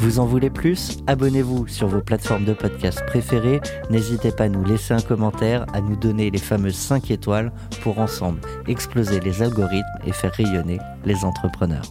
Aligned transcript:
Vous 0.00 0.18
en 0.18 0.24
voulez 0.24 0.48
plus? 0.48 0.96
Abonnez-vous 1.06 1.66
sur 1.66 1.86
vos 1.86 2.00
plateformes 2.00 2.46
de 2.46 2.54
podcast 2.54 3.04
préférées. 3.04 3.60
N'hésitez 3.90 4.32
pas 4.32 4.44
à 4.44 4.48
nous 4.48 4.64
laisser 4.64 4.94
un 4.94 5.02
commentaire, 5.02 5.66
à 5.74 5.82
nous 5.82 5.94
donner 5.94 6.30
les 6.30 6.38
fameuses 6.38 6.76
5 6.76 7.10
étoiles 7.10 7.52
pour 7.82 7.98
ensemble 7.98 8.40
exploser 8.66 9.20
les 9.20 9.42
algorithmes 9.42 9.84
et 10.06 10.12
faire 10.12 10.32
rayonner 10.32 10.78
les 11.04 11.22
entrepreneurs. 11.26 11.84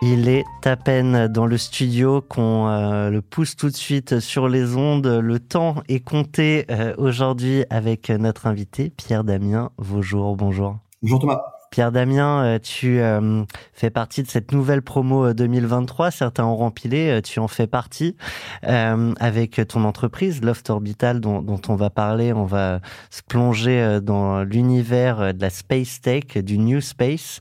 Il 0.00 0.30
est 0.30 0.46
à 0.64 0.76
peine 0.76 1.28
dans 1.28 1.44
le 1.44 1.58
studio 1.58 2.22
qu'on 2.22 2.68
euh, 2.68 3.10
le 3.10 3.20
pousse 3.20 3.54
tout 3.54 3.68
de 3.68 3.76
suite 3.76 4.20
sur 4.20 4.48
les 4.48 4.76
ondes. 4.76 5.06
Le 5.06 5.38
temps 5.38 5.82
est 5.88 6.00
compté 6.00 6.64
euh, 6.70 6.94
aujourd'hui 6.96 7.66
avec 7.68 8.08
notre 8.08 8.46
invité 8.46 8.88
Pierre 8.88 9.24
Damien 9.24 9.72
Vaujour. 9.76 10.36
Bonjour. 10.36 10.78
Bonjour 11.02 11.18
Thomas. 11.18 11.42
Pierre 11.70 11.92
Damien, 11.92 12.44
euh, 12.44 12.58
tu 12.58 13.00
euh, 13.00 13.44
fais 13.72 13.90
partie 13.90 14.22
de 14.22 14.28
cette 14.28 14.52
nouvelle 14.52 14.82
promo 14.82 15.32
2023. 15.32 16.10
Certains 16.10 16.44
ont 16.44 16.56
rempilé, 16.56 17.10
euh, 17.10 17.20
tu 17.20 17.40
en 17.40 17.48
fais 17.48 17.66
partie 17.66 18.16
avec 18.62 19.60
ton 19.68 19.84
entreprise 19.84 20.42
Loft 20.42 20.70
Orbital 20.70 21.20
dont, 21.20 21.42
dont, 21.42 21.60
on 21.68 21.76
va 21.76 21.90
parler. 21.90 22.32
On 22.32 22.44
va 22.44 22.80
se 23.10 23.22
plonger 23.22 24.00
dans 24.02 24.42
l'univers 24.42 25.34
de 25.34 25.40
la 25.40 25.50
space 25.50 26.00
tech, 26.00 26.38
du 26.38 26.58
new 26.58 26.80
space. 26.80 27.40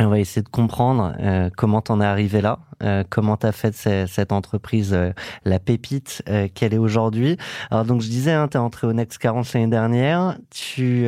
On 0.00 0.08
va 0.08 0.20
essayer 0.20 0.42
de 0.42 0.48
comprendre 0.48 1.16
euh, 1.18 1.50
comment 1.56 1.80
t'en 1.80 2.00
es 2.00 2.04
arrivé 2.04 2.40
là, 2.40 2.60
euh, 2.84 3.02
comment 3.10 3.36
t'as 3.36 3.50
fait 3.50 3.74
cette 3.74 4.30
entreprise, 4.30 4.94
euh, 4.94 5.10
la 5.44 5.58
pépite 5.58 6.22
qu'elle 6.54 6.72
est 6.72 6.78
aujourd'hui. 6.78 7.36
Alors 7.72 7.84
donc 7.84 8.00
je 8.00 8.08
disais, 8.08 8.30
hein, 8.30 8.46
t'es 8.46 8.58
entré 8.58 8.86
au 8.86 8.92
Next 8.92 9.18
40 9.18 9.52
l'année 9.54 9.66
dernière. 9.66 10.38
Tu, 10.50 11.06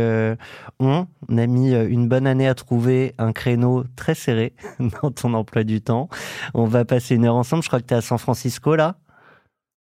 on 0.81 1.07
a 1.29 1.47
mis 1.47 1.73
une 1.73 2.09
bonne 2.09 2.27
année 2.27 2.49
à 2.49 2.55
trouver 2.55 3.15
un 3.19 3.33
créneau 3.33 3.85
très 3.95 4.15
serré 4.15 4.55
dans 5.03 5.13
ton 5.13 5.35
emploi 5.35 5.63
du 5.63 5.81
temps. 5.81 6.09
On 6.55 6.65
va 6.65 6.85
passer 6.85 7.15
une 7.15 7.27
heure 7.27 7.37
ensemble. 7.37 7.63
Je 7.63 7.69
crois 7.69 7.81
que 7.81 7.87
t'es 7.87 7.95
à 7.95 8.01
San 8.01 8.19
Francisco 8.19 8.75
là. 8.75 8.97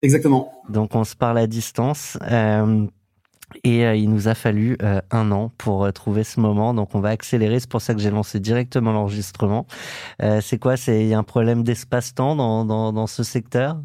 Exactement. 0.01 0.53
Donc 0.69 0.93
on 0.95 1.03
se 1.03 1.15
parle 1.15 1.39
à 1.39 1.47
distance. 1.47 2.17
Et 3.63 3.85
euh, 3.85 3.95
il 3.95 4.09
nous 4.09 4.27
a 4.27 4.35
fallu 4.35 4.77
euh, 4.81 5.01
un 5.11 5.31
an 5.31 5.51
pour 5.57 5.85
euh, 5.85 5.91
trouver 5.91 6.23
ce 6.23 6.39
moment, 6.39 6.73
donc 6.73 6.95
on 6.95 6.99
va 6.99 7.09
accélérer. 7.09 7.59
C'est 7.59 7.69
pour 7.69 7.81
ça 7.81 7.93
que 7.93 7.99
j'ai 7.99 8.11
lancé 8.11 8.39
directement 8.39 8.91
l'enregistrement. 8.91 9.65
c'est 10.41 10.59
quoi? 10.59 10.77
C'est 10.77 11.05
y 11.05 11.13
a 11.13 11.17
un 11.17 11.23
problème 11.23 11.63
d'espace-temps 11.63 12.35
dans, 12.35 12.65
dans, 12.65 12.93
dans, 12.93 13.07
ce 13.07 13.23
secteur? 13.23 13.81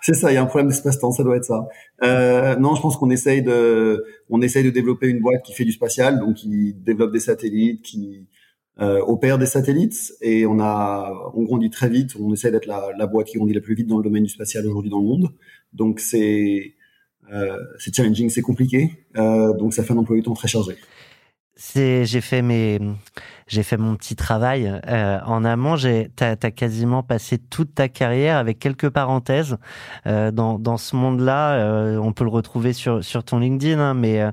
C'est 0.00 0.14
ça, 0.14 0.30
il 0.30 0.34
y 0.34 0.38
a 0.38 0.42
un 0.42 0.46
problème 0.46 0.68
d'espace-temps, 0.68 1.10
ça 1.10 1.24
doit 1.24 1.36
être 1.36 1.44
ça. 1.44 1.66
non, 2.58 2.74
je 2.74 2.82
pense 2.82 2.96
qu'on 2.96 3.10
essaye 3.10 3.42
de, 3.42 4.04
on 4.30 4.40
essaye 4.42 4.64
de 4.64 4.70
développer 4.70 5.08
une 5.08 5.20
boîte 5.20 5.42
qui 5.42 5.52
fait 5.52 5.64
du 5.64 5.72
spatial, 5.72 6.20
donc 6.20 6.34
qui 6.34 6.74
développe 6.74 7.12
des 7.12 7.20
satellites, 7.20 7.82
qui 7.82 8.28
opère 8.78 9.38
des 9.38 9.46
satellites, 9.46 10.12
et 10.20 10.46
on 10.46 10.60
a, 10.60 11.12
on 11.34 11.42
grandit 11.42 11.70
très 11.70 11.88
vite. 11.88 12.14
On 12.20 12.32
essaie 12.32 12.50
d'être 12.50 12.66
la, 12.66 12.90
la 12.96 13.06
boîte 13.06 13.26
qui 13.26 13.38
grandit 13.38 13.54
la 13.54 13.60
plus 13.60 13.74
vite 13.74 13.88
dans 13.88 13.98
le 13.98 14.04
domaine 14.04 14.22
du 14.22 14.30
spatial 14.30 14.66
aujourd'hui 14.66 14.90
dans 14.90 15.00
le 15.00 15.06
monde. 15.06 15.28
Donc 15.72 16.00
c'est 16.00 16.74
euh, 16.76 16.81
c'est 17.78 17.94
challenging, 17.94 18.30
c'est 18.30 18.42
compliqué, 18.42 18.90
euh, 19.16 19.52
donc 19.54 19.74
ça 19.74 19.82
fait 19.82 19.92
un 19.92 19.98
emploi 19.98 20.16
du 20.16 20.22
temps 20.22 20.34
très 20.34 20.48
chargé. 20.48 20.76
J'ai 21.74 22.20
fait 22.20 22.42
mes, 22.42 22.78
j'ai 23.52 23.62
fait 23.62 23.76
mon 23.76 23.96
petit 23.96 24.16
travail 24.16 24.80
euh, 24.88 25.18
en 25.26 25.44
amont. 25.44 25.76
J'ai, 25.76 26.10
t'as, 26.16 26.36
as 26.42 26.50
quasiment 26.50 27.02
passé 27.02 27.36
toute 27.36 27.74
ta 27.74 27.86
carrière 27.88 28.38
avec 28.38 28.58
quelques 28.58 28.88
parenthèses 28.88 29.58
euh, 30.06 30.30
dans, 30.30 30.58
dans 30.58 30.78
ce 30.78 30.96
monde-là. 30.96 31.56
Euh, 31.56 31.98
on 31.98 32.14
peut 32.14 32.24
le 32.24 32.30
retrouver 32.30 32.72
sur 32.72 33.04
sur 33.04 33.24
ton 33.24 33.40
LinkedIn, 33.40 33.78
hein, 33.78 33.92
mais 33.92 34.26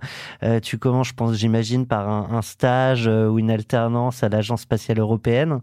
euh, 0.43 0.61
tu 0.61 0.77
commences, 0.77 1.09
je 1.09 1.13
pense, 1.15 1.35
j'imagine, 1.35 1.85
par 1.85 2.07
un, 2.07 2.37
un 2.37 2.41
stage 2.41 3.07
ou 3.07 3.39
une 3.39 3.51
alternance 3.51 4.23
à 4.23 4.29
l'Agence 4.29 4.61
spatiale 4.61 4.99
européenne. 4.99 5.59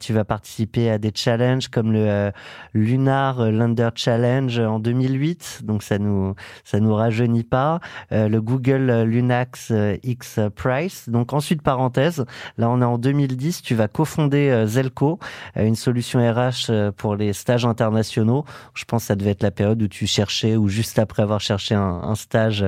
tu 0.00 0.12
vas 0.12 0.24
participer 0.24 0.90
à 0.90 0.98
des 0.98 1.12
challenges 1.14 1.68
comme 1.68 1.90
le 1.90 2.32
Lunar 2.74 3.50
Lander 3.50 3.90
Challenge 3.94 4.58
en 4.58 4.78
2008, 4.78 5.60
donc 5.64 5.82
ça 5.82 5.98
nous 5.98 6.34
ça 6.64 6.80
nous 6.80 6.94
rajeunit 6.94 7.44
pas. 7.44 7.80
le 8.10 8.38
Google 8.40 9.04
Lunax 9.06 9.72
X 10.02 10.40
Price. 10.54 11.08
Donc 11.08 11.32
ensuite 11.32 11.62
parenthèse. 11.62 12.24
Là 12.58 12.73
on 12.74 12.82
est 12.82 12.84
en 12.84 12.98
2010, 12.98 13.62
tu 13.62 13.74
vas 13.74 13.88
cofonder 13.88 14.50
euh, 14.50 14.66
Zelco, 14.66 15.18
euh, 15.56 15.64
une 15.64 15.76
solution 15.76 16.18
RH 16.20 16.70
euh, 16.70 16.90
pour 16.90 17.14
les 17.14 17.32
stages 17.32 17.64
internationaux. 17.64 18.44
Je 18.74 18.84
pense 18.84 19.02
que 19.04 19.06
ça 19.08 19.14
devait 19.16 19.30
être 19.30 19.42
la 19.42 19.50
période 19.50 19.80
où 19.80 19.88
tu 19.88 20.06
cherchais 20.06 20.56
ou 20.56 20.68
juste 20.68 20.98
après 20.98 21.22
avoir 21.22 21.40
cherché 21.40 21.74
un, 21.74 22.14
stage 22.14 22.64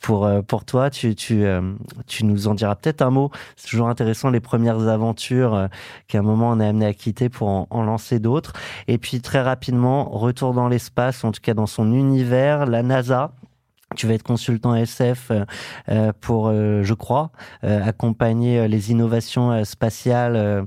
pour 0.00 0.28
pour 0.48 0.64
toi. 0.64 0.88
Tu 0.88 1.14
tu 1.14 1.44
tu 2.06 2.24
nous 2.24 2.48
en 2.48 2.54
diras 2.54 2.74
peut-être 2.76 3.02
un 3.02 3.10
mot. 3.10 3.30
C'est 3.56 3.68
toujours 3.68 3.88
intéressant 3.88 4.30
les 4.30 4.40
premières 4.40 4.88
aventures 4.88 5.68
qu'à 6.08 6.18
un 6.20 6.22
moment 6.22 6.50
on 6.50 6.60
est 6.60 6.66
amené 6.66 6.86
à 6.86 6.94
quitter 6.94 7.28
pour 7.28 7.48
en, 7.48 7.66
en 7.70 7.82
lancer 7.82 8.18
d'autres. 8.18 8.54
Et 8.88 8.96
puis 8.96 9.20
très 9.20 9.42
rapidement, 9.42 10.08
retour 10.08 10.54
dans 10.54 10.68
l'espace, 10.68 11.24
en 11.24 11.32
tout 11.32 11.40
cas 11.42 11.52
dans 11.52 11.66
son 11.66 11.92
univers, 11.92 12.64
la 12.64 12.82
NASA 12.82 13.32
tu 13.96 14.06
vas 14.06 14.14
être 14.14 14.22
consultant 14.22 14.74
SF 14.74 15.30
euh, 15.30 15.44
euh, 15.88 16.12
pour, 16.20 16.48
euh, 16.48 16.82
je 16.82 16.94
crois, 16.94 17.30
accompagner 17.62 18.68
les 18.68 18.90
innovations 18.90 19.64
spatiales 19.64 20.66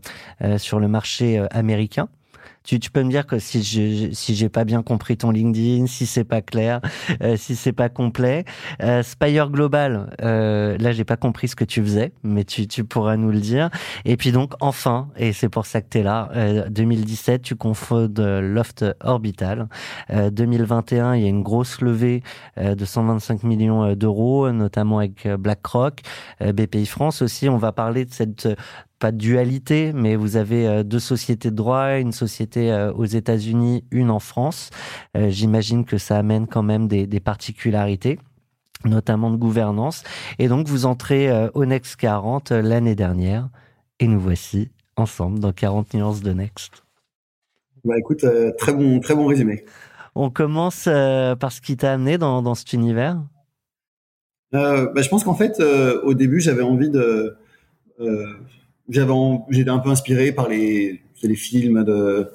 sur 0.57 0.79
le 0.79 0.87
marché 0.87 1.45
américain. 1.51 2.09
Tu, 2.63 2.79
tu 2.79 2.91
peux 2.91 3.03
me 3.03 3.09
dire 3.09 3.25
que 3.25 3.39
si 3.39 3.63
je 3.63 4.11
si 4.13 4.35
j'ai 4.35 4.49
pas 4.49 4.63
bien 4.63 4.83
compris 4.83 5.17
ton 5.17 5.31
LinkedIn, 5.31 5.87
si 5.87 6.05
c'est 6.05 6.23
pas 6.23 6.41
clair, 6.41 6.81
euh, 7.23 7.37
si 7.37 7.55
c'est 7.55 7.73
pas 7.73 7.89
complet, 7.89 8.45
euh, 8.83 9.01
Spire 9.01 9.49
Global, 9.49 10.15
euh, 10.21 10.77
là 10.77 10.91
j'ai 10.91 11.05
pas 11.05 11.17
compris 11.17 11.47
ce 11.47 11.55
que 11.55 11.63
tu 11.63 11.81
faisais, 11.81 12.11
mais 12.23 12.43
tu 12.43 12.67
tu 12.67 12.83
pourras 12.83 13.17
nous 13.17 13.31
le 13.31 13.39
dire. 13.39 13.69
Et 14.05 14.17
puis 14.17 14.31
donc 14.31 14.53
enfin, 14.59 15.09
et 15.17 15.33
c'est 15.33 15.49
pour 15.49 15.65
ça 15.65 15.81
que 15.81 15.87
tu 15.89 15.99
es 15.99 16.03
là, 16.03 16.29
2017 16.69 17.41
tu 17.41 17.55
confondes 17.55 18.19
Loft 18.19 18.85
Orbital. 19.01 19.67
2021 20.09 21.15
il 21.15 21.23
y 21.23 21.25
a 21.25 21.29
une 21.29 21.43
grosse 21.43 21.81
levée 21.81 22.23
de 22.57 22.85
125 22.85 23.43
millions 23.43 23.95
d'euros, 23.95 24.51
notamment 24.51 24.99
avec 24.99 25.27
BlackRock, 25.27 26.01
BPI 26.41 26.85
France 26.85 27.21
aussi. 27.21 27.49
On 27.49 27.57
va 27.57 27.71
parler 27.71 28.05
de 28.05 28.13
cette 28.13 28.47
pas 28.99 29.11
de 29.11 29.17
dualité, 29.17 29.93
mais 29.93 30.15
vous 30.15 30.35
avez 30.35 30.67
euh, 30.67 30.83
deux 30.83 30.99
sociétés 30.99 31.49
de 31.49 31.55
droit, 31.55 31.97
une 31.97 32.11
société 32.11 32.71
euh, 32.71 32.91
aux 32.93 33.05
États-Unis, 33.05 33.85
une 33.91 34.11
en 34.11 34.19
France. 34.19 34.69
Euh, 35.17 35.29
j'imagine 35.29 35.85
que 35.85 35.97
ça 35.97 36.17
amène 36.17 36.47
quand 36.47 36.63
même 36.63 36.87
des, 36.87 37.19
particularités 37.19 38.19
notamment 38.85 39.29
de 39.29 39.35
gouvernance. 39.35 40.03
Et 40.37 40.47
donc, 40.47 40.67
vous 40.67 40.85
entrez 40.85 41.29
au 41.53 41.65
Next 41.65 41.97
40 41.97 42.51
l'année 42.51 42.95
dernière, 42.95 43.49
et 43.99 44.07
nous 44.07 44.21
voici 44.21 44.71
ensemble 44.95 45.39
dans 45.39 45.51
40 45.51 45.93
nuances 45.95 46.21
de 46.21 46.31
Next. 46.31 46.85
Bah 47.83 47.95
écoute, 47.97 48.25
très 48.57 48.73
bon, 48.73 49.01
très 49.01 49.15
bon 49.15 49.25
résumé. 49.25 49.65
On 50.15 50.29
commence 50.29 50.85
par 50.85 51.51
ce 51.51 51.59
qui 51.59 51.75
t'a 51.75 51.91
amené 51.91 52.17
dans, 52.17 52.41
dans 52.41 52.55
cet 52.55 52.71
univers? 52.71 53.21
Bah, 54.53 54.93
je 54.95 55.09
pense 55.09 55.25
qu'en 55.25 55.35
fait, 55.35 55.59
au 55.59 56.13
début, 56.13 56.39
j'avais 56.39 56.63
envie 56.63 56.89
de 56.89 57.35
j'avais, 58.89 59.13
j'étais 59.49 59.69
un 59.69 59.79
peu 59.79 59.89
inspiré 59.89 60.31
par 60.31 60.49
les, 60.49 61.01
les 61.23 61.35
films 61.35 61.83
de, 61.83 62.27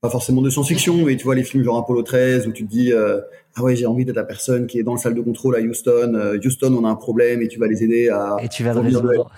pas 0.00 0.10
forcément 0.10 0.42
de 0.42 0.50
science-fiction, 0.50 1.04
mais 1.04 1.16
tu 1.16 1.24
vois 1.24 1.34
les 1.34 1.44
films 1.44 1.64
genre 1.64 1.78
Apollo 1.78 2.02
13 2.02 2.46
où 2.46 2.52
tu 2.52 2.64
te 2.64 2.70
dis 2.70 2.92
ah 2.92 3.62
ouais 3.62 3.74
j'ai 3.74 3.86
envie 3.86 4.04
d'être 4.04 4.16
la 4.16 4.24
personne 4.24 4.66
qui 4.66 4.78
est 4.78 4.82
dans 4.82 4.94
la 4.94 5.00
salle 5.00 5.14
de 5.14 5.20
contrôle 5.20 5.56
à 5.56 5.60
Houston. 5.60 6.38
Houston 6.44 6.74
on 6.74 6.84
a 6.84 6.88
un 6.88 6.94
problème 6.94 7.42
et 7.42 7.48
tu 7.48 7.58
vas 7.58 7.66
les 7.66 7.82
aider 7.82 8.08
à 8.08 8.36
et 8.42 8.48
tu 8.48 8.62
vas 8.62 8.74
le 8.74 8.80
résoudre. 8.80 9.30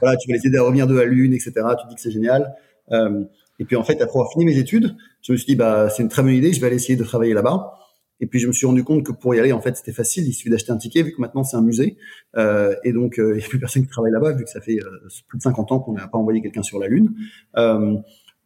voilà 0.00 0.16
tu 0.16 0.28
vas 0.30 0.36
les 0.36 0.46
aider 0.46 0.58
à 0.58 0.62
revenir 0.62 0.86
de 0.86 0.94
la 0.94 1.04
lune 1.04 1.32
etc. 1.32 1.52
Tu 1.54 1.88
dis 1.88 1.94
que 1.94 2.00
c'est 2.00 2.10
génial. 2.10 2.54
Euh, 2.92 3.24
et 3.58 3.64
puis 3.64 3.76
en 3.76 3.84
fait 3.84 3.94
après 3.94 4.18
avoir 4.18 4.30
fini 4.32 4.44
mes 4.44 4.58
études, 4.58 4.94
je 5.22 5.32
me 5.32 5.36
suis 5.36 5.46
dit 5.46 5.56
bah 5.56 5.88
c'est 5.88 6.02
une 6.02 6.08
très 6.08 6.22
bonne 6.22 6.34
idée, 6.34 6.52
je 6.52 6.60
vais 6.60 6.66
aller 6.66 6.76
essayer 6.76 6.96
de 6.96 7.04
travailler 7.04 7.32
là-bas. 7.32 7.72
Et 8.20 8.26
puis 8.26 8.38
je 8.38 8.46
me 8.46 8.52
suis 8.52 8.66
rendu 8.66 8.82
compte 8.82 9.04
que 9.04 9.12
pour 9.12 9.34
y 9.34 9.40
aller, 9.40 9.52
en 9.52 9.60
fait, 9.60 9.76
c'était 9.76 9.92
facile. 9.92 10.26
Il 10.26 10.32
suffit 10.32 10.50
d'acheter 10.50 10.72
un 10.72 10.78
ticket, 10.78 11.02
vu 11.02 11.12
que 11.12 11.20
maintenant 11.20 11.44
c'est 11.44 11.56
un 11.56 11.62
musée. 11.62 11.98
Euh, 12.36 12.74
et 12.84 12.92
donc 12.92 13.18
euh, 13.18 13.34
il 13.34 13.38
n'y 13.38 13.44
a 13.44 13.48
plus 13.48 13.58
personne 13.58 13.82
qui 13.82 13.88
travaille 13.88 14.12
là-bas, 14.12 14.32
vu 14.32 14.44
que 14.44 14.50
ça 14.50 14.60
fait 14.60 14.78
euh, 14.80 15.08
plus 15.28 15.38
de 15.38 15.42
50 15.42 15.72
ans 15.72 15.80
qu'on 15.80 15.92
n'a 15.92 16.08
pas 16.08 16.18
envoyé 16.18 16.40
quelqu'un 16.40 16.62
sur 16.62 16.78
la 16.78 16.88
Lune. 16.88 17.14
Euh, 17.56 17.96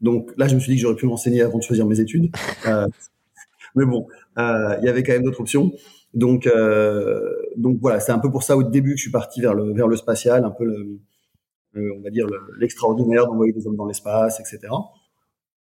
donc 0.00 0.32
là, 0.36 0.48
je 0.48 0.54
me 0.54 0.60
suis 0.60 0.72
dit 0.72 0.76
que 0.76 0.82
j'aurais 0.82 0.96
pu 0.96 1.06
m'enseigner 1.06 1.42
avant 1.42 1.58
de 1.58 1.62
choisir 1.62 1.86
mes 1.86 2.00
études. 2.00 2.30
Mais 3.76 3.84
bon, 3.84 4.08
il 4.36 4.80
y 4.82 4.88
avait 4.88 5.02
quand 5.04 5.12
même 5.12 5.22
d'autres 5.22 5.40
options. 5.40 5.70
Donc, 6.12 6.48
donc 7.56 7.78
voilà, 7.80 8.00
c'est 8.00 8.10
un 8.10 8.18
peu 8.18 8.30
pour 8.30 8.42
ça 8.42 8.56
au 8.56 8.64
début 8.64 8.92
que 8.92 8.96
je 8.96 9.02
suis 9.02 9.12
parti 9.12 9.40
vers 9.40 9.54
le 9.54 9.72
vers 9.74 9.86
le 9.86 9.94
spatial, 9.94 10.44
un 10.44 10.50
peu 10.50 10.64
le, 10.64 10.98
on 11.76 12.00
va 12.00 12.10
dire 12.10 12.26
l'extraordinaire 12.58 13.26
d'envoyer 13.26 13.52
des 13.52 13.66
hommes 13.68 13.76
dans 13.76 13.86
l'espace, 13.86 14.40
etc. 14.40 14.72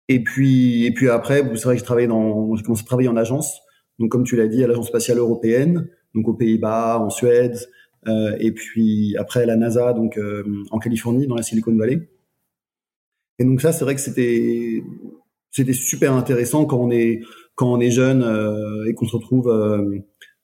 Et 0.08 0.24
puis 0.24 0.86
et 0.86 0.92
puis 0.92 1.10
après, 1.10 1.44
c'est 1.56 1.66
vrai 1.66 1.76
que 1.76 1.80
j'ai 1.80 1.86
travaillé 1.86 2.08
dans, 2.08 2.56
j'ai 2.56 2.64
commencé 2.64 2.82
à 2.82 2.88
travailler 2.88 3.10
en 3.10 3.18
agence. 3.18 3.62
Donc, 4.00 4.12
comme 4.12 4.24
tu 4.24 4.36
l'as 4.36 4.48
dit, 4.48 4.64
à 4.64 4.68
l'Agence 4.68 4.88
spatiale 4.88 5.18
européenne, 5.18 5.88
donc 6.16 6.28
aux 6.28 6.34
Pays-Bas, 6.34 7.00
en 7.00 7.10
Suède, 7.10 7.58
euh, 8.08 8.36
et 8.40 8.52
puis 8.52 9.16
après 9.18 9.44
à 9.44 9.46
la 9.46 9.58
NASA, 9.58 9.94
donc 9.94 10.18
euh, 10.18 10.44
en 10.72 10.80
Californie, 10.80 11.28
dans 11.28 11.36
la 11.36 11.44
Silicon 11.44 11.76
Valley. 11.76 12.10
Et 13.40 13.46
donc 13.46 13.62
ça, 13.62 13.72
c'est 13.72 13.84
vrai 13.84 13.96
que 13.96 14.02
c'était 14.02 14.84
c'était 15.52 15.74
super 15.74 16.14
intéressant 16.14 16.66
quand 16.66 16.78
on 16.78 16.92
est 16.92 17.22
quand 17.56 17.72
on 17.72 17.80
est 17.80 17.92
jeune 17.92 18.24
euh, 18.24 18.86
et 18.88 18.94
qu'on 18.94 19.06
se 19.06 19.16
retrouve 19.16 19.50
euh, 19.50 20.00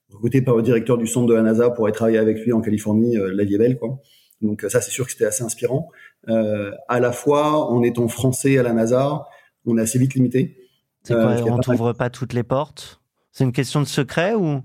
recruté 0.10 0.42
par 0.42 0.56
le 0.56 0.63
directeur 0.63 0.98
du 0.98 1.08
centre 1.08 1.28
de 1.28 1.34
la 1.34 1.42
NASA 1.42 1.69
pour 1.69 1.86
aller 1.86 1.94
travailler 1.94 2.18
avec 2.18 2.40
lui 2.44 2.51
en 2.51 2.62
Californie. 2.62 3.18
Euh, 3.18 3.31
la 3.34 3.46
vie 3.46 3.56
est 3.56 3.58
belle, 3.58 3.78
quoi. 3.78 4.00
Donc 4.42 4.66
ça, 4.68 4.81
c'est 4.81 4.92
sûr 4.92 5.06
que 5.06 5.12
c'était 5.12 5.25
assez 5.25 5.44
inspirant. 5.44 5.90
à 6.28 7.00
la 7.00 7.12
fois, 7.13 7.72
en 7.72 7.81
étant 7.84 8.08
français 8.10 8.58
à 8.58 8.63
la 8.63 8.74
NASA, 8.74 9.25
on 9.66 9.78
est 9.78 9.81
assez 9.81 9.98
vite 9.98 10.13
limité. 10.13 10.58
C'est 11.04 11.13
quoi 11.13 11.36
On 11.46 11.58
t'ouvre 11.60 11.94
pas 11.94 12.10
toutes 12.10 12.34
les 12.34 12.44
portes? 12.44 13.00
C'est 13.36 13.44
une 13.44 13.52
question 13.52 13.82
de 13.82 13.86
secret 13.86 14.34
ou? 14.34 14.62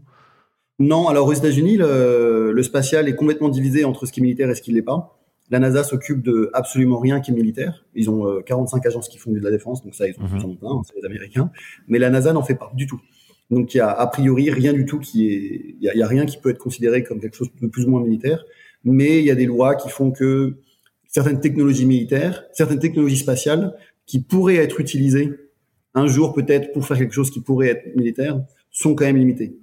Non, 0.78 1.08
alors 1.08 1.26
aux 1.26 1.32
États-Unis, 1.32 1.76
le, 1.76 2.62
spatial 2.62 3.08
est 3.08 3.16
complètement 3.16 3.48
divisé 3.48 3.84
entre 3.84 4.06
ce 4.06 4.12
qui 4.12 4.20
est 4.20 4.22
militaire 4.22 4.48
et 4.48 4.54
ce 4.54 4.62
qui 4.62 4.70
ne 4.70 4.76
l'est 4.76 4.82
pas. 4.82 5.18
La 5.50 5.58
NASA 5.58 5.82
s'occupe 5.82 6.22
de 6.22 6.50
absolument 6.54 7.00
rien 7.00 7.20
qui 7.20 7.32
est 7.32 7.34
militaire. 7.34 7.84
Ils 7.96 8.08
ont 8.08 8.40
45 8.46 8.76
euh, 8.76 8.88
agences 8.88 9.08
qui 9.08 9.18
font 9.18 9.32
de 9.32 9.40
la 9.40 9.50
défense, 9.50 9.82
donc 9.82 9.96
ça, 9.96 10.06
ils 10.06 10.14
ont 10.20 10.22
mm 10.22 10.56
plein, 10.56 10.70
hein, 10.70 10.82
c'est 10.86 10.96
les 10.96 11.04
Américains. 11.04 11.50
Mais 11.88 11.98
la 11.98 12.10
NASA 12.10 12.32
n'en 12.32 12.44
fait 12.44 12.54
pas 12.54 12.70
du 12.76 12.86
tout. 12.86 13.00
Donc 13.50 13.74
il 13.74 13.78
y 13.78 13.80
a 13.80 13.90
a 13.90 14.06
priori 14.06 14.50
rien 14.50 14.72
du 14.72 14.86
tout 14.86 15.00
qui 15.00 15.26
est, 15.26 15.74
il 15.80 15.82
y 15.82 16.02
a, 16.02 16.06
rien 16.06 16.24
qui 16.24 16.38
peut 16.38 16.50
être 16.50 16.58
considéré 16.58 17.02
comme 17.02 17.18
quelque 17.18 17.36
chose 17.36 17.50
de 17.60 17.66
plus 17.66 17.86
ou 17.86 17.90
moins 17.90 18.02
militaire. 18.02 18.44
Mais 18.84 19.18
il 19.18 19.24
y 19.24 19.32
a 19.32 19.34
des 19.34 19.46
lois 19.46 19.74
qui 19.74 19.88
font 19.88 20.12
que 20.12 20.58
certaines 21.08 21.40
technologies 21.40 21.86
militaires, 21.86 22.44
certaines 22.52 22.78
technologies 22.78 23.16
spatiales 23.16 23.74
qui 24.06 24.20
pourraient 24.20 24.58
être 24.58 24.78
utilisées 24.78 25.32
un 25.94 26.06
jour 26.06 26.32
peut-être 26.32 26.72
pour 26.72 26.86
faire 26.86 26.98
quelque 26.98 27.14
chose 27.14 27.32
qui 27.32 27.40
pourrait 27.40 27.68
être 27.68 27.96
militaire, 27.96 28.40
sont 28.80 28.94
quand 28.94 29.04
même 29.04 29.16
limités. 29.16 29.58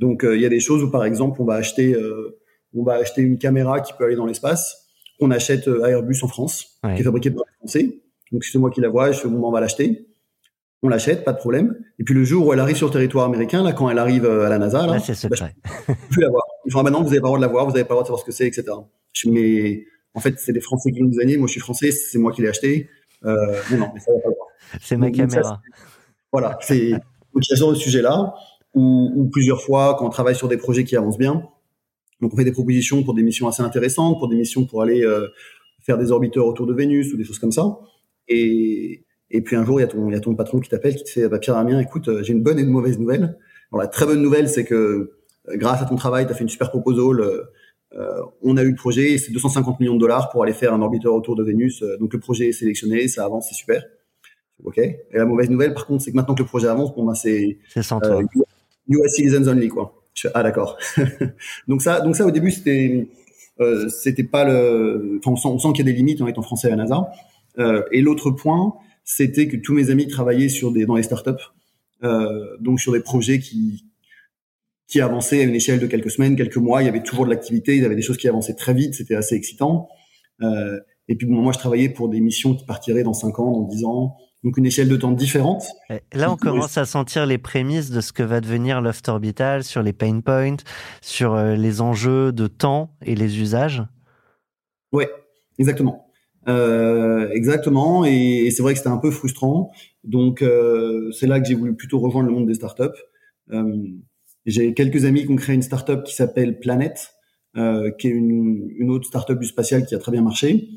Donc 0.00 0.24
euh, 0.24 0.36
il 0.36 0.42
y 0.42 0.46
a 0.46 0.48
des 0.48 0.60
choses 0.60 0.82
où 0.82 0.90
par 0.90 1.04
exemple 1.04 1.40
on 1.40 1.44
va 1.44 1.54
acheter 1.54 1.94
euh, 1.94 2.38
on 2.74 2.82
va 2.82 2.94
acheter 2.94 3.22
une 3.22 3.38
caméra 3.38 3.80
qui 3.80 3.92
peut 3.92 4.04
aller 4.04 4.16
dans 4.16 4.26
l'espace, 4.26 4.88
on 5.20 5.30
achète 5.30 5.68
euh, 5.68 5.86
Airbus 5.86 6.18
en 6.22 6.28
France, 6.28 6.78
qui 6.82 7.00
est 7.00 7.04
fabriqué 7.04 7.30
par 7.30 7.44
les 7.46 7.56
Français. 7.58 8.00
Donc 8.30 8.44
c'est 8.44 8.58
moi 8.58 8.70
qui 8.70 8.80
la 8.80 8.88
vois, 8.88 9.10
je 9.10 9.20
fais 9.20 9.28
bon, 9.28 9.46
on 9.46 9.50
va 9.50 9.60
l'acheter. 9.60 10.06
On 10.82 10.88
l'achète, 10.88 11.24
pas 11.24 11.32
de 11.32 11.38
problème. 11.38 11.76
Et 11.98 12.04
puis 12.04 12.14
le 12.14 12.22
jour 12.22 12.46
où 12.46 12.52
elle 12.52 12.60
arrive 12.60 12.76
sur 12.76 12.86
le 12.86 12.92
territoire 12.92 13.24
américain, 13.24 13.64
là, 13.64 13.72
quand 13.72 13.90
elle 13.90 13.98
arrive 13.98 14.24
à 14.26 14.48
la 14.48 14.58
NASA, 14.58 14.86
là, 14.86 15.00
c'est 15.00 15.14
secret. 15.14 15.56
Bah, 15.64 15.94
je 16.10 16.14
peux 16.14 16.20
la 16.20 16.28
voir. 16.30 16.44
Ah, 16.72 16.90
non, 16.90 17.02
vous 17.02 17.08
avez 17.08 17.20
pas 17.20 17.26
le 17.26 17.30
droit 17.30 17.38
de 17.38 17.42
la 17.42 17.48
voir, 17.48 17.64
vous 17.64 17.74
avez 17.74 17.82
pas 17.82 17.94
le 17.94 18.02
droit 18.02 18.02
de 18.02 18.06
savoir 18.06 18.20
ce 18.20 18.24
que 18.24 18.30
c'est, 18.30 18.46
etc. 18.46 18.64
Je, 19.12 19.28
mais 19.28 19.86
en 20.14 20.20
fait, 20.20 20.38
c'est 20.38 20.52
des 20.52 20.60
Français 20.60 20.92
qui 20.92 21.02
nous 21.02 21.08
désigné. 21.08 21.36
Moi, 21.36 21.48
je 21.48 21.52
suis 21.52 21.60
français, 21.60 21.90
c'est 21.90 22.18
moi 22.18 22.30
qui 22.30 22.42
l'ai 22.42 22.48
acheté. 22.48 22.88
Euh, 23.24 23.60
non, 23.72 23.78
non, 23.78 23.90
mais 23.92 23.98
ça 23.98 24.12
va 24.12 24.20
pas 24.20 24.28
le 24.28 24.34
voir. 24.36 24.48
C'est 24.80 24.96
ma 24.96 25.10
caméra. 25.10 25.60
voilà, 26.30 26.58
c'est 26.60 26.92
donc 27.38 27.48
il 27.48 27.52
y 27.52 27.54
a 27.54 27.56
ce 27.56 27.74
sujet-là 27.74 28.34
ou, 28.74 29.28
plusieurs 29.30 29.62
fois 29.62 29.94
quand 29.96 30.06
on 30.06 30.10
travaille 30.10 30.34
sur 30.34 30.48
des 30.48 30.56
projets 30.56 30.82
qui 30.82 30.96
avancent 30.96 31.18
bien. 31.18 31.44
Donc 32.20 32.34
on 32.34 32.36
fait 32.36 32.42
des 32.42 32.50
propositions 32.50 33.04
pour 33.04 33.14
des 33.14 33.22
missions 33.22 33.46
assez 33.46 33.62
intéressantes, 33.62 34.18
pour 34.18 34.28
des 34.28 34.34
missions 34.34 34.64
pour 34.64 34.82
aller 34.82 35.04
euh, 35.04 35.28
faire 35.80 35.98
des 35.98 36.10
orbiteurs 36.10 36.46
autour 36.46 36.66
de 36.66 36.74
Vénus 36.74 37.12
ou 37.12 37.16
des 37.16 37.22
choses 37.22 37.38
comme 37.38 37.52
ça. 37.52 37.78
Et, 38.26 39.04
et 39.30 39.40
puis 39.40 39.54
un 39.54 39.64
jour, 39.64 39.78
il 39.78 39.82
y 39.82 39.84
a 39.84 39.86
ton, 39.86 40.08
il 40.08 40.14
y 40.14 40.16
a 40.16 40.20
ton 40.20 40.34
patron 40.34 40.58
qui 40.58 40.68
t'appelle, 40.68 40.96
qui 40.96 41.04
te 41.04 41.10
fait 41.10 41.28
bah, 41.28 41.38
Pierre 41.38 41.54
Damien, 41.54 41.78
écoute, 41.78 42.08
euh, 42.08 42.24
j'ai 42.24 42.32
une 42.32 42.42
bonne 42.42 42.58
et 42.58 42.62
une 42.62 42.70
mauvaise 42.70 42.98
nouvelle. 42.98 43.38
La 43.72 43.86
très 43.86 44.04
bonne 44.04 44.20
nouvelle, 44.20 44.48
c'est 44.48 44.64
que 44.64 44.74
euh, 44.74 45.10
grâce 45.50 45.80
à 45.80 45.84
ton 45.84 45.94
travail, 45.94 46.26
tu 46.26 46.32
as 46.32 46.34
fait 46.34 46.42
une 46.42 46.48
super 46.48 46.70
proposal. 46.70 47.22
On 48.42 48.56
a 48.56 48.62
eu 48.64 48.70
le 48.70 48.74
projet, 48.74 49.16
c'est 49.16 49.30
250 49.30 49.78
millions 49.78 49.94
de 49.94 50.00
dollars 50.00 50.28
pour 50.30 50.42
aller 50.42 50.52
faire 50.52 50.74
un 50.74 50.82
orbiteur 50.82 51.14
autour 51.14 51.36
de 51.36 51.44
Vénus. 51.44 51.84
donc 52.00 52.12
le 52.12 52.18
projet 52.18 52.48
est 52.48 52.52
sélectionné, 52.52 53.06
ça 53.06 53.24
avance, 53.24 53.46
c'est 53.48 53.54
super. 53.54 53.84
Ok. 54.64 54.78
Et 54.78 54.98
la 55.12 55.24
mauvaise 55.24 55.50
nouvelle, 55.50 55.74
par 55.74 55.86
contre, 55.86 56.02
c'est 56.02 56.10
que 56.10 56.16
maintenant 56.16 56.34
que 56.34 56.42
le 56.42 56.48
projet 56.48 56.68
avance, 56.68 56.94
bon 56.94 57.04
ben 57.04 57.14
c'est 57.14 57.58
c'est 57.68 57.82
sans 57.82 58.00
toi. 58.00 58.20
US 58.88 59.14
citizens 59.14 59.46
only 59.48 59.68
quoi. 59.68 60.02
ah 60.34 60.42
d'accord. 60.42 60.78
donc 61.68 61.82
ça, 61.82 62.00
donc 62.00 62.16
ça 62.16 62.26
au 62.26 62.30
début 62.30 62.50
c'était 62.50 63.08
euh, 63.60 63.88
c'était 63.88 64.24
pas 64.24 64.44
le. 64.44 65.18
Enfin, 65.18 65.32
on 65.32 65.36
sent, 65.36 65.48
on 65.48 65.58
sent 65.58 65.68
qu'il 65.74 65.86
y 65.86 65.88
a 65.88 65.92
des 65.92 65.96
limites 65.96 66.20
en 66.20 66.26
étant 66.26 66.42
français 66.42 66.68
à 66.68 66.70
la 66.70 66.76
NASA. 66.76 67.10
Euh, 67.58 67.82
et 67.92 68.00
l'autre 68.00 68.30
point, 68.30 68.74
c'était 69.04 69.48
que 69.48 69.56
tous 69.56 69.74
mes 69.74 69.90
amis 69.90 70.06
travaillaient 70.06 70.48
sur 70.48 70.72
des 70.72 70.86
dans 70.86 70.96
les 70.96 71.02
startups, 71.02 71.30
euh, 72.04 72.56
donc 72.60 72.80
sur 72.80 72.92
des 72.92 73.00
projets 73.00 73.38
qui 73.38 73.84
qui 74.88 75.00
avançaient 75.00 75.40
à 75.40 75.42
une 75.44 75.54
échelle 75.54 75.80
de 75.80 75.86
quelques 75.86 76.10
semaines, 76.10 76.34
quelques 76.34 76.56
mois. 76.56 76.82
Il 76.82 76.86
y 76.86 76.88
avait 76.88 77.02
toujours 77.02 77.26
de 77.26 77.30
l'activité, 77.30 77.76
il 77.76 77.82
y 77.82 77.84
avait 77.84 77.94
des 77.94 78.02
choses 78.02 78.16
qui 78.16 78.26
avançaient 78.26 78.54
très 78.54 78.74
vite, 78.74 78.94
c'était 78.94 79.14
assez 79.14 79.34
excitant. 79.34 79.88
Euh, 80.42 80.80
et 81.08 81.14
puis 81.14 81.26
bon, 81.26 81.36
moi, 81.42 81.52
je 81.52 81.58
travaillais 81.58 81.90
pour 81.90 82.08
des 82.08 82.20
missions 82.20 82.54
qui 82.54 82.64
partiraient 82.64 83.02
dans 83.02 83.12
5 83.12 83.38
ans, 83.38 83.52
dans 83.52 83.64
10 83.64 83.84
ans, 83.84 84.16
donc 84.44 84.56
une 84.56 84.66
échelle 84.66 84.88
de 84.88 84.96
temps 84.96 85.12
différente. 85.12 85.64
Là, 86.12 86.30
on 86.30 86.36
commence 86.36 86.78
à 86.78 86.84
sentir 86.84 87.26
les 87.26 87.38
prémices 87.38 87.90
de 87.90 88.00
ce 88.00 88.12
que 88.12 88.22
va 88.22 88.40
devenir 88.40 88.80
Loft 88.80 89.08
Orbital 89.08 89.64
sur 89.64 89.82
les 89.82 89.92
pain 89.92 90.20
points, 90.20 90.56
sur 91.00 91.34
euh, 91.34 91.56
les 91.56 91.80
enjeux 91.80 92.32
de 92.32 92.46
temps 92.46 92.94
et 93.04 93.14
les 93.14 93.40
usages. 93.40 93.82
Oui, 94.92 95.04
exactement. 95.58 96.08
Euh, 96.48 97.28
exactement, 97.32 98.04
et, 98.04 98.50
c'est 98.50 98.62
vrai 98.62 98.72
que 98.72 98.78
c'était 98.78 98.90
un 98.90 98.98
peu 98.98 99.10
frustrant. 99.10 99.70
Donc 100.04 100.40
euh, 100.40 101.10
c'est 101.12 101.26
là 101.26 101.40
que 101.40 101.46
j'ai 101.46 101.54
voulu 101.54 101.74
plutôt 101.74 101.98
rejoindre 101.98 102.28
le 102.28 102.34
monde 102.34 102.46
des 102.46 102.54
startups. 102.54 102.84
Euh, 103.50 103.76
j'ai 104.46 104.72
quelques 104.72 105.04
amis 105.04 105.24
qui 105.26 105.30
ont 105.30 105.36
créé 105.36 105.54
une 105.54 105.62
startup 105.62 106.04
qui 106.04 106.14
s'appelle 106.14 106.58
Planet, 106.58 107.12
euh, 107.56 107.90
qui 107.98 108.08
est 108.08 108.12
une, 108.12 108.70
une 108.78 108.90
autre 108.90 109.06
startup 109.06 109.38
du 109.38 109.46
spatial 109.46 109.84
qui 109.84 109.94
a 109.94 109.98
très 109.98 110.12
bien 110.12 110.22
marché, 110.22 110.68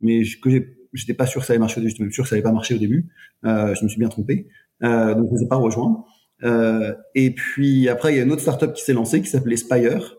mais 0.00 0.22
que 0.42 0.50
j'ai 0.50 0.76
j'étais 0.96 1.14
pas 1.14 1.26
sûr 1.26 1.40
que 1.40 1.46
ça 1.46 1.52
allait 1.52 1.60
marcher. 1.60 1.80
J'étais 1.86 2.02
même 2.02 2.12
sûr 2.12 2.24
que 2.24 2.28
ça 2.28 2.34
allait 2.34 2.42
pas 2.42 2.52
marcher 2.52 2.74
au 2.74 2.78
début. 2.78 3.08
Euh, 3.44 3.74
je 3.74 3.84
me 3.84 3.88
suis 3.88 3.98
bien 3.98 4.08
trompé. 4.08 4.48
Euh, 4.82 5.14
donc, 5.14 5.28
je 5.30 5.40
ne 5.40 5.44
ai 5.44 5.48
pas 5.48 5.56
rejoints. 5.56 6.04
Euh, 6.44 6.94
et 7.14 7.30
puis 7.30 7.88
après, 7.88 8.12
il 8.12 8.16
y 8.16 8.20
a 8.20 8.24
une 8.24 8.32
autre 8.32 8.42
startup 8.42 8.72
qui 8.72 8.82
s'est 8.82 8.92
lancée 8.92 9.20
qui 9.22 9.28
s'appelait 9.28 9.56
Spire, 9.56 10.16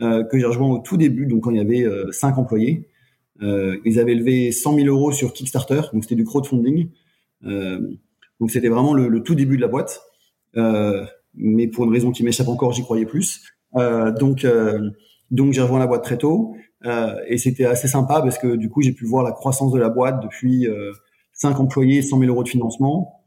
euh, 0.00 0.24
que 0.24 0.38
j'ai 0.38 0.46
rejoint 0.46 0.68
au 0.68 0.78
tout 0.78 0.96
début, 0.96 1.26
donc 1.26 1.42
quand 1.44 1.50
il 1.50 1.58
y 1.58 1.60
avait 1.60 1.84
euh, 1.84 2.10
cinq 2.12 2.38
employés. 2.38 2.88
Ils 3.40 3.98
avaient 3.98 4.14
levé 4.14 4.52
100 4.52 4.76
000 4.76 4.86
euros 4.86 5.10
sur 5.10 5.32
Kickstarter, 5.32 5.80
donc 5.92 6.04
c'était 6.04 6.14
du 6.14 6.22
crowdfunding. 6.22 6.90
donc 7.42 8.50
c'était 8.50 8.68
vraiment 8.68 8.94
le, 8.94 9.08
le, 9.08 9.20
tout 9.24 9.34
début 9.34 9.56
de 9.56 9.62
la 9.62 9.66
boîte. 9.66 10.00
mais 11.34 11.66
pour 11.66 11.82
une 11.82 11.92
raison 11.92 12.12
qui 12.12 12.22
m'échappe 12.22 12.46
encore, 12.46 12.70
j'y 12.72 12.82
croyais 12.82 13.04
plus. 13.04 13.42
donc 13.74 14.46
donc 15.32 15.52
j'ai 15.54 15.60
rejoint 15.60 15.80
la 15.80 15.88
boîte 15.88 16.04
très 16.04 16.18
tôt. 16.18 16.54
Euh, 16.84 17.14
et 17.28 17.38
c'était 17.38 17.64
assez 17.64 17.88
sympa 17.88 18.20
parce 18.22 18.38
que 18.38 18.56
du 18.56 18.68
coup, 18.68 18.82
j'ai 18.82 18.92
pu 18.92 19.04
voir 19.04 19.22
la 19.22 19.32
croissance 19.32 19.72
de 19.72 19.78
la 19.78 19.88
boîte 19.88 20.22
depuis 20.22 20.66
euh, 20.66 20.92
5 21.32 21.58
employés, 21.60 22.02
100 22.02 22.18
000 22.18 22.30
euros 22.30 22.42
de 22.42 22.48
financement, 22.48 23.22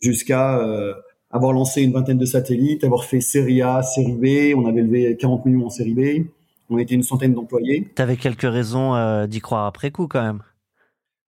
jusqu'à 0.00 0.58
euh, 0.58 0.94
avoir 1.30 1.52
lancé 1.52 1.82
une 1.82 1.92
vingtaine 1.92 2.18
de 2.18 2.24
satellites, 2.24 2.84
avoir 2.84 3.04
fait 3.04 3.20
série 3.20 3.62
A, 3.62 3.82
série 3.82 4.12
B. 4.12 4.56
On 4.56 4.66
avait 4.66 4.82
levé 4.82 5.16
40 5.16 5.46
millions 5.46 5.66
en 5.66 5.70
série 5.70 5.94
B. 5.94 6.26
On 6.70 6.78
était 6.78 6.94
une 6.94 7.02
centaine 7.02 7.34
d'employés. 7.34 7.90
Tu 7.94 8.02
avais 8.02 8.16
quelques 8.16 8.42
raisons 8.42 8.94
euh, 8.94 9.26
d'y 9.26 9.40
croire 9.40 9.66
après 9.66 9.90
coup 9.90 10.06
quand 10.06 10.22
même. 10.22 10.42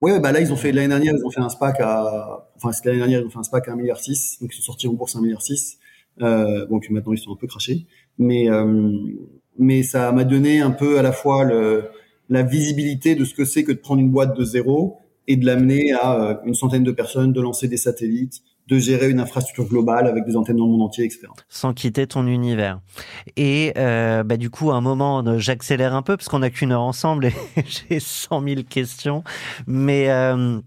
Ouais, 0.03 0.19
bah 0.19 0.33
là 0.33 0.41
ils 0.41 0.51
ont 0.51 0.57
fait 0.57 0.73
l'année 0.73 0.89
dernière 0.89 1.13
ils 1.15 1.27
ont 1.27 1.31
fait 1.31 1.41
un 1.41 1.51
SPAC 1.51 1.79
à 1.81 2.49
enfin 2.57 2.71
l'année 2.87 2.99
dernière 2.99 3.21
ils 3.21 3.27
ont 3.27 3.31
fait 3.31 3.39
un 3.39 3.43
SPAC 3.43 3.69
à 3.69 3.73
1 3.73 3.77
milliard 3.77 3.99
6 3.99 4.39
donc 4.41 4.51
ils 4.51 4.57
sont 4.57 4.63
sortis 4.63 4.89
en 4.89 4.95
bourse 4.95 5.15
à 5.15 5.19
1 5.19 5.23
milliard 5.23 5.43
6 5.43 5.79
euh, 6.23 6.65
bon 6.69 6.81
puis 6.81 6.95
maintenant 6.95 7.13
ils 7.13 7.19
sont 7.19 7.31
un 7.31 7.37
peu 7.37 7.47
crachés 7.47 7.87
mais 8.17 8.49
euh, 8.49 8.97
mais 9.61 9.83
ça 9.83 10.11
m'a 10.11 10.25
donné 10.25 10.61
un 10.61 10.71
peu 10.71 10.99
à 10.99 11.03
la 11.03 11.13
fois 11.13 11.45
le, 11.45 11.85
la 12.29 12.43
visibilité 12.43 13.15
de 13.15 13.25
ce 13.25 13.35
que 13.35 13.45
c'est 13.45 13.63
que 13.63 13.73
de 13.73 13.79
prendre 13.79 14.01
une 14.01 14.11
boîte 14.11 14.37
de 14.37 14.43
zéro 14.43 14.99
et 15.29 15.37
de 15.37 15.47
l'amener 15.47 15.93
à 15.93 16.15
euh, 16.15 16.35
une 16.45 16.55
centaine 16.55 16.83
de 16.83 16.91
personnes, 16.91 17.33
de 17.33 17.41
lancer 17.41 17.69
des 17.69 17.77
satellites, 17.77 18.41
de 18.69 18.79
gérer 18.79 19.11
une 19.11 19.21
infrastructure 19.21 19.67
globale 19.67 20.07
avec 20.07 20.25
des 20.25 20.37
antennes 20.37 20.57
dans 20.57 20.65
le 20.65 20.71
monde 20.71 20.83
entier, 20.83 21.05
etc. 21.05 21.27
Sans 21.49 21.75
quitter 21.75 22.07
ton 22.07 22.27
univers. 22.27 22.81
Et 23.37 23.73
euh, 23.77 24.23
bah, 24.23 24.37
du 24.37 24.49
coup, 24.49 24.71
à 24.71 24.77
un 24.77 24.81
moment, 24.81 25.39
j'accélère 25.39 25.95
un 25.95 26.03
peu 26.03 26.17
parce 26.17 26.29
qu'on 26.29 26.39
n'a 26.39 26.51
qu'une 26.51 26.73
heure 26.73 26.83
ensemble 26.83 27.27
et 27.27 27.35
j'ai 27.91 28.01
100 28.01 28.43
000 28.43 28.63
questions. 28.69 29.25
Mais 29.67 30.09
euh, 30.09 30.61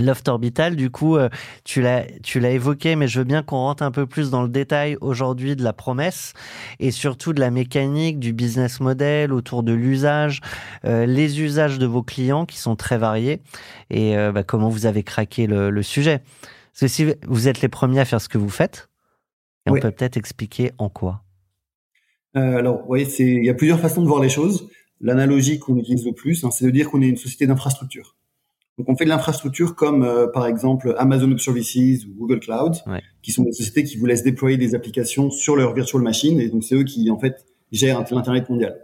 Loft 0.00 0.28
Orbital, 0.28 0.76
du 0.76 0.90
coup, 0.90 1.16
euh, 1.16 1.28
tu 1.64 1.80
l'as, 1.80 2.04
tu 2.22 2.40
l'as 2.40 2.50
évoqué, 2.50 2.96
mais 2.96 3.08
je 3.08 3.20
veux 3.20 3.24
bien 3.24 3.42
qu'on 3.42 3.56
rentre 3.56 3.82
un 3.82 3.90
peu 3.90 4.06
plus 4.06 4.30
dans 4.30 4.42
le 4.42 4.48
détail 4.48 4.96
aujourd'hui 5.00 5.56
de 5.56 5.62
la 5.62 5.72
promesse 5.72 6.32
et 6.80 6.90
surtout 6.90 7.32
de 7.32 7.40
la 7.40 7.50
mécanique, 7.50 8.18
du 8.18 8.32
business 8.32 8.80
model 8.80 9.32
autour 9.32 9.62
de 9.62 9.72
l'usage, 9.72 10.40
euh, 10.84 11.06
les 11.06 11.40
usages 11.40 11.78
de 11.78 11.86
vos 11.86 12.02
clients 12.02 12.46
qui 12.46 12.58
sont 12.58 12.76
très 12.76 12.98
variés 12.98 13.40
et 13.90 14.16
euh, 14.16 14.32
bah, 14.32 14.42
comment 14.42 14.68
vous 14.68 14.86
avez 14.86 15.02
craqué 15.02 15.46
le, 15.46 15.82
sujet. 15.82 16.22
Parce 16.72 16.80
que 16.80 16.88
si 16.88 17.06
vous 17.26 17.46
êtes 17.46 17.60
les 17.60 17.68
premiers 17.68 18.00
à 18.00 18.04
faire 18.04 18.20
ce 18.20 18.28
que 18.28 18.38
vous 18.38 18.48
faites, 18.48 18.88
et 19.66 19.70
on 19.70 19.74
peut 19.74 19.90
peut-être 19.90 20.16
expliquer 20.16 20.72
en 20.78 20.88
quoi. 20.88 21.22
alors, 22.34 22.80
vous 22.80 22.86
voyez, 22.86 23.06
il 23.18 23.44
y 23.44 23.50
a 23.50 23.54
plusieurs 23.54 23.80
façons 23.80 24.02
de 24.02 24.08
voir 24.08 24.20
les 24.20 24.28
choses. 24.28 24.68
L'analogie 25.00 25.58
qu'on 25.58 25.76
utilise 25.76 26.04
le 26.04 26.12
plus, 26.12 26.44
hein, 26.44 26.50
c'est 26.50 26.64
de 26.64 26.70
dire 26.70 26.90
qu'on 26.90 27.02
est 27.02 27.08
une 27.08 27.16
société 27.16 27.46
d'infrastructure. 27.46 28.16
Donc 28.78 28.88
on 28.88 28.96
fait 28.96 29.04
de 29.04 29.10
l'infrastructure 29.10 29.76
comme 29.76 30.02
euh, 30.02 30.26
par 30.26 30.46
exemple 30.46 30.94
Amazon 30.98 31.28
Web 31.28 31.38
Services 31.38 32.04
ou 32.06 32.14
Google 32.14 32.40
Cloud, 32.40 32.74
qui 33.22 33.30
sont 33.30 33.44
des 33.44 33.52
sociétés 33.52 33.84
qui 33.84 33.96
vous 33.96 34.06
laissent 34.06 34.24
déployer 34.24 34.56
des 34.56 34.74
applications 34.74 35.30
sur 35.30 35.54
leur 35.56 35.74
virtual 35.74 36.02
machine, 36.02 36.40
et 36.40 36.48
donc 36.48 36.64
c'est 36.64 36.74
eux 36.74 36.84
qui 36.84 37.08
en 37.10 37.18
fait 37.18 37.44
gèrent 37.70 38.04
l'internet 38.10 38.50
mondial. 38.50 38.80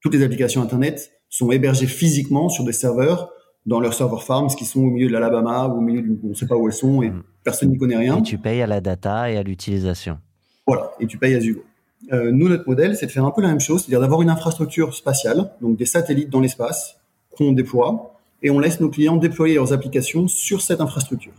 Toutes 0.00 0.14
les 0.14 0.22
applications 0.22 0.62
internet 0.62 1.12
sont 1.28 1.50
hébergées 1.50 1.86
physiquement 1.86 2.48
sur 2.48 2.64
des 2.64 2.72
serveurs 2.72 3.30
dans 3.66 3.80
leurs 3.80 3.94
server 3.94 4.20
farms 4.20 4.48
qui 4.48 4.64
sont 4.64 4.80
au 4.80 4.90
milieu 4.90 5.08
de 5.08 5.12
l'Alabama 5.12 5.68
ou 5.68 5.78
au 5.78 5.80
milieu 5.80 6.02
du, 6.02 6.18
on 6.22 6.28
ne 6.28 6.34
sait 6.34 6.46
pas 6.46 6.56
où 6.56 6.66
elles 6.66 6.74
sont 6.74 7.02
et 7.02 7.10
mm. 7.10 7.22
personne 7.42 7.70
n'y 7.70 7.78
connaît 7.78 7.96
rien. 7.96 8.18
Et 8.18 8.22
tu 8.22 8.38
payes 8.38 8.62
à 8.62 8.66
la 8.66 8.80
data 8.80 9.30
et 9.30 9.36
à 9.36 9.42
l'utilisation. 9.42 10.18
Voilà, 10.66 10.92
et 11.00 11.06
tu 11.06 11.18
payes 11.18 11.34
à 11.34 11.40
Zugo. 11.40 11.64
Euh, 12.12 12.30
nous, 12.30 12.48
notre 12.48 12.68
modèle, 12.68 12.96
c'est 12.96 13.06
de 13.06 13.10
faire 13.10 13.24
un 13.24 13.30
peu 13.30 13.40
la 13.40 13.48
même 13.48 13.60
chose, 13.60 13.82
c'est-à-dire 13.82 14.00
d'avoir 14.00 14.20
une 14.22 14.30
infrastructure 14.30 14.94
spatiale, 14.94 15.50
donc 15.60 15.76
des 15.76 15.86
satellites 15.86 16.30
dans 16.30 16.40
l'espace 16.40 16.96
qu'on 17.36 17.52
déploie, 17.52 18.13
et 18.44 18.50
on 18.50 18.60
laisse 18.60 18.78
nos 18.78 18.90
clients 18.90 19.16
déployer 19.16 19.56
leurs 19.56 19.72
applications 19.72 20.28
sur 20.28 20.60
cette 20.60 20.80
infrastructure. 20.80 21.32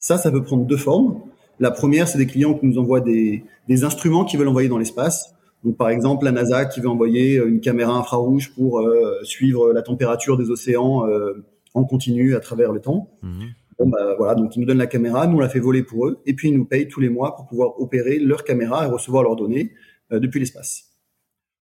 Ça, 0.00 0.16
ça 0.18 0.32
peut 0.32 0.42
prendre 0.42 0.64
deux 0.64 0.78
formes. 0.78 1.20
La 1.60 1.70
première, 1.70 2.08
c'est 2.08 2.18
des 2.18 2.26
clients 2.26 2.54
qui 2.54 2.66
nous 2.66 2.78
envoient 2.78 3.02
des, 3.02 3.44
instruments 3.84 4.24
qu'ils 4.24 4.38
veulent 4.38 4.48
envoyer 4.48 4.68
dans 4.68 4.78
l'espace. 4.78 5.34
Donc, 5.62 5.76
par 5.76 5.90
exemple, 5.90 6.24
la 6.24 6.32
NASA 6.32 6.64
qui 6.64 6.80
veut 6.80 6.88
envoyer 6.88 7.36
une 7.36 7.60
caméra 7.60 7.92
infrarouge 7.92 8.52
pour 8.54 8.80
euh, 8.80 9.22
suivre 9.22 9.72
la 9.72 9.82
température 9.82 10.36
des 10.36 10.50
océans 10.50 11.06
euh, 11.06 11.44
en 11.74 11.84
continu 11.84 12.34
à 12.34 12.40
travers 12.40 12.72
le 12.72 12.80
temps. 12.80 13.10
Mhm. 13.22 13.50
Bon, 13.78 13.88
bah, 13.88 14.14
voilà, 14.16 14.34
donc 14.34 14.56
ils 14.56 14.60
nous 14.60 14.66
donnent 14.66 14.78
la 14.78 14.86
caméra, 14.86 15.26
nous 15.26 15.36
on 15.36 15.40
la 15.40 15.48
fait 15.48 15.60
voler 15.60 15.82
pour 15.82 16.06
eux, 16.06 16.20
et 16.26 16.34
puis 16.34 16.48
ils 16.48 16.56
nous 16.56 16.64
payent 16.64 16.88
tous 16.88 17.00
les 17.00 17.08
mois 17.08 17.36
pour 17.36 17.46
pouvoir 17.46 17.80
opérer 17.80 18.18
leur 18.18 18.44
caméra 18.44 18.86
et 18.86 18.90
recevoir 18.90 19.22
leurs 19.22 19.36
données 19.36 19.72
euh, 20.12 20.18
depuis 20.18 20.40
l'espace. 20.40 20.90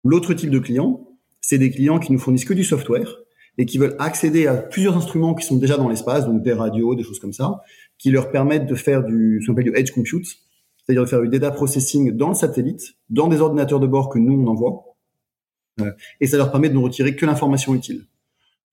L'autre 0.05 0.35
type 0.35 0.51
de 0.51 0.59
client, 0.59 1.09
c'est 1.41 1.59
des 1.59 1.71
clients 1.71 1.99
qui 1.99 2.13
nous 2.13 2.19
fournissent 2.19 2.45
que 2.45 2.55
du 2.55 2.65
software, 2.65 3.22
et 3.59 3.67
qui 3.67 3.79
veulent 3.79 3.97
accéder 3.99 4.47
à 4.47 4.55
plusieurs 4.55 4.97
instruments 4.97 5.35
qui 5.35 5.47
sont 5.47 5.57
déjà 5.57 5.77
dans 5.77 5.89
l'espace, 5.89 6.27
donc 6.27 6.43
des 6.43 6.53
radios, 6.53 6.95
des 6.95 7.03
choses 7.03 7.19
comme 7.19 7.33
ça, 7.33 7.63
qui 7.99 8.11
leur 8.11 8.31
permettent 8.31 8.67
de 8.67 8.75
faire 8.75 9.05
du, 9.05 9.41
ce 9.41 9.47
qu'on 9.47 9.53
appelle 9.53 9.73
du 9.73 9.77
edge 9.77 9.91
compute, 9.93 10.27
c'est-à-dire 10.85 11.03
de 11.03 11.09
faire 11.09 11.21
du 11.21 11.29
data 11.29 11.51
processing 11.51 12.13
dans 12.13 12.29
le 12.29 12.35
satellite, 12.35 12.95
dans 13.11 13.29
des 13.29 13.41
ordinateurs 13.41 13.81
de 13.81 13.87
bord 13.87 14.09
que 14.09 14.19
nous 14.19 14.43
on 14.43 14.47
envoie, 14.47 14.97
euh, 15.81 15.93
et 16.21 16.27
ça 16.27 16.37
leur 16.37 16.51
permet 16.51 16.69
de 16.69 16.75
nous 16.75 16.83
retirer 16.83 17.15
que 17.15 17.27
l'information 17.27 17.75
utile. 17.75 18.07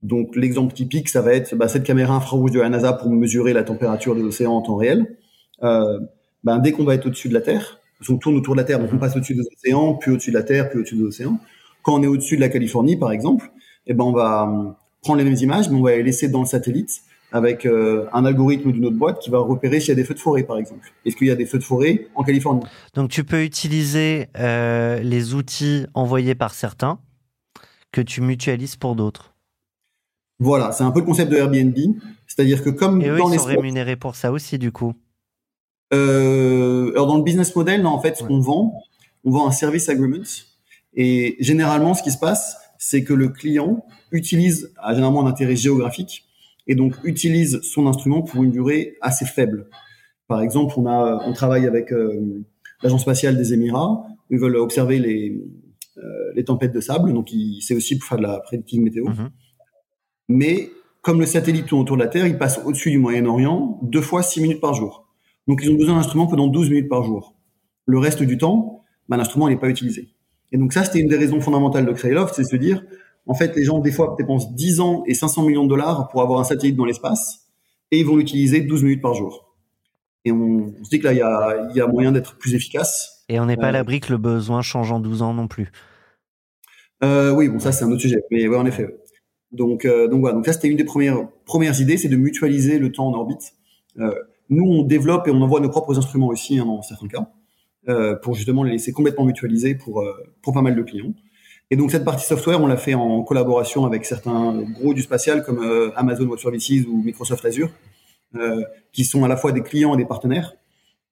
Donc 0.01 0.35
l'exemple 0.35 0.73
typique, 0.73 1.09
ça 1.09 1.21
va 1.21 1.33
être 1.33 1.55
bah, 1.55 1.67
cette 1.67 1.83
caméra 1.83 2.15
infrarouge 2.15 2.51
de 2.51 2.59
la 2.59 2.69
NASA 2.69 2.93
pour 2.93 3.11
mesurer 3.11 3.53
la 3.53 3.63
température 3.63 4.15
des 4.15 4.23
océans 4.23 4.53
en 4.53 4.61
temps 4.61 4.77
réel. 4.77 5.17
Euh, 5.63 5.99
ben, 6.43 6.59
dès 6.59 6.71
qu'on 6.71 6.85
va 6.85 6.95
être 6.95 7.05
au-dessus 7.05 7.27
de 7.27 7.33
la 7.33 7.41
Terre, 7.41 7.81
parce 7.97 8.07
qu'on 8.07 8.17
tourne 8.17 8.35
autour 8.37 8.55
de 8.55 8.61
la 8.61 8.63
Terre, 8.63 8.79
donc 8.79 8.89
on 8.93 8.97
passe 8.97 9.15
au-dessus 9.17 9.35
des 9.35 9.41
océans, 9.41 9.95
puis 9.95 10.11
au-dessus 10.11 10.31
de 10.31 10.37
la 10.37 10.43
Terre, 10.43 10.69
puis 10.69 10.79
au-dessus 10.79 10.95
des 10.95 11.03
océans. 11.03 11.37
Quand 11.83 11.99
on 11.99 12.03
est 12.03 12.07
au-dessus 12.07 12.37
de 12.37 12.41
la 12.41 12.49
Californie, 12.49 12.95
par 12.95 13.11
exemple, 13.11 13.51
eh 13.89 13.93
ben 13.93 14.05
on 14.05 14.11
va 14.13 14.43
euh, 14.43 14.71
prendre 15.01 15.17
les 15.17 15.25
mêmes 15.25 15.41
images, 15.41 15.69
mais 15.69 15.77
on 15.77 15.81
va 15.81 15.95
les 15.95 16.03
laisser 16.03 16.29
dans 16.29 16.41
le 16.41 16.45
satellite 16.45 17.01
avec 17.31 17.65
euh, 17.65 18.07
un 18.13 18.23
algorithme 18.23 18.71
d'une 18.71 18.85
autre 18.85 18.95
boîte 18.95 19.19
qui 19.19 19.29
va 19.29 19.39
repérer 19.39 19.79
s'il 19.79 19.89
y 19.89 19.91
a 19.91 19.95
des 19.95 20.03
feux 20.03 20.13
de 20.13 20.19
forêt, 20.19 20.43
par 20.43 20.57
exemple. 20.57 20.91
Est-ce 21.05 21.15
qu'il 21.15 21.27
y 21.27 21.31
a 21.31 21.35
des 21.35 21.45
feux 21.45 21.57
de 21.57 21.63
forêt 21.63 22.07
en 22.15 22.23
Californie? 22.23 22.63
Donc 22.93 23.09
tu 23.09 23.23
peux 23.23 23.43
utiliser 23.43 24.27
euh, 24.37 24.99
les 24.99 25.33
outils 25.33 25.85
envoyés 25.93 26.35
par 26.35 26.53
certains 26.53 26.99
que 27.91 28.01
tu 28.01 28.21
mutualises 28.21 28.75
pour 28.75 28.95
d'autres. 28.95 29.33
Voilà, 30.39 30.71
c'est 30.71 30.83
un 30.83 30.91
peu 30.91 30.99
le 30.99 31.05
concept 31.05 31.31
de 31.31 31.37
Airbnb, 31.37 31.77
c'est-à-dire 32.25 32.63
que 32.63 32.69
comme 32.69 33.01
Et 33.01 33.09
eux, 33.09 33.17
ils 33.19 33.39
sont 33.39 33.45
rémunérés 33.45 33.97
pour 33.97 34.15
ça 34.15 34.31
aussi, 34.31 34.57
du 34.57 34.71
coup. 34.71 34.93
alors 35.91 37.07
dans 37.07 37.17
le 37.17 37.23
business 37.23 37.55
model, 37.55 37.81
non, 37.81 37.89
en 37.89 37.99
fait, 37.99 38.23
on 38.29 38.39
vend, 38.39 38.81
on 39.25 39.31
vend 39.31 39.47
un 39.47 39.51
service 39.51 39.89
agreement, 39.89 40.23
et 40.93 41.35
généralement, 41.39 41.93
ce 41.93 42.03
qui 42.03 42.11
se 42.11 42.17
passe, 42.17 42.55
c'est 42.79 43.03
que 43.03 43.13
le 43.13 43.29
client 43.29 43.85
utilise 44.11 44.73
généralement 44.89 45.23
un 45.23 45.29
intérêt 45.29 45.55
géographique 45.55 46.25
et 46.65 46.73
donc 46.73 46.95
utilise 47.03 47.61
son 47.61 47.85
instrument 47.85 48.23
pour 48.23 48.41
une 48.41 48.51
durée 48.51 48.97
assez 49.01 49.25
faible. 49.25 49.67
Par 50.27 50.41
exemple, 50.41 50.73
on 50.77 50.85
a, 50.87 51.21
on 51.25 51.33
travaille 51.33 51.67
avec 51.67 51.91
euh, 51.91 52.43
l'agence 52.81 53.01
spatiale 53.01 53.37
des 53.37 53.53
Émirats. 53.53 54.07
Ils 54.29 54.39
veulent 54.39 54.55
observer 54.55 54.97
les, 54.97 55.43
euh, 55.97 56.31
les 56.35 56.45
tempêtes 56.45 56.71
de 56.71 56.79
sable, 56.79 57.13
donc 57.13 57.29
c'est 57.59 57.75
aussi 57.75 57.97
pour 57.97 58.07
faire 58.07 58.17
de 58.17 58.23
la 58.23 58.39
prédictive 58.39 58.81
météo. 58.81 59.05
Mhm. 59.05 59.29
Mais 60.29 60.69
comme 61.01 61.19
le 61.19 61.25
satellite 61.25 61.65
tourne 61.65 61.81
autour 61.81 61.97
de 61.97 62.03
la 62.03 62.07
Terre, 62.07 62.27
il 62.27 62.37
passe 62.37 62.61
au-dessus 62.63 62.91
du 62.91 62.97
Moyen-Orient 62.97 63.79
deux 63.83 64.01
fois 64.01 64.23
six 64.23 64.41
minutes 64.41 64.61
par 64.61 64.73
jour. 64.73 65.07
Donc 65.47 65.61
ils 65.63 65.71
ont 65.71 65.75
besoin 65.75 65.95
d'un 65.95 66.01
instrument 66.01 66.27
pendant 66.27 66.47
12 66.47 66.69
minutes 66.69 66.89
par 66.89 67.03
jour. 67.03 67.35
Le 67.85 67.97
reste 67.97 68.23
du 68.23 68.37
temps, 68.37 68.83
ben, 69.09 69.17
l'instrument 69.17 69.49
n'est 69.49 69.57
pas 69.57 69.69
utilisé. 69.69 70.09
Et 70.51 70.57
donc 70.57 70.73
ça, 70.73 70.83
c'était 70.83 70.99
une 70.99 71.07
des 71.07 71.17
raisons 71.17 71.41
fondamentales 71.41 71.85
de 71.85 71.91
créer 71.91 72.11
Loft, 72.11 72.35
c'est 72.35 72.43
se 72.43 72.55
dire, 72.55 72.83
en 73.27 73.33
fait, 73.33 73.55
les 73.55 73.63
gens, 73.63 73.79
des 73.79 73.91
fois, 73.91 74.15
dépensent 74.17 74.51
10 74.51 74.79
ans 74.79 75.03
et 75.05 75.13
500 75.13 75.43
millions 75.43 75.63
de 75.63 75.69
dollars 75.69 76.07
pour 76.07 76.21
avoir 76.21 76.39
un 76.39 76.43
satellite 76.43 76.75
dans 76.75 76.85
l'espace, 76.85 77.47
et 77.91 77.99
ils 77.99 78.05
vont 78.05 78.15
l'utiliser 78.15 78.61
12 78.61 78.83
minutes 78.83 79.01
par 79.01 79.13
jour. 79.13 79.55
Et 80.25 80.31
on, 80.31 80.73
se 80.83 80.89
dit 80.89 80.99
que 80.99 81.05
là, 81.05 81.13
il 81.13 81.17
y 81.17 81.21
a, 81.21 81.69
y 81.73 81.81
a 81.81 81.87
moyen 81.87 82.11
d'être 82.11 82.37
plus 82.37 82.55
efficace. 82.55 83.23
Et 83.29 83.39
on 83.39 83.45
n'est 83.45 83.55
pas 83.55 83.67
à 83.67 83.69
euh, 83.69 83.73
l'abri 83.73 83.99
que 83.99 84.11
le 84.11 84.17
besoin 84.17 84.61
change 84.61 84.91
en 84.91 84.99
12 84.99 85.21
ans 85.21 85.33
non 85.33 85.47
plus. 85.47 85.71
Euh, 87.03 87.31
oui, 87.31 87.47
bon, 87.47 87.59
ça, 87.59 87.71
c'est 87.71 87.85
un 87.85 87.91
autre 87.91 88.01
sujet. 88.01 88.21
Mais 88.31 88.47
oui, 88.47 88.55
en 88.55 88.65
effet. 88.65 88.99
Donc, 89.51 89.85
euh, 89.85 90.07
donc 90.07 90.21
voilà. 90.21 90.35
Donc 90.35 90.45
ça, 90.45 90.53
c'était 90.53 90.67
une 90.67 90.77
des 90.77 90.83
premières, 90.83 91.27
premières 91.45 91.79
idées, 91.79 91.97
c'est 91.97 92.09
de 92.09 92.17
mutualiser 92.17 92.79
le 92.79 92.91
temps 92.91 93.07
en 93.07 93.13
orbite. 93.13 93.53
Euh, 93.99 94.13
nous, 94.49 94.65
on 94.65 94.83
développe 94.83 95.27
et 95.27 95.31
on 95.31 95.41
envoie 95.41 95.59
nos 95.59 95.69
propres 95.69 95.97
instruments 95.97 96.27
aussi, 96.27 96.59
hein, 96.59 96.65
dans 96.65 96.81
certains 96.81 97.07
cas. 97.07 97.31
Euh, 97.87 98.13
pour 98.13 98.35
justement 98.35 98.63
les 98.63 98.73
laisser 98.73 98.91
complètement 98.91 99.23
mutualiser 99.23 99.73
pour, 99.73 100.01
euh, 100.01 100.13
pour 100.41 100.53
pas 100.53 100.61
mal 100.61 100.75
de 100.75 100.81
clients. 100.81 101.13
Et 101.71 101.77
donc 101.77 101.91
cette 101.91 102.03
partie 102.03 102.25
software, 102.25 102.61
on 102.61 102.67
l'a 102.67 102.75
fait 102.75 102.93
en 102.93 103.23
collaboration 103.23 103.85
avec 103.85 104.03
certains 104.03 104.61
gros 104.73 104.93
du 104.93 105.01
spatial 105.01 105.43
comme 105.43 105.63
euh, 105.63 105.89
Amazon 105.95 106.25
Web 106.25 106.39
Services 106.39 106.85
ou 106.87 107.01
Microsoft 107.01 107.45
Azure, 107.45 107.69
qui 108.91 109.05
sont 109.05 109.23
à 109.23 109.29
la 109.29 109.37
fois 109.37 109.53
des 109.53 109.61
clients 109.61 109.93
et 109.95 109.97
des 109.97 110.05
partenaires. 110.05 110.55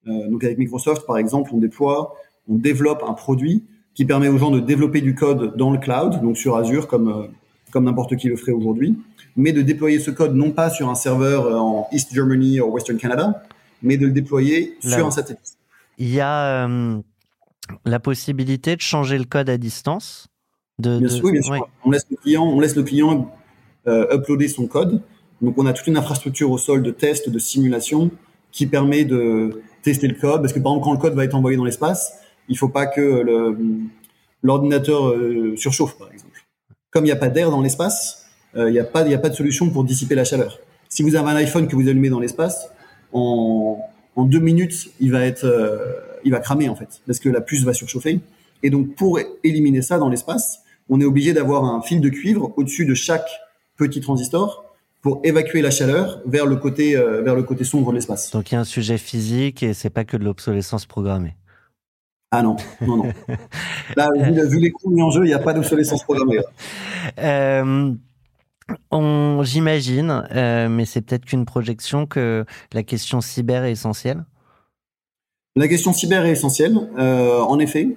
donc 0.04 0.44
avec 0.44 0.58
Microsoft, 0.58 1.04
par 1.06 1.16
exemple, 1.16 1.50
on 1.52 1.58
déploie, 1.58 2.14
on 2.48 2.54
développe 2.54 3.02
un 3.02 3.14
produit 3.14 3.64
qui 3.94 4.04
permet 4.04 4.28
aux 4.28 4.38
gens 4.38 4.50
de 4.50 4.60
développer 4.60 5.00
du 5.00 5.14
code 5.14 5.56
dans 5.56 5.72
le 5.72 5.78
cloud, 5.78 6.20
donc 6.20 6.36
sur 6.36 6.56
Azure, 6.56 6.86
comme 6.86 7.28
comme 7.72 7.84
n'importe 7.84 8.16
qui 8.16 8.28
le 8.28 8.36
ferait 8.36 8.52
aujourd'hui, 8.52 8.96
mais 9.36 9.52
de 9.52 9.62
déployer 9.62 9.98
ce 9.98 10.10
code 10.10 10.34
non 10.34 10.52
pas 10.52 10.70
sur 10.70 10.88
un 10.88 10.94
serveur 10.94 11.60
en 11.60 11.88
East 11.92 12.14
Germany 12.14 12.60
ou 12.60 12.66
Western 12.66 12.98
Canada, 12.98 13.42
mais 13.82 13.96
de 13.96 14.06
le 14.06 14.12
déployer 14.12 14.76
sur 14.80 15.04
un 15.04 15.10
satellite 15.10 15.57
il 15.98 16.14
y 16.14 16.20
a 16.20 16.66
euh, 16.66 17.00
la 17.84 18.00
possibilité 18.00 18.76
de 18.76 18.80
changer 18.80 19.18
le 19.18 19.24
code 19.24 19.50
à 19.50 19.58
distance. 19.58 20.28
De, 20.78 20.98
bien 20.98 21.08
sûr, 21.08 21.24
oui, 21.24 21.32
bien 21.32 21.42
sûr. 21.42 21.68
On 21.84 21.90
laisse 21.90 22.06
le 22.10 22.16
client, 22.16 22.44
on 22.44 22.60
laisse 22.60 22.76
le 22.76 22.84
client 22.84 23.34
euh, 23.88 24.16
uploader 24.16 24.48
son 24.48 24.66
code. 24.66 25.02
Donc 25.42 25.54
on 25.58 25.66
a 25.66 25.72
toute 25.72 25.86
une 25.88 25.96
infrastructure 25.96 26.50
au 26.50 26.58
sol 26.58 26.82
de 26.82 26.90
test, 26.90 27.28
de 27.28 27.38
simulation 27.38 28.10
qui 28.52 28.66
permet 28.66 29.04
de 29.04 29.62
tester 29.82 30.06
le 30.06 30.14
code. 30.14 30.40
Parce 30.40 30.52
que 30.52 30.60
par 30.60 30.72
exemple, 30.72 30.84
quand 30.84 30.92
le 30.92 30.98
code 30.98 31.14
va 31.14 31.24
être 31.24 31.34
envoyé 31.34 31.56
dans 31.56 31.64
l'espace, 31.64 32.12
il 32.48 32.56
faut 32.56 32.68
pas 32.68 32.86
que 32.86 33.56
l'ordinateur 34.42 35.08
euh, 35.08 35.54
surchauffe, 35.56 35.98
par 35.98 36.10
exemple. 36.12 36.46
Comme 36.90 37.04
il 37.04 37.08
n'y 37.08 37.12
a 37.12 37.16
pas 37.16 37.28
d'air 37.28 37.50
dans 37.50 37.60
l'espace, 37.60 38.24
il 38.56 38.72
n'y 38.72 38.78
a 38.78 38.84
pas, 38.84 39.06
il 39.06 39.12
a 39.12 39.18
pas 39.18 39.28
de 39.28 39.34
solution 39.34 39.68
pour 39.70 39.84
dissiper 39.84 40.14
la 40.14 40.24
chaleur. 40.24 40.58
Si 40.88 41.02
vous 41.02 41.16
avez 41.16 41.30
un 41.30 41.36
iPhone 41.36 41.68
que 41.68 41.76
vous 41.76 41.86
allumez 41.86 42.08
dans 42.08 42.18
l'espace, 42.18 42.70
en, 43.12 43.78
en 44.18 44.24
deux 44.24 44.40
minutes, 44.40 44.90
il 44.98 45.12
va 45.12 45.24
être, 45.24 45.44
euh, 45.44 45.94
il 46.24 46.32
va 46.32 46.40
cramer 46.40 46.68
en 46.68 46.74
fait, 46.74 47.00
parce 47.06 47.20
que 47.20 47.28
la 47.28 47.40
puce 47.40 47.62
va 47.62 47.72
surchauffer. 47.72 48.18
Et 48.64 48.70
donc 48.70 48.96
pour 48.96 49.20
éliminer 49.44 49.80
ça 49.80 49.96
dans 49.98 50.08
l'espace, 50.08 50.58
on 50.88 51.00
est 51.00 51.04
obligé 51.04 51.32
d'avoir 51.32 51.64
un 51.64 51.80
fil 51.82 52.00
de 52.00 52.08
cuivre 52.08 52.52
au-dessus 52.56 52.84
de 52.84 52.94
chaque 52.94 53.28
petit 53.76 54.00
transistor 54.00 54.64
pour 55.02 55.20
évacuer 55.22 55.62
la 55.62 55.70
chaleur 55.70 56.20
vers 56.26 56.46
le 56.46 56.56
côté 56.56 56.96
euh, 56.96 57.22
vers 57.22 57.36
le 57.36 57.44
côté 57.44 57.62
sombre 57.62 57.90
de 57.92 57.94
l'espace. 57.94 58.32
Donc 58.32 58.50
il 58.50 58.56
y 58.56 58.58
a 58.58 58.60
un 58.60 58.64
sujet 58.64 58.98
physique 58.98 59.62
et 59.62 59.72
c'est 59.72 59.90
pas 59.90 60.04
que 60.04 60.16
de 60.16 60.24
l'obsolescence 60.24 60.84
programmée. 60.86 61.36
Ah 62.32 62.42
non, 62.42 62.56
non, 62.80 62.96
non. 62.96 63.12
Là, 63.96 64.10
vu, 64.16 64.58
les 64.58 64.72
coûts 64.72 64.90
mis 64.90 65.00
en 65.00 65.10
jeu, 65.10 65.24
il 65.24 65.28
n'y 65.28 65.34
a 65.34 65.38
pas 65.38 65.54
d'obsolescence 65.54 66.02
programmée. 66.02 66.40
Euh, 67.20 67.94
J'imagine, 69.42 70.24
euh, 70.34 70.68
mais 70.68 70.84
c'est 70.84 71.00
peut-être 71.00 71.24
qu'une 71.24 71.44
projection 71.44 72.06
que 72.06 72.44
la 72.72 72.82
question 72.82 73.20
cyber 73.20 73.64
est 73.64 73.72
essentielle. 73.72 74.24
La 75.56 75.68
question 75.68 75.92
cyber 75.92 76.24
est 76.24 76.32
essentielle. 76.32 76.76
en 76.96 77.58
effet, 77.58 77.96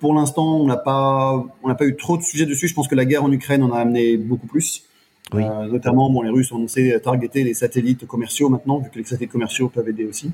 pour 0.00 0.14
l'instant, 0.14 0.56
on 0.60 0.66
n'a 0.66 0.76
pas, 0.76 1.44
on 1.62 1.68
n'a 1.68 1.74
pas 1.74 1.86
eu 1.86 1.96
trop 1.96 2.16
de 2.16 2.22
sujets 2.22 2.46
dessus. 2.46 2.68
Je 2.68 2.74
pense 2.74 2.88
que 2.88 2.94
la 2.94 3.04
guerre 3.04 3.24
en 3.24 3.30
Ukraine 3.32 3.62
en 3.62 3.72
a 3.72 3.78
amené 3.78 4.16
beaucoup 4.16 4.46
plus. 4.46 4.84
Oui. 5.32 5.44
notamment, 5.44 6.10
bon, 6.10 6.22
les 6.22 6.30
Russes 6.30 6.50
ont 6.50 6.56
annoncé 6.56 6.98
targeter 7.00 7.44
les 7.44 7.54
satellites 7.54 8.04
commerciaux 8.04 8.48
maintenant, 8.48 8.78
vu 8.78 8.90
que 8.90 8.98
les 8.98 9.04
satellites 9.04 9.30
commerciaux 9.30 9.68
peuvent 9.68 9.88
aider 9.88 10.04
aussi. 10.04 10.32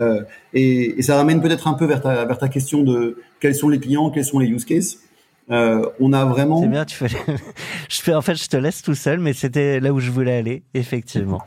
Euh, 0.00 0.22
et, 0.54 0.98
et, 0.98 1.02
ça 1.02 1.16
ramène 1.16 1.40
peut-être 1.40 1.68
un 1.68 1.74
peu 1.74 1.84
vers 1.84 2.00
ta, 2.00 2.24
vers 2.24 2.38
ta 2.38 2.48
question 2.48 2.82
de 2.82 3.18
quels 3.40 3.54
sont 3.54 3.68
les 3.68 3.78
clients, 3.78 4.10
quels 4.10 4.24
sont 4.24 4.38
les 4.38 4.48
use 4.48 4.64
cases. 4.64 4.98
Euh, 5.50 5.88
on 6.00 6.12
a 6.12 6.24
vraiment. 6.24 6.60
C'est 6.60 6.68
bien, 6.68 6.84
tu 6.84 6.96
fais. 6.96 7.08
je 7.88 8.00
fais, 8.00 8.14
en 8.14 8.22
fait, 8.22 8.36
je 8.36 8.46
te 8.46 8.56
laisse 8.56 8.82
tout 8.82 8.94
seul, 8.94 9.20
mais 9.20 9.32
c'était 9.32 9.80
là 9.80 9.92
où 9.92 10.00
je 10.00 10.10
voulais 10.10 10.36
aller, 10.36 10.62
effectivement. 10.74 11.42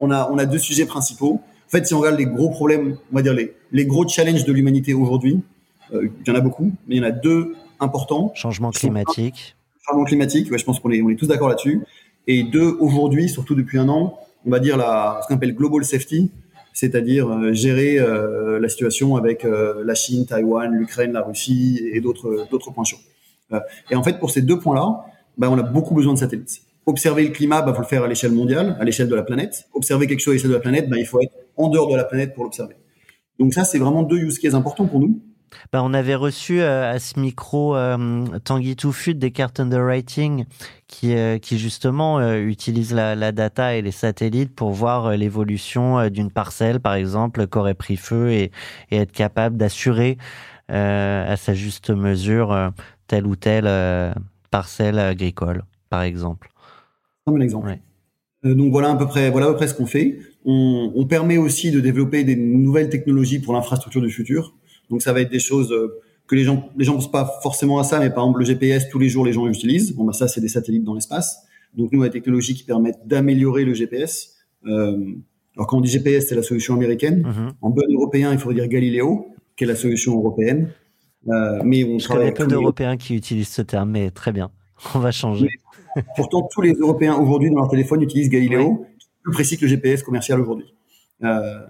On 0.00 0.10
a, 0.10 0.28
on 0.30 0.38
a 0.38 0.46
deux 0.46 0.58
sujets 0.58 0.86
principaux. 0.86 1.40
En 1.66 1.70
fait, 1.70 1.86
si 1.86 1.94
on 1.94 2.00
regarde 2.00 2.18
les 2.18 2.26
gros 2.26 2.50
problèmes, 2.50 2.96
on 3.12 3.16
va 3.16 3.22
dire 3.22 3.34
les, 3.34 3.54
les 3.72 3.86
gros 3.86 4.06
challenges 4.08 4.44
de 4.44 4.52
l'humanité 4.52 4.94
aujourd'hui, 4.94 5.40
euh, 5.92 6.08
il 6.20 6.28
y 6.28 6.30
en 6.30 6.34
a 6.34 6.40
beaucoup, 6.40 6.72
mais 6.86 6.96
il 6.96 6.98
y 6.98 7.00
en 7.00 7.08
a 7.08 7.10
deux 7.10 7.54
importants. 7.78 8.32
Changement 8.34 8.70
climatique. 8.70 9.56
Changement 9.86 10.04
climatique, 10.04 10.50
ouais, 10.50 10.58
je 10.58 10.64
pense 10.64 10.80
qu'on 10.80 10.90
est, 10.90 11.02
on 11.02 11.10
est 11.10 11.16
tous 11.16 11.26
d'accord 11.26 11.48
là-dessus. 11.48 11.80
Et 12.26 12.42
deux, 12.42 12.76
aujourd'hui, 12.80 13.28
surtout 13.28 13.54
depuis 13.54 13.78
un 13.78 13.88
an, 13.88 14.18
on 14.46 14.50
va 14.50 14.60
dire 14.60 14.76
la, 14.76 15.20
ce 15.22 15.28
qu'on 15.28 15.34
appelle 15.36 15.54
global 15.54 15.84
safety, 15.84 16.30
c'est-à-dire 16.80 17.28
euh, 17.28 17.52
gérer 17.52 17.98
euh, 17.98 18.58
la 18.58 18.70
situation 18.70 19.16
avec 19.16 19.44
euh, 19.44 19.82
la 19.84 19.94
Chine, 19.94 20.24
Taïwan, 20.24 20.72
l'Ukraine, 20.72 21.12
la 21.12 21.20
Russie 21.20 21.78
et 21.92 22.00
d'autres 22.00 22.46
d'autres 22.50 22.70
points 22.70 22.84
chauds. 22.84 23.02
et 23.90 23.96
en 23.96 24.02
fait, 24.02 24.18
pour 24.18 24.30
ces 24.30 24.40
deux 24.40 24.58
points-là, 24.58 25.04
bah, 25.36 25.48
on 25.50 25.58
a 25.58 25.62
beaucoup 25.62 25.94
besoin 25.94 26.14
de 26.14 26.18
satellites. 26.18 26.62
Observer 26.86 27.24
le 27.24 27.30
climat, 27.30 27.60
bah, 27.60 27.74
faut 27.74 27.82
le 27.82 27.86
faire 27.86 28.04
à 28.04 28.08
l'échelle 28.08 28.32
mondiale, 28.32 28.78
à 28.80 28.84
l'échelle 28.84 29.08
de 29.08 29.14
la 29.14 29.22
planète. 29.22 29.68
Observer 29.74 30.06
quelque 30.06 30.20
chose 30.20 30.32
à 30.32 30.34
l'échelle 30.36 30.50
de 30.50 30.54
la 30.54 30.60
planète, 30.60 30.88
bah, 30.88 30.96
il 30.98 31.04
faut 31.04 31.20
être 31.20 31.34
en 31.58 31.68
dehors 31.68 31.90
de 31.90 31.96
la 31.96 32.04
planète 32.04 32.32
pour 32.32 32.44
l'observer. 32.44 32.76
Donc 33.38 33.52
ça, 33.52 33.64
c'est 33.64 33.78
vraiment 33.78 34.02
deux 34.02 34.18
use 34.18 34.38
cases 34.38 34.54
importants 34.54 34.86
pour 34.86 35.00
nous. 35.00 35.20
Bah, 35.72 35.82
on 35.82 35.94
avait 35.94 36.14
reçu 36.14 36.60
euh, 36.60 36.90
à 36.90 36.98
ce 36.98 37.18
micro 37.18 37.76
euh, 37.76 38.24
Tanguy 38.44 38.76
Toufut 38.76 39.14
des 39.14 39.30
cartes 39.30 39.60
underwriting 39.60 40.44
qui, 40.86 41.14
euh, 41.14 41.38
qui 41.38 41.58
justement 41.58 42.18
euh, 42.18 42.38
utilisent 42.38 42.92
la, 42.94 43.14
la, 43.14 43.32
data 43.32 43.74
et 43.76 43.82
les 43.82 43.92
satellites 43.92 44.54
pour 44.54 44.70
voir 44.70 45.16
l'évolution 45.16 46.08
d'une 46.08 46.30
parcelle, 46.30 46.80
par 46.80 46.94
exemple, 46.94 47.46
qu'aurait 47.46 47.74
pris 47.74 47.96
feu 47.96 48.30
et, 48.30 48.50
et 48.90 48.96
être 48.96 49.12
capable 49.12 49.56
d'assurer 49.56 50.18
à 50.68 51.36
sa 51.36 51.52
juste 51.52 51.90
mesure 51.90 52.72
telle 53.08 53.26
ou 53.26 53.34
telle 53.34 53.68
parcelle 54.52 55.00
agricole, 55.00 55.64
par 55.88 56.02
exemple. 56.02 56.48
Un 57.26 57.32
bon 57.32 57.42
exemple. 57.42 57.76
donc 58.44 58.70
voilà 58.70 58.90
à 58.90 58.96
peu 58.96 59.08
près, 59.08 59.30
voilà 59.30 59.46
à 59.46 59.48
peu 59.50 59.56
près 59.56 59.66
ce 59.66 59.74
qu'on 59.74 59.86
fait. 59.86 60.20
On, 60.44 60.92
on 60.94 61.06
permet 61.06 61.38
aussi 61.38 61.72
de 61.72 61.80
développer 61.80 62.22
des 62.22 62.36
nouvelles 62.36 62.88
technologies 62.88 63.40
pour 63.40 63.52
l'infrastructure 63.52 64.00
du 64.00 64.10
futur. 64.10 64.54
Donc 64.90 65.02
ça 65.02 65.12
va 65.12 65.20
être 65.20 65.30
des 65.30 65.38
choses 65.38 65.72
euh, 65.72 66.00
que 66.26 66.34
les 66.34 66.44
gens 66.44 66.68
les 66.76 66.84
gens 66.84 66.94
pensent 66.94 67.10
pas 67.10 67.38
forcément 67.42 67.78
à 67.78 67.84
ça, 67.84 67.98
mais 67.98 68.10
par 68.10 68.24
exemple 68.24 68.40
le 68.40 68.44
GPS 68.44 68.88
tous 68.88 68.98
les 68.98 69.08
jours 69.08 69.24
les 69.24 69.32
gens 69.32 69.46
l'utilisent. 69.46 69.94
Bon 69.94 70.04
bah 70.04 70.12
ça 70.12 70.28
c'est 70.28 70.40
des 70.40 70.48
satellites 70.48 70.84
dans 70.84 70.94
l'espace. 70.94 71.44
Donc 71.76 71.92
nous 71.92 72.00
on 72.00 72.02
a 72.02 72.08
des 72.08 72.12
technologies 72.12 72.54
qui 72.54 72.64
permettent 72.64 73.06
d'améliorer 73.06 73.64
le 73.64 73.74
GPS. 73.74 74.36
Euh, 74.66 75.14
alors 75.56 75.66
quand 75.66 75.78
on 75.78 75.80
dit 75.80 75.90
GPS 75.90 76.28
c'est 76.28 76.34
la 76.34 76.42
solution 76.42 76.74
américaine. 76.74 77.22
Mm-hmm. 77.22 77.52
En 77.62 77.70
bon 77.70 77.82
européen 77.90 78.32
il 78.32 78.38
faudrait 78.38 78.56
dire 78.56 78.68
Galileo, 78.68 79.28
qui 79.56 79.64
est 79.64 79.66
la 79.66 79.76
solution 79.76 80.16
européenne. 80.16 80.70
Euh, 81.28 81.60
mais 81.64 81.84
on 81.84 81.98
Je 81.98 82.08
connais 82.08 82.32
peu 82.32 82.46
d'Européens 82.46 82.96
qui 82.96 83.14
utilisent 83.14 83.48
ce 83.48 83.62
terme, 83.62 83.90
mais 83.90 84.10
très 84.10 84.32
bien. 84.32 84.50
On 84.94 84.98
va 84.98 85.10
changer. 85.10 85.48
pourtant 86.16 86.48
tous 86.50 86.62
les 86.62 86.72
Européens 86.72 87.16
aujourd'hui 87.16 87.50
dans 87.50 87.56
leur 87.56 87.68
téléphone 87.68 88.00
utilisent 88.02 88.30
Galileo, 88.30 88.86
plus 89.22 89.32
précis 89.32 89.56
que 89.56 89.62
le 89.62 89.68
GPS 89.68 90.02
commercial 90.02 90.40
aujourd'hui. 90.40 90.72
Euh, 91.22 91.60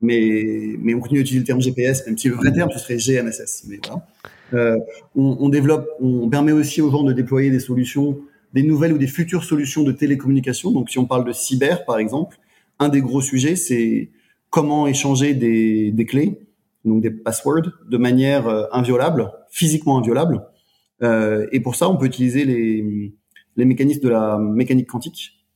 mais, 0.00 0.76
mais 0.78 0.94
on 0.94 1.00
continue 1.00 1.20
d'utiliser 1.20 1.40
le 1.40 1.46
terme 1.46 1.60
GPS, 1.60 2.06
même 2.06 2.16
si 2.16 2.28
le 2.28 2.34
vrai 2.34 2.52
terme, 2.52 2.70
ce 2.72 2.78
serait 2.78 2.96
GNSS. 2.96 3.64
Mais 3.68 3.78
voilà. 3.84 4.06
Euh, 4.52 4.78
on, 5.14 5.36
on, 5.40 5.48
développe, 5.48 5.88
on 6.00 6.28
permet 6.28 6.52
aussi 6.52 6.80
aux 6.80 6.90
gens 6.90 7.02
de 7.02 7.12
déployer 7.12 7.50
des 7.50 7.60
solutions, 7.60 8.18
des 8.52 8.62
nouvelles 8.62 8.92
ou 8.92 8.98
des 8.98 9.06
futures 9.06 9.44
solutions 9.44 9.82
de 9.82 9.92
télécommunication. 9.92 10.70
Donc, 10.72 10.90
si 10.90 10.98
on 10.98 11.06
parle 11.06 11.24
de 11.24 11.32
cyber, 11.32 11.84
par 11.84 11.98
exemple, 11.98 12.38
un 12.78 12.88
des 12.88 13.00
gros 13.00 13.20
sujets, 13.20 13.56
c'est 13.56 14.10
comment 14.48 14.86
échanger 14.86 15.34
des, 15.34 15.92
des 15.92 16.04
clés, 16.04 16.40
donc 16.84 17.02
des 17.02 17.10
passwords, 17.10 17.70
de 17.88 17.96
manière 17.96 18.48
euh, 18.48 18.64
inviolable, 18.72 19.30
physiquement 19.50 19.98
inviolable. 19.98 20.42
Euh, 21.02 21.46
et 21.52 21.60
pour 21.60 21.76
ça, 21.76 21.88
on 21.88 21.96
peut 21.96 22.06
utiliser 22.06 22.44
les, 22.44 23.14
les 23.56 23.64
mécanismes 23.64 24.00
de 24.00 24.08
la 24.08 24.38
mécanique 24.38 24.88
quantique. 24.88 25.46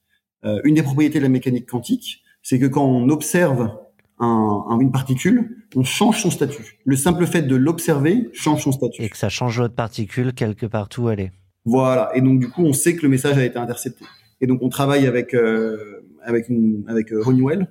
Euh, 0.44 0.60
une 0.64 0.74
des 0.74 0.82
propriétés 0.82 1.18
de 1.18 1.24
la 1.24 1.28
mécanique 1.28 1.68
quantique, 1.68 2.22
c'est 2.42 2.58
que 2.58 2.66
quand 2.66 2.84
on 2.84 3.08
observe 3.08 3.70
un, 4.18 4.78
une 4.80 4.92
particule, 4.92 5.64
on 5.74 5.84
change 5.84 6.22
son 6.22 6.30
statut. 6.30 6.78
Le 6.84 6.96
simple 6.96 7.26
fait 7.26 7.42
de 7.42 7.56
l'observer 7.56 8.28
change 8.32 8.62
son 8.62 8.72
statut. 8.72 9.02
Et 9.02 9.08
que 9.08 9.16
ça 9.16 9.28
change 9.28 9.58
votre 9.58 9.74
particule 9.74 10.32
quelque 10.34 10.66
part 10.66 10.88
où 10.98 11.08
elle 11.10 11.20
est. 11.20 11.32
Voilà. 11.64 12.10
Et 12.14 12.20
donc 12.20 12.38
du 12.38 12.48
coup, 12.48 12.64
on 12.64 12.72
sait 12.72 12.94
que 12.94 13.02
le 13.02 13.08
message 13.08 13.38
a 13.38 13.44
été 13.44 13.58
intercepté. 13.58 14.04
Et 14.40 14.46
donc 14.46 14.60
on 14.62 14.68
travaille 14.68 15.06
avec 15.06 15.34
euh, 15.34 16.04
avec 16.22 16.48
une, 16.48 16.84
avec 16.88 17.12
euh, 17.12 17.22
Honeywell 17.24 17.68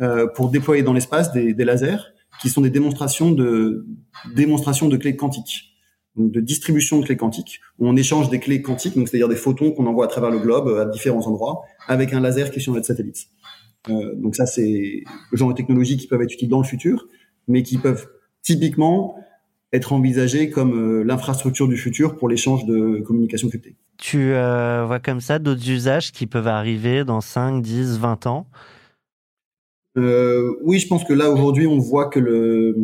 euh, 0.00 0.26
pour 0.26 0.50
déployer 0.50 0.82
dans 0.82 0.92
l'espace 0.92 1.32
des, 1.32 1.54
des, 1.54 1.64
lasers 1.64 2.12
qui 2.40 2.48
sont 2.48 2.60
des 2.60 2.70
démonstrations 2.70 3.30
de 3.30 3.86
démonstrations 4.34 4.88
de 4.88 4.96
clés 4.96 5.16
quantiques, 5.16 5.76
donc 6.16 6.32
de 6.32 6.40
distribution 6.40 7.00
de 7.00 7.04
clés 7.04 7.16
quantiques. 7.16 7.60
Où 7.78 7.88
on 7.88 7.96
échange 7.96 8.30
des 8.30 8.40
clés 8.40 8.62
quantiques, 8.62 8.96
donc 8.96 9.08
c'est-à-dire 9.08 9.28
des 9.28 9.36
photons 9.36 9.72
qu'on 9.72 9.86
envoie 9.86 10.06
à 10.06 10.08
travers 10.08 10.30
le 10.30 10.38
globe 10.38 10.68
à 10.68 10.86
différents 10.86 11.26
endroits 11.26 11.62
avec 11.86 12.12
un 12.12 12.20
laser 12.20 12.50
qui 12.50 12.58
est 12.58 12.62
sur 12.62 12.72
notre 12.72 12.86
satellite. 12.86 13.28
Euh, 13.90 14.14
donc 14.14 14.36
ça, 14.36 14.46
c'est 14.46 15.02
le 15.30 15.36
genre 15.36 15.48
de 15.48 15.54
technologies 15.54 15.96
qui 15.96 16.06
peuvent 16.06 16.22
être 16.22 16.32
utiles 16.32 16.48
dans 16.48 16.60
le 16.60 16.66
futur, 16.66 17.06
mais 17.48 17.62
qui 17.62 17.78
peuvent 17.78 18.08
typiquement 18.42 19.16
être 19.72 19.92
envisagées 19.92 20.50
comme 20.50 20.74
euh, 20.74 21.02
l'infrastructure 21.02 21.68
du 21.68 21.76
futur 21.76 22.16
pour 22.16 22.28
l'échange 22.28 22.64
de 22.64 23.00
communication 23.00 23.48
cryptée. 23.48 23.76
Tu 23.98 24.32
euh, 24.32 24.84
vois 24.86 25.00
comme 25.00 25.20
ça 25.20 25.38
d'autres 25.38 25.68
usages 25.68 26.12
qui 26.12 26.26
peuvent 26.26 26.48
arriver 26.48 27.04
dans 27.04 27.20
5, 27.20 27.60
10, 27.60 27.98
20 27.98 28.26
ans? 28.26 28.46
Oui, 29.96 30.80
je 30.80 30.88
pense 30.88 31.04
que 31.04 31.12
là, 31.12 31.30
aujourd'hui, 31.30 31.68
on 31.68 31.78
voit 31.78 32.08
que 32.08 32.18
le 32.18 32.74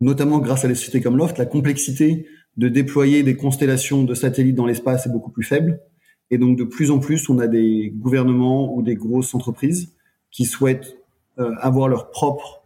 notamment 0.00 0.38
grâce 0.38 0.64
à 0.64 0.68
des 0.68 0.74
sociétés 0.74 1.02
comme 1.02 1.18
Loft, 1.18 1.36
la 1.36 1.44
complexité 1.44 2.26
de 2.56 2.68
déployer 2.68 3.22
des 3.22 3.36
constellations 3.36 4.02
de 4.02 4.14
satellites 4.14 4.56
dans 4.56 4.66
l'espace 4.66 5.06
est 5.06 5.10
beaucoup 5.10 5.30
plus 5.30 5.44
faible. 5.44 5.80
Et 6.30 6.38
donc 6.38 6.56
de 6.56 6.64
plus 6.64 6.90
en 6.90 6.98
plus, 6.98 7.28
on 7.28 7.38
a 7.38 7.46
des 7.46 7.92
gouvernements 7.94 8.74
ou 8.74 8.82
des 8.82 8.94
grosses 8.94 9.34
entreprises 9.34 9.92
qui 10.30 10.44
souhaitent 10.44 10.96
euh, 11.38 11.54
avoir 11.60 11.88
leur 11.88 12.10
propre, 12.10 12.62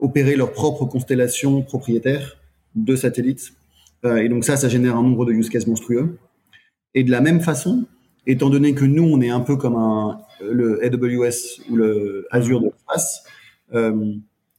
opérer 0.00 0.36
leur 0.36 0.52
propre 0.52 0.84
constellation 0.84 1.62
propriétaire 1.62 2.36
de 2.74 2.96
satellites. 2.96 3.52
Euh, 4.04 4.16
et 4.16 4.28
donc 4.28 4.44
ça, 4.44 4.56
ça 4.56 4.68
génère 4.68 4.96
un 4.96 5.02
nombre 5.02 5.24
de 5.24 5.32
use 5.32 5.48
cases 5.48 5.66
monstrueux. 5.66 6.18
Et 6.94 7.04
de 7.04 7.10
la 7.10 7.20
même 7.20 7.40
façon, 7.40 7.84
étant 8.26 8.50
donné 8.50 8.74
que 8.74 8.84
nous, 8.84 9.04
on 9.04 9.20
est 9.20 9.30
un 9.30 9.40
peu 9.40 9.56
comme 9.56 9.76
un, 9.76 10.20
le 10.40 10.84
AWS 10.84 11.62
ou 11.70 11.76
le 11.76 12.26
Azure 12.30 12.60
de 12.60 12.66
l'espace, 12.66 13.24
euh, 13.74 14.14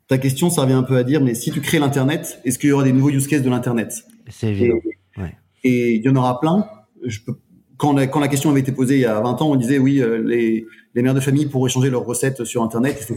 ta 0.07 0.17
question, 0.17 0.49
ça 0.49 0.61
revient 0.61 0.73
un 0.73 0.83
peu 0.83 0.97
à 0.97 1.03
dire, 1.03 1.21
mais 1.21 1.33
si 1.33 1.51
tu 1.51 1.61
crées 1.61 1.79
l'Internet, 1.79 2.39
est-ce 2.45 2.59
qu'il 2.59 2.69
y 2.69 2.71
aura 2.71 2.83
des 2.83 2.93
nouveaux 2.93 3.09
use 3.09 3.27
cases 3.27 3.41
de 3.41 3.49
l'Internet? 3.49 4.05
C'est 4.29 4.49
évident. 4.49 4.75
Et 5.63 5.95
il 5.95 6.03
y 6.03 6.09
en 6.09 6.15
aura 6.15 6.39
plein. 6.39 6.67
Je 7.03 7.19
peux 7.21 7.33
quand 7.77 7.93
la, 7.93 8.27
question 8.27 8.49
avait 8.51 8.61
été 8.61 8.71
posée 8.71 8.95
il 8.95 9.01
y 9.01 9.05
a 9.05 9.19
20 9.19 9.41
ans, 9.41 9.51
on 9.51 9.55
disait 9.55 9.79
oui, 9.79 9.99
euh, 9.99 10.21
les, 10.21 10.65
les 10.93 11.01
mères 11.01 11.13
de 11.13 11.19
famille 11.19 11.45
pourraient 11.47 11.69
changer 11.69 11.89
leurs 11.89 12.05
recettes 12.05 12.43
sur 12.45 12.63
Internet. 12.63 13.07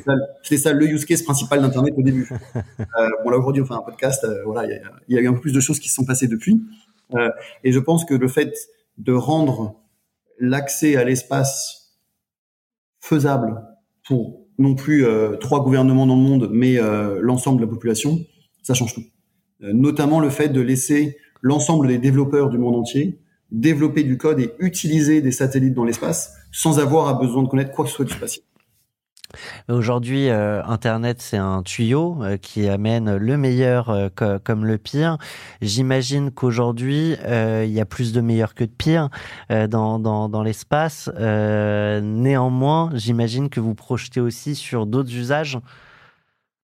C'était 0.43 0.57
ça, 0.59 0.73
le 0.73 0.87
use 0.87 1.05
case 1.05 1.23
principal 1.23 1.61
d'Internet 1.61 1.95
au 1.97 2.03
début. 2.03 2.29
euh, 2.57 3.09
bon 3.25 3.31
là 3.31 3.39
aujourd'hui 3.39 3.63
on 3.63 3.67
fait 3.67 3.75
un 3.75 3.83
podcast, 3.83 4.25
euh, 4.25 4.43
voilà, 4.45 4.69
il 5.09 5.15
y, 5.15 5.19
a, 5.19 5.21
eu 5.21 5.29
un 5.29 5.35
peu 5.35 5.41
plus 5.41 5.53
de 5.53 5.61
choses 5.61 5.79
qui 5.79 5.89
se 5.89 5.95
sont 5.95 6.05
passées 6.05 6.29
depuis. 6.29 6.61
Et 7.65 7.73
je 7.73 7.79
pense 7.79 8.05
que 8.05 8.15
le 8.15 8.29
fait 8.29 8.55
de 8.99 9.13
rendre 9.13 9.77
l'accès 10.39 10.97
à 10.97 11.05
l'espace 11.05 11.97
faisable 13.01 13.63
pour 14.07 14.47
non 14.59 14.75
plus 14.75 15.07
trois 15.41 15.65
gouvernements 15.65 16.07
dans 16.07 16.17
le 16.17 16.23
monde, 16.23 16.51
mais 16.53 16.77
l'ensemble 17.23 17.61
de 17.61 17.65
la 17.65 17.71
population, 17.71 18.19
ça 18.63 18.75
change 18.75 18.93
tout. 18.93 19.05
notamment 19.61 20.21
le 20.21 20.29
fait 20.29 20.51
de 20.51 20.61
laisser 20.61 21.17
l'ensemble 21.41 21.89
des 21.89 21.97
développeurs 21.97 22.51
du 22.51 22.59
monde 22.59 22.77
entier 22.77 23.19
développer 23.51 24.03
du 24.03 24.19
code 24.19 24.41
et 24.41 24.53
utiliser 24.59 25.21
des 25.21 25.33
satellites 25.33 25.75
dans 25.75 25.85
l'espace 25.85 26.35
sans 26.53 26.79
avoir 26.79 27.09
à 27.09 27.15
besoin 27.15 27.43
de 27.43 27.49
connaître 27.49 27.73
quoi 27.73 27.85
que 27.85 27.91
ce 27.91 27.97
soit 27.97 28.05
du 28.05 28.13
spatial. 28.13 28.45
Aujourd'hui, 29.69 30.31
euh, 30.31 30.63
Internet, 30.65 31.21
c'est 31.21 31.37
un 31.37 31.63
tuyau 31.63 32.17
euh, 32.23 32.37
qui 32.39 32.67
amène 32.67 33.17
le 33.17 33.37
meilleur 33.37 33.91
euh, 33.91 34.09
comme 34.43 34.65
le 34.65 34.79
pire. 34.79 35.19
J'imagine 35.61 36.31
qu'aujourd'hui, 36.31 37.17
il 37.29 37.71
y 37.71 37.81
a 37.81 37.85
plus 37.85 38.13
de 38.13 38.21
meilleur 38.21 38.55
que 38.55 38.65
de 38.65 38.71
pire 38.71 39.11
dans, 39.51 39.99
dans, 39.99 40.29
dans 40.29 40.43
l'espace. 40.43 41.11
néanmoins, 41.17 42.91
j'imagine 42.95 43.49
que 43.49 43.61
vous 43.61 43.75
projetez 43.75 44.21
aussi 44.21 44.55
sur 44.55 44.87
d'autres 44.87 45.15
usages. 45.15 45.59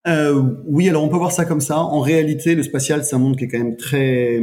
oui, 0.06 0.90
alors 0.90 1.04
on 1.04 1.10
peut 1.10 1.18
voir 1.18 1.32
ça 1.32 1.46
comme 1.46 1.62
ça. 1.62 1.80
En 1.80 2.00
réalité, 2.00 2.56
le 2.56 2.64
spatial, 2.64 3.04
c'est 3.04 3.16
un 3.16 3.20
monde 3.20 3.38
qui 3.38 3.46
est 3.46 3.48
quand 3.48 3.58
même 3.58 3.78
très 3.78 4.40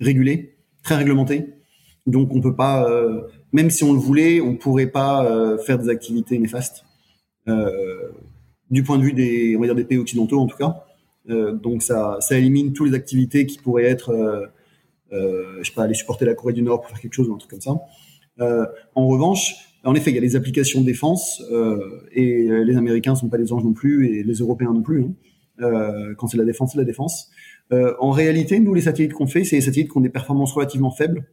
régulé, 0.00 0.56
très 0.82 0.96
réglementé. 0.96 1.61
Donc 2.06 2.34
on 2.34 2.40
peut 2.40 2.54
pas, 2.54 2.88
euh, 2.90 3.22
même 3.52 3.70
si 3.70 3.84
on 3.84 3.92
le 3.92 3.98
voulait, 3.98 4.40
on 4.40 4.56
pourrait 4.56 4.88
pas 4.88 5.24
euh, 5.24 5.58
faire 5.58 5.78
des 5.78 5.88
activités 5.88 6.38
néfastes. 6.38 6.84
Euh, 7.48 8.10
du 8.70 8.82
point 8.82 8.98
de 8.98 9.02
vue 9.02 9.12
des, 9.12 9.54
on 9.56 9.60
va 9.60 9.66
dire 9.66 9.74
des 9.74 9.84
pays 9.84 9.98
occidentaux 9.98 10.40
en 10.40 10.46
tout 10.46 10.56
cas. 10.56 10.84
donc 11.26 11.82
ça, 11.82 12.16
ça 12.20 12.38
élimine 12.38 12.72
toutes 12.72 12.88
les 12.88 12.94
activités 12.94 13.44
qui 13.46 13.58
pourraient 13.58 13.84
être, 13.84 14.50
je 15.10 15.62
sais 15.62 15.74
pas, 15.74 15.82
aller 15.82 15.92
supporter 15.92 16.24
la 16.24 16.34
Corée 16.34 16.54
du 16.54 16.62
Nord 16.62 16.80
pour 16.80 16.88
faire 16.88 17.00
quelque 17.00 17.12
chose 17.12 17.28
ou 17.28 17.34
un 17.34 17.38
truc 17.38 17.50
comme 17.50 17.60
ça. 17.60 17.82
en 18.94 19.06
revanche, 19.08 19.56
en 19.84 19.94
effet, 19.94 20.10
il 20.10 20.14
y 20.14 20.18
a 20.18 20.22
les 20.22 20.36
applications 20.36 20.80
de 20.80 20.86
défense 20.86 21.42
et 22.12 22.48
les 22.48 22.76
Américains 22.76 23.14
sont 23.14 23.28
pas 23.28 23.36
des 23.36 23.52
anges 23.52 23.64
non 23.64 23.74
plus 23.74 24.08
et 24.08 24.22
les 24.22 24.34
Européens 24.36 24.72
non 24.72 24.82
plus. 24.82 25.04
Hein. 25.04 26.14
quand 26.16 26.28
c'est 26.28 26.38
la 26.38 26.46
défense, 26.46 26.72
c'est 26.72 26.78
la 26.78 26.84
défense. 26.84 27.30
en 27.70 28.10
réalité, 28.10 28.58
nous, 28.58 28.72
les 28.72 28.80
satellites 28.80 29.12
qu'on 29.12 29.26
fait, 29.26 29.44
c'est 29.44 29.56
des 29.56 29.62
satellites 29.62 29.90
qui 29.90 29.98
ont 29.98 30.00
des 30.02 30.08
performances 30.08 30.52
relativement 30.52 30.92
faibles 30.92 31.26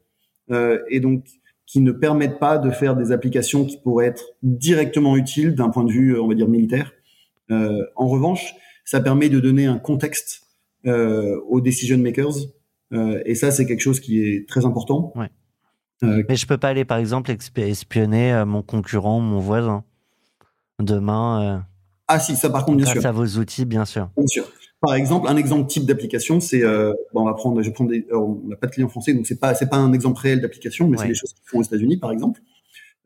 et 0.51 0.99
donc 0.99 1.25
qui 1.69 1.81
ne 1.81 1.91
permettent 1.91 2.39
pas 2.39 2.57
de 2.57 2.71
faire 2.71 2.95
des 2.95 3.11
applications 3.11 3.63
qui 3.63 3.77
pourraient 3.77 4.07
être 4.07 4.23
directement 4.41 5.15
utiles 5.15 5.53
d'un 5.53 5.69
point 5.69 5.83
de 5.83 5.91
vue, 5.91 6.19
on 6.19 6.27
va 6.27 6.33
dire, 6.33 6.47
militaire. 6.47 6.91
Euh, 7.51 7.85
en 7.95 8.07
revanche, 8.07 8.55
ça 8.85 8.99
permet 8.99 9.29
de 9.29 9.39
donner 9.39 9.67
un 9.67 9.77
contexte 9.77 10.47
euh, 10.87 11.39
aux 11.47 11.61
decision 11.61 11.99
makers, 11.99 12.33
euh, 12.91 13.21
et 13.25 13.35
ça, 13.35 13.51
c'est 13.51 13.67
quelque 13.67 13.81
chose 13.81 13.99
qui 13.99 14.23
est 14.23 14.49
très 14.49 14.65
important. 14.65 15.13
Ouais. 15.15 15.29
Euh, 16.01 16.23
Mais 16.27 16.35
je 16.35 16.47
peux 16.47 16.57
pas 16.57 16.69
aller, 16.69 16.85
par 16.85 16.97
exemple, 16.97 17.31
espionner 17.57 18.33
euh, 18.33 18.45
mon 18.45 18.63
concurrent, 18.63 19.19
mon 19.19 19.39
voisin, 19.39 19.83
demain. 20.79 21.65
Ah 22.07 22.19
si, 22.19 22.35
ça 22.35 22.49
par 22.49 22.65
contre, 22.65 22.77
bien 22.77 22.85
grâce 22.85 22.99
sûr. 22.99 23.07
à 23.07 23.11
vos 23.11 23.27
outils, 23.37 23.65
bien 23.65 23.85
sûr. 23.85 24.09
Bien 24.17 24.25
sûr. 24.25 24.51
Par 24.81 24.93
exemple, 24.95 25.27
un 25.27 25.35
exemple 25.35 25.67
type 25.67 25.85
d'application, 25.85 26.39
c'est 26.39 26.63
euh, 26.63 26.93
bon, 27.13 27.21
on 27.21 27.25
va 27.25 27.33
prendre, 27.33 27.61
je 27.61 27.67
vais 27.67 27.73
prendre 27.73 27.89
des, 27.89 28.05
on 28.13 28.39
n'a 28.47 28.55
pas 28.55 28.67
de 28.67 28.71
client 28.71 28.87
français, 28.87 29.13
donc 29.13 29.27
c'est 29.27 29.39
pas 29.39 29.53
c'est 29.53 29.69
pas 29.69 29.75
un 29.77 29.91
exemple 29.91 30.19
réel 30.21 30.39
d'application, 30.41 30.87
mais 30.87 30.97
Ouais. 30.97 31.03
c'est 31.03 31.09
des 31.09 31.15
choses 31.15 31.33
qu'ils 31.33 31.47
font 31.47 31.59
aux 31.59 31.63
États-Unis, 31.63 31.97
par 31.97 32.11
exemple. 32.11 32.41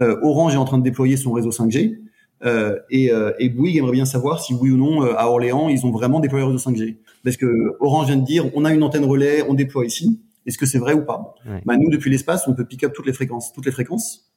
Euh, 0.02 0.18
Orange 0.22 0.54
est 0.54 0.58
en 0.58 0.66
train 0.66 0.78
de 0.78 0.84
déployer 0.84 1.18
son 1.18 1.32
réseau 1.32 1.52
5G 1.52 1.98
euh, 2.46 2.78
et, 2.90 3.12
euh, 3.12 3.32
et 3.40 3.50
Bouygues 3.50 3.78
aimerait 3.78 3.92
bien 3.94 4.06
savoir 4.06 4.40
si 4.44 4.54
oui 4.54 4.70
ou 4.72 4.78
non 4.78 5.04
euh, 5.04 5.14
à 5.18 5.28
Orléans 5.30 5.70
ils 5.70 5.86
ont 5.86 5.92
vraiment 5.92 6.20
déployé 6.20 6.46
le 6.46 6.52
réseau 6.52 6.70
5G, 6.72 6.98
parce 7.24 7.38
que 7.38 7.76
Orange 7.80 8.08
vient 8.08 8.18
de 8.18 8.26
dire 8.26 8.50
on 8.56 8.66
a 8.66 8.74
une 8.74 8.84
antenne 8.84 9.06
relais, 9.06 9.44
on 9.48 9.54
déploie 9.54 9.86
ici. 9.86 10.20
Est-ce 10.46 10.58
que 10.58 10.66
c'est 10.66 10.78
vrai 10.80 10.94
ou 10.94 11.06
pas? 11.06 11.36
Ouais. 11.48 11.62
bah, 11.66 11.78
Nous, 11.78 11.90
depuis 11.90 12.12
l'espace, 12.12 12.48
on 12.50 12.54
peut 12.54 12.66
pick 12.66 12.84
up 12.84 12.92
toutes 12.94 13.06
les 13.08 13.14
fréquences, 13.14 13.54
toutes 13.54 13.66
les 13.66 13.72
fréquences. 13.72 14.33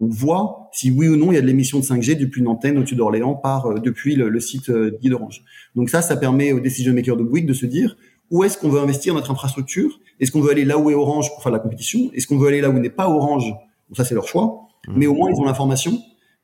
On 0.00 0.08
voit 0.08 0.70
si 0.72 0.90
oui 0.90 1.08
ou 1.08 1.16
non 1.16 1.30
il 1.30 1.34
y 1.34 1.38
a 1.38 1.42
de 1.42 1.46
l'émission 1.46 1.78
de 1.78 1.84
5G 1.84 2.16
depuis 2.16 2.40
une 2.40 2.48
antenne 2.48 2.78
au-dessus 2.78 2.96
d'Orléans 2.96 3.34
par 3.34 3.66
euh, 3.66 3.78
depuis 3.78 4.16
le, 4.16 4.28
le 4.28 4.40
site 4.40 4.70
euh, 4.70 4.98
d'Orange. 5.02 5.42
Donc 5.74 5.90
ça, 5.90 6.00
ça 6.02 6.16
permet 6.16 6.52
aux 6.52 6.60
decision 6.60 6.94
makers 6.94 7.16
de 7.16 7.22
Bouygues 7.22 7.46
de 7.46 7.52
se 7.52 7.66
dire 7.66 7.96
où 8.30 8.44
est-ce 8.44 8.56
qu'on 8.56 8.68
veut 8.68 8.80
investir 8.80 9.12
notre 9.14 9.30
infrastructure? 9.30 10.00
Est-ce 10.20 10.30
qu'on 10.30 10.40
veut 10.40 10.52
aller 10.52 10.64
là 10.64 10.78
où 10.78 10.90
est 10.90 10.94
Orange 10.94 11.30
pour 11.30 11.42
faire 11.42 11.52
de 11.52 11.56
la 11.56 11.62
compétition? 11.62 12.10
Est-ce 12.14 12.26
qu'on 12.26 12.38
veut 12.38 12.48
aller 12.48 12.60
là 12.60 12.70
où 12.70 12.78
n'est 12.78 12.88
pas 12.88 13.08
Orange? 13.08 13.52
Bon, 13.88 13.94
Ça, 13.94 14.04
c'est 14.04 14.14
leur 14.14 14.28
choix. 14.28 14.68
Mhm. 14.86 14.94
Mais 14.96 15.06
au 15.06 15.14
moins, 15.14 15.30
ils 15.30 15.40
ont 15.40 15.44
l'information. 15.44 15.98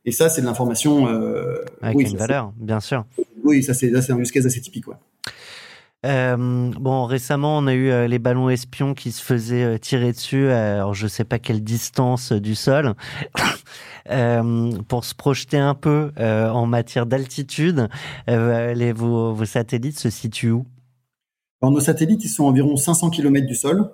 Et 0.04 0.12
ça, 0.12 0.28
c'est 0.28 0.40
de 0.40 0.46
l'information. 0.46 1.08
Euh, 1.08 1.64
Avec 1.82 1.96
oui, 1.96 2.10
une 2.10 2.16
valeur, 2.16 2.52
bien 2.56 2.80
sûr. 2.80 3.04
Oui, 3.44 3.62
ça, 3.62 3.74
c'est 3.74 3.92
ça, 3.92 4.02
c'est 4.02 4.12
un 4.12 4.18
use 4.18 4.30
case 4.30 4.46
assez 4.46 4.60
typique. 4.60 4.88
Ouais. 4.88 4.94
Euh, 6.04 6.36
bon, 6.78 7.04
récemment, 7.06 7.58
on 7.58 7.66
a 7.66 7.74
eu 7.74 7.88
euh, 7.90 8.06
les 8.06 8.18
ballons 8.18 8.48
espions 8.48 8.94
qui 8.94 9.10
se 9.10 9.22
faisaient 9.22 9.64
euh, 9.64 9.78
tirer 9.78 10.12
dessus, 10.12 10.48
alors 10.50 10.94
je 10.94 11.06
sais 11.08 11.24
pas 11.24 11.38
quelle 11.38 11.64
distance 11.64 12.32
du 12.32 12.54
sol, 12.54 12.94
pour 14.88 15.04
se 15.04 15.14
projeter 15.14 15.58
un 15.58 15.74
peu 15.74 16.12
en 16.18 16.66
matière 16.66 17.06
d'altitude. 17.06 17.88
Les, 18.28 18.92
vos, 18.92 19.32
vos 19.32 19.44
satellites 19.44 19.98
se 19.98 20.10
situent 20.10 20.50
où? 20.52 20.66
Alors, 21.62 21.72
nos 21.72 21.80
satellites, 21.80 22.22
ils 22.24 22.28
sont 22.28 22.44
à 22.44 22.48
environ 22.48 22.76
500 22.76 23.10
km 23.10 23.46
du 23.46 23.54
sol. 23.54 23.90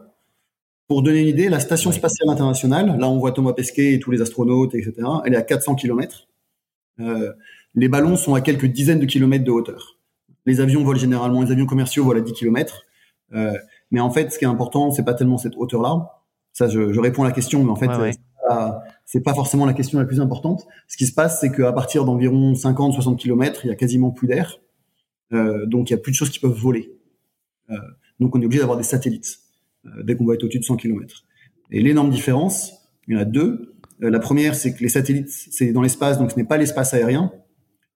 Pour 0.89 1.03
donner 1.03 1.21
une 1.23 1.29
idée, 1.29 1.49
la 1.49 1.61
station 1.61 1.91
Ouais. 1.91 1.97
spatiale 1.97 2.29
internationale, 2.29 2.99
là 2.99 3.09
on 3.09 3.19
voit 3.19 3.33
Thomas 3.33 3.53
Pesquet 3.55 3.95
et 3.95 3.99
tous 4.01 4.11
les 4.11 4.21
astronautes, 4.21 4.75
etc., 4.75 4.95
elle 5.25 5.35
est 5.35 5.37
à 5.37 5.43
400 5.43 5.77
km. 5.77 6.29
Les 7.75 7.89
ballons 7.89 8.17
sont 8.17 8.35
à 8.35 8.41
quelques 8.41 8.67
dizaines 8.67 9.01
de 9.01 9.07
kilomètres 9.07 9.45
de 9.45 9.51
hauteur. 9.51 9.92
Les 10.47 10.61
avions 10.61 10.83
volent 10.85 10.99
généralement, 10.99 11.43
les 11.43 11.51
avions 11.53 11.67
commerciaux 11.67 12.05
volent 12.05 12.21
à 12.21 12.23
10 12.23 12.33
km. 12.33 12.83
Euh, 13.35 13.53
mais 13.91 14.01
en 14.01 14.11
fait, 14.11 14.31
ce 14.33 14.39
qui 14.39 14.45
est 14.45 14.49
important, 14.49 14.91
c'est 14.91 15.05
pas 15.05 15.15
tellement 15.15 15.39
cette 15.39 15.55
hauteur-là. 15.57 16.23
Ça, 16.53 16.69
je, 16.69 16.93
je 16.93 17.01
réponds 17.01 17.23
à 17.23 17.27
la 17.27 17.33
question, 17.33 17.63
mais 17.65 17.71
en 17.71 17.77
fait, 17.77 17.87
Ouais, 17.89 17.97
ouais. 17.97 18.13
c'est 18.13 18.49
pas- 18.49 18.83
c'est 19.05 19.21
pas 19.23 19.35
forcément 19.35 19.67
la 19.67 19.73
question 19.75 19.99
la 19.99 20.05
plus 20.05 20.21
importante. 20.21 20.67
Ce 20.89 20.97
qui 20.97 21.07
se 21.07 21.13
passe, 21.15 21.41
c'est 21.41 21.53
qu'à 21.53 21.73
partir 21.73 22.05
d'environ 22.05 22.55
50-60 22.55 23.17
km, 23.19 23.65
il 23.65 23.69
y 23.69 23.71
a 23.71 23.75
quasiment 23.75 24.11
plus 24.11 24.27
d'air. 24.29 24.59
Euh, 25.33 25.65
donc, 25.67 25.91
il 25.91 25.93
y 25.93 25.97
a 25.97 25.99
plus 25.99 26.13
de 26.13 26.17
choses 26.17 26.31
qui 26.31 26.39
peuvent 26.41 26.53
voler. 26.53 26.93
Euh, 27.71 27.77
donc, 28.21 28.35
on 28.35 28.41
est 28.43 28.45
obligé 28.45 28.61
d'avoir 28.61 28.77
des 28.79 28.85
satellites 28.85 29.39
euh, 29.87 30.03
dès 30.03 30.17
qu'on 30.17 30.25
va 30.27 30.35
être 30.35 30.45
au-dessus 30.45 30.59
de 30.61 30.65
100 30.65 30.77
km. 30.77 31.25
Et 31.71 31.81
l'énorme 31.81 32.11
différence, 32.11 32.73
il 33.09 33.15
y 33.15 33.17
en 33.17 33.21
a 33.21 33.25
deux. 33.25 33.75
Euh, 34.03 34.11
la 34.11 34.19
première, 34.19 34.55
c'est 34.55 34.75
que 34.75 34.81
les 34.83 34.89
satellites, 34.89 35.29
c'est 35.31 35.73
dans 35.73 35.83
l'espace, 35.83 36.19
donc 36.19 36.31
ce 36.33 36.37
n'est 36.37 36.45
pas 36.45 36.57
l'espace 36.59 36.93
aérien. 36.95 37.33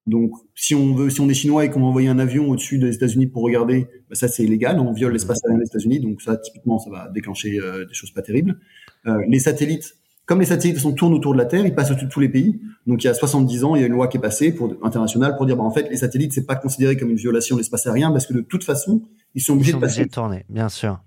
Donc, 0.06 0.30
si 0.54 0.74
on 0.74 0.94
veut, 0.94 1.10
si 1.10 1.20
on 1.20 1.28
est 1.28 1.34
chinois 1.34 1.64
et 1.64 1.70
qu'on 1.70 1.80
va 1.80 1.86
envoyer 1.86 2.08
un 2.08 2.18
avion 2.20 2.48
au-dessus 2.48 2.78
des 2.78 2.94
États-Unis 2.94 3.26
pour 3.26 3.42
regarder, 3.42 3.88
bah, 4.08 4.14
ça 4.14 4.28
c'est 4.28 4.44
illégal, 4.44 4.78
on 4.78 4.92
viole 4.92 5.12
l'espace 5.12 5.38
aérien 5.44 5.58
des 5.58 5.66
États-Unis, 5.66 5.98
donc 6.00 6.22
ça 6.22 6.36
typiquement 6.36 6.78
ça 6.78 6.90
va 6.90 7.08
déclencher 7.12 7.58
euh, 7.58 7.84
des 7.86 7.94
choses 7.94 8.12
pas 8.12 8.22
terribles. 8.22 8.58
Euh, 9.06 9.18
les 9.28 9.40
satellites, 9.40 9.96
comme 10.24 10.38
les 10.38 10.46
satellites 10.46 10.78
sont 10.78 10.92
tournent 10.92 11.12
autour 11.14 11.32
de 11.32 11.38
la 11.38 11.44
Terre, 11.44 11.66
ils 11.66 11.74
passent 11.74 11.90
au-dessus 11.90 12.06
de 12.06 12.10
tous 12.10 12.20
les 12.20 12.28
pays. 12.28 12.60
Donc 12.86 13.02
il 13.02 13.08
y 13.08 13.10
a 13.10 13.14
70 13.14 13.64
ans, 13.64 13.74
il 13.74 13.80
y 13.80 13.82
a 13.84 13.86
une 13.88 13.94
loi 13.94 14.06
qui 14.06 14.16
est 14.16 14.20
passée 14.20 14.52
pour 14.52 14.74
internationale 14.84 15.36
pour 15.36 15.46
dire 15.46 15.56
bah 15.56 15.64
en 15.64 15.72
fait 15.72 15.88
les 15.90 15.96
satellites 15.96 16.32
c'est 16.32 16.46
pas 16.46 16.54
considéré 16.56 16.96
comme 16.96 17.10
une 17.10 17.16
violation 17.16 17.56
de 17.56 17.60
l'espace 17.60 17.86
aérien 17.88 18.12
parce 18.12 18.26
que 18.26 18.32
de 18.34 18.40
toute 18.42 18.62
façon 18.62 19.02
ils 19.34 19.40
sont 19.40 19.54
Ils 19.54 19.56
obligés 19.56 19.72
sont 19.72 19.78
de 19.78 19.82
passer. 19.82 19.94
obligés 20.00 20.08
de 20.08 20.14
tourner, 20.14 20.44
bien 20.48 20.68
sûr. 20.68 21.00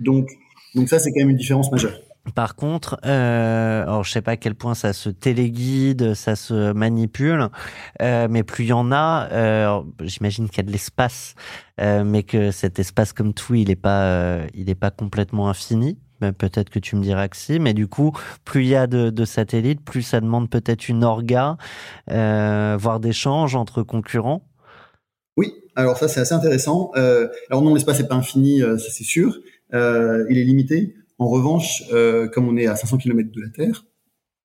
Donc 0.00 0.28
donc 0.74 0.88
ça 0.88 0.98
c'est 0.98 1.10
quand 1.12 1.20
même 1.20 1.30
une 1.30 1.36
différence 1.36 1.70
majeure. 1.70 1.94
Par 2.34 2.56
contre, 2.56 2.98
euh, 3.06 3.82
alors 3.82 4.04
sais 4.10 4.20
pas 4.20 4.32
à 4.32 4.36
quel 4.36 4.54
point 4.54 4.74
ça 4.74 4.92
se 4.92 5.08
téléguide, 5.08 6.14
ça 6.14 6.34
se 6.34 6.72
manipule, 6.72 7.48
euh, 8.02 8.26
mais 8.28 8.42
plus 8.42 8.64
il 8.64 8.68
y 8.68 8.72
en 8.72 8.90
a, 8.90 9.28
euh, 9.30 9.80
j'imagine 10.02 10.48
qu'il 10.48 10.58
y 10.58 10.60
a 10.60 10.64
de 10.64 10.72
l'espace, 10.72 11.34
euh, 11.80 12.04
mais 12.04 12.24
que 12.24 12.50
cet 12.50 12.78
espace 12.78 13.12
comme 13.12 13.32
tout, 13.32 13.54
il 13.54 13.70
est 13.70 13.76
pas, 13.76 14.40
il 14.54 14.74
complètement 14.98 15.48
infini. 15.48 15.98
Ben, 16.20 16.32
peut-être 16.32 16.68
que 16.68 16.78
tu 16.78 16.96
me 16.96 17.02
diras 17.02 17.28
que 17.28 17.36
si, 17.36 17.58
mais 17.58 17.74
du 17.74 17.86
coup, 17.86 18.12
plus 18.44 18.62
il 18.62 18.68
y 18.68 18.74
a 18.74 18.86
de, 18.86 19.10
de 19.10 19.24
satellites, 19.24 19.82
plus 19.84 20.02
ça 20.02 20.20
demande 20.20 20.50
peut-être 20.50 20.88
une 20.88 21.04
orga, 21.04 21.56
voire 22.08 23.00
d'échanges 23.00 23.54
entre 23.54 23.82
concurrents. 23.82 24.42
Oui, 25.36 25.54
alors 25.74 25.96
ça 25.96 26.08
c'est 26.08 26.20
assez 26.20 26.34
intéressant. 26.34 26.90
Alors 26.94 27.62
non, 27.62 27.72
l'espace 27.72 28.00
n'est 28.00 28.08
pas 28.08 28.14
infini, 28.16 28.60
ça 28.60 28.90
c'est 28.90 29.04
sûr. 29.04 29.38
Il 29.72 30.38
est 30.38 30.44
limité. 30.44 30.96
En 31.18 31.28
revanche, 31.28 31.82
euh, 31.92 32.28
comme 32.28 32.48
on 32.48 32.56
est 32.56 32.66
à 32.66 32.76
500 32.76 32.98
km 32.98 33.30
de 33.30 33.40
la 33.40 33.48
Terre, 33.48 33.84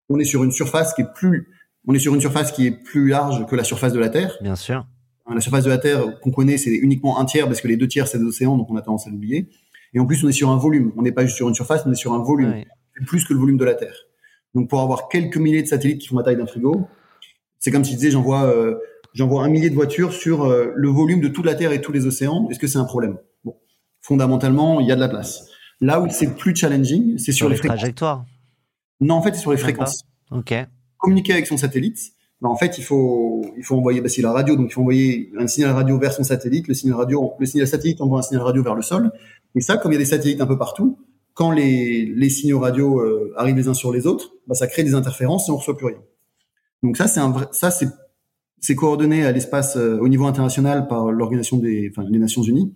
on 0.10 0.19
est 0.19 0.25
sur 0.25 0.43
une 0.43 0.51
surface 0.51 0.93
qui 0.93 1.01
est 1.01 1.13
plus, 1.13 1.49
on 1.88 1.93
est 1.93 1.99
sur 1.99 2.13
une 2.15 2.21
surface 2.21 2.51
qui 2.51 2.67
est 2.67 2.71
plus 2.71 3.10
large 3.10 3.45
que 3.45 3.55
la 3.55 3.63
surface 3.63 3.93
de 3.93 3.99
la 3.99 4.10
Terre. 4.10 4.38
Bien 4.41 4.55
sûr. 4.55 4.86
La 5.34 5.39
surface 5.39 5.63
de 5.63 5.69
la 5.69 5.77
Terre 5.77 6.19
qu'on 6.19 6.31
connaît, 6.31 6.57
c'est 6.57 6.71
uniquement 6.71 7.19
un 7.19 7.25
tiers 7.25 7.47
parce 7.47 7.62
que 7.62 7.67
les 7.67 7.77
deux 7.77 7.88
tiers 7.88 8.07
c'est 8.07 8.17
des 8.17 8.25
océans, 8.25 8.57
donc 8.57 8.69
on 8.69 8.75
a 8.75 8.81
tendance 8.81 9.07
à 9.07 9.10
l'oublier. 9.10 9.49
Et 9.93 9.99
en 9.99 10.05
plus, 10.05 10.23
on 10.23 10.29
est 10.29 10.34
sur 10.34 10.49
un 10.49 10.57
volume. 10.57 10.93
On 10.97 11.01
n'est 11.01 11.12
pas 11.12 11.25
juste 11.25 11.38
sur 11.38 11.47
une 11.47 11.55
surface, 11.55 11.84
on 11.86 11.91
est 11.91 11.95
sur 11.95 12.13
un 12.13 12.23
volume. 12.23 12.51
Ouais. 12.51 12.67
C'est 12.97 13.05
plus 13.05 13.25
que 13.25 13.34
le 13.34 13.39
volume 13.39 13.57
de 13.57 13.65
la 13.65 13.75
Terre. 13.75 13.95
Donc 14.53 14.69
pour 14.69 14.81
avoir 14.81 15.07
quelques 15.07 15.38
milliers 15.38 15.63
de 15.63 15.67
satellites 15.67 16.01
qui 16.01 16.07
font 16.07 16.17
la 16.17 16.23
taille 16.23 16.38
d'un 16.38 16.45
frigo, 16.45 16.88
c'est 17.60 17.71
comme 17.71 17.84
si 17.84 17.93
je 17.93 17.97
disais 17.97 18.12
j'envoie 18.12 18.43
euh, 18.43 18.75
j'envoie 19.13 19.43
un 19.43 19.49
millier 19.49 19.69
de 19.69 19.75
voitures 19.75 20.13
sur 20.13 20.43
euh, 20.43 20.71
le 20.75 20.89
volume 20.89 21.21
de 21.21 21.29
toute 21.29 21.45
la 21.45 21.55
Terre 21.55 21.71
et 21.71 21.81
tous 21.81 21.91
les 21.91 22.05
océans. 22.05 22.47
Est-ce 22.49 22.60
que 22.60 22.67
c'est 22.67 22.77
un 22.77 22.86
problème? 22.86 23.17
Bon, 23.45 23.55
fondamentalement, 24.01 24.79
il 24.79 24.88
y 24.88 24.91
a 24.91 24.95
de 24.95 24.99
la 24.99 25.10
place. 25.10 25.51
Là 25.82 26.00
où 26.00 26.08
c'est 26.10 26.28
le 26.28 26.34
plus 26.34 26.56
challenging, 26.56 27.17
c'est 27.17 27.32
sur, 27.32 27.48
Sur 27.48 27.50
les 27.50 27.60
trajectoires. 27.60 28.26
Non, 29.00 29.15
en 29.15 29.22
fait, 29.22 29.34
c'est 29.34 29.41
sur 29.41 29.52
les 29.52 29.58
fréquences. 29.58 30.04
Ok. 30.30 30.54
Communiquer 30.98 31.34
avec 31.34 31.48
son 31.48 31.58
satellite, 31.58 31.98
bah, 32.39 32.50
en 32.50 32.56
fait, 32.56 32.78
il 32.78 32.84
faut 32.84 33.44
il 33.58 33.63
faut 33.63 33.76
envoyer 33.76 34.00
bah, 34.02 34.10
c'est 34.10 34.22
la 34.22 34.32
radio, 34.32 34.56
donc 34.56 34.67
il 34.70 34.74
faut 34.74 34.82
envoyer 34.82 35.32
un 35.38 35.48
signal 35.48 35.72
radio 35.72 35.98
vers 35.98 36.13
son 36.13 36.24
satellite. 36.24 36.67
Le 36.67 36.76
signal 36.76 36.98
radio, 36.98 37.34
le 37.39 37.46
signal 37.46 37.67
satellite 37.67 38.00
envoie 38.00 38.20
un 38.20 38.22
signal 38.22 38.44
radio 38.44 38.63
vers 38.63 38.76
le 38.76 38.84
sol. 38.84 39.12
Et 39.56 39.62
ça, 39.62 39.78
comme 39.78 39.91
il 39.91 39.96
y 39.96 39.98
a 39.98 40.00
des 40.00 40.06
satellites 40.06 40.41
un 40.41 40.48
peu 40.48 40.58
partout, 40.58 41.00
quand 41.34 41.52
les, 41.52 42.06
les 42.06 42.30
signaux 42.30 42.60
radio 42.60 43.00
euh, 43.00 43.34
arrivent 43.36 43.56
les 43.56 43.67
uns 43.67 43.74
sur 43.74 43.91
les 43.91 44.06
autres, 44.06 44.34
bah, 44.48 44.54
ça 44.54 44.67
crée 44.67 44.84
des 44.84 44.94
interférences 44.94 45.50
et 45.50 45.52
on 45.52 45.58
reçoit 45.58 45.78
plus 45.78 45.88
rien. 45.88 46.02
Donc 46.84 46.98
ça, 46.98 47.08
c'est 47.08 47.20
un 47.20 47.32
vrai, 47.32 47.48
ça 47.52 47.72
c'est 47.72 47.88
c'est 48.60 48.76
coordonné 48.76 49.26
à 49.26 49.32
l'espace 49.32 49.76
euh, 49.76 49.98
au 50.00 50.08
niveau 50.08 50.28
international 50.28 50.88
par 50.88 51.12
l'organisation 51.12 51.58
des, 51.58 51.91
enfin, 51.91 52.08
les 52.08 52.20
Nations 52.20 52.44
Unies. 52.44 52.72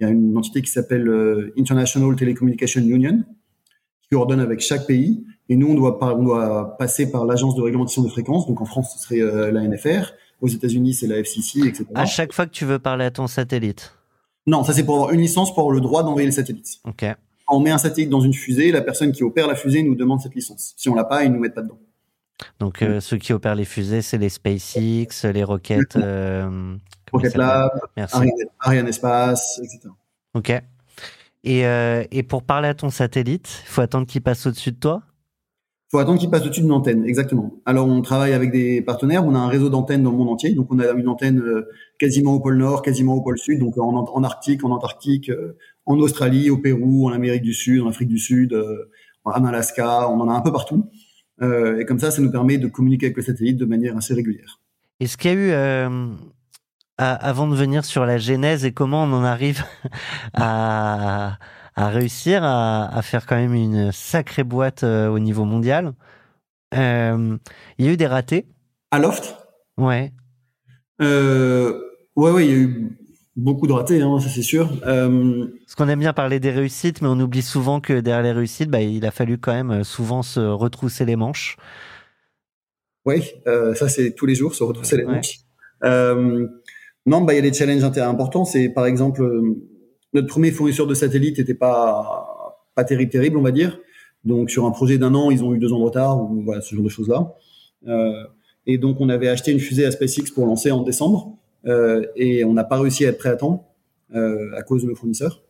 Il 0.00 0.04
y 0.04 0.06
a 0.06 0.10
une 0.10 0.36
entité 0.36 0.62
qui 0.62 0.70
s'appelle 0.70 1.08
euh, 1.08 1.52
International 1.58 2.14
Telecommunication 2.14 2.80
Union 2.82 3.24
qui 4.02 4.08
coordonne 4.10 4.40
avec 4.40 4.60
chaque 4.60 4.86
pays. 4.86 5.24
Et 5.48 5.56
nous, 5.56 5.68
on 5.68 5.74
doit, 5.74 5.98
par- 5.98 6.18
on 6.18 6.22
doit 6.24 6.76
passer 6.78 7.10
par 7.10 7.24
l'agence 7.24 7.54
de 7.56 7.62
réglementation 7.62 8.02
des 8.02 8.10
fréquences. 8.10 8.46
Donc 8.46 8.60
en 8.60 8.64
France, 8.64 8.94
ce 8.96 9.02
serait 9.02 9.20
euh, 9.20 9.50
la 9.50 9.62
NFR. 9.66 10.12
Aux 10.40 10.46
États-Unis, 10.48 10.94
c'est 10.94 11.08
la 11.08 11.16
FCC, 11.18 11.66
etc. 11.66 11.86
À 11.96 12.06
chaque 12.06 12.32
fois 12.32 12.46
que 12.46 12.52
tu 12.52 12.64
veux 12.64 12.78
parler 12.78 13.04
à 13.04 13.10
ton 13.10 13.26
satellite? 13.26 13.94
Non, 14.46 14.62
ça 14.62 14.72
c'est 14.72 14.84
pour 14.84 14.94
avoir 14.94 15.12
une 15.12 15.20
licence 15.20 15.50
pour 15.52 15.60
avoir 15.64 15.74
le 15.74 15.80
droit 15.80 16.04
d'envoyer 16.04 16.26
les 16.26 16.32
satellites. 16.32 16.78
Ok. 16.84 17.04
Quand 17.44 17.56
on 17.56 17.60
met 17.60 17.70
un 17.70 17.78
satellite 17.78 18.08
dans 18.08 18.20
une 18.20 18.32
fusée, 18.34 18.70
la 18.70 18.82
personne 18.82 19.10
qui 19.10 19.24
opère 19.24 19.48
la 19.48 19.56
fusée 19.56 19.82
nous 19.82 19.96
demande 19.96 20.20
cette 20.20 20.34
licence. 20.36 20.74
Si 20.76 20.88
on 20.88 20.94
l'a 20.94 21.04
pas, 21.04 21.24
ils 21.24 21.32
nous 21.32 21.40
mettent 21.40 21.54
pas 21.54 21.62
dedans. 21.62 21.78
Donc 22.60 22.82
euh, 22.82 23.00
ceux 23.00 23.16
qui 23.16 23.32
opèrent 23.32 23.56
les 23.56 23.64
fusées, 23.64 24.00
c'est 24.00 24.16
les 24.16 24.28
SpaceX, 24.28 25.24
les 25.32 25.42
roquettes. 25.42 25.96
Euh, 25.96 26.76
Rocket 27.12 27.36
Lab. 27.36 27.70
Ariane, 27.96 28.30
Ariane 28.60 28.88
Espace, 28.88 29.60
etc. 29.62 29.88
Ok. 30.34 30.52
Et, 31.44 31.66
euh, 31.66 32.04
et 32.10 32.22
pour 32.22 32.42
parler 32.42 32.68
à 32.68 32.74
ton 32.74 32.90
satellite, 32.90 33.62
il 33.64 33.68
faut 33.68 33.80
attendre 33.80 34.06
qu'il 34.06 34.22
passe 34.22 34.46
au-dessus 34.46 34.72
de 34.72 34.76
toi? 34.76 35.02
Faut 35.90 35.98
attendre 35.98 36.18
qu'il 36.18 36.28
passe 36.28 36.44
au-dessus 36.44 36.60
d'une 36.60 36.72
antenne, 36.72 37.04
exactement. 37.06 37.54
Alors 37.64 37.86
on 37.88 38.02
travaille 38.02 38.34
avec 38.34 38.52
des 38.52 38.82
partenaires, 38.82 39.24
on 39.24 39.34
a 39.34 39.38
un 39.38 39.48
réseau 39.48 39.70
d'antennes 39.70 40.02
dans 40.02 40.10
le 40.10 40.18
monde 40.18 40.28
entier, 40.28 40.52
donc 40.52 40.66
on 40.70 40.78
a 40.78 40.90
une 40.90 41.08
antenne 41.08 41.40
euh, 41.40 41.66
quasiment 41.98 42.34
au 42.34 42.40
pôle 42.40 42.58
Nord, 42.58 42.82
quasiment 42.82 43.14
au 43.14 43.22
pôle 43.22 43.38
Sud, 43.38 43.60
donc 43.60 43.78
en, 43.78 43.94
en 43.94 44.24
Arctique, 44.24 44.64
en 44.64 44.70
Antarctique, 44.70 45.30
euh, 45.30 45.56
en 45.86 45.98
Australie, 45.98 46.50
au 46.50 46.58
Pérou, 46.58 47.08
en 47.08 47.12
Amérique 47.12 47.42
du 47.42 47.54
Sud, 47.54 47.80
en 47.80 47.88
Afrique 47.88 48.08
du 48.08 48.18
Sud, 48.18 48.54
en 49.24 49.44
Alaska, 49.44 50.10
on 50.10 50.20
en 50.20 50.28
a 50.28 50.32
un 50.32 50.42
peu 50.42 50.52
partout. 50.52 50.90
et 51.40 51.84
comme 51.86 51.98
ça, 51.98 52.10
ça 52.10 52.20
nous 52.20 52.30
permet 52.30 52.58
de 52.58 52.68
communiquer 52.68 53.06
avec 53.06 53.16
le 53.16 53.22
satellite 53.22 53.56
de 53.56 53.64
manière 53.64 53.96
assez 53.96 54.12
régulière. 54.12 54.60
Est-ce 55.00 55.16
qu'il 55.16 55.30
y 55.30 55.34
a 55.34 55.36
eu, 55.36 55.88
avant 56.98 57.46
de 57.46 57.54
venir 57.54 57.84
sur 57.84 58.04
la 58.04 58.18
genèse 58.18 58.64
et 58.64 58.72
comment 58.72 59.04
on 59.04 59.12
en 59.12 59.24
arrive 59.24 59.64
à 60.34 61.38
à 61.78 61.90
réussir 61.90 62.42
à, 62.42 63.00
faire 63.02 63.24
quand 63.24 63.36
même 63.36 63.54
une 63.54 63.92
sacrée 63.92 64.42
boîte 64.42 64.82
euh, 64.82 65.06
au 65.08 65.20
niveau 65.20 65.44
mondial. 65.44 65.94
Euh, 66.74 67.38
il 67.78 67.86
y 67.86 67.88
a 67.88 67.92
eu 67.92 67.96
des 67.96 68.08
ratés. 68.08 68.46
À 68.90 68.98
Loft? 68.98 69.36
Ouais. 69.76 70.12
Euh, 71.00 71.80
ouais, 72.16 72.32
ouais, 72.32 72.46
il 72.46 72.50
y 72.50 72.54
a 72.54 72.58
eu 72.58 72.98
beaucoup 73.36 73.68
de 73.68 73.72
ratés, 73.72 74.02
hein, 74.02 74.18
ça 74.18 74.28
c'est 74.28 74.42
sûr. 74.42 74.68
Parce 74.80 75.74
qu'on 75.76 75.88
aime 75.88 76.00
bien 76.00 76.12
parler 76.12 76.40
des 76.40 76.50
réussites, 76.50 77.00
mais 77.00 77.06
on 77.06 77.20
oublie 77.20 77.42
souvent 77.42 77.80
que 77.80 78.00
derrière 78.00 78.24
les 78.24 78.32
réussites, 78.32 78.70
bah, 78.70 78.80
il 78.80 79.06
a 79.06 79.12
fallu 79.12 79.38
quand 79.38 79.54
même 79.54 79.84
souvent 79.84 80.24
se 80.24 80.40
retrousser 80.40 81.04
les 81.04 81.14
manches. 81.14 81.58
Oui, 83.04 83.22
ça 83.46 83.88
c'est 83.88 84.16
tous 84.16 84.26
les 84.26 84.34
jours, 84.34 84.52
se 84.52 84.64
retrousser 84.64 84.96
les 84.96 85.04
manches. 85.04 85.38
Non, 87.08 87.22
bah, 87.22 87.32
il 87.32 87.36
y 87.36 87.38
a 87.38 87.42
des 87.42 87.52
challenges 87.52 87.84
importants. 87.84 88.44
C'est 88.44 88.68
par 88.68 88.86
exemple 88.86 89.22
notre 90.14 90.26
premier 90.26 90.50
fournisseur 90.50 90.86
de 90.86 90.94
satellites 90.94 91.38
n'était 91.38 91.54
pas 91.54 92.84
terrible 92.86 93.10
terrible 93.10 93.36
on 93.36 93.42
va 93.42 93.50
dire. 93.50 93.78
Donc 94.24 94.50
sur 94.50 94.66
un 94.66 94.70
projet 94.70 94.98
d'un 94.98 95.14
an 95.14 95.30
ils 95.30 95.44
ont 95.44 95.54
eu 95.54 95.58
deux 95.58 95.72
ans 95.72 95.78
de 95.78 95.84
retard 95.84 96.20
ou 96.20 96.42
voilà 96.42 96.60
ce 96.60 96.74
genre 96.74 96.84
de 96.84 96.88
choses 96.88 97.08
là 97.08 97.34
euh, 97.86 98.24
et 98.66 98.76
donc 98.78 99.00
on 99.00 99.08
avait 99.08 99.28
acheté 99.28 99.52
une 99.52 99.60
fusée 99.60 99.86
à 99.86 99.90
SpaceX 99.90 100.30
pour 100.34 100.46
lancer 100.46 100.70
en 100.70 100.82
décembre 100.82 101.38
euh, 101.66 102.04
et 102.16 102.44
on 102.44 102.52
n'a 102.52 102.64
pas 102.64 102.80
réussi 102.80 103.06
à 103.06 103.10
être 103.10 103.18
prêt 103.18 103.30
à 103.30 103.36
temps 103.36 103.68
euh, 104.14 104.50
à 104.56 104.62
cause 104.62 104.82
de 104.82 104.88
nos 104.88 104.94
fournisseurs. 104.94 105.42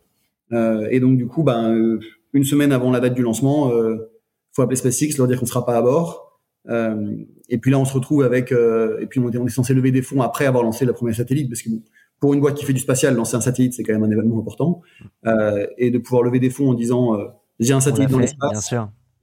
Euh, 0.52 0.86
et 0.90 1.00
donc 1.00 1.16
du 1.16 1.26
coup 1.26 1.42
ben 1.42 1.74
euh, 1.74 2.00
une 2.32 2.44
semaine 2.44 2.72
avant 2.72 2.90
la 2.90 3.00
date 3.00 3.14
du 3.14 3.22
lancement 3.22 3.70
euh, 3.72 4.10
faut 4.52 4.62
appeler 4.62 4.76
SpaceX 4.76 5.16
leur 5.18 5.26
dire 5.26 5.38
qu'on 5.38 5.46
sera 5.46 5.64
pas 5.64 5.76
à 5.76 5.82
bord 5.82 6.27
et 6.66 7.58
puis 7.58 7.70
là 7.70 7.78
on 7.78 7.84
se 7.84 7.94
retrouve 7.94 8.24
avec 8.24 8.52
et 8.52 9.06
puis 9.06 9.20
on, 9.20 9.26
on 9.26 9.46
est 9.46 9.50
censé 9.50 9.74
lever 9.74 9.90
des 9.90 10.02
fonds 10.02 10.20
après 10.20 10.46
avoir 10.46 10.62
lancé 10.64 10.84
le 10.84 10.92
premier 10.92 11.14
satellite 11.14 11.48
parce 11.48 11.62
que 11.62 11.70
bon 11.70 11.82
pour 12.20 12.34
une 12.34 12.40
boîte 12.40 12.56
qui 12.56 12.64
fait 12.64 12.72
du 12.72 12.80
spatial, 12.80 13.14
lancer 13.14 13.36
un 13.36 13.40
satellite, 13.40 13.74
c'est 13.74 13.82
quand 13.82 13.92
même 13.92 14.02
un 14.02 14.10
événement 14.10 14.40
important. 14.40 14.80
Euh, 15.26 15.66
et 15.76 15.90
de 15.90 15.98
pouvoir 15.98 16.22
lever 16.22 16.40
des 16.40 16.50
fonds 16.50 16.70
en 16.70 16.74
disant 16.74 17.14
euh, 17.14 17.26
j'ai 17.60 17.72
un 17.72 17.80
satellite 17.80 18.10
dans 18.10 18.18
l'espace. 18.18 18.74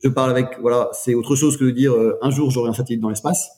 Je 0.04 0.10
parle 0.10 0.32
avec 0.32 0.60
voilà, 0.62 0.90
c'est 0.94 1.14
autre 1.14 1.36
chose 1.36 1.58
que 1.58 1.66
de 1.66 1.72
dire 1.72 1.94
euh, 1.94 2.18
un 2.22 2.30
jour 2.30 2.52
j'aurai 2.52 2.70
un 2.70 2.74
satellite 2.74 3.02
dans 3.02 3.10
l'espace. 3.10 3.50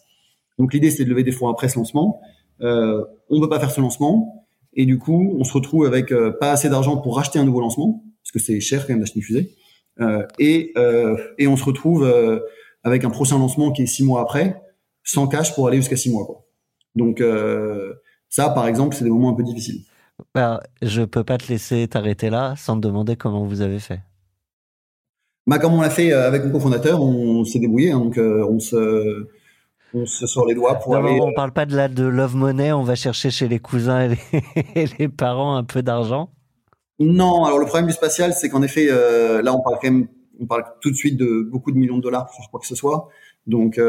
Donc 0.57 0.73
l'idée 0.73 0.89
c'est 0.89 1.03
de 1.03 1.09
lever 1.09 1.23
des 1.23 1.31
fonds 1.31 1.49
après 1.49 1.69
ce 1.69 1.77
lancement. 1.77 2.21
Euh, 2.61 3.03
on 3.29 3.39
peut 3.39 3.49
pas 3.49 3.59
faire 3.59 3.71
ce 3.71 3.81
lancement 3.81 4.47
et 4.73 4.85
du 4.85 4.97
coup 4.97 5.35
on 5.37 5.43
se 5.43 5.53
retrouve 5.53 5.85
avec 5.85 6.11
euh, 6.11 6.31
pas 6.31 6.51
assez 6.51 6.69
d'argent 6.69 6.97
pour 6.97 7.17
racheter 7.17 7.37
un 7.37 7.45
nouveau 7.45 7.59
lancement 7.59 8.03
parce 8.23 8.31
que 8.31 8.39
c'est 8.39 8.59
cher 8.59 8.85
quand 8.85 8.93
même 8.93 8.99
d'acheter 8.99 9.19
une 9.19 9.25
fusée. 9.25 9.55
et 10.39 10.73
et 11.37 11.47
on 11.47 11.57
se 11.57 11.63
retrouve 11.63 12.07
avec 12.88 13.04
un 13.04 13.10
prochain 13.10 13.38
lancement 13.38 13.71
qui 13.71 13.84
est 13.84 13.88
six 13.88 14.04
mois 14.04 14.21
après 14.21 14.62
sans 15.04 15.28
cash 15.28 15.54
pour 15.56 15.67
aller 15.67 15.78
jusqu'à 15.78 15.95
six 15.95 16.12
mois. 16.12 16.26
Quoi. 16.26 16.45
Donc 16.95 17.21
ça, 18.30 18.50
par 18.50 18.67
exemple, 18.67 18.95
c'est 18.95 19.04
des 19.04 19.10
moments 19.10 19.30
un 19.30 19.36
peu 19.36 19.43
difficiles. 19.43 19.84
Bah, 20.34 20.62
je 20.82 21.04
peux 21.04 21.23
pas 21.23 21.38
te 21.38 21.47
laisser 21.47 21.88
t'arrêter 21.88 22.30
là 22.30 22.56
sans 22.58 22.76
te 22.76 22.82
demander 22.82 23.15
comment 23.15 23.45
vous 23.45 23.62
avez 23.62 23.80
fait. 23.80 24.00
Bah, 25.45 25.60
comme 25.60 25.73
on 25.73 25.82
l'a 25.82 25.89
fait 25.89 26.12
euh, 26.12 26.28
avec 26.28 26.43
mon 26.43 26.52
cofondateur, 26.52 27.02
on 27.02 27.45
s'est 27.45 27.60
débrouillé. 27.60 27.91
Hein, 27.91 28.00
donc, 28.00 28.17
euh, 28.17 28.45
on 28.50 28.60
se, 28.60 29.28
on 29.93 30.06
se 30.06 30.28
sort 30.28 30.45
les 30.45 30.56
doigts 30.56 30.76
pour 30.76 30.93
non, 30.93 31.06
aller. 31.06 31.19
On 31.21 31.34
parle 31.34 31.54
pas 31.54 31.65
de 31.65 31.76
la 31.76 31.88
de 31.88 32.04
love 32.04 32.36
money. 32.36 32.73
On 32.73 32.84
va 32.84 32.95
chercher 32.95 33.30
chez 33.30 33.47
les 33.47 33.60
cousins 33.60 34.10
et 34.76 34.86
les, 35.00 35.08
parents 35.08 35.56
un 35.56 35.63
peu 35.63 35.82
d'argent. 35.82 36.32
Non. 37.00 37.45
Alors, 37.45 37.60
le 37.60 37.65
problème 37.65 37.88
du 37.88 37.93
spatial, 37.93 38.34
c'est 38.34 38.50
qu'en 38.50 38.62
effet, 38.62 38.88
euh, 38.89 39.41
là, 39.41 39.54
on 39.54 39.62
parle 39.62 39.78
quand 39.82 39.89
même, 39.89 40.08
on 40.39 40.45
parle 40.45 40.65
tout 40.82 40.91
de 40.91 40.95
suite 40.95 41.17
de 41.17 41.41
beaucoup 41.41 41.71
de 41.71 41.78
millions 41.78 41.97
de 41.97 42.04
dollars 42.04 42.26
pour 42.26 42.36
faire 42.36 42.50
quoi 42.50 42.60
que 42.60 42.67
ce 42.67 42.76
soit. 42.76 43.10
Donc, 43.45 43.80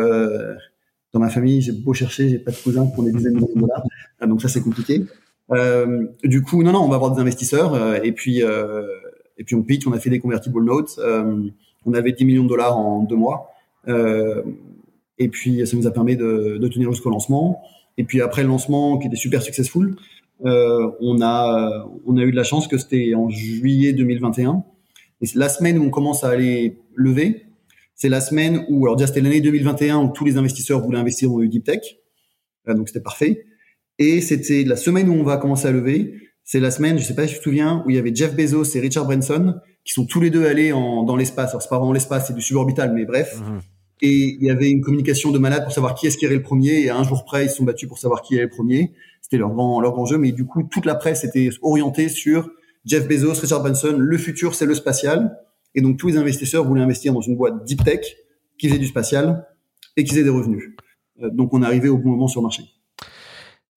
dans 1.12 1.20
ma 1.20 1.30
famille, 1.30 1.60
j'ai 1.60 1.72
beau 1.72 1.94
chercher, 1.94 2.28
j'ai 2.28 2.38
pas 2.38 2.50
de 2.50 2.56
cousins 2.56 2.86
pour 2.86 3.04
des 3.04 3.12
dizaines 3.12 3.34
de 3.34 3.38
millions 3.38 3.54
de 3.54 3.60
dollars, 3.60 3.82
ah, 4.20 4.26
donc 4.26 4.42
ça 4.42 4.48
c'est 4.48 4.60
compliqué. 4.60 5.04
Euh, 5.50 6.06
du 6.22 6.42
coup, 6.42 6.62
non, 6.62 6.72
non, 6.72 6.80
on 6.80 6.88
va 6.88 6.96
avoir 6.96 7.12
des 7.12 7.20
investisseurs 7.20 7.74
euh, 7.74 7.98
et 8.02 8.12
puis 8.12 8.42
euh, 8.42 8.86
et 9.38 9.44
puis 9.44 9.54
on 9.54 9.62
pitch, 9.62 9.86
on 9.86 9.92
a 9.92 9.98
fait 9.98 10.10
des 10.10 10.18
convertible 10.18 10.62
notes, 10.62 10.98
euh, 10.98 11.48
on 11.86 11.94
avait 11.94 12.12
10 12.12 12.24
millions 12.24 12.44
de 12.44 12.48
dollars 12.48 12.76
en 12.76 13.04
deux 13.04 13.16
mois, 13.16 13.50
euh, 13.88 14.42
et 15.18 15.28
puis 15.28 15.66
ça 15.66 15.76
nous 15.76 15.86
a 15.86 15.90
permis 15.90 16.16
de, 16.16 16.58
de 16.60 16.68
tenir 16.68 16.90
jusqu'au 16.92 17.10
lancement. 17.10 17.62
Et 17.96 18.04
puis 18.04 18.20
après 18.20 18.42
le 18.42 18.48
lancement, 18.48 18.98
qui 18.98 19.06
était 19.06 19.16
super 19.16 19.42
successful, 19.42 19.96
on 20.40 21.20
a 21.20 21.88
on 22.06 22.16
a 22.16 22.22
eu 22.22 22.30
de 22.30 22.36
la 22.36 22.44
chance 22.44 22.68
que 22.68 22.78
c'était 22.78 23.14
en 23.14 23.28
juillet 23.28 23.92
2021. 23.92 24.62
Et 25.20 25.26
c'est 25.26 25.38
la 25.38 25.48
semaine 25.48 25.78
où 25.78 25.84
on 25.84 25.90
commence 25.90 26.24
à 26.24 26.30
aller 26.30 26.78
lever, 26.94 27.46
c'est 27.94 28.08
la 28.08 28.20
semaine 28.20 28.64
où, 28.68 28.86
alors 28.86 28.96
déjà 28.96 29.08
c'était 29.08 29.20
l'année 29.20 29.40
2021 29.40 29.98
où 29.98 30.12
tous 30.12 30.24
les 30.24 30.36
investisseurs 30.36 30.80
voulaient 30.80 30.98
investir 30.98 31.28
dans 31.30 31.38
du 31.38 31.48
deep 31.48 31.64
tech, 31.64 31.80
euh, 32.68 32.74
donc 32.74 32.88
c'était 32.88 33.00
parfait. 33.00 33.44
Et 33.98 34.20
c'était 34.20 34.62
la 34.62 34.76
semaine 34.76 35.08
où 35.08 35.14
on 35.14 35.24
va 35.24 35.36
commencer 35.36 35.66
à 35.66 35.72
lever. 35.72 36.14
C'est 36.44 36.60
la 36.60 36.70
semaine, 36.70 36.98
je 36.98 37.04
sais 37.04 37.16
pas 37.16 37.26
si 37.26 37.34
tu 37.34 37.38
te 37.40 37.44
souviens, 37.44 37.82
où 37.84 37.90
il 37.90 37.96
y 37.96 37.98
avait 37.98 38.14
Jeff 38.14 38.36
Bezos 38.36 38.76
et 38.76 38.80
Richard 38.80 39.04
Branson 39.06 39.56
qui 39.84 39.92
sont 39.92 40.06
tous 40.06 40.20
les 40.20 40.30
deux 40.30 40.46
allés 40.46 40.72
en, 40.72 41.02
dans 41.02 41.16
l'espace. 41.16 41.50
Alors 41.50 41.62
c'est 41.62 41.68
pas 41.68 41.78
vraiment 41.78 41.92
l'espace, 41.92 42.28
c'est 42.28 42.34
du 42.34 42.42
suborbital, 42.42 42.92
mais 42.94 43.04
bref. 43.04 43.40
Mhm. 43.40 43.60
Et 44.00 44.36
il 44.38 44.44
y 44.44 44.50
avait 44.50 44.70
une 44.70 44.80
communication 44.80 45.32
de 45.32 45.38
malade 45.38 45.64
pour 45.64 45.72
savoir 45.72 45.94
qui 45.94 46.06
est-ce 46.06 46.16
qui 46.16 46.24
irait 46.24 46.36
le 46.36 46.42
premier. 46.42 46.82
Et 46.82 46.90
à 46.90 46.96
un 46.96 47.02
jour 47.02 47.24
près, 47.24 47.46
ils 47.46 47.50
se 47.50 47.56
sont 47.56 47.64
battus 47.64 47.88
pour 47.88 47.98
savoir 47.98 48.22
qui 48.22 48.36
est 48.36 48.42
le 48.42 48.48
premier. 48.48 48.92
C'était 49.22 49.38
leur 49.38 49.50
grand, 49.50 49.80
leur 49.80 49.92
grand 49.92 50.06
jeu. 50.06 50.18
Mais 50.18 50.30
du 50.30 50.44
coup, 50.44 50.62
toute 50.62 50.86
la 50.86 50.94
presse 50.94 51.24
était 51.24 51.48
orientée 51.62 52.08
sur 52.08 52.48
Jeff 52.88 53.06
Bezos, 53.06 53.40
Richard 53.40 53.60
Branson. 53.60 53.96
Le 53.98 54.18
futur, 54.18 54.54
c'est 54.54 54.66
le 54.66 54.74
spatial. 54.74 55.38
Et 55.74 55.82
donc, 55.82 55.98
tous 55.98 56.08
les 56.08 56.16
investisseurs 56.16 56.64
voulaient 56.64 56.80
investir 56.80 57.12
dans 57.12 57.20
une 57.20 57.36
boîte 57.36 57.64
deep 57.64 57.84
tech 57.84 58.00
qui 58.56 58.68
faisait 58.68 58.78
du 58.78 58.86
spatial 58.86 59.46
et 59.96 60.04
qui 60.04 60.10
faisait 60.10 60.24
des 60.24 60.30
revenus. 60.30 60.74
Euh, 61.22 61.30
donc, 61.30 61.52
on 61.52 61.62
arrivé 61.62 61.90
au 61.90 61.98
bon 61.98 62.10
moment 62.10 62.28
sur 62.28 62.40
le 62.40 62.44
marché. 62.44 62.64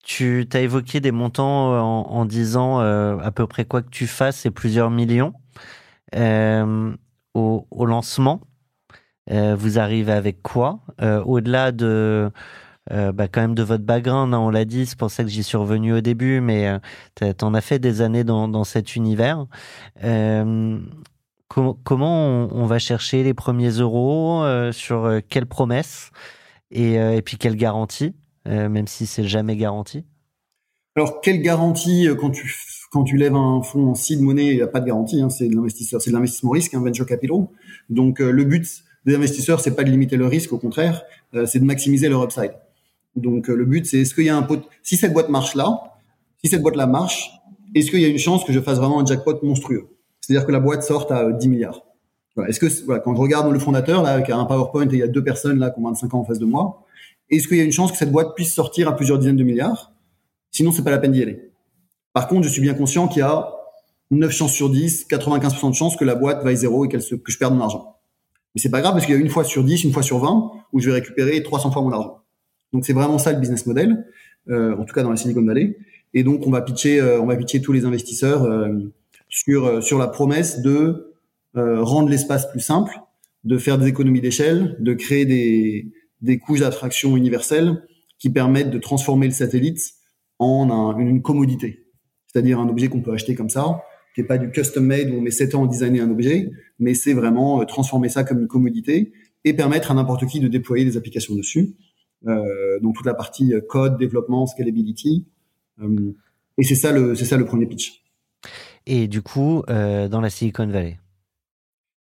Tu 0.02 0.48
as 0.52 0.60
évoqué 0.60 1.00
des 1.00 1.12
montants 1.12 1.74
euh, 1.74 1.78
en, 1.78 2.24
disant 2.24 2.80
euh, 2.80 3.18
à 3.18 3.30
peu 3.30 3.46
près 3.46 3.66
quoi 3.66 3.82
que 3.82 3.90
tu 3.90 4.06
fasses, 4.06 4.38
c'est 4.38 4.50
plusieurs 4.50 4.90
millions. 4.90 5.34
au, 6.14 7.86
lancement, 7.86 8.40
vous 9.30 9.78
arrivez 9.78 10.12
avec 10.12 10.42
quoi? 10.42 10.80
Au-delà 11.00 11.70
de 11.70 12.30
bah, 12.90 13.28
quand 13.28 13.40
même 13.40 13.54
de 13.54 13.62
votre 13.62 13.84
background, 13.84 14.34
hein, 14.34 14.38
on 14.38 14.50
l'a 14.50 14.64
dit, 14.64 14.86
c'est 14.86 14.98
pour 14.98 15.10
ça 15.10 15.22
que 15.22 15.30
j'y 15.30 15.42
suis 15.42 15.56
revenu 15.56 15.92
au 15.92 16.00
début, 16.00 16.40
mais 16.40 16.78
tu 17.16 17.44
en 17.44 17.54
as 17.54 17.60
fait 17.60 17.78
des 17.78 18.00
années 18.00 18.24
dans, 18.24 18.64
cet 18.64 18.96
univers 18.96 19.46
comment 21.52 22.48
on, 22.50 22.66
va 22.66 22.78
chercher 22.78 23.22
les 23.22 23.34
premiers 23.34 23.70
euros 23.70 24.42
euh, 24.42 24.72
sur 24.72 25.04
euh, 25.04 25.20
quelles 25.26 25.46
promesses 25.46 26.10
et, 26.70 26.98
euh, 26.98 27.20
puis 27.20 27.36
quelle 27.36 27.56
garantie, 27.56 28.14
même 28.46 28.86
si 28.86 29.06
c'est 29.06 29.24
jamais 29.24 29.56
garanti? 29.56 30.04
Alors 30.96 31.20
quelle 31.20 31.40
garantie 31.42 32.08
quand 32.90 33.04
tu 33.04 33.16
lèves 33.16 33.34
un 33.34 33.62
fonds 33.62 33.90
en 33.90 33.94
seed 33.94 34.20
money, 34.20 34.46
il 34.46 34.56
n'y 34.56 34.62
a 34.62 34.66
pas 34.66 34.80
de 34.80 34.86
garantie, 34.86 35.20
hein, 35.20 35.30
c'est 35.30 35.48
de 35.48 35.54
l'investisseur, 35.54 36.02
c'est 36.02 36.10
de 36.10 36.14
l'investissement 36.14 36.50
risque, 36.50 36.74
un 36.74 36.78
hein, 36.78 36.84
venture 36.84 37.06
capital. 37.06 37.46
Donc 37.88 38.18
le 38.18 38.44
but 38.44 38.66
des 39.06 39.14
investisseurs, 39.14 39.60
c'est 39.60 39.76
pas 39.76 39.84
de 39.84 39.90
limiter 39.90 40.16
le 40.16 40.26
risque, 40.26 40.52
au 40.52 40.58
contraire, 40.58 41.02
c'est 41.46 41.60
de 41.60 41.64
maximiser 41.64 42.08
leur 42.08 42.24
upside. 42.24 42.52
Donc 43.16 43.48
le 43.48 43.64
but, 43.64 43.86
c'est 43.86 44.00
est-ce 44.00 44.14
qu'il 44.14 44.24
y 44.24 44.30
a 44.30 44.36
un 44.36 44.42
pot, 44.42 44.62
si 44.82 44.96
cette 44.96 45.12
boîte 45.12 45.28
marche 45.28 45.54
là, 45.54 45.94
si 46.42 46.50
cette 46.50 46.62
boîte 46.62 46.76
là 46.76 46.86
marche, 46.86 47.30
est-ce 47.74 47.90
qu'il 47.90 48.00
y 48.00 48.04
a 48.04 48.08
une 48.08 48.18
chance 48.18 48.44
que 48.44 48.52
je 48.52 48.60
fasse 48.60 48.78
vraiment 48.78 49.00
un 49.00 49.06
jackpot 49.06 49.38
monstrueux? 49.42 49.88
C'est-à-dire 50.20 50.46
que 50.46 50.52
la 50.52 50.60
boîte 50.60 50.82
sorte 50.82 51.10
à 51.10 51.32
10 51.32 51.48
milliards. 51.48 51.82
Est-ce 52.48 52.60
que 52.60 52.66
voilà, 52.84 53.00
quand 53.00 53.14
je 53.14 53.20
regarde 53.20 53.52
le 53.52 53.58
fondateur 53.58 54.02
là 54.02 54.10
avec 54.10 54.30
un 54.30 54.44
PowerPoint 54.44 54.88
et 54.88 54.92
il 54.92 54.98
y 54.98 55.02
a 55.02 55.08
deux 55.08 55.22
personnes 55.22 55.58
là 55.58 55.70
qui 55.70 55.80
ont 55.80 55.84
25 55.84 56.14
ans 56.14 56.20
en 56.20 56.24
face 56.24 56.38
de 56.38 56.46
moi, 56.46 56.86
est-ce 57.28 57.46
qu'il 57.48 57.58
y 57.58 57.60
a 57.60 57.64
une 57.64 57.72
chance 57.72 57.92
que 57.92 57.98
cette 57.98 58.12
boîte 58.12 58.34
puisse 58.34 58.54
sortir 58.54 58.88
à 58.88 58.96
plusieurs 58.96 59.18
dizaines 59.18 59.36
de 59.36 59.44
milliards? 59.44 59.92
Sinon, 60.50 60.72
c'est 60.72 60.82
pas 60.82 60.90
la 60.90 60.98
peine 60.98 61.12
d'y 61.12 61.22
aller. 61.22 61.50
Par 62.12 62.28
contre, 62.28 62.44
je 62.44 62.48
suis 62.48 62.62
bien 62.62 62.74
conscient 62.74 63.08
qu'il 63.08 63.20
y 63.20 63.22
a 63.22 63.52
9 64.10 64.30
chances 64.30 64.52
sur 64.52 64.70
10, 64.70 65.06
95% 65.08 65.70
de 65.70 65.74
chances 65.74 65.96
que 65.96 66.04
la 66.04 66.14
boîte 66.14 66.42
vaille 66.44 66.56
zéro 66.56 66.84
et 66.84 66.88
qu'elle 66.88 67.02
que 67.02 67.32
je 67.32 67.38
perde 67.38 67.54
mon 67.54 67.62
argent. 67.62 67.96
Mais 68.54 68.60
c'est 68.60 68.70
pas 68.70 68.80
grave 68.80 68.92
parce 68.92 69.06
qu'il 69.06 69.14
y 69.14 69.18
a 69.18 69.20
une 69.20 69.30
fois 69.30 69.44
sur 69.44 69.64
10, 69.64 69.84
une 69.84 69.92
fois 69.92 70.02
sur 70.02 70.18
20 70.18 70.52
où 70.72 70.80
je 70.80 70.90
vais 70.90 70.94
récupérer 70.96 71.42
300 71.42 71.70
fois 71.70 71.82
mon 71.82 71.92
argent. 71.92 72.21
Donc 72.72 72.84
c'est 72.84 72.92
vraiment 72.92 73.18
ça 73.18 73.32
le 73.32 73.38
business 73.38 73.66
model, 73.66 74.06
euh, 74.48 74.76
en 74.76 74.84
tout 74.84 74.94
cas 74.94 75.02
dans 75.02 75.10
la 75.10 75.16
Silicon 75.16 75.44
Valley. 75.44 75.76
Et 76.14 76.24
donc 76.24 76.46
on 76.46 76.50
va 76.50 76.62
pitcher, 76.62 77.00
euh, 77.00 77.20
on 77.20 77.26
va 77.26 77.36
pitcher 77.36 77.60
tous 77.60 77.72
les 77.72 77.84
investisseurs. 77.84 78.44
Euh, 78.44 78.92
sur 79.32 79.64
euh, 79.64 79.80
sur 79.80 79.98
la 79.98 80.06
promesse 80.06 80.60
de 80.60 81.14
euh, 81.56 81.82
rendre 81.82 82.08
l'espace 82.08 82.48
plus 82.50 82.60
simple, 82.60 83.00
de 83.44 83.58
faire 83.58 83.78
des 83.78 83.88
économies 83.88 84.20
d'échelle, 84.20 84.76
de 84.78 84.92
créer 84.94 85.24
des 85.24 85.90
des 86.20 86.38
couches 86.38 86.60
d'attraction 86.60 87.16
universelles 87.16 87.82
qui 88.18 88.30
permettent 88.30 88.70
de 88.70 88.78
transformer 88.78 89.26
le 89.26 89.32
satellite 89.32 89.80
en 90.38 90.96
une 90.98 91.22
commodité, 91.22 91.86
c'est-à-dire 92.26 92.60
un 92.60 92.68
objet 92.68 92.88
qu'on 92.88 93.00
peut 93.00 93.12
acheter 93.12 93.34
comme 93.34 93.48
ça, 93.48 93.80
qui 94.14 94.20
est 94.20 94.24
pas 94.24 94.38
du 94.38 94.50
custom 94.50 94.84
made 94.84 95.10
où 95.10 95.14
on 95.14 95.20
met 95.20 95.30
7 95.30 95.54
ans 95.54 95.62
en 95.62 95.66
designer 95.66 96.02
un 96.02 96.10
objet, 96.10 96.50
mais 96.78 96.94
c'est 96.94 97.14
vraiment 97.14 97.60
euh, 97.60 97.64
transformer 97.64 98.08
ça 98.08 98.24
comme 98.24 98.40
une 98.40 98.48
commodité 98.48 99.12
et 99.44 99.54
permettre 99.54 99.90
à 99.90 99.94
n'importe 99.94 100.26
qui 100.26 100.40
de 100.40 100.48
déployer 100.48 100.84
des 100.84 100.96
applications 100.96 101.34
dessus. 101.34 101.74
Euh, 102.26 102.78
donc 102.80 102.94
toute 102.96 103.06
la 103.06 103.14
partie 103.14 103.52
code, 103.68 103.98
développement, 103.98 104.46
scalability. 104.46 105.26
Euh, 105.80 106.14
et 106.58 106.62
c'est 106.62 106.74
ça 106.74 106.92
le 106.92 107.14
c'est 107.14 107.24
ça 107.24 107.36
le 107.36 107.44
premier 107.44 107.66
pitch. 107.66 108.04
Et 108.86 109.08
du 109.08 109.22
coup, 109.22 109.62
euh, 109.70 110.08
dans 110.08 110.20
la 110.20 110.30
Silicon 110.30 110.66
Valley? 110.66 110.98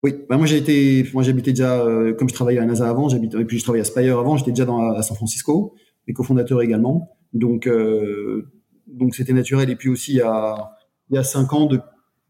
Oui, 0.03 0.13
bah 0.29 0.37
moi 0.37 0.45
j'ai 0.45 0.57
été, 0.57 1.09
moi 1.13 1.23
j'habitais 1.23 1.51
déjà, 1.51 1.79
euh, 1.79 2.13
comme 2.13 2.29
je 2.29 2.35
travaillais 2.35 2.59
à 2.59 2.65
NASA 2.65 2.87
avant, 2.87 3.09
j'habitais 3.09 3.41
et 3.41 3.45
puis 3.45 3.57
je 3.57 3.63
travaillais 3.63 3.81
à 3.81 3.85
Spire 3.85 4.19
avant, 4.19 4.37
j'étais 4.37 4.51
déjà 4.51 4.65
dans, 4.65 4.91
à 4.91 5.01
San 5.01 5.15
Francisco, 5.15 5.73
mes 6.07 6.13
cofondateurs 6.13 6.61
également. 6.61 7.17
Donc 7.33 7.65
euh, 7.65 8.47
donc 8.87 9.15
c'était 9.15 9.33
naturel. 9.33 9.69
Et 9.69 9.75
puis 9.75 9.89
aussi 9.89 10.13
il 10.13 10.17
y 10.17 10.21
a 10.21 10.71
il 11.09 11.15
y 11.15 11.17
a 11.17 11.23
cinq 11.23 11.53
ans 11.53 11.67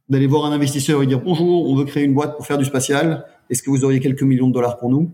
d'aller 0.07 0.27
voir 0.27 0.45
un 0.45 0.51
investisseur 0.53 1.03
et 1.03 1.07
dire 1.07 1.21
bonjour, 1.21 1.69
on 1.69 1.75
veut 1.75 1.85
créer 1.85 2.03
une 2.03 2.13
boîte 2.13 2.37
pour 2.37 2.45
faire 2.45 2.57
du 2.57 2.65
spatial. 2.65 3.25
Est-ce 3.49 3.61
que 3.61 3.69
vous 3.69 3.83
auriez 3.83 3.99
quelques 3.99 4.23
millions 4.23 4.47
de 4.47 4.53
dollars 4.53 4.77
pour 4.77 4.89
nous? 4.89 5.11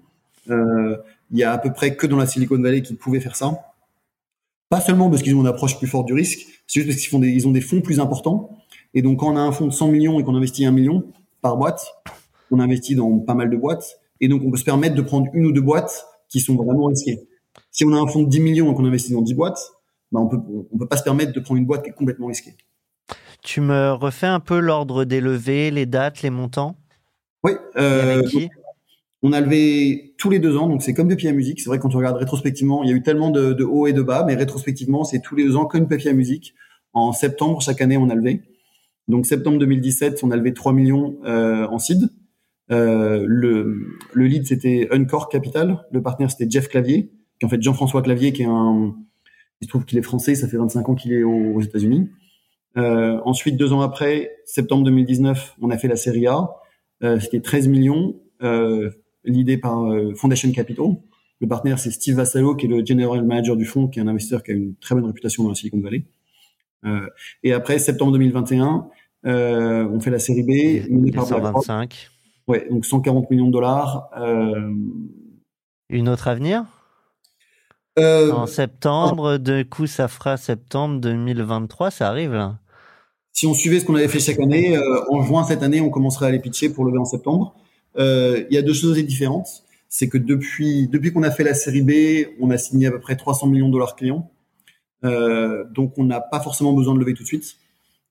Euh, 0.50 0.98
Il 1.32 1.38
y 1.38 1.44
a 1.44 1.52
à 1.52 1.58
peu 1.58 1.72
près 1.72 1.96
que 1.96 2.08
dans 2.08 2.18
la 2.18 2.26
Silicon 2.26 2.62
Valley 2.62 2.82
qui 2.82 2.94
pouvaient 2.94 3.20
faire 3.20 3.36
ça. 3.36 3.74
Pas 4.70 4.82
seulement 4.82 5.10
parce 5.10 5.22
qu'ils 5.22 5.36
ont 5.36 5.42
une 5.42 5.48
approche 5.48 5.78
plus 5.78 5.88
forte 5.88 6.08
du 6.08 6.14
risque, 6.14 6.48
c'est 6.68 6.80
juste 6.80 6.88
parce 6.88 7.02
qu'ils 7.02 7.10
font 7.10 7.20
des, 7.20 7.30
ils 7.30 7.48
ont 7.48 7.52
des 7.52 7.62
fonds 7.62 7.82
plus 7.82 8.00
importants. 8.00 8.58
Et 8.94 9.02
donc, 9.02 9.20
quand 9.20 9.34
on 9.34 9.38
a 9.38 9.42
un 9.42 9.52
fonds 9.52 9.68
de 9.68 9.74
100 9.74 9.90
millions 9.90 10.20
et 10.20 10.24
qu'on 10.24 10.36
investit 10.36 10.66
un 10.66 10.72
million 10.72 11.04
par 11.42 11.58
boîte, 11.58 11.86
on 12.52 12.60
investit 12.60 12.96
dans 12.96 13.20
pas 13.20 13.34
mal 13.34 13.50
de 13.50 13.58
boîtes. 13.58 14.00
Et 14.20 14.28
donc, 14.28 14.44
on 14.46 14.52
peut 14.52 14.58
se 14.58 14.64
permettre 14.64 14.96
de 14.96 15.02
prendre 15.02 15.28
une 15.34 15.46
ou 15.46 15.52
deux 15.52 15.62
boîtes 15.62 16.06
qui 16.30 16.40
sont 16.40 16.56
vraiment 16.56 16.86
risquées. 16.86 17.20
Si 17.72 17.86
on 17.86 17.94
a 17.94 17.98
un 17.98 18.08
fonds 18.08 18.24
de 18.24 18.30
10 18.30 18.40
millions 18.40 18.72
et 18.72 18.76
qu'on 18.76 18.86
investit 18.86 19.14
dans 19.14 19.22
10 19.22 19.34
boîtes, 19.34 19.60
ben 20.12 20.20
on 20.22 20.28
peut, 20.28 20.38
on 20.72 20.78
peut 20.78 20.88
pas 20.88 20.98
se 20.98 21.04
permettre 21.04 21.34
de 21.34 21.40
prendre 21.40 21.58
une 21.58 21.66
boîte 21.66 21.84
qui 21.84 21.90
est 21.90 21.94
complètement 21.94 22.28
risquée. 22.28 22.56
Tu 23.44 23.60
me 23.60 23.94
refais 23.94 24.28
un 24.28 24.40
peu 24.40 24.60
l'ordre 24.60 25.04
des 25.04 25.20
levées, 25.20 25.72
les 25.72 25.86
dates, 25.86 26.22
les 26.22 26.30
montants? 26.30 26.76
Oui. 27.44 27.54
Euh, 27.76 28.22
on 29.24 29.34
a 29.34 29.42
levé 29.42 30.16
tous 30.18 30.30
les 30.30 30.40
deux 30.40 30.58
ans, 30.58 30.68
donc 30.68 30.82
c'est 30.82 30.94
comme 30.94 31.08
Papier 31.08 31.30
à 31.30 31.34
musique. 31.34 31.62
C'est 31.62 31.70
vrai 31.70 31.78
quand 31.78 31.94
on 31.94 31.98
regarde 31.98 32.18
rétrospectivement, 32.18 32.84
il 32.84 32.90
y 32.90 32.94
a 32.94 32.96
eu 32.96 33.04
tellement 33.04 33.30
de, 33.30 33.64
hauts 33.64 33.88
et 33.88 33.94
de 33.94 34.02
bas, 34.02 34.24
mais 34.26 34.36
rétrospectivement, 34.36 35.04
c'est 35.04 35.22
tous 35.22 35.36
les 35.36 35.44
deux 35.44 35.56
ans 35.56 35.66
comme 35.66 35.88
Papier 35.88 36.10
à 36.10 36.14
musique. 36.14 36.56
En 36.94 37.14
septembre, 37.14 37.62
chaque 37.62 37.82
année, 37.82 37.98
on 37.98 38.10
a 38.10 38.16
levé. 38.16 38.42
Donc 39.08 39.26
septembre 39.26 39.60
2017, 39.60 40.22
on 40.24 40.32
a 40.32 40.36
levé 40.36 40.54
3 40.54 40.74
millions 40.74 41.18
euh, 41.26 41.68
en 41.68 41.78
seed. 41.78 42.10
Euh, 42.72 43.24
le, 43.28 43.98
le 44.14 44.26
lead, 44.26 44.48
c'était 44.48 44.88
Uncore 44.92 45.30
Capital. 45.30 45.86
Le 45.92 46.02
partenaire, 46.02 46.32
c'était 46.32 46.50
Jeff 46.50 46.68
Clavier, 46.68 47.12
qui 47.40 47.46
en 47.46 47.50
fait 47.50 47.62
Jean-François 47.62 48.02
Clavier, 48.02 48.34
qui 48.34 48.42
est 48.42 48.48
un... 48.50 48.96
Il 49.62 49.66
se 49.66 49.70
trouve 49.70 49.86
qu'il 49.86 50.00
est 50.00 50.04
français, 50.04 50.34
ça 50.34 50.48
fait 50.48 50.58
25 50.58 50.90
ans 50.90 50.96
qu'il 50.96 51.14
est 51.14 51.22
aux, 51.22 51.54
aux 51.54 51.62
États-Unis. 51.62 52.10
Euh, 52.78 53.20
ensuite, 53.26 53.58
deux 53.58 53.74
ans 53.74 53.82
après, 53.82 54.32
septembre 54.46 54.84
2019, 54.86 55.58
on 55.62 55.70
a 55.70 55.78
fait 55.78 55.88
la 55.88 55.96
série 55.96 56.26
A. 56.26 56.50
C'était 57.20 57.42
13 57.42 57.68
millions. 57.68 58.16
L'idée 59.24 59.58
par 59.58 59.84
euh, 59.86 60.14
Foundation 60.16 60.52
Capital. 60.52 60.98
Le 61.40 61.48
partenaire, 61.48 61.80
c'est 61.80 61.92
Steve 61.92 62.16
Vassalo, 62.16 62.56
qui 62.56 62.68
est 62.68 62.70
le 62.70 62.86
general 62.86 63.24
manager 63.24 63.56
du 63.56 63.66
fonds, 63.66 63.88
qui 63.88 64.00
est 64.00 64.02
un 64.02 64.08
investisseur 64.08 64.44
qui 64.44 64.52
a 64.52 64.54
une 64.54 64.76
très 64.76 64.94
bonne 64.96 65.06
réputation 65.06 65.44
dans 65.44 65.50
la 65.50 65.56
Silicon 65.56 65.80
Valley. 65.80 66.06
Euh, 66.86 67.08
et 67.44 67.54
après, 67.54 67.80
septembre 67.80 68.12
2021, 68.14 68.88
euh, 69.26 69.88
on 69.92 70.00
fait 70.00 70.12
la 70.12 70.20
série 70.20 70.44
B. 70.44 70.90
menée 70.92 71.12
par 71.12 71.26
125. 71.26 72.10
Ouais, 72.48 72.68
donc 72.70 72.86
140 72.86 73.30
millions 73.32 73.48
de 73.48 73.52
dollars. 73.52 74.10
Euh, 74.18 74.72
une 75.90 76.10
autre 76.10 76.28
avenir? 76.28 76.66
Euh, 78.00 78.32
En 78.32 78.48
septembre, 78.48 79.38
de 79.38 79.64
coup, 79.64 79.86
ça 79.86 80.08
fera 80.08 80.38
septembre 80.38 81.00
2023, 81.02 81.92
ça 81.92 82.08
arrive 82.08 82.34
là. 82.34 82.58
Si 83.34 83.46
on 83.46 83.54
suivait 83.54 83.80
ce 83.80 83.86
qu'on 83.86 83.96
avait 83.96 84.08
fait 84.08 84.20
chaque 84.20 84.40
année, 84.40 84.78
euh, 84.78 85.02
en 85.10 85.22
juin 85.22 85.44
cette 85.44 85.64
année, 85.64 85.82
on 85.82 85.90
commencerait 85.90 86.28
à 86.28 86.32
les 86.32 86.40
pitcher 86.40 86.70
pour 86.70 86.86
lever 86.86 86.98
en 86.98 87.06
septembre. 87.06 87.56
Euh, 87.98 88.46
il 88.50 88.56
y 88.56 88.58
a 88.58 88.62
deux 88.62 88.74
choses 88.74 88.98
différentes. 89.06 89.64
C'est 89.90 90.08
que 90.08 90.18
depuis 90.18 90.88
depuis 90.88 91.12
qu'on 91.12 91.24
a 91.24 91.32
fait 91.32 91.44
la 91.44 91.54
série 91.54 91.82
B, 91.82 92.30
on 92.40 92.50
a 92.50 92.58
signé 92.58 92.88
à 92.88 92.92
peu 92.92 93.00
près 93.00 93.16
300 93.16 93.48
millions 93.48 93.68
de 93.68 93.74
dollars 93.74 93.96
clients. 93.96 94.32
Euh, 95.04 95.66
donc 95.72 95.98
on 95.98 96.04
n'a 96.06 96.22
pas 96.22 96.40
forcément 96.40 96.74
besoin 96.74 96.94
de 96.94 97.00
lever 97.00 97.14
tout 97.14 97.24
de 97.24 97.28
suite, 97.28 97.58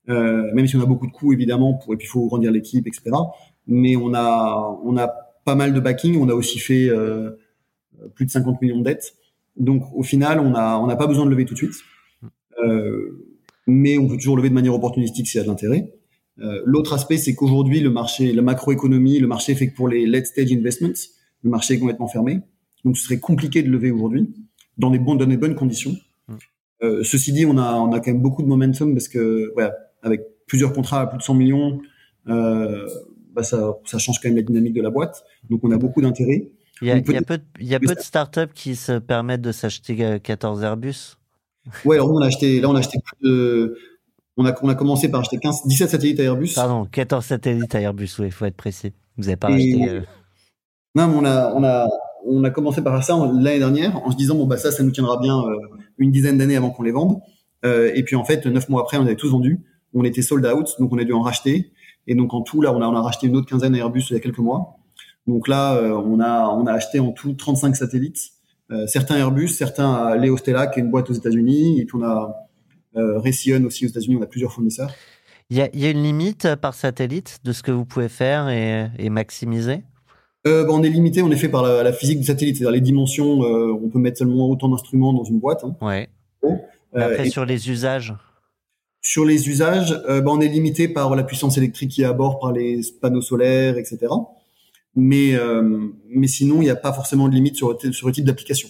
euh, 0.09 0.53
même 0.53 0.67
si 0.67 0.77
on 0.77 0.83
a 0.83 0.87
beaucoup 0.87 1.07
de 1.07 1.13
coûts 1.13 1.33
évidemment. 1.33 1.75
Pour, 1.75 1.95
et 1.95 1.97
puis 1.97 2.07
il 2.07 2.11
faut 2.11 2.27
grandir 2.27 2.53
l'équipe, 2.53 2.87
etc. 2.87 3.11
Mais 3.67 3.97
on 3.97 4.13
a 4.15 4.79
on 4.85 4.97
a 4.97 5.09
pas 5.45 5.55
mal 5.55 5.73
de 5.73 5.81
backing. 5.81 6.21
On 6.21 6.29
a 6.29 6.35
aussi 6.35 6.59
fait 6.59 6.89
euh, 6.89 7.31
plus 8.15 8.27
de 8.27 8.31
50 8.31 8.61
millions 8.61 8.79
de 8.79 8.85
dettes. 8.85 9.15
Donc 9.57 9.85
au 9.95 10.03
final, 10.03 10.41
on 10.41 10.55
a 10.55 10.77
on 10.79 10.87
n'a 10.87 10.97
pas 10.97 11.07
besoin 11.07 11.25
de 11.25 11.31
lever 11.31 11.45
tout 11.45 11.55
de 11.55 11.59
suite. 11.59 11.75
Euh, 12.63 13.27
mais 13.67 13.99
on 13.99 14.09
peut 14.09 14.17
toujours 14.17 14.37
lever 14.37 14.49
de 14.49 14.55
manière 14.55 14.75
opportunistique 14.75 15.27
s'il 15.27 15.39
y 15.39 15.41
a 15.41 15.45
de 15.45 15.49
l'intérêt. 15.49 15.93
Euh, 16.41 16.63
L'autre 16.65 16.93
aspect, 16.93 17.19
c'est 17.19 17.35
qu'aujourd'hui, 17.35 17.81
le 17.81 17.91
marché, 17.91 18.33
la 18.33 18.43
macroéconomie, 18.43 19.19
le 19.19 19.27
marché 19.27 19.55
fait 19.55 19.69
que 19.69 19.77
pour 19.77 19.89
les 19.89 20.07
late 20.07 20.27
stage 20.27 20.53
investments, 20.53 20.99
le 21.43 21.51
marché 21.51 21.75
est 21.75 21.79
complètement 21.79 22.09
fermé. 22.09 22.41
Donc, 22.85 22.97
ce 22.97 23.05
serait 23.05 23.21
compliqué 23.21 23.63
de 23.63 23.71
lever 23.71 23.91
aujourd'hui 23.91 24.31
dans, 24.79 24.91
les 24.91 24.99
bonnes 24.99 25.55
conditions. 25.55 25.97
Mm. 26.29 26.35
Euh, 26.83 27.05
ceci 27.05 27.33
dit, 27.33 27.45
on 27.45 27.59
a, 27.59 27.75
on 27.75 27.93
a 27.93 28.01
quand 28.01 28.13
même 28.13 28.23
beaucoup 28.23 28.43
de 28.43 28.49
momentum 28.49 28.95
parce 28.95 29.09
que, 29.09 29.53
ouais, 29.57 29.69
avec 30.03 30.23
plusieurs 30.47 30.73
contrats 30.73 31.03
à 31.03 31.07
plus 31.07 31.19
de 31.19 31.23
100 31.23 31.35
millions, 31.35 31.81
euh, 32.29 32.87
bah 33.35 33.43
ça, 33.43 33.77
ça 33.85 33.99
change 33.99 34.19
quand 34.21 34.29
même 34.29 34.37
la 34.37 34.43
dynamique 34.43 34.75
de 34.75 34.83
la 34.83 34.91
boîte. 34.91 35.25
Donc, 35.51 35.61
on 35.63 35.71
a 35.71 35.77
beaucoup 35.77 36.01
d'intérêt. 36.01 36.51
Il 36.83 36.89
y 36.89 36.91
a, 36.91 36.97
il 36.97 37.13
y 37.13 37.17
a 37.17 37.23
peu 37.23 37.37
de, 37.37 37.45
il 37.61 37.67
y 37.67 37.75
a 37.75 37.81
peu 37.81 37.95
de 37.95 38.01
startups 38.01 38.55
qui 38.55 38.75
se 38.75 38.99
permettent 38.99 39.43
de 39.43 39.53
s'acheter 39.53 40.19
14 40.23 40.63
Airbus. 40.63 41.17
Ouais, 41.85 41.97
alors 41.97 42.11
on 42.11 42.23
a 42.23 42.27
acheté, 42.27 42.61
là, 42.61 42.71
on 42.71 42.75
a 42.75 42.79
acheté 42.79 42.99
plus 43.05 43.29
de, 43.29 43.77
on 44.41 44.47
a, 44.47 44.55
on 44.63 44.69
a 44.71 44.75
commencé 44.75 45.11
par 45.11 45.21
acheter 45.21 45.39
15, 45.39 45.67
17 45.67 45.91
satellites 45.91 46.21
à 46.21 46.23
Airbus. 46.23 46.53
Pardon, 46.55 46.87
14 46.91 47.25
satellites 47.25 47.75
à 47.75 47.81
Airbus, 47.81 48.09
oui, 48.19 48.27
il 48.27 48.33
faut 48.33 48.47
être 48.47 48.57
précis. 48.57 48.93
Vous 49.19 49.25
n'avez 49.25 49.37
pas 49.37 49.49
acheté. 49.49 49.87
Euh... 49.87 50.01
Non, 50.95 51.09
mais 51.09 51.15
on 51.19 51.25
a, 51.27 51.53
on 51.55 51.63
a, 51.63 51.89
on 52.25 52.45
a 52.45 52.51
commencé 52.51 52.83
par 52.83 53.05
ça 53.05 53.17
l'année 53.35 53.59
dernière 53.59 53.97
en 54.03 54.11
se 54.11 54.17
disant 54.17 54.37
bon 54.37 54.47
bah 54.47 54.57
ça, 54.57 54.73
ça 54.73 54.83
nous 54.83 54.93
tiendra 54.93 55.19
bien 55.19 55.39
euh, 55.39 55.57
une 55.99 56.11
dizaine 56.11 56.39
d'années 56.39 56.57
avant 56.57 56.71
qu'on 56.71 56.83
les 56.83 56.91
vende. 56.91 57.21
Euh, 57.67 57.93
et 57.95 58.03
puis 58.03 58.17
en 58.17 58.25
fait, 58.25 58.47
neuf 58.47 58.71
mois 58.71 58.81
après, 58.81 58.97
on 58.97 59.03
avait 59.03 59.17
tous 59.17 59.31
vendu. 59.31 59.61
On 59.93 60.05
était 60.05 60.23
sold 60.23 60.47
out, 60.47 60.75
donc 60.79 60.91
on 60.93 60.99
a 60.99 61.05
dû 61.05 61.13
en 61.13 61.21
racheter. 61.21 61.73
Et 62.07 62.15
donc 62.15 62.33
en 62.33 62.41
tout, 62.41 62.63
là, 62.63 62.73
on 62.73 62.81
a, 62.81 62.87
on 62.87 62.97
a 62.97 63.03
racheté 63.03 63.27
une 63.27 63.37
autre 63.37 63.47
quinzaine 63.47 63.75
à 63.75 63.79
Airbus 63.79 64.07
il 64.09 64.15
y 64.15 64.17
a 64.17 64.21
quelques 64.21 64.39
mois. 64.39 64.79
Donc 65.27 65.49
là, 65.49 65.79
on 65.83 66.19
a, 66.19 66.49
on 66.49 66.67
a 66.67 66.73
acheté 66.73 66.99
en 66.99 67.13
tout 67.13 67.35
35 67.35 67.77
satellites. 67.77 68.31
Certains 68.87 69.17
Airbus, 69.17 69.49
certains 69.49 69.93
à 69.93 70.17
Leo 70.17 70.37
Stella, 70.39 70.67
qui 70.69 70.81
est 70.81 70.83
une 70.83 70.91
boîte 70.91 71.11
aux 71.11 71.13
États-Unis. 71.13 71.79
Et 71.79 71.85
puis 71.85 71.99
on 72.01 72.05
a 72.05 72.50
euh, 72.97 73.19
Raytheon 73.19 73.65
aussi 73.65 73.87
aux 73.87 73.89
États-Unis. 73.89 74.17
On 74.19 74.23
a 74.23 74.27
plusieurs 74.27 74.53
fournisseurs. 74.53 74.91
Il 75.51 75.57
y 75.57 75.63
a, 75.63 75.69
y 75.75 75.87
a, 75.87 75.91
une 75.91 76.03
limite 76.03 76.55
par 76.57 76.75
satellite 76.75 77.41
de 77.45 77.53
ce 77.53 77.63
que 77.63 77.71
vous 77.71 77.85
pouvez 77.85 78.09
faire 78.09 78.49
et, 78.49 78.89
et 78.99 79.11
maximiser? 79.11 79.83
Euh, 80.47 80.65
bah, 80.65 80.71
on 80.73 80.83
est 80.83 80.89
limité 80.89 81.23
en 81.23 81.31
effet 81.31 81.49
par 81.49 81.63
la, 81.63 81.83
la 81.83 81.93
physique 81.93 82.21
du 82.21 82.25
satellite, 82.25 82.57
c'est-à-dire 82.57 82.73
les 82.73 82.81
dimensions. 82.81 83.43
Euh, 83.43 83.73
on 83.73 83.89
peut 83.89 83.99
mettre 83.99 84.19
seulement 84.19 84.49
autant 84.49 84.69
d'instruments 84.69 85.13
dans 85.13 85.25
une 85.25 85.39
boîte. 85.39 85.65
Hein. 85.65 85.77
Ouais. 85.81 86.09
Bon. 86.43 86.61
Après, 86.95 87.29
sur 87.29 87.45
les 87.45 87.71
usages? 87.71 88.15
Sur 89.03 89.25
les 89.25 89.49
usages, 89.49 89.99
bah, 90.07 90.25
on 90.27 90.41
est 90.41 90.49
limité 90.49 90.89
par 90.89 91.15
la 91.17 91.23
puissance 91.23 91.57
électrique 91.57 91.91
qui 91.91 92.03
est 92.03 92.07
à 92.07 92.13
bord, 92.13 92.39
par 92.39 92.53
les 92.53 92.81
panneaux 93.01 93.23
solaires, 93.23 93.79
etc. 93.79 94.09
Mais, 94.95 95.35
mais 96.09 96.27
sinon, 96.27 96.57
il 96.57 96.65
n'y 96.65 96.71
a 96.71 96.77
pas 96.77 96.93
forcément 96.93 97.29
de 97.29 97.35
limite 97.35 97.57
sur, 97.57 97.79
sur 97.93 98.09
le 98.09 98.13
type 98.13 98.25
d'application. 98.25 98.69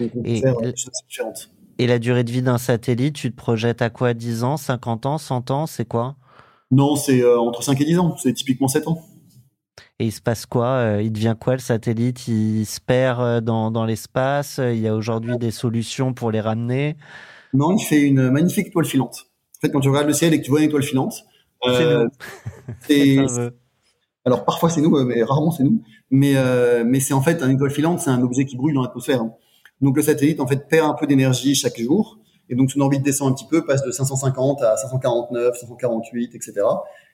Donc, 0.00 0.10
on 0.16 0.22
peut 0.22 0.28
Et 0.28 0.40
faire 0.40 0.56
des 0.56 0.74
choses 0.74 0.90
différentes. 1.08 1.50
Et 1.78 1.86
la 1.86 1.98
durée 1.98 2.24
de 2.24 2.30
vie 2.30 2.42
d'un 2.42 2.58
satellite, 2.58 3.14
tu 3.16 3.30
te 3.30 3.36
projettes 3.36 3.82
à 3.82 3.90
quoi? 3.90 4.14
10 4.14 4.44
ans, 4.44 4.56
50 4.56 5.06
ans, 5.06 5.18
100 5.18 5.50
ans? 5.50 5.66
C'est 5.66 5.86
quoi? 5.86 6.16
Non, 6.70 6.96
c'est 6.96 7.22
euh, 7.22 7.38
entre 7.38 7.62
5 7.62 7.80
et 7.80 7.84
10 7.84 7.98
ans. 7.98 8.16
C'est 8.16 8.32
typiquement 8.32 8.68
7 8.68 8.86
ans. 8.88 9.02
Et 9.98 10.06
il 10.06 10.12
se 10.12 10.20
passe 10.20 10.46
quoi? 10.46 10.66
Euh, 10.66 11.02
Il 11.02 11.12
devient 11.12 11.36
quoi 11.38 11.54
le 11.54 11.58
satellite? 11.60 12.28
Il 12.28 12.64
se 12.64 12.80
perd 12.80 13.20
euh, 13.20 13.40
dans, 13.40 13.70
dans 13.70 13.84
l'espace? 13.84 14.60
Il 14.62 14.78
y 14.78 14.88
a 14.88 14.94
aujourd'hui 14.94 15.36
des 15.38 15.50
solutions 15.50 16.14
pour 16.14 16.30
les 16.30 16.40
ramener? 16.40 16.96
Non, 17.52 17.76
il 17.76 17.82
fait 17.84 18.00
une 18.02 18.30
magnifique 18.30 18.68
étoile 18.68 18.84
filante. 18.84 19.26
En 19.58 19.60
fait, 19.60 19.70
quand 19.70 19.80
tu 19.80 19.88
regardes 19.88 20.08
le 20.08 20.12
ciel 20.12 20.34
et 20.34 20.38
que 20.40 20.44
tu 20.44 20.50
vois 20.50 20.60
une 20.60 20.66
étoile 20.66 20.82
filante, 20.82 21.24
C'est 22.86 23.18
euh, 23.18 23.50
alors 24.24 24.44
parfois 24.44 24.70
c'est 24.70 24.80
nous, 24.80 24.90
mais 25.04 25.22
rarement 25.22 25.50
c'est 25.50 25.64
nous. 25.64 25.82
Mais 26.10 26.36
euh, 26.36 26.84
mais 26.86 27.00
c'est 27.00 27.14
en 27.14 27.22
fait 27.22 27.42
une 27.42 27.52
étoile 27.52 27.70
filante, 27.70 28.00
c'est 28.00 28.10
un 28.10 28.22
objet 28.22 28.44
qui 28.44 28.56
brûle 28.56 28.74
dans 28.74 28.82
l'atmosphère. 28.82 29.22
hein. 29.22 29.32
Donc 29.80 29.96
le 29.96 30.02
satellite 30.02 30.40
en 30.40 30.46
fait 30.46 30.68
perd 30.68 30.88
un 30.88 30.94
peu 30.94 31.06
d'énergie 31.06 31.54
chaque 31.54 31.78
jour, 31.78 32.18
et 32.48 32.54
donc 32.54 32.70
son 32.70 32.80
orbite 32.80 33.02
descend 33.02 33.30
un 33.30 33.34
petit 33.34 33.46
peu, 33.46 33.64
passe 33.64 33.84
de 33.84 33.90
550 33.90 34.62
à 34.62 34.76
549, 34.76 35.56
548, 35.58 36.34
etc. 36.34 36.52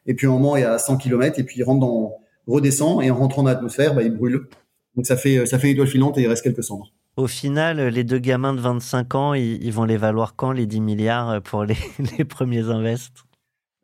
Et 0.07 0.15
puis 0.15 0.27
à 0.27 0.31
un 0.31 0.33
moment 0.33 0.57
il 0.57 0.63
y 0.63 0.65
a 0.65 0.79
100 0.79 0.97
km 0.99 1.39
et 1.39 1.45
puis 1.45 1.59
il 1.59 1.63
rentre 1.63 1.81
dans 1.81 2.17
redescend 2.47 3.03
et 3.03 3.11
en 3.11 3.17
rentrant 3.17 3.43
dans 3.43 3.51
l'atmosphère, 3.51 3.95
bah, 3.95 4.03
il 4.03 4.11
brûle. 4.11 4.49
Donc 4.97 5.07
ça 5.07 5.17
fait 5.17 5.47
ça 5.47 5.59
fait 5.59 5.69
une 5.69 5.75
étoile 5.75 5.89
filante 5.89 6.19
et 6.19 6.23
il 6.23 6.27
reste 6.27 6.43
quelques 6.43 6.65
cendres. 6.65 6.93
Au 7.17 7.27
final, 7.27 7.81
les 7.89 8.05
deux 8.05 8.19
gamins 8.19 8.55
de 8.55 8.61
25 8.61 9.15
ans, 9.15 9.35
ils, 9.35 9.63
ils 9.63 9.73
vont 9.73 9.85
les 9.85 9.97
valoir 9.97 10.37
quand 10.37 10.53
les 10.53 10.67
10 10.67 10.81
milliards 10.81 11.43
pour 11.43 11.65
les, 11.65 11.77
les 12.19 12.25
premiers 12.25 12.71
invests? 12.71 13.25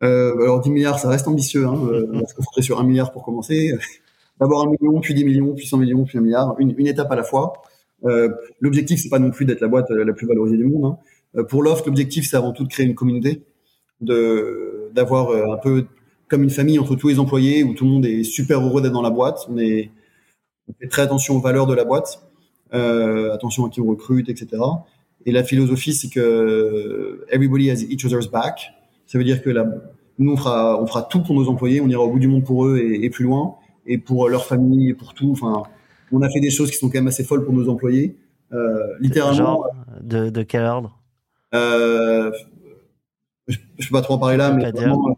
Euh, 0.03 0.33
alors 0.41 0.61
10 0.61 0.69
milliards, 0.69 0.99
ça 0.99 1.09
reste 1.09 1.27
ambitieux. 1.27 1.65
Hein. 1.65 1.75
Euh, 1.85 2.07
on 2.13 2.19
va 2.19 2.27
se 2.27 2.35
concentrer 2.35 2.61
sur 2.61 2.79
un 2.79 2.83
milliard 2.83 3.11
pour 3.11 3.23
commencer. 3.23 3.73
D'abord 4.39 4.67
un 4.67 4.69
million, 4.69 4.99
puis 4.99 5.13
10 5.13 5.25
millions, 5.25 5.53
puis 5.55 5.65
100 5.65 5.77
millions, 5.77 6.03
puis 6.03 6.17
un 6.17 6.21
milliard. 6.21 6.55
Une, 6.59 6.75
une 6.77 6.87
étape 6.87 7.11
à 7.11 7.15
la 7.15 7.23
fois. 7.23 7.53
Euh, 8.05 8.29
l'objectif, 8.59 8.99
c'est 9.01 9.09
pas 9.09 9.19
non 9.19 9.31
plus 9.31 9.45
d'être 9.45 9.61
la 9.61 9.67
boîte 9.67 9.89
la 9.89 10.13
plus 10.13 10.27
valorisée 10.27 10.57
du 10.57 10.65
monde. 10.65 10.85
Hein. 10.85 10.97
Euh, 11.37 11.43
pour 11.43 11.63
Loft, 11.63 11.85
l'objectif, 11.85 12.29
c'est 12.29 12.37
avant 12.37 12.51
tout 12.51 12.63
de 12.63 12.69
créer 12.69 12.85
une 12.85 12.95
communauté, 12.95 13.43
de 14.01 14.89
d'avoir 14.93 15.29
euh, 15.29 15.53
un 15.53 15.57
peu 15.57 15.85
comme 16.27 16.43
une 16.43 16.49
famille 16.49 16.79
entre 16.79 16.95
tous 16.95 17.09
les 17.09 17.19
employés 17.19 17.63
où 17.63 17.73
tout 17.73 17.85
le 17.85 17.91
monde 17.91 18.05
est 18.05 18.23
super 18.23 18.61
heureux 18.61 18.81
d'être 18.81 18.93
dans 18.93 19.01
la 19.01 19.09
boîte. 19.09 19.47
On 19.49 19.57
est 19.57 19.91
On 20.69 20.73
fait 20.79 20.87
très 20.87 21.03
attention 21.03 21.35
aux 21.37 21.41
valeurs 21.41 21.67
de 21.67 21.73
la 21.73 21.85
boîte, 21.85 22.27
euh, 22.73 23.33
attention 23.33 23.65
à 23.65 23.69
qui 23.69 23.81
on 23.81 23.87
recrute, 23.87 24.29
etc. 24.29 24.61
Et 25.25 25.31
la 25.31 25.43
philosophie, 25.43 25.93
c'est 25.93 26.09
que 26.09 27.25
everybody 27.31 27.69
has 27.71 27.83
each 27.83 28.05
other's 28.05 28.29
back. 28.29 28.73
Ça 29.07 29.17
veut 29.17 29.23
dire 29.23 29.41
que 29.41 29.49
la, 29.49 29.65
nous, 30.19 30.33
on 30.33 30.37
fera, 30.37 30.81
on 30.81 30.87
fera 30.87 31.03
tout 31.03 31.21
pour 31.21 31.35
nos 31.35 31.47
employés, 31.49 31.81
on 31.81 31.87
ira 31.87 32.03
au 32.03 32.11
bout 32.11 32.19
du 32.19 32.27
monde 32.27 32.43
pour 32.43 32.65
eux 32.65 32.77
et, 32.77 33.05
et 33.05 33.09
plus 33.09 33.25
loin, 33.25 33.55
et 33.85 33.97
pour 33.97 34.29
leur 34.29 34.45
famille 34.45 34.89
et 34.89 34.93
pour 34.93 35.13
tout. 35.13 35.31
Enfin, 35.31 35.63
on 36.11 36.21
a 36.21 36.29
fait 36.29 36.39
des 36.39 36.49
choses 36.49 36.71
qui 36.71 36.77
sont 36.77 36.87
quand 36.87 36.97
même 36.97 37.07
assez 37.07 37.23
folles 37.23 37.43
pour 37.43 37.53
nos 37.53 37.69
employés. 37.69 38.17
Euh, 38.53 38.95
littéralement. 38.99 39.35
Genre, 39.35 39.67
de, 40.01 40.29
de 40.29 40.43
quel 40.43 40.63
ordre? 40.63 40.99
Euh, 41.53 42.31
je, 43.47 43.57
je 43.77 43.87
peux 43.87 43.93
pas 43.93 44.01
trop 44.01 44.15
en 44.15 44.17
parler 44.17 44.37
là, 44.37 44.51
mais 44.51 44.71
vraiment, 44.71 45.17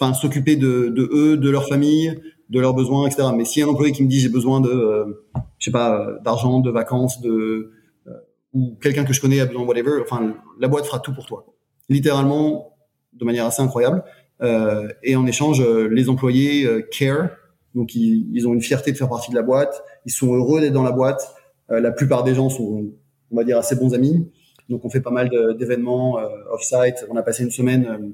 enfin, 0.00 0.14
s'occuper 0.14 0.56
de, 0.56 0.88
de 0.88 1.08
eux, 1.12 1.36
de 1.36 1.50
leur 1.50 1.68
famille, 1.68 2.20
de 2.48 2.60
leurs 2.60 2.74
besoins, 2.74 3.06
etc. 3.06 3.28
Mais 3.34 3.44
si 3.44 3.62
un 3.62 3.68
employé 3.68 3.92
qui 3.92 4.02
me 4.02 4.08
dit 4.08 4.20
j'ai 4.20 4.28
besoin 4.28 4.60
de, 4.60 4.70
euh, 4.70 5.26
je 5.58 5.66
sais 5.66 5.70
pas, 5.70 6.18
d'argent, 6.24 6.60
de 6.60 6.70
vacances, 6.70 7.20
de 7.20 7.72
euh, 8.06 8.12
ou 8.52 8.76
quelqu'un 8.82 9.04
que 9.04 9.12
je 9.12 9.20
connais 9.20 9.40
a 9.40 9.46
besoin 9.46 9.62
de 9.62 9.68
whatever, 9.68 10.02
enfin, 10.02 10.34
la 10.58 10.68
boîte 10.68 10.86
fera 10.86 10.98
tout 10.98 11.14
pour 11.14 11.26
toi. 11.26 11.46
Littéralement, 11.88 12.74
de 13.12 13.24
manière 13.24 13.46
assez 13.46 13.62
incroyable. 13.62 14.02
Euh, 14.42 14.88
et 15.02 15.16
en 15.16 15.26
échange, 15.26 15.62
les 15.62 16.08
employés 16.08 16.68
care, 16.90 17.30
donc 17.74 17.94
ils, 17.94 18.28
ils, 18.32 18.46
ont 18.48 18.54
une 18.54 18.62
fierté 18.62 18.92
de 18.92 18.96
faire 18.96 19.08
partie 19.08 19.30
de 19.30 19.36
la 19.36 19.42
boîte, 19.42 19.82
ils 20.06 20.12
sont 20.12 20.34
heureux 20.34 20.60
d'être 20.60 20.72
dans 20.72 20.82
la 20.82 20.92
boîte. 20.92 21.34
la 21.68 21.92
plupart 21.92 22.24
des 22.24 22.34
gens 22.34 22.50
sont, 22.50 22.90
on 23.30 23.36
va 23.36 23.44
dire, 23.44 23.58
assez 23.58 23.76
bons 23.76 23.94
amis. 23.94 24.28
Donc 24.68 24.84
on 24.84 24.90
fait 24.90 25.00
pas 25.00 25.10
mal 25.10 25.30
d'événements 25.58 26.18
euh, 26.18 26.28
off-site. 26.52 27.06
On 27.10 27.16
a 27.16 27.22
passé 27.22 27.42
une 27.42 27.50
semaine 27.50 27.86
euh, 27.86 28.08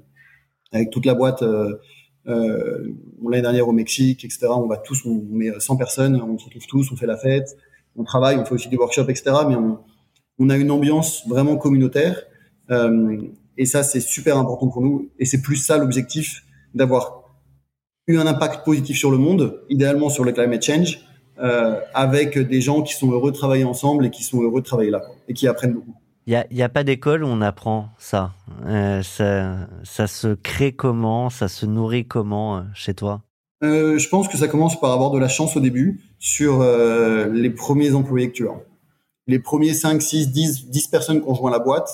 avec 0.73 0.91
toute 0.91 1.07
la 1.07 1.15
boîte 1.15 1.43
euh, 1.43 1.79
l'année 3.23 3.43
dernière 3.43 3.69
au 3.69 3.73
Mexique, 3.73 4.25
etc. 4.25 4.49
On 4.49 4.67
va 4.67 4.79
tous, 4.79 5.05
on, 5.05 5.23
met 5.31 5.53
100 5.59 5.77
personnes, 5.77 6.21
on 6.21 6.39
se 6.39 6.47
retrouve 6.47 6.67
tous, 6.67 6.91
on 6.93 6.97
fait 6.97 7.07
la 7.07 7.17
fête, 7.17 7.57
on 7.95 8.05
travaille, 8.05 8.37
on 8.37 8.45
fait 8.45 8.55
aussi 8.55 8.69
des 8.69 8.77
workshops, 8.77 9.09
etc. 9.09 9.25
Mais 9.49 9.55
on, 9.55 9.79
on 10.39 10.51
a 10.51 10.57
une 10.57 10.71
ambiance 10.71 11.27
vraiment 11.29 11.57
communautaire. 11.57 12.23
Euh, 12.71 13.21
et 13.59 13.67
ça, 13.67 13.83
c'est 13.83 14.01
super 14.01 14.39
important 14.39 14.69
pour 14.69 14.83
nous. 14.83 15.11
Et 15.19 15.25
c'est 15.25 15.41
plus 15.41 15.57
ça 15.57 15.79
l'objectif 15.79 16.43
d'avoir 16.75 17.26
eu 18.07 18.19
un 18.19 18.27
impact 18.27 18.65
positif 18.65 18.99
sur 18.99 19.11
le 19.11 19.19
monde, 19.19 19.61
idéalement 19.69 20.09
sur 20.09 20.25
le 20.25 20.33
climate 20.33 20.63
change, 20.63 21.01
euh, 21.39 21.81
avec 21.95 22.39
des 22.39 22.61
gens 22.61 22.83
qui 22.83 22.95
sont 22.95 23.11
heureux 23.11 23.31
de 23.31 23.37
travailler 23.37 23.65
ensemble 23.65 24.07
et 24.07 24.11
qui 24.11 24.23
sont 24.23 24.43
heureux 24.43 24.61
de 24.61 24.67
travailler 24.67 24.91
là, 24.91 25.03
et 25.29 25.35
qui 25.35 25.49
apprennent 25.49 25.75
beaucoup. 25.75 25.95
Il 26.27 26.31
n'y 26.31 26.37
a, 26.37 26.47
y 26.51 26.63
a, 26.63 26.69
pas 26.69 26.83
d'école 26.83 27.23
où 27.23 27.29
on 27.29 27.41
apprend 27.41 27.91
ça. 27.99 28.33
Euh, 28.67 29.01
ça. 29.03 29.69
Ça 29.85 30.09
se 30.09 30.35
crée 30.35 30.73
comment? 30.73 31.31
Ça 31.31 31.47
se 31.47 31.67
nourrit 31.67 32.05
comment 32.05 32.57
euh, 32.57 32.63
chez 32.75 32.95
toi? 32.95 33.23
Euh, 33.63 33.97
Je 33.99 34.09
pense 34.09 34.27
que 34.27 34.37
ça 34.37 34.49
commence 34.49 34.79
par 34.81 34.91
avoir 34.91 35.11
de 35.11 35.19
la 35.19 35.29
chance 35.29 35.57
au 35.57 35.61
début 35.61 36.01
sur 36.19 36.63
euh, 36.63 37.29
les 37.33 37.51
premiers 37.51 37.93
employés 37.93 38.29
que 38.29 38.35
tu 38.35 38.49
as. 38.49 38.61
Les 39.29 39.39
premiers 39.39 39.73
5, 39.73 40.03
6, 40.03 40.33
10, 40.33 40.69
10 40.69 40.89
personnes 40.89 41.23
qui 41.23 41.29
ont 41.29 41.35
joint 41.35 41.51
la 41.51 41.61
boîte 41.61 41.89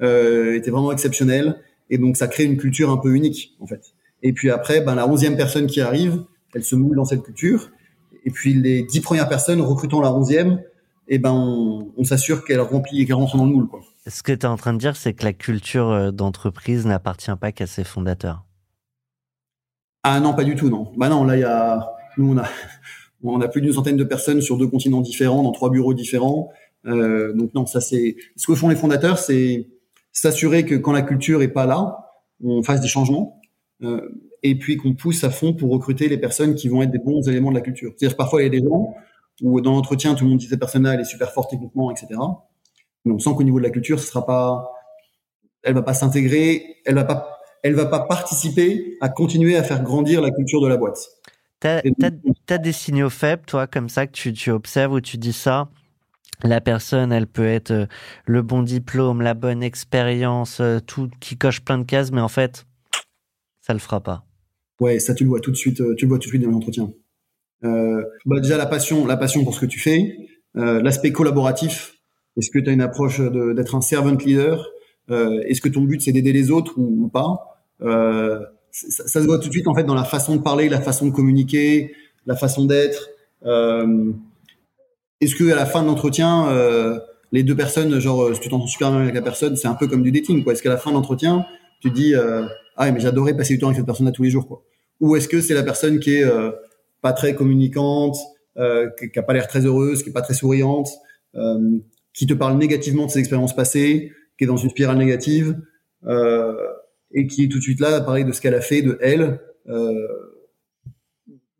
euh, 0.00 0.54
étaient 0.54 0.70
vraiment 0.70 0.92
exceptionnelles. 0.92 1.60
Et 1.90 1.98
donc, 1.98 2.16
ça 2.16 2.28
crée 2.28 2.44
une 2.44 2.56
culture 2.56 2.90
un 2.90 2.96
peu 2.96 3.14
unique, 3.14 3.56
en 3.60 3.66
fait. 3.66 3.91
Et 4.22 4.32
puis 4.32 4.50
après, 4.50 4.80
ben, 4.80 4.94
la 4.94 5.08
onzième 5.08 5.36
personne 5.36 5.66
qui 5.66 5.80
arrive, 5.80 6.24
elle 6.54 6.64
se 6.64 6.76
moule 6.76 6.96
dans 6.96 7.04
cette 7.04 7.22
culture. 7.22 7.70
Et 8.24 8.30
puis, 8.30 8.54
les 8.54 8.84
dix 8.84 9.00
premières 9.00 9.28
personnes 9.28 9.60
recrutant 9.60 10.00
la 10.00 10.12
onzième, 10.12 10.62
eh 11.08 11.18
ben 11.18 11.32
on, 11.32 11.92
on 11.96 12.04
s'assure 12.04 12.44
qu'elle 12.44 12.60
remplit 12.60 13.02
et 13.02 13.06
qu'elle 13.06 13.16
rentre 13.16 13.36
dans 13.36 13.44
le 13.44 13.50
moule. 13.50 13.68
Quoi. 13.68 13.80
Ce 14.06 14.22
que 14.22 14.32
tu 14.32 14.40
es 14.40 14.46
en 14.46 14.56
train 14.56 14.72
de 14.72 14.78
dire, 14.78 14.96
c'est 14.96 15.14
que 15.14 15.24
la 15.24 15.32
culture 15.32 15.90
euh, 15.90 16.10
d'entreprise 16.10 16.86
n'appartient 16.86 17.34
pas 17.40 17.52
qu'à 17.52 17.66
ses 17.66 17.84
fondateurs. 17.84 18.44
Ah 20.04 20.20
non, 20.20 20.34
pas 20.34 20.44
du 20.44 20.54
tout, 20.56 20.68
non. 20.68 20.92
Bah 20.96 21.08
non, 21.08 21.24
là, 21.24 21.36
y 21.36 21.44
a, 21.44 21.92
nous, 22.16 22.32
on 22.32 22.38
a, 22.38 22.44
on 23.22 23.40
a 23.40 23.48
plus 23.48 23.60
d'une 23.60 23.72
centaine 23.72 23.96
de 23.96 24.04
personnes 24.04 24.40
sur 24.40 24.56
deux 24.56 24.66
continents 24.66 25.00
différents, 25.00 25.42
dans 25.42 25.52
trois 25.52 25.70
bureaux 25.70 25.94
différents. 25.94 26.50
Euh, 26.86 27.32
donc 27.34 27.54
non, 27.54 27.66
ça 27.66 27.80
c'est, 27.80 28.16
ce 28.36 28.46
que 28.46 28.54
font 28.54 28.68
les 28.68 28.76
fondateurs, 28.76 29.18
c'est 29.18 29.68
s'assurer 30.12 30.64
que 30.66 30.74
quand 30.74 30.92
la 30.92 31.02
culture 31.02 31.42
est 31.42 31.48
pas 31.48 31.66
là, 31.66 32.08
on 32.42 32.62
fasse 32.62 32.80
des 32.80 32.88
changements. 32.88 33.40
Euh, 33.82 34.08
et 34.42 34.58
puis 34.58 34.76
qu'on 34.76 34.94
pousse 34.94 35.24
à 35.24 35.30
fond 35.30 35.54
pour 35.54 35.70
recruter 35.70 36.08
les 36.08 36.18
personnes 36.18 36.54
qui 36.54 36.68
vont 36.68 36.82
être 36.82 36.90
des 36.90 36.98
bons 36.98 37.28
éléments 37.28 37.50
de 37.50 37.54
la 37.54 37.60
culture. 37.60 37.92
C'est-à-dire 37.96 38.16
parfois 38.16 38.42
il 38.42 38.44
y 38.44 38.46
a 38.46 38.60
des 38.60 38.66
gens 38.66 38.94
où 39.40 39.60
dans 39.60 39.72
l'entretien, 39.72 40.14
tout 40.14 40.24
le 40.24 40.30
monde 40.30 40.38
dit 40.38 40.46
cette 40.46 40.58
personne-là, 40.58 40.94
elle 40.94 41.00
est 41.00 41.04
super 41.04 41.32
forte 41.32 41.50
techniquement, 41.50 41.90
etc. 41.90 42.08
Mais 43.04 43.12
on 43.12 43.18
sent 43.18 43.30
qu'au 43.36 43.42
niveau 43.42 43.58
de 43.58 43.64
la 43.64 43.70
culture, 43.70 43.98
ce 43.98 44.06
sera 44.06 44.26
pas, 44.26 44.70
elle 45.62 45.74
va 45.74 45.82
pas 45.82 45.94
s'intégrer, 45.94 46.76
elle 46.84 46.94
va 46.94 47.04
pas, 47.04 47.38
elle 47.62 47.74
va 47.74 47.86
pas 47.86 48.00
participer 48.00 48.96
à 49.00 49.08
continuer 49.08 49.56
à 49.56 49.62
faire 49.62 49.82
grandir 49.82 50.20
la 50.20 50.30
culture 50.30 50.60
de 50.60 50.68
la 50.68 50.76
boîte. 50.76 50.98
T'as, 51.60 51.80
as, 52.48 52.58
des 52.58 52.72
signaux 52.72 53.10
faibles, 53.10 53.44
toi, 53.46 53.68
comme 53.68 53.88
ça, 53.88 54.06
que 54.06 54.12
tu, 54.12 54.32
tu 54.32 54.50
observes 54.50 54.92
où 54.92 55.00
tu 55.00 55.16
dis 55.16 55.32
ça? 55.32 55.68
La 56.42 56.60
personne, 56.60 57.12
elle 57.12 57.28
peut 57.28 57.46
être 57.46 57.70
euh, 57.70 57.86
le 58.26 58.42
bon 58.42 58.64
diplôme, 58.64 59.22
la 59.22 59.34
bonne 59.34 59.62
expérience, 59.62 60.58
euh, 60.60 60.80
tout 60.80 61.08
qui 61.20 61.38
coche 61.38 61.60
plein 61.60 61.78
de 61.78 61.84
cases, 61.84 62.10
mais 62.10 62.20
en 62.20 62.28
fait, 62.28 62.66
ça 63.62 63.72
le 63.72 63.78
fera 63.78 64.00
pas. 64.00 64.26
Ouais, 64.80 64.98
ça 64.98 65.14
tu 65.14 65.24
le 65.24 65.30
vois 65.30 65.40
tout 65.40 65.52
de 65.52 65.56
suite, 65.56 65.80
euh, 65.80 65.94
tu 65.94 66.04
le 66.04 66.08
vois 66.10 66.18
tout 66.18 66.26
de 66.26 66.30
suite 66.30 66.42
dans 66.42 66.50
l'entretien. 66.50 66.92
Euh, 67.64 68.02
bah 68.26 68.40
déjà 68.40 68.56
la 68.56 68.66
passion, 68.66 69.06
la 69.06 69.16
passion 69.16 69.44
pour 69.44 69.54
ce 69.54 69.60
que 69.60 69.66
tu 69.66 69.78
fais, 69.78 70.16
euh, 70.56 70.82
l'aspect 70.82 71.12
collaboratif. 71.12 71.94
Est-ce 72.36 72.50
que 72.50 72.58
tu 72.58 72.68
as 72.68 72.72
une 72.72 72.80
approche 72.80 73.20
d'être 73.20 73.74
un 73.74 73.80
servant 73.80 74.16
leader? 74.16 74.68
Euh, 75.10 75.40
Est-ce 75.42 75.60
que 75.60 75.68
ton 75.68 75.82
but 75.82 76.02
c'est 76.02 76.12
d'aider 76.12 76.32
les 76.32 76.50
autres 76.50 76.74
ou, 76.76 77.08
pas? 77.08 77.64
Euh, 77.82 78.40
ça, 78.70 79.06
ça, 79.06 79.20
se 79.20 79.26
voit 79.26 79.38
tout 79.38 79.48
de 79.48 79.52
suite 79.52 79.68
en 79.68 79.74
fait 79.74 79.84
dans 79.84 79.94
la 79.94 80.04
façon 80.04 80.36
de 80.36 80.42
parler, 80.42 80.68
la 80.68 80.80
façon 80.80 81.06
de 81.06 81.12
communiquer, 81.12 81.94
la 82.26 82.36
façon 82.36 82.64
d'être. 82.64 83.10
Euh, 83.44 84.12
Est-ce 85.20 85.36
que 85.36 85.50
à 85.52 85.56
la 85.56 85.66
fin 85.66 85.82
de 85.82 85.86
l'entretien, 85.86 86.48
les 87.30 87.44
deux 87.44 87.56
personnes, 87.56 87.98
genre 88.00 88.34
si 88.34 88.40
tu 88.40 88.48
t'entends 88.48 88.66
super 88.66 88.90
bien 88.90 89.02
avec 89.02 89.14
la 89.14 89.22
personne, 89.22 89.56
c'est 89.56 89.68
un 89.68 89.74
peu 89.74 89.86
comme 89.86 90.02
du 90.02 90.10
dating 90.10 90.42
quoi 90.42 90.54
Est-ce 90.54 90.62
qu'à 90.62 90.70
la 90.70 90.78
fin 90.78 90.90
de 90.90 90.96
l'entretien, 90.96 91.46
tu 91.80 91.90
dis 91.90 92.14
ah 92.82 92.92
mais 92.92 93.00
j'adorais 93.00 93.36
passer 93.36 93.54
du 93.54 93.60
temps 93.60 93.68
avec 93.68 93.76
cette 93.76 93.86
personne 93.86 94.06
là 94.06 94.12
tous 94.12 94.22
les 94.22 94.30
jours 94.30 94.64
Ou 95.00 95.16
est-ce 95.16 95.28
que 95.28 95.40
c'est 95.40 95.54
la 95.54 95.62
personne 95.62 96.00
qui 96.00 96.14
est 96.14 96.24
pas 97.02 97.12
très 97.12 97.34
communicante, 97.34 98.16
euh, 98.56 98.88
qui 99.12 99.18
a 99.18 99.22
pas 99.22 99.34
l'air 99.34 99.48
très 99.48 99.66
heureuse, 99.66 100.02
qui 100.02 100.10
est 100.10 100.12
pas 100.12 100.22
très 100.22 100.34
souriante, 100.34 100.88
euh, 101.34 101.78
qui 102.14 102.26
te 102.26 102.32
parle 102.32 102.56
négativement 102.56 103.06
de 103.06 103.10
ses 103.10 103.18
expériences 103.18 103.54
passées, 103.54 104.12
qui 104.38 104.44
est 104.44 104.46
dans 104.46 104.56
une 104.56 104.70
spirale 104.70 104.96
négative, 104.96 105.60
euh, 106.06 106.54
et 107.12 107.26
qui 107.26 107.44
est 107.44 107.48
tout 107.48 107.58
de 107.58 107.62
suite 107.62 107.80
là 107.80 107.96
à 107.96 108.00
parler 108.00 108.24
de 108.24 108.32
ce 108.32 108.40
qu'elle 108.40 108.54
a 108.54 108.60
fait, 108.60 108.82
de 108.82 108.98
elle. 109.02 109.40
Euh, 109.68 110.08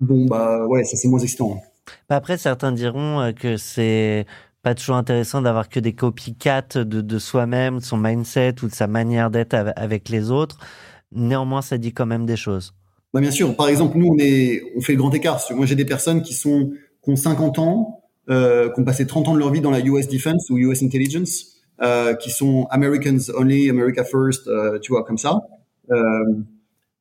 bon 0.01 0.27
bah 0.27 0.67
ouais, 0.67 0.85
ça 0.85 0.97
c'est 0.97 1.09
moins 1.09 1.19
excitant. 1.19 1.61
Bah 2.09 2.17
après, 2.17 2.39
certains 2.39 2.73
diront 2.73 3.21
euh, 3.21 3.33
que 3.33 3.57
c'est 3.57 4.27
pas 4.63 4.75
toujours 4.77 4.97
intéressant 4.97 5.43
d'avoir 5.43 5.69
que 5.69 5.81
des 5.81 5.93
copycats 5.93 6.77
de, 6.77 7.01
de 7.01 7.19
soi-même, 7.19 7.79
de 7.79 7.85
son 7.85 7.97
mindset 7.97 8.57
ou 8.63 8.69
de 8.69 8.75
sa 8.75 8.87
manière 8.87 9.31
d'être 9.31 9.55
avec 9.55 10.09
les 10.09 10.31
autres. 10.31 10.59
Néanmoins, 11.15 11.63
ça 11.63 11.79
dit 11.79 11.93
quand 11.93 12.07
même 12.07 12.27
des 12.27 12.37
choses. 12.37 12.75
Bah 13.13 13.21
bien 13.21 13.31
sûr. 13.31 13.55
Par 13.57 13.69
exemple, 13.69 13.99
nous, 13.99 14.09
on 14.09 14.19
est, 14.19 14.63
on 14.77 14.81
fait 14.81 14.93
le 14.93 14.99
grand 14.99 15.13
écart. 15.13 15.41
Moi, 15.55 15.67
j'ai 15.67 15.75
des 15.75 15.85
personnes 15.85 16.23
qui 16.23 16.35
sont, 16.35 16.71
qui 17.05 17.11
ont 17.11 17.17
50 17.17 17.59
ans, 17.59 18.03
euh, 18.31 18.71
qui 18.71 18.81
ont 18.81 18.85
passé 18.85 19.07
30 19.07 19.29
ans 19.29 19.35
de 19.35 19.39
leur 19.39 19.51
vie 19.51 19.61
dans 19.61 19.71
la 19.71 19.81
US 19.81 20.09
Defense 20.09 20.49
ou 20.49 20.59
US 20.59 20.83
Intelligence, 20.83 21.59
euh, 21.83 22.15
qui 22.15 22.31
sont 22.31 22.67
Americans 22.71 23.19
only, 23.37 23.69
America 23.69 24.05
first, 24.05 24.47
euh, 24.49 24.79
tu 24.79 24.93
vois, 24.93 25.05
comme 25.05 25.19
ça. 25.19 25.41
Euh, 25.91 26.25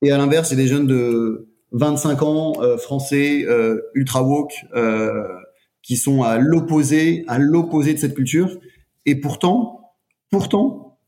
et 0.02 0.12
à 0.12 0.18
l'inverse, 0.18 0.50
j'ai 0.50 0.56
des 0.56 0.68
jeunes 0.68 0.88
de 0.88 1.48
25 1.72 2.22
ans, 2.24 2.54
euh, 2.62 2.78
français, 2.78 3.46
euh, 3.48 3.80
ultra 3.94 4.24
woke, 4.24 4.54
qui 5.82 5.98
sont 5.98 6.24
à 6.24 6.38
l'opposé, 6.38 7.24
à 7.28 7.40
l'opposé 7.40 7.94
de 7.94 8.00
cette 8.00 8.14
culture. 8.14 8.60
Et 9.06 9.16
pourtant, 9.16 9.94
pourtant, 10.30 11.00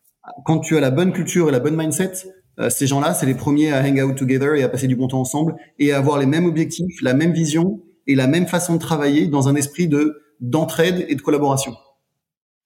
quand 0.45 0.59
tu 0.59 0.77
as 0.77 0.79
la 0.79 0.89
bonne 0.89 1.11
culture 1.13 1.49
et 1.49 1.51
la 1.51 1.59
bonne 1.59 1.75
mindset, 1.75 2.13
euh, 2.59 2.69
ces 2.69 2.87
gens-là, 2.87 3.13
c'est 3.13 3.25
les 3.25 3.33
premiers 3.33 3.71
à 3.71 3.83
hang 3.83 3.99
out 4.01 4.15
together 4.15 4.55
et 4.55 4.63
à 4.63 4.69
passer 4.69 4.87
du 4.87 4.95
bon 4.95 5.07
temps 5.07 5.21
ensemble 5.21 5.55
et 5.79 5.91
à 5.91 5.97
avoir 5.97 6.19
les 6.19 6.25
mêmes 6.25 6.45
objectifs, 6.45 7.01
la 7.01 7.13
même 7.13 7.33
vision 7.33 7.81
et 8.05 8.15
la 8.15 8.27
même 8.27 8.47
façon 8.47 8.75
de 8.75 8.79
travailler 8.79 9.27
dans 9.27 9.47
un 9.47 9.55
esprit 9.55 9.87
de 9.87 10.19
d'entraide 10.39 11.05
et 11.07 11.15
de 11.15 11.21
collaboration. 11.21 11.75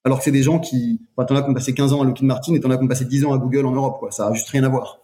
Alors 0.03 0.19
que 0.19 0.23
c'est 0.23 0.31
des 0.31 0.43
gens 0.43 0.59
qui, 0.59 1.01
enfin, 1.15 1.25
t'en 1.25 1.35
as 1.35 1.43
qui 1.43 1.49
ont 1.49 1.53
passé 1.53 1.73
15 1.73 1.93
ans 1.93 2.01
à 2.01 2.05
Lockheed 2.05 2.25
Martin 2.25 2.53
et 2.53 2.59
t'en 2.59 2.71
as 2.71 2.77
qui 2.77 2.83
ont 2.83 2.87
passé 2.87 3.05
10 3.05 3.25
ans 3.25 3.33
à 3.33 3.37
Google 3.37 3.65
en 3.65 3.71
Europe, 3.71 3.99
quoi. 3.99 4.11
Ça 4.11 4.27
a 4.27 4.33
juste 4.33 4.49
rien 4.49 4.63
à 4.63 4.69
voir. 4.69 5.01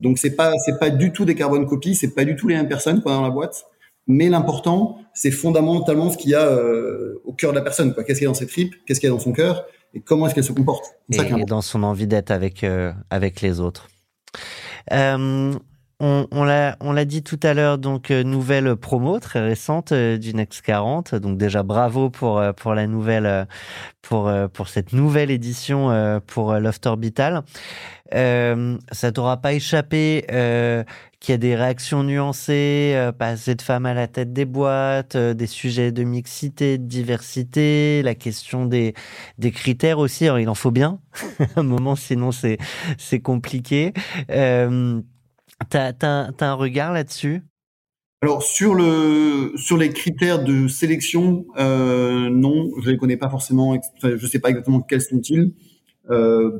Donc 0.00 0.18
c'est 0.18 0.34
pas, 0.34 0.52
c'est 0.64 0.78
pas 0.78 0.90
du 0.90 1.12
tout 1.12 1.24
des 1.24 1.34
carbone 1.34 1.66
copies, 1.66 1.94
c'est 1.94 2.14
pas 2.14 2.24
du 2.24 2.36
tout 2.36 2.48
les 2.48 2.54
mêmes 2.54 2.68
personnes 2.68 3.02
quoi 3.02 3.12
dans 3.12 3.22
la 3.22 3.30
boîte. 3.30 3.64
Mais 4.06 4.28
l'important, 4.28 4.98
c'est 5.14 5.30
fondamentalement 5.30 6.10
ce 6.10 6.16
qu'il 6.16 6.30
y 6.30 6.34
a 6.34 6.46
euh, 6.46 7.20
au 7.24 7.32
cœur 7.32 7.52
de 7.52 7.56
la 7.56 7.62
personne, 7.62 7.92
quoi. 7.92 8.02
Qu'est-ce 8.02 8.18
qu'il 8.18 8.24
y 8.24 8.28
a 8.28 8.30
dans 8.30 8.38
ses 8.38 8.46
tripes, 8.46 8.74
qu'est-ce 8.86 8.98
qu'il 8.98 9.08
y 9.08 9.12
a 9.12 9.14
dans 9.14 9.20
son 9.20 9.32
cœur? 9.32 9.66
Et 9.92 10.00
comment 10.00 10.26
est-ce 10.26 10.34
qu'elle 10.34 10.44
se 10.44 10.52
comporte? 10.52 10.84
Et, 11.12 11.18
et 11.18 11.44
dans 11.44 11.60
son 11.60 11.82
envie 11.82 12.06
d'être 12.06 12.30
avec 12.30 12.64
euh, 12.64 12.92
avec 13.10 13.40
les 13.40 13.60
autres. 13.60 13.88
Euh, 14.92 15.54
on, 16.00 16.26
on 16.30 16.44
l'a, 16.44 17.04
dit 17.04 17.22
tout 17.22 17.38
à 17.42 17.52
l'heure, 17.52 17.78
donc 17.78 18.10
euh, 18.10 18.22
nouvelle 18.22 18.74
promo 18.76 19.20
très 19.20 19.40
récente 19.40 19.92
euh, 19.92 20.16
du 20.16 20.34
Next 20.34 20.62
40. 20.62 21.14
Donc 21.14 21.36
déjà 21.36 21.62
bravo 21.62 22.08
pour 22.08 22.38
euh, 22.38 22.52
pour 22.52 22.74
la 22.74 22.86
nouvelle, 22.86 23.46
pour 24.00 24.32
pour 24.52 24.68
cette 24.68 24.92
nouvelle 24.92 25.30
édition 25.30 26.20
pour 26.26 26.54
Loft 26.54 26.86
Orbital. 26.86 27.42
ça 28.12 29.12
t'aura 29.12 29.36
pas 29.36 29.52
échappé 29.52 30.24
qu'il 31.20 31.32
y 31.32 31.34
a 31.34 31.38
des 31.38 31.54
réactions 31.54 32.02
nuancées, 32.02 33.10
pas 33.18 33.28
assez 33.28 33.54
de 33.54 33.60
femmes 33.62 33.84
à 33.84 33.92
la 33.92 34.08
tête 34.08 34.32
des 34.32 34.46
boîtes, 34.46 35.18
des 35.18 35.46
sujets 35.46 35.92
de 35.92 36.02
mixité, 36.02 36.78
de 36.78 36.84
diversité, 36.84 38.02
la 38.02 38.14
question 38.14 38.64
des 38.64 38.94
des 39.38 39.50
critères 39.50 39.98
aussi. 39.98 40.24
Alors 40.24 40.38
il 40.38 40.48
en 40.48 40.54
faut 40.54 40.70
bien 40.70 40.98
un 41.56 41.62
moment, 41.62 41.94
sinon 41.94 42.30
c'est 42.32 43.20
compliqué. 43.20 43.92
Euh, 45.62 45.66
T'as 45.68 45.92
as, 46.02 46.44
un 46.46 46.54
regard 46.54 46.92
là-dessus? 46.92 47.42
Alors 48.22 48.42
sur 48.42 48.74
le 48.74 49.52
sur 49.56 49.78
les 49.78 49.90
critères 49.90 50.44
de 50.44 50.68
sélection, 50.68 51.46
euh, 51.58 52.28
non, 52.28 52.68
je 52.82 52.90
les 52.90 52.98
connais 52.98 53.16
pas 53.16 53.30
forcément. 53.30 53.78
Je 54.02 54.26
sais 54.26 54.38
pas 54.38 54.50
exactement 54.50 54.80
quels 54.80 55.00
sont-ils. 55.00 55.54
Euh, 56.10 56.50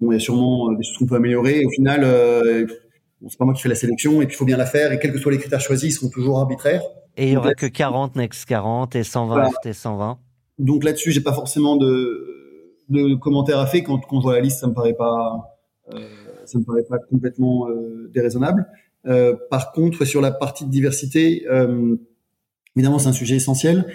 bon, 0.00 0.12
il 0.12 0.14
y 0.14 0.16
a 0.16 0.20
sûrement 0.20 0.70
des 0.72 0.84
choses 0.84 0.98
qu'on 0.98 1.06
peut 1.06 1.16
améliorer. 1.16 1.64
Au 1.64 1.70
final, 1.70 2.02
euh, 2.04 2.66
bon, 3.20 3.28
c'est 3.28 3.36
pas 3.36 3.44
moi 3.44 3.54
qui 3.54 3.62
fais 3.62 3.68
la 3.68 3.74
sélection 3.74 4.22
et 4.22 4.26
puis 4.26 4.36
il 4.36 4.38
faut 4.38 4.44
bien 4.44 4.56
la 4.56 4.66
faire. 4.66 4.92
Et 4.92 5.00
quels 5.00 5.12
que 5.12 5.18
soient 5.18 5.32
les 5.32 5.38
critères 5.38 5.60
choisis, 5.60 5.90
ils 5.90 5.92
seront 5.92 6.08
toujours 6.08 6.38
arbitraires. 6.38 6.82
Et 7.16 7.28
il 7.28 7.32
y 7.32 7.36
aura 7.36 7.54
que 7.54 7.66
40 7.66 8.14
next 8.14 8.44
40 8.44 8.94
et 8.94 9.02
120 9.02 9.34
voilà. 9.34 9.50
FT 9.50 9.72
120. 9.72 10.18
Donc 10.58 10.84
là-dessus, 10.84 11.10
j'ai 11.10 11.20
pas 11.20 11.32
forcément 11.34 11.76
de 11.76 12.28
de 12.90 13.14
commentaires 13.16 13.58
à 13.58 13.66
faire 13.66 13.82
quand 13.84 13.98
quand 13.98 14.20
je 14.20 14.22
vois 14.22 14.34
la 14.34 14.40
liste, 14.40 14.60
ça 14.60 14.68
me 14.68 14.74
paraît 14.74 14.94
pas. 14.94 15.58
Euh, 15.92 15.98
ça 16.52 16.58
me 16.58 16.64
paraît 16.64 16.84
pas 16.84 16.98
complètement 16.98 17.68
euh, 17.68 18.10
déraisonnable. 18.12 18.66
Euh, 19.06 19.34
par 19.50 19.72
contre, 19.72 20.04
sur 20.04 20.20
la 20.20 20.30
partie 20.30 20.64
de 20.64 20.70
diversité, 20.70 21.44
euh, 21.50 21.96
évidemment, 22.76 22.98
c'est 22.98 23.08
un 23.08 23.12
sujet 23.12 23.36
essentiel. 23.36 23.86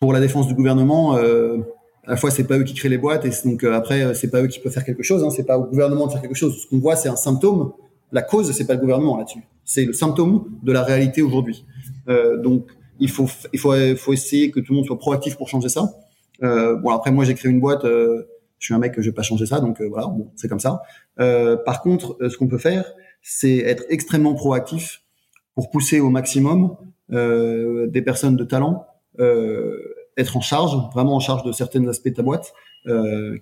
pour 0.00 0.12
la 0.12 0.20
défense 0.20 0.48
du 0.48 0.54
gouvernement, 0.54 1.14
à 1.14 2.10
la 2.10 2.16
fois 2.16 2.30
c'est 2.30 2.44
pas 2.44 2.58
eux 2.58 2.64
qui 2.64 2.74
créent 2.74 2.90
les 2.90 2.98
boîtes 2.98 3.24
et 3.24 3.30
donc 3.46 3.64
après 3.64 4.14
c'est 4.14 4.30
pas 4.30 4.42
eux 4.42 4.48
qui 4.48 4.58
peuvent 4.60 4.72
faire 4.72 4.84
quelque 4.84 5.02
chose. 5.02 5.24
Hein, 5.24 5.30
c'est 5.30 5.46
pas 5.46 5.56
au 5.56 5.64
gouvernement 5.64 6.06
de 6.06 6.12
faire 6.12 6.20
quelque 6.20 6.34
chose. 6.34 6.60
Ce 6.62 6.66
qu'on 6.66 6.78
voit, 6.78 6.96
c'est 6.96 7.08
un 7.08 7.16
symptôme. 7.16 7.72
La 8.12 8.20
cause, 8.20 8.52
c'est 8.52 8.66
pas 8.66 8.74
le 8.74 8.80
gouvernement 8.80 9.16
là-dessus. 9.16 9.42
C'est 9.64 9.86
le 9.86 9.94
symptôme 9.94 10.44
de 10.62 10.72
la 10.72 10.82
réalité 10.82 11.22
aujourd'hui. 11.22 11.64
Donc 12.42 12.66
il 13.00 13.08
faut 13.08 13.28
il 13.54 13.58
faut 13.58 13.74
faut 13.96 14.12
essayer 14.12 14.50
que 14.50 14.60
tout 14.60 14.72
le 14.72 14.76
monde 14.76 14.86
soit 14.86 14.98
proactif 14.98 15.36
pour 15.36 15.48
changer 15.48 15.70
ça. 15.70 15.84
Bon 16.42 16.90
après 16.90 17.10
moi 17.10 17.24
j'ai 17.24 17.34
créé 17.34 17.50
une 17.50 17.60
boîte. 17.60 17.86
Je 18.64 18.68
suis 18.68 18.74
un 18.74 18.78
mec, 18.78 18.94
je 18.96 19.02
vais 19.02 19.12
pas 19.12 19.20
changer 19.20 19.44
ça, 19.44 19.60
donc 19.60 19.78
euh, 19.82 19.88
voilà, 19.90 20.06
bon, 20.06 20.32
c'est 20.36 20.48
comme 20.48 20.58
ça. 20.58 20.80
Euh, 21.20 21.54
par 21.54 21.82
contre, 21.82 22.16
euh, 22.22 22.30
ce 22.30 22.38
qu'on 22.38 22.48
peut 22.48 22.56
faire, 22.56 22.90
c'est 23.20 23.58
être 23.58 23.84
extrêmement 23.90 24.32
proactif 24.32 25.02
pour 25.54 25.70
pousser 25.70 26.00
au 26.00 26.08
maximum 26.08 26.76
des 27.10 28.02
personnes 28.02 28.36
de 28.36 28.44
talent, 28.44 28.86
être 30.16 30.36
en 30.36 30.40
charge, 30.40 30.74
vraiment 30.94 31.14
en 31.14 31.20
charge 31.20 31.42
de 31.44 31.52
certains 31.52 31.86
aspects 31.86 32.08
de 32.08 32.14
ta 32.14 32.22
boîte, 32.22 32.52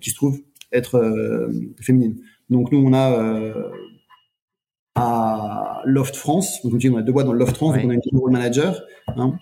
qui 0.01 0.09
se 0.09 0.15
trouvent 0.15 0.39
être 0.71 1.49
féminines. 1.81 2.17
Donc 2.49 2.71
nous, 2.71 2.85
on 2.85 2.93
a 2.93 3.71
à 4.95 5.81
Loft 5.85 6.15
France, 6.15 6.61
donc 6.63 6.73
on 6.73 6.97
a 6.97 7.01
deux 7.01 7.11
boîtes 7.13 7.25
dans 7.25 7.33
Loft 7.33 7.55
France, 7.55 7.75
donc 7.75 7.85
on 7.85 7.89
a 7.89 7.93
une 7.93 8.19
role 8.19 8.31
manager. 8.31 8.79
Hein. 9.07 9.33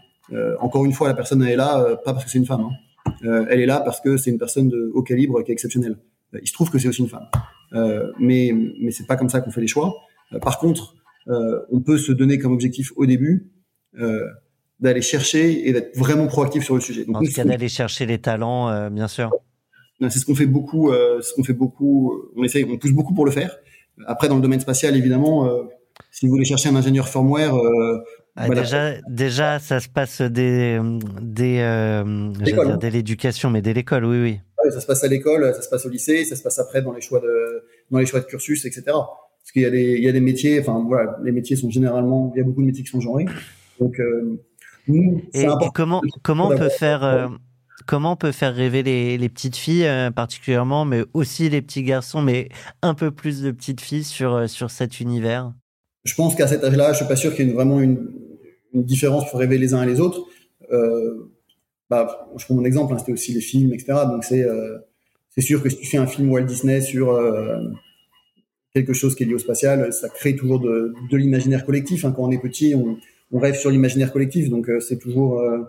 encore 0.60 0.86
une 0.86 0.94
fois, 0.94 1.08
la 1.08 1.14
personne 1.14 1.42
elle 1.44 1.50
est 1.50 1.56
là, 1.56 1.98
pas 2.06 2.14
parce 2.14 2.24
que 2.24 2.32
c'est 2.32 2.40
une 2.40 2.46
femme. 2.46 2.62
Hein. 2.62 2.91
Euh, 3.24 3.46
elle 3.50 3.60
est 3.60 3.66
là 3.66 3.82
parce 3.82 4.02
que 4.02 4.18
c'est 4.18 4.32
une 4.32 4.38
personne 4.38 4.70
de 4.70 4.92
haut 4.94 5.04
calibre 5.04 5.44
qui 5.44 5.52
est 5.52 5.54
exceptionnelle. 5.54 5.98
Euh, 6.34 6.40
il 6.42 6.48
se 6.48 6.54
trouve 6.54 6.70
que 6.70 6.80
c'est 6.80 6.88
aussi 6.88 7.02
une 7.02 7.10
femme, 7.10 7.28
euh, 7.74 8.12
mais 8.20 8.54
mais 8.80 8.92
c'est 8.92 9.06
pas 9.06 9.16
comme 9.16 9.30
ça 9.30 9.42
qu'on 9.42 9.52
fait 9.52 9.62
les 9.62 9.68
choix. 9.68 9.94
par 10.42 10.60
contre, 10.60 10.96
on 11.28 11.82
peut 11.82 11.98
se 11.98 12.12
donner 12.12 12.40
comme 12.40 12.52
objectif 12.52 12.92
au 12.96 13.06
début 13.06 13.52
d'aller 14.80 15.02
chercher 15.02 15.68
et 15.68 15.74
d'être 15.74 15.96
vraiment 15.96 16.28
proactif 16.28 16.64
sur 16.64 16.74
le 16.74 16.82
sujet. 16.82 17.06
Donc, 17.06 17.18
en 17.18 17.20
tout 17.20 17.32
cas, 17.32 17.44
d'aller 17.44 17.70
chercher 17.70 18.06
les 18.06 18.18
talents, 18.18 18.90
bien 18.90 19.08
sûr. 19.08 19.32
C'est 20.00 20.18
ce 20.18 20.26
qu'on 20.26 20.34
fait 20.34 20.48
beaucoup. 20.48 20.92
Ce 20.92 21.34
qu'on 21.36 21.44
fait 21.44 21.54
beaucoup. 21.54 22.14
On 22.36 22.44
essaye, 22.44 22.64
on 22.64 22.78
pousse 22.78 22.92
beaucoup 22.92 23.14
pour 23.14 23.26
le 23.26 23.32
faire. 23.32 23.56
Après, 24.08 24.28
dans 24.30 24.36
le 24.36 24.42
domaine 24.42 24.62
spatial, 24.62 24.96
évidemment, 24.96 25.48
si 26.10 26.26
vous 26.26 26.32
voulez 26.32 26.46
chercher 26.46 26.70
un 26.70 26.76
ingénieur 26.76 27.08
firmware, 27.08 27.56
euh, 27.56 28.04
ah, 28.36 28.50
déjà, 28.50 28.94
déjà, 29.10 29.60
ça 29.60 29.80
se 29.80 29.90
passe 29.90 30.22
euh, 30.22 30.30
dire, 30.30 30.84
hein. 30.86 32.78
dès 32.80 32.90
l'éducation, 32.90 33.50
mais 33.50 33.62
dès 33.62 33.74
l'école, 33.74 34.06
oui, 34.06 34.22
oui. 34.22 34.40
Ouais, 34.64 34.72
ça 34.72 34.80
se 34.80 34.86
passe 34.86 35.04
à 35.04 35.08
l'école, 35.08 35.54
ça 35.54 35.62
se 35.62 35.70
passe 35.70 35.86
au 35.86 35.90
lycée, 35.90 36.24
ça 36.24 36.36
se 36.36 36.44
passe 36.44 36.60
après 36.60 36.82
dans 36.82 36.94
les 36.94 37.02
choix 37.02 37.20
de, 37.20 37.66
dans 37.90 38.00
les 38.00 38.06
choix 38.06 38.22
de 38.22 38.26
cursus, 38.26 38.64
etc. 38.66 38.84
Parce 38.86 39.52
qu'il 39.52 39.64
y 39.64 39.66
a 39.66 39.70
des, 39.70 39.96
il 39.98 40.04
y 40.04 40.08
a 40.08 40.12
des 40.12 40.22
métiers, 40.22 40.60
enfin 40.62 40.84
voilà, 40.88 41.18
les 41.24 41.32
métiers 41.32 41.56
sont 41.56 41.70
généralement, 41.70 42.32
il 42.36 42.40
y 42.40 42.42
a 42.42 42.46
beaucoup 42.46 42.62
de 42.62 42.68
métiers 42.68 42.84
qui 42.84 42.90
sont 42.90 43.02
genrés. 43.02 43.26
Donc, 43.80 44.00
euh, 44.00 44.40
nous, 44.88 45.22
et, 45.34 45.44
et, 45.44 45.48
comment, 45.74 46.02
comment 46.24 46.50
on 46.50 46.58
peut 46.58 46.70
faire, 46.70 47.04
euh, 47.04 47.28
comment 47.86 48.14
on 48.14 48.16
peut 48.16 48.32
faire 48.32 48.56
rêver 48.56 48.82
les, 48.82 49.18
les 49.18 49.30
petites 49.30 49.58
filles 49.58 49.86
euh, 49.86 50.10
particulièrement, 50.10 50.86
mais 50.86 51.04
aussi 51.14 51.50
les 51.50 51.62
petits 51.62 51.84
garçons, 51.84 52.22
mais 52.22 52.48
un 52.82 52.94
peu 52.94 53.12
plus 53.12 53.42
de 53.42 53.52
petites 53.52 53.82
filles 53.82 54.04
sur 54.04 54.48
sur 54.48 54.72
cet 54.72 55.02
univers? 55.02 55.52
Je 56.04 56.16
pense 56.16 56.36
qu'à 56.36 56.48
cet 56.48 56.64
âge-là, 56.64 56.94
je 56.94 56.98
suis 56.98 57.08
pas 57.08 57.16
sûr 57.16 57.36
qu'il 57.36 57.48
y 57.48 57.50
ait 57.50 57.54
vraiment 57.54 57.80
une, 57.80 58.12
une, 58.74 58.84
différence 58.84 59.30
pour 59.30 59.40
rêver 59.40 59.58
les 59.58 59.74
uns 59.74 59.84
et 59.84 59.86
les 59.86 60.00
autres. 60.00 60.26
Euh, 60.72 61.32
bah, 61.90 62.30
je 62.38 62.46
prends 62.46 62.56
mon 62.56 62.66
exemple, 62.66 62.94
hein, 62.94 62.98
c'était 62.98 63.12
aussi 63.12 63.34
les 63.34 63.42
films, 63.42 63.74
etc. 63.74 63.94
Donc 64.10 64.24
c'est 64.24 64.44
euh, 64.44 64.78
c'est 65.30 65.42
sûr 65.42 65.62
que 65.62 65.70
si 65.70 65.78
tu 65.78 65.86
fais 65.86 65.98
un 65.98 66.08
film 66.08 66.32
Walt 66.32 66.44
Disney 66.44 66.82
sur 66.82 67.12
euh, 67.12 67.60
quelque 68.74 68.94
chose 68.94 69.16
qui 69.16 69.24
est 69.24 69.26
lié 69.26 69.34
au 69.34 69.40
spatial, 69.40 69.92
ça 69.94 70.10
crée 70.10 70.36
toujours 70.36 70.60
de, 70.60 70.94
de 71.10 71.18
l'imaginaire 71.18 71.66
collectif. 71.66 72.06
Hein. 72.06 72.14
Quand 72.16 72.24
on 72.24 72.32
est 72.32 72.42
petit, 72.42 72.76
on, 72.76 72.98
on 73.32 73.40
rêve 73.40 73.56
sur 73.56 73.70
l'imaginaire 73.70 74.12
collectif, 74.12 74.50
donc 74.50 74.70
euh, 74.70 74.80
c'est 74.80 74.98
toujours 74.98 75.40
euh, 75.40 75.60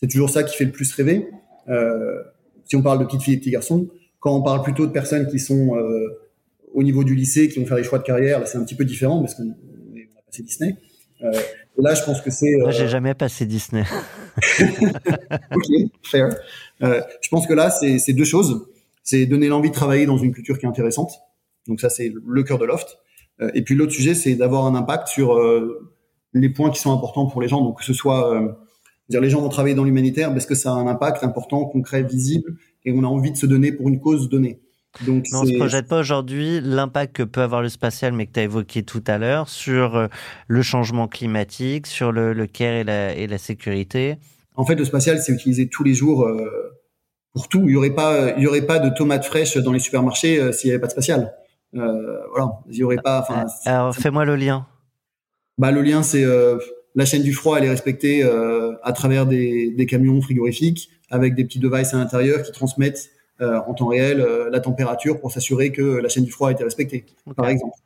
c'est 0.00 0.08
toujours 0.08 0.30
ça 0.30 0.42
qui 0.42 0.56
fait 0.56 0.64
le 0.64 0.72
plus 0.72 0.92
rêver. 0.94 1.28
Euh, 1.68 2.22
si 2.64 2.76
on 2.76 2.82
parle 2.82 3.00
de 3.00 3.04
petites 3.04 3.22
filles 3.22 3.34
et 3.34 3.38
petits 3.38 3.50
garçons, 3.50 3.88
quand 4.20 4.34
on 4.34 4.42
parle 4.42 4.62
plutôt 4.62 4.86
de 4.86 4.92
personnes 4.92 5.26
qui 5.26 5.38
sont 5.38 5.76
au 6.72 6.82
niveau 6.82 7.04
du 7.04 7.14
lycée, 7.14 7.48
qui 7.48 7.58
vont 7.58 7.66
faire 7.66 7.76
des 7.76 7.82
choix 7.82 7.98
de 7.98 8.04
carrière, 8.04 8.38
là 8.38 8.46
c'est 8.46 8.58
un 8.58 8.64
petit 8.64 8.76
peu 8.76 8.84
différent 8.84 9.20
parce 9.20 9.34
qu'on 9.34 9.54
c'est 10.30 10.42
Disney. 10.42 10.76
Euh, 11.22 11.32
là, 11.78 11.94
je 11.94 12.02
pense 12.04 12.20
que 12.20 12.30
c'est. 12.30 12.56
Moi, 12.58 12.70
j'ai 12.70 12.84
euh, 12.84 12.88
jamais 12.88 13.14
passé 13.14 13.46
Disney. 13.46 13.84
ok, 14.60 15.66
fair. 16.02 16.34
Euh, 16.82 17.02
je 17.20 17.28
pense 17.28 17.46
que 17.46 17.52
là, 17.52 17.70
c'est 17.70 18.12
deux 18.12 18.24
choses. 18.24 18.66
C'est 19.02 19.26
donner 19.26 19.48
l'envie 19.48 19.70
de 19.70 19.74
travailler 19.74 20.06
dans 20.06 20.18
une 20.18 20.32
culture 20.32 20.58
qui 20.58 20.66
est 20.66 20.68
intéressante. 20.68 21.12
Donc 21.66 21.80
ça, 21.80 21.90
c'est 21.90 22.12
le 22.26 22.42
cœur 22.42 22.58
de 22.58 22.64
Loft. 22.64 22.98
Et 23.54 23.62
puis 23.62 23.74
l'autre 23.74 23.92
sujet, 23.92 24.14
c'est 24.14 24.34
d'avoir 24.34 24.66
un 24.66 24.74
impact 24.74 25.08
sur 25.08 25.40
les 26.34 26.50
points 26.50 26.70
qui 26.70 26.78
sont 26.78 26.92
importants 26.92 27.26
pour 27.26 27.40
les 27.40 27.48
gens. 27.48 27.62
Donc 27.62 27.78
que 27.78 27.84
ce 27.84 27.94
soit, 27.94 28.58
dire 29.08 29.20
les 29.20 29.30
gens 29.30 29.40
vont 29.40 29.48
travailler 29.48 29.74
dans 29.74 29.84
l'humanitaire 29.84 30.30
parce 30.30 30.46
que 30.46 30.54
ça 30.54 30.72
a 30.72 30.74
un 30.74 30.86
impact 30.86 31.24
important, 31.24 31.64
concret, 31.64 32.02
visible, 32.02 32.56
et 32.84 32.92
on 32.92 33.02
a 33.02 33.06
envie 33.06 33.32
de 33.32 33.36
se 33.36 33.46
donner 33.46 33.72
pour 33.72 33.88
une 33.88 33.98
cause 33.98 34.28
donnée. 34.28 34.60
Donc 35.06 35.24
on 35.32 35.46
se 35.46 35.56
projette 35.56 35.88
pas 35.88 36.00
aujourd'hui 36.00 36.60
l'impact 36.60 37.14
que 37.16 37.22
peut 37.22 37.42
avoir 37.42 37.62
le 37.62 37.68
spatial, 37.68 38.12
mais 38.12 38.26
que 38.26 38.32
tu 38.32 38.40
as 38.40 38.42
évoqué 38.42 38.82
tout 38.82 39.02
à 39.06 39.18
l'heure, 39.18 39.48
sur 39.48 39.96
euh, 39.96 40.08
le 40.48 40.62
changement 40.62 41.06
climatique, 41.06 41.86
sur 41.86 42.12
le, 42.12 42.32
le 42.32 42.46
care 42.46 42.74
et 42.74 42.84
la, 42.84 43.14
et 43.14 43.26
la 43.26 43.38
sécurité. 43.38 44.18
En 44.56 44.66
fait, 44.66 44.74
le 44.74 44.84
spatial, 44.84 45.20
c'est 45.22 45.32
utilisé 45.32 45.68
tous 45.68 45.84
les 45.84 45.94
jours 45.94 46.26
euh, 46.26 46.72
pour 47.32 47.48
tout. 47.48 47.62
Il 47.66 47.72
y 47.72 47.76
aurait 47.76 47.94
pas, 47.94 48.34
il 48.36 48.42
y 48.42 48.46
aurait 48.46 48.66
pas 48.66 48.78
de 48.78 48.90
tomates 48.90 49.24
fraîches 49.24 49.56
dans 49.56 49.72
les 49.72 49.78
supermarchés 49.78 50.38
euh, 50.38 50.52
s'il 50.52 50.68
y 50.68 50.72
avait 50.72 50.80
pas 50.80 50.88
de 50.88 50.92
spatial. 50.92 51.32
Euh, 51.76 52.18
voilà, 52.30 52.50
il 52.68 52.76
y 52.76 52.82
aurait 52.82 52.96
pas. 52.96 53.26
Alors 53.64 53.94
fais-moi 53.94 54.24
le 54.24 54.34
lien. 54.34 54.66
Bah 55.56 55.70
le 55.70 55.82
lien, 55.82 56.02
c'est 56.02 56.24
la 56.96 57.04
chaîne 57.04 57.22
du 57.22 57.32
froid, 57.32 57.58
elle 57.58 57.64
est 57.64 57.70
respectée 57.70 58.24
à 58.82 58.92
travers 58.92 59.26
des, 59.26 59.70
des 59.70 59.86
camions 59.86 60.20
frigorifiques 60.22 60.88
avec 61.10 61.34
des 61.34 61.44
petits 61.44 61.58
devices 61.58 61.92
à 61.92 61.98
l'intérieur 61.98 62.42
qui 62.42 62.50
transmettent 62.50 63.10
en 63.40 63.74
temps 63.74 63.88
réel 63.88 64.20
euh, 64.20 64.50
la 64.50 64.60
température 64.60 65.20
pour 65.20 65.32
s'assurer 65.32 65.72
que 65.72 65.82
la 65.82 66.08
chaîne 66.08 66.24
du 66.24 66.30
froid 66.30 66.48
a 66.48 66.52
été 66.52 66.64
respectée, 66.64 67.06
par 67.36 67.48
exemple. 67.48 67.76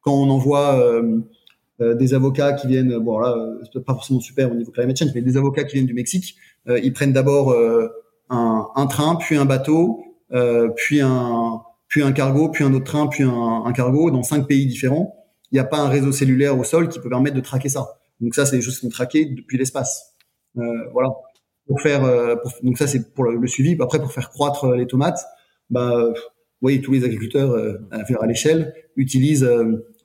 Quand 0.00 0.12
on 0.12 0.28
envoie 0.30 0.78
euh, 0.78 1.94
des 1.94 2.14
avocats 2.14 2.52
qui 2.52 2.66
viennent, 2.66 2.98
bon 2.98 3.18
là, 3.18 3.36
c'est 3.72 3.84
pas 3.84 3.94
forcément 3.94 4.20
super 4.20 4.50
au 4.50 4.54
niveau 4.54 4.70
climate 4.70 4.96
change, 4.98 5.10
mais 5.14 5.22
des 5.22 5.36
avocats 5.36 5.64
qui 5.64 5.74
viennent 5.74 5.86
du 5.86 5.94
Mexique, 5.94 6.36
ils 6.66 6.92
prennent 6.92 7.12
d'abord 7.12 7.54
un, 8.30 8.68
un, 8.74 8.86
train, 8.86 9.16
puis 9.16 9.36
un 9.36 9.44
bateau, 9.44 10.04
puis 10.76 11.00
un 11.00 11.60
puis 11.88 12.02
un 12.02 12.12
cargo, 12.12 12.48
puis 12.48 12.64
un 12.64 12.74
autre 12.74 12.86
train, 12.86 13.06
puis 13.06 13.22
un, 13.22 13.62
un 13.64 13.72
cargo 13.72 14.10
dans 14.10 14.24
cinq 14.24 14.48
pays 14.48 14.66
différents. 14.66 15.14
Il 15.52 15.54
n'y 15.54 15.60
a 15.60 15.64
pas 15.64 15.78
un 15.78 15.88
réseau 15.88 16.10
cellulaire 16.10 16.58
au 16.58 16.64
sol 16.64 16.88
qui 16.88 16.98
peut 16.98 17.08
permettre 17.08 17.36
de 17.36 17.40
traquer 17.40 17.68
ça. 17.68 17.98
Donc 18.20 18.34
ça, 18.34 18.46
c'est 18.46 18.56
des 18.56 18.62
choses 18.62 18.78
qui 18.78 18.86
sont 18.86 18.90
traquées 18.90 19.26
depuis 19.26 19.58
l'espace. 19.58 20.14
Euh, 20.56 20.90
voilà 20.92 21.10
pour 21.66 21.80
faire 21.80 22.04
euh, 22.04 22.36
pour, 22.36 22.52
donc 22.62 22.78
ça 22.78 22.86
c'est 22.86 23.12
pour 23.14 23.24
le, 23.24 23.46
suivi. 23.46 23.76
Après 23.80 23.98
pour 23.98 24.12
faire 24.12 24.30
croître 24.30 24.64
euh, 24.64 24.76
les 24.76 24.86
tomates 24.86 25.24
bah 25.70 25.96
vous 25.96 26.14
voyez 26.60 26.80
tous 26.80 26.92
les 26.92 27.04
agriculteurs 27.04 27.50
euh, 27.50 27.78
à 27.90 28.26
l'échelle 28.26 28.74
utilisent 28.96 29.48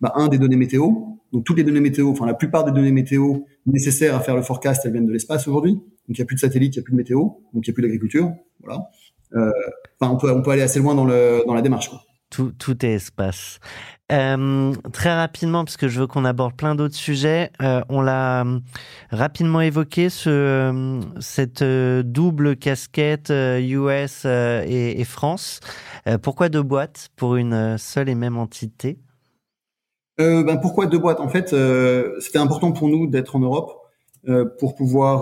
bah, 0.01 0.13
un 0.15 0.27
des 0.27 0.37
données 0.37 0.55
météo. 0.55 0.89
Donc 1.31 1.43
toutes 1.45 1.57
les 1.57 1.63
données 1.63 1.79
météo 1.79 2.09
enfin 2.09 2.25
la 2.25 2.33
plupart 2.33 2.65
des 2.65 2.71
données 2.71 2.91
météo 2.91 3.39
nécessaires 3.65 4.15
à 4.15 4.19
faire 4.19 4.35
le 4.35 4.41
forecast 4.41 4.85
elles 4.85 4.91
viennent 4.91 5.05
de 5.05 5.13
l'espace 5.13 5.47
aujourd'hui. 5.47 5.73
Donc 5.73 6.17
il 6.17 6.21
n'y 6.21 6.21
a 6.21 6.25
plus 6.25 6.35
de 6.35 6.41
satellite 6.41 6.75
il 6.75 6.79
n'y 6.79 6.83
a 6.83 6.85
plus 6.85 6.93
de 6.93 6.97
météo. 6.97 7.19
Donc 7.19 7.67
il 7.67 7.69
n'y 7.69 7.71
a 7.71 7.73
plus 7.73 7.83
d'agriculture. 7.83 8.31
Voilà. 8.63 8.89
Enfin 9.31 10.13
on 10.13 10.17
peut 10.17 10.31
on 10.31 10.41
peut 10.41 10.51
aller 10.51 10.63
assez 10.63 10.79
loin 10.79 10.95
dans 10.95 11.05
le 11.05 11.43
dans 11.45 11.53
la 11.53 11.61
démarche. 11.61 11.91
Tout, 12.29 12.51
tout 12.57 12.85
est 12.85 12.93
espace. 12.93 13.59
Euh, 14.11 14.73
très 14.91 15.13
rapidement, 15.13 15.63
parce 15.63 15.77
que 15.77 15.87
je 15.87 15.99
veux 15.99 16.07
qu'on 16.07 16.25
aborde 16.25 16.55
plein 16.55 16.73
d'autres 16.73 16.95
sujets, 16.95 17.51
euh, 17.61 17.81
on 17.89 18.01
l'a 18.01 18.43
euh, 18.43 18.59
rapidement 19.11 19.61
évoqué, 19.61 20.09
ce, 20.09 20.99
cette 21.19 21.63
double 21.63 22.55
casquette 22.55 23.31
US 23.31 24.25
et, 24.25 25.03
France. 25.05 25.59
pourquoi 26.23 26.49
deux 26.49 26.63
boîtes 26.63 27.09
pour 27.15 27.35
une 27.35 27.77
seule 27.77 28.09
et 28.09 28.15
même 28.15 28.37
entité? 28.37 28.97
Ben, 30.17 30.57
Pourquoi 30.57 30.87
deux 30.87 30.97
boîtes? 30.97 31.19
En 31.19 31.29
fait, 31.29 31.55
c'était 32.19 32.39
important 32.39 32.71
pour 32.71 32.89
nous 32.89 33.07
d'être 33.07 33.35
en 33.35 33.39
Europe 33.39 33.71
pour 34.59 34.75
pouvoir, 34.75 35.21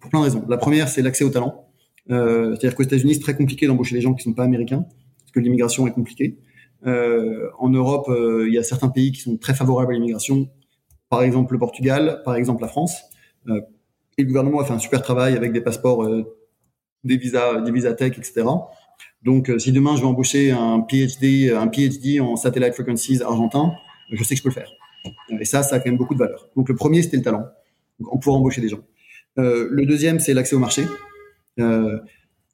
pour 0.00 0.10
plein 0.10 0.20
de 0.20 0.24
raisons. 0.24 0.44
La 0.48 0.56
première, 0.56 0.88
c'est 0.88 1.02
l'accès 1.02 1.24
au 1.24 1.30
talent. 1.30 1.68
C'est-à-dire 2.08 2.74
qu'aux 2.74 2.84
États-Unis, 2.84 3.14
c'est 3.14 3.20
très 3.20 3.36
compliqué 3.36 3.66
d'embaucher 3.66 3.94
des 3.94 4.00
gens 4.00 4.14
qui 4.14 4.22
sont 4.22 4.32
pas 4.32 4.44
américains, 4.44 4.86
parce 5.20 5.32
que 5.32 5.40
l'immigration 5.40 5.86
est 5.86 5.92
compliquée. 5.92 6.38
Euh, 6.84 7.50
en 7.58 7.68
Europe, 7.68 8.08
euh, 8.08 8.46
il 8.48 8.54
y 8.54 8.58
a 8.58 8.62
certains 8.62 8.88
pays 8.88 9.12
qui 9.12 9.20
sont 9.20 9.36
très 9.36 9.54
favorables 9.54 9.92
à 9.92 9.94
l'immigration, 9.94 10.48
par 11.08 11.22
exemple 11.22 11.52
le 11.54 11.58
Portugal, 11.58 12.22
par 12.24 12.36
exemple 12.36 12.62
la 12.62 12.68
France. 12.68 13.02
Euh, 13.48 13.60
et 14.18 14.22
le 14.22 14.28
gouvernement 14.28 14.60
a 14.60 14.64
fait 14.64 14.72
un 14.72 14.78
super 14.78 15.02
travail 15.02 15.36
avec 15.36 15.52
des 15.52 15.60
passeports, 15.60 16.08
des 17.04 17.16
visas, 17.18 17.60
des 17.60 17.70
visas 17.70 17.92
tech, 17.92 18.16
etc. 18.16 18.44
Donc, 19.22 19.52
si 19.58 19.72
demain 19.72 19.94
je 19.94 20.00
veux 20.00 20.06
embaucher 20.06 20.52
un 20.52 20.80
PhD, 20.80 21.52
un 21.52 21.68
PhD 21.68 22.18
en 22.20 22.36
satellite 22.36 22.72
frequencies 22.72 23.20
argentin, 23.22 23.72
je 24.10 24.24
sais 24.24 24.34
que 24.34 24.38
je 24.38 24.42
peux 24.42 24.48
le 24.48 24.54
faire. 24.54 24.70
Et 25.38 25.44
ça, 25.44 25.62
ça 25.62 25.76
a 25.76 25.78
quand 25.80 25.90
même 25.90 25.98
beaucoup 25.98 26.14
de 26.14 26.18
valeur. 26.18 26.48
Donc, 26.56 26.70
le 26.70 26.74
premier, 26.74 27.02
c'était 27.02 27.18
le 27.18 27.24
talent. 27.24 27.44
Donc, 28.00 28.14
on 28.14 28.18
pourra 28.18 28.38
embaucher 28.38 28.62
des 28.62 28.70
gens. 28.70 28.80
Le 29.36 29.84
deuxième, 29.84 30.18
c'est 30.18 30.32
l'accès 30.32 30.56
au 30.56 30.60
marché. 30.60 30.86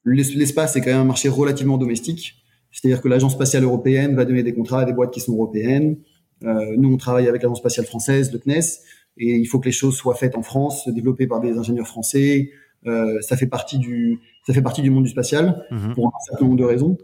L'espace 0.05 0.75
est 0.75 0.81
quand 0.81 0.91
même 0.91 1.03
un 1.03 1.05
marché 1.05 1.29
relativement 1.29 1.79
domestique. 1.79 2.42
C'est-à-dire 2.73 3.01
que 3.01 3.09
l'Agence 3.09 3.33
spatiale 3.33 3.65
européenne 3.65 4.17
va 4.17 4.25
donner 4.25 4.43
des 4.43 4.55
contrats 4.55 4.81
à 4.81 4.85
des 4.85 4.93
boîtes 4.93 5.13
qui 5.13 5.21
sont 5.21 5.33
européennes. 5.33 5.99
Euh, 6.45 6.75
nous, 6.77 6.93
on 6.93 6.97
travaille 6.97 7.29
avec 7.29 7.43
l'Agence 7.43 7.59
spatiale 7.59 7.87
française, 7.87 8.33
le 8.33 8.39
CNES, 8.39 8.81
et 9.19 9.37
il 9.37 9.45
faut 9.47 9.61
que 9.61 9.67
les 9.67 9.73
choses 9.73 9.95
soient 9.95 10.15
faites 10.15 10.37
en 10.37 10.43
France, 10.43 10.89
développées 10.89 11.27
par 11.27 11.41
des 11.41 11.57
ingénieurs 11.59 11.87
français. 11.87 12.51
Euh, 12.87 13.21
ça 13.21 13.37
fait 13.37 13.47
partie 13.47 13.79
du 13.79 14.19
ça 14.47 14.53
fait 14.53 14.63
partie 14.63 14.83
du 14.83 14.91
monde 14.91 15.05
du 15.05 15.11
spatial 15.11 15.65
mhm. 15.71 15.95
pour 15.95 16.09
un 16.09 16.19
certain 16.27 16.47
nombre 16.47 16.59
de 16.59 16.65
raisons. 16.65 16.99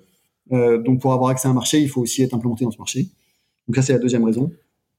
Euh, 0.52 0.78
donc, 0.78 1.00
pour 1.00 1.12
avoir 1.12 1.30
accès 1.30 1.46
à 1.48 1.50
un 1.50 1.54
marché, 1.54 1.78
il 1.78 1.88
faut 1.88 2.00
aussi 2.00 2.22
être 2.22 2.34
implémenté 2.34 2.64
dans 2.64 2.70
ce 2.70 2.78
marché. 2.78 3.06
Donc, 3.66 3.76
ça, 3.76 3.82
c'est 3.82 3.92
la 3.92 3.98
deuxième 3.98 4.24
raison. 4.24 4.50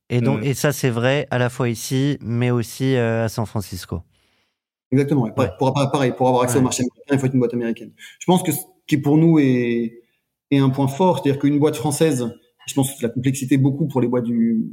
Et 0.09 0.22
donc, 0.22 0.39
euh, 0.39 0.43
et 0.43 0.53
ça, 0.53 0.72
c'est 0.72 0.89
vrai 0.89 1.28
à 1.32 1.38
la 1.38 1.49
fois 1.49 1.70
ici, 1.70 2.17
mais 2.22 2.51
aussi 2.51 2.95
euh, 2.95 3.26
à 3.26 3.30
San 3.30 3.45
Francisco. 3.45 4.01
Exactement. 4.91 5.24
Ouais. 5.24 5.32
Pour, 5.57 5.74
pareil, 5.74 6.13
pour 6.15 6.28
avoir 6.28 6.43
accès 6.43 6.57
au 6.57 6.61
marché 6.61 6.84
américain, 6.84 7.13
il 7.13 7.20
faut 7.20 7.26
être 7.28 7.34
une 7.34 7.39
boîte 7.39 7.53
américaine. 7.53 7.91
Je 8.20 8.26
pense 8.26 8.41
que 8.41 8.51
ce 8.51 8.59
qui 8.88 8.97
pour 8.97 9.17
nous 9.17 9.38
est 9.39 9.99
et 10.52 10.60
un 10.60 10.70
point 10.70 10.88
fort, 10.88 11.20
c'est-à-dire 11.20 11.39
qu'une 11.39 11.60
boîte 11.60 11.76
française, 11.76 12.32
je 12.68 12.74
pense 12.74 12.93
que 12.93 13.04
la 13.04 13.10
complexité 13.10 13.58
beaucoup 13.58 13.88
pour 13.88 14.02
les 14.02 14.08
boîtes 14.08 14.26
du 14.26 14.70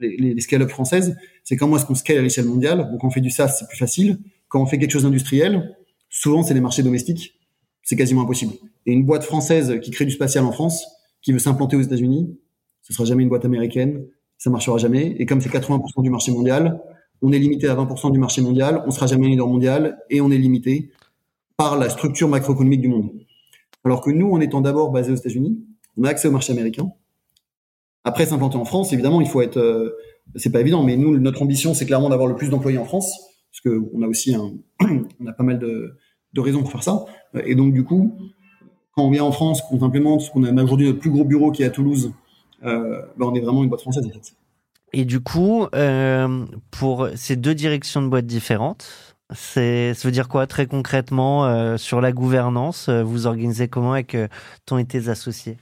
les, 0.00 0.34
les 0.34 0.40
scale-up 0.40 0.70
françaises, 0.70 1.16
c'est 1.44 1.56
comment 1.56 1.76
est-ce 1.76 1.86
qu'on 1.86 1.94
scale 1.94 2.18
à 2.18 2.22
l'échelle 2.22 2.46
mondiale. 2.46 2.88
Donc, 2.90 3.00
quand 3.00 3.08
on 3.08 3.10
fait 3.10 3.20
du 3.20 3.30
SaaS, 3.30 3.48
c'est 3.48 3.68
plus 3.68 3.76
facile. 3.76 4.18
Quand 4.48 4.60
on 4.60 4.66
fait 4.66 4.78
quelque 4.78 4.90
chose 4.90 5.02
d'industriel, 5.02 5.76
souvent, 6.08 6.42
c'est 6.42 6.54
les 6.54 6.60
marchés 6.60 6.82
domestiques. 6.82 7.38
C'est 7.82 7.96
quasiment 7.96 8.22
impossible. 8.22 8.54
Et 8.86 8.92
une 8.92 9.04
boîte 9.04 9.24
française 9.24 9.78
qui 9.82 9.90
crée 9.90 10.04
du 10.04 10.10
spatial 10.10 10.44
en 10.44 10.52
France, 10.52 10.86
qui 11.22 11.32
veut 11.32 11.38
s'implanter 11.38 11.76
aux 11.76 11.82
États-Unis, 11.82 12.36
ce 12.82 12.92
sera 12.92 13.04
jamais 13.04 13.22
une 13.22 13.28
boîte 13.28 13.44
américaine. 13.44 14.06
Ça 14.38 14.50
marchera 14.50 14.78
jamais. 14.78 15.14
Et 15.18 15.26
comme 15.26 15.40
c'est 15.40 15.50
80% 15.50 16.02
du 16.02 16.10
marché 16.10 16.32
mondial, 16.32 16.80
on 17.22 17.32
est 17.32 17.38
limité 17.38 17.68
à 17.68 17.74
20% 17.74 18.12
du 18.12 18.18
marché 18.18 18.40
mondial. 18.40 18.82
On 18.86 18.90
sera 18.90 19.06
jamais 19.06 19.28
leader 19.28 19.46
mondial 19.46 19.98
et 20.08 20.20
on 20.20 20.30
est 20.30 20.38
limité 20.38 20.90
par 21.56 21.78
la 21.78 21.90
structure 21.90 22.28
macroéconomique 22.28 22.80
du 22.80 22.88
monde. 22.88 23.10
Alors 23.84 24.00
que 24.00 24.10
nous, 24.10 24.30
en 24.30 24.40
étant 24.40 24.60
d'abord 24.60 24.90
basés 24.90 25.12
aux 25.12 25.16
États-Unis, 25.16 25.58
on 25.96 26.04
a 26.04 26.08
accès 26.08 26.28
au 26.28 26.32
marché 26.32 26.52
américain. 26.52 26.90
Après 28.04 28.26
s'implanter 28.26 28.56
en 28.56 28.64
France, 28.64 28.92
évidemment, 28.92 29.20
il 29.20 29.28
faut 29.28 29.42
être, 29.42 29.58
euh, 29.58 29.96
c'est 30.36 30.50
pas 30.50 30.60
évident, 30.60 30.82
mais 30.82 30.96
nous, 30.96 31.18
notre 31.18 31.42
ambition, 31.42 31.74
c'est 31.74 31.86
clairement 31.86 32.08
d'avoir 32.08 32.28
le 32.28 32.36
plus 32.36 32.48
d'employés 32.48 32.78
en 32.78 32.84
France, 32.84 33.12
parce 33.50 33.60
que 33.62 33.82
on 33.92 34.02
a 34.02 34.06
aussi 34.06 34.34
un, 34.34 34.52
on 35.20 35.26
a 35.26 35.32
pas 35.32 35.44
mal 35.44 35.58
de, 35.58 35.96
de 36.32 36.40
raisons 36.40 36.62
pour 36.62 36.70
faire 36.70 36.82
ça. 36.82 37.04
Et 37.44 37.54
donc, 37.54 37.72
du 37.72 37.84
coup, 37.84 38.16
quand 38.92 39.04
on 39.04 39.10
vient 39.10 39.24
en 39.24 39.32
France, 39.32 39.62
qu'on 39.62 39.82
implémente, 39.82 40.30
qu'on 40.30 40.44
a 40.44 40.62
aujourd'hui 40.62 40.86
notre 40.86 40.98
plus 40.98 41.10
gros 41.10 41.24
bureau 41.24 41.52
qui 41.52 41.62
est 41.62 41.66
à 41.66 41.70
Toulouse, 41.70 42.12
euh, 42.64 43.02
ben 43.16 43.26
on 43.26 43.34
est 43.34 43.40
vraiment 43.40 43.62
une 43.62 43.68
boîte 43.68 43.80
française. 43.80 44.08
Et 44.92 45.04
du 45.04 45.20
coup, 45.20 45.66
euh, 45.74 46.46
pour 46.70 47.08
ces 47.14 47.36
deux 47.36 47.54
directions 47.54 48.02
de 48.02 48.08
boîtes 48.08 48.26
différentes, 48.26 49.09
c'est, 49.34 49.94
ça 49.94 50.08
veut 50.08 50.12
dire 50.12 50.28
quoi 50.28 50.46
très 50.46 50.66
concrètement 50.66 51.46
euh, 51.46 51.76
sur 51.76 52.00
la 52.00 52.12
gouvernance 52.12 52.88
euh, 52.88 53.02
Vous 53.02 53.26
organisez 53.26 53.68
comment 53.68 53.92
avec 53.92 54.14
euh, 54.14 54.28
ton 54.66 54.78
et 54.78 54.84
tes 54.84 55.08
associés? 55.08 55.56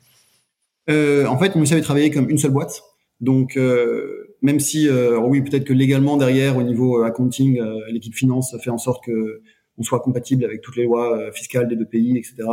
Euh, 0.91 1.27
En 1.27 1.39
fait, 1.39 1.53
on 1.55 1.63
essaie 1.63 1.77
de 1.77 1.81
travailler 1.81 2.11
comme 2.11 2.31
une 2.31 2.39
seule 2.39 2.53
boîte. 2.53 2.83
Donc, 3.21 3.59
même 4.43 4.61
si, 4.61 4.89
oui, 4.89 5.43
peut-être 5.43 5.65
que 5.65 5.73
légalement 5.73 6.17
derrière, 6.17 6.57
au 6.57 6.63
niveau 6.63 7.03
accounting, 7.03 7.61
l'équipe 7.91 8.15
finance 8.15 8.57
fait 8.63 8.71
en 8.71 8.79
sorte 8.79 9.05
que 9.05 9.43
on 9.77 9.83
soit 9.83 9.99
compatible 9.99 10.45
avec 10.45 10.61
toutes 10.61 10.77
les 10.77 10.85
lois 10.85 11.33
fiscales 11.33 11.67
des 11.67 11.75
deux 11.75 11.85
pays, 11.85 12.17
etc. 12.17 12.45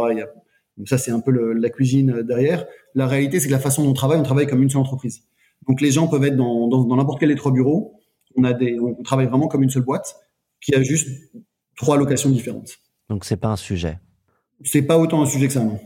Donc 0.76 0.90
ça, 0.90 0.98
c'est 0.98 1.12
un 1.12 1.20
peu 1.20 1.30
le, 1.30 1.54
la 1.54 1.70
cuisine 1.70 2.24
derrière. 2.24 2.66
La 2.96 3.06
réalité, 3.06 3.40
c'est 3.40 3.46
que 3.46 3.52
la 3.52 3.60
façon 3.60 3.84
dont 3.84 3.92
on 3.92 3.94
travaille, 3.94 4.18
on 4.18 4.24
travaille 4.24 4.48
comme 4.48 4.64
une 4.64 4.70
seule 4.72 4.82
entreprise. 4.82 5.22
Donc, 5.68 5.82
les 5.82 5.92
gens 5.92 6.08
peuvent 6.08 6.26
être 6.26 6.36
dans 6.36 6.96
n'importe 6.96 7.20
quel 7.20 7.30
des 7.30 7.36
trois 7.36 7.52
bureaux. 7.52 8.00
On 8.36 8.44
a 8.44 8.54
des, 8.54 8.80
on 8.80 9.04
travaille 9.04 9.28
vraiment 9.28 9.48
comme 9.48 9.62
une 9.62 9.70
seule 9.70 9.84
boîte 9.84 10.16
qui 10.66 10.76
a 10.76 10.82
juste 10.82 11.08
trois 11.78 11.98
locations 11.98 12.30
différentes. 12.30 12.78
Donc 13.10 13.24
c'est 13.24 13.38
pas 13.38 13.50
un 13.50 13.56
sujet. 13.56 14.00
C'est 14.64 14.82
pas 14.82 14.98
autant 14.98 15.22
un 15.22 15.28
sujet 15.28 15.48
que 15.48 15.54
ça, 15.54 15.60
non. 15.62 15.80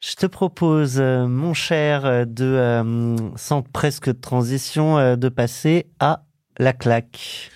Je 0.00 0.14
te 0.14 0.26
propose, 0.26 1.00
euh, 1.00 1.26
mon 1.26 1.54
cher, 1.54 2.04
euh, 2.04 2.24
de 2.26 2.44
euh, 2.44 3.16
sans 3.36 3.62
presque 3.62 4.20
transition, 4.20 5.16
de 5.16 5.28
passer 5.28 5.86
à 6.00 6.26
la 6.58 6.72
claque. 6.72 7.50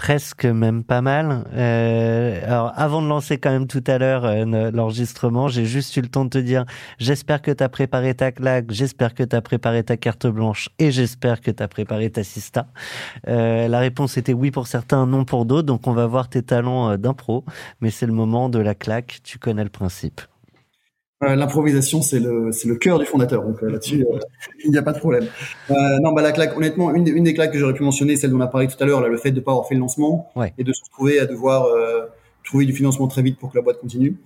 Presque 0.00 0.46
même 0.46 0.82
pas 0.82 1.02
mal. 1.02 1.44
Euh, 1.52 2.40
alors 2.46 2.72
avant 2.74 3.02
de 3.02 3.06
lancer 3.06 3.36
quand 3.36 3.50
même 3.50 3.66
tout 3.66 3.84
à 3.86 3.98
l'heure 3.98 4.24
euh, 4.24 4.70
l'enregistrement, 4.70 5.48
j'ai 5.48 5.66
juste 5.66 5.94
eu 5.94 6.00
le 6.00 6.08
temps 6.08 6.24
de 6.24 6.30
te 6.30 6.38
dire 6.38 6.64
j'espère 6.98 7.42
que 7.42 7.50
tu 7.50 7.62
as 7.62 7.68
préparé 7.68 8.14
ta 8.14 8.32
claque, 8.32 8.70
j'espère 8.70 9.12
que 9.12 9.22
tu 9.22 9.36
as 9.36 9.42
préparé 9.42 9.84
ta 9.84 9.98
carte 9.98 10.26
blanche 10.26 10.70
et 10.78 10.90
j'espère 10.90 11.42
que 11.42 11.50
tu 11.50 11.62
as 11.62 11.68
préparé 11.68 12.08
ta 12.08 12.24
sista. 12.24 12.68
Euh, 13.28 13.68
la 13.68 13.78
réponse 13.78 14.16
était 14.16 14.32
oui 14.32 14.50
pour 14.50 14.68
certains, 14.68 15.04
non 15.04 15.26
pour 15.26 15.44
d'autres, 15.44 15.66
donc 15.66 15.86
on 15.86 15.92
va 15.92 16.06
voir 16.06 16.30
tes 16.30 16.42
talents 16.42 16.92
euh, 16.92 16.96
d'impro, 16.96 17.44
mais 17.82 17.90
c'est 17.90 18.06
le 18.06 18.14
moment 18.14 18.48
de 18.48 18.58
la 18.58 18.74
claque, 18.74 19.20
tu 19.22 19.38
connais 19.38 19.64
le 19.64 19.68
principe. 19.68 20.22
Euh, 21.22 21.34
l'improvisation, 21.34 22.00
c'est 22.00 22.18
le, 22.18 22.50
c'est 22.50 22.66
le 22.66 22.76
cœur 22.76 22.98
du 22.98 23.04
fondateur. 23.04 23.42
Donc 23.42 23.62
euh, 23.62 23.70
là-dessus, 23.70 24.06
euh, 24.10 24.18
il 24.64 24.70
n'y 24.70 24.78
a 24.78 24.82
pas 24.82 24.92
de 24.92 24.98
problème. 24.98 25.26
non, 25.68 26.12
bah 26.12 26.22
la 26.22 26.32
claque, 26.32 26.56
honnêtement, 26.56 26.94
une, 26.94 27.06
une 27.08 27.24
des 27.24 27.34
claques 27.34 27.52
que 27.52 27.58
j'aurais 27.58 27.74
pu 27.74 27.82
mentionner, 27.82 28.16
celle 28.16 28.30
dont 28.30 28.38
on 28.38 28.40
a 28.40 28.46
parlé 28.46 28.68
tout 28.68 28.82
à 28.82 28.86
l'heure, 28.86 29.02
là, 29.02 29.08
le 29.08 29.18
fait 29.18 29.30
de 29.30 29.36
ne 29.36 29.40
pas 29.40 29.50
avoir 29.52 29.68
fait 29.68 29.74
le 29.74 29.80
lancement 29.80 30.30
et 30.56 30.64
de 30.64 30.72
se 30.72 30.82
retrouver 30.82 31.20
à 31.20 31.26
devoir 31.26 31.66
trouver 32.44 32.64
du 32.64 32.72
financement 32.72 33.06
très 33.06 33.22
vite 33.22 33.38
pour 33.38 33.50
que 33.50 33.58
la 33.58 33.62
boîte 33.62 33.80
continue. 33.80 34.16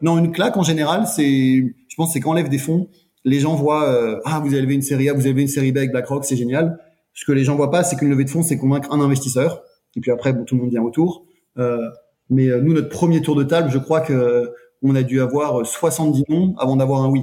non, 0.00 0.18
une 0.18 0.32
claque 0.32 0.56
en 0.56 0.62
général, 0.62 1.06
c'est, 1.06 1.62
je 1.88 1.96
pense, 1.96 2.12
c'est 2.12 2.20
quand 2.20 2.30
on 2.30 2.34
lève 2.34 2.48
des 2.48 2.58
fonds, 2.58 2.88
les 3.24 3.40
gens 3.40 3.54
voient, 3.54 4.20
ah, 4.24 4.40
vous 4.40 4.54
avez 4.54 4.62
levé 4.62 4.74
une 4.74 4.82
série 4.82 5.10
A, 5.10 5.12
vous 5.12 5.20
avez 5.20 5.30
levé 5.30 5.42
une 5.42 5.48
série 5.48 5.72
B 5.72 5.78
avec 5.78 5.90
BlackRock, 5.90 6.24
c'est 6.24 6.36
génial. 6.36 6.78
Ce 7.12 7.26
que 7.26 7.32
les 7.32 7.44
gens 7.44 7.56
voient 7.56 7.70
pas, 7.70 7.84
c'est 7.84 7.96
qu'une 7.96 8.08
levée 8.08 8.24
de 8.24 8.30
fonds, 8.30 8.42
c'est 8.42 8.56
convaincre 8.56 8.90
un 8.92 9.00
investisseur, 9.00 9.62
et 9.94 10.00
puis 10.00 10.10
après, 10.10 10.32
bon, 10.32 10.44
tout 10.44 10.54
le 10.54 10.62
monde 10.62 10.70
vient 10.70 10.82
autour. 10.82 11.26
mais 11.56 12.46
nous, 12.62 12.72
notre 12.72 12.88
premier 12.88 13.20
tour 13.20 13.36
de 13.36 13.44
table, 13.44 13.68
je 13.70 13.78
crois 13.78 14.00
que 14.00 14.50
on 14.82 14.94
a 14.94 15.02
dû 15.02 15.20
avoir 15.20 15.66
70 15.66 16.24
noms 16.28 16.54
avant 16.58 16.76
d'avoir 16.76 17.02
un 17.02 17.08
oui. 17.08 17.22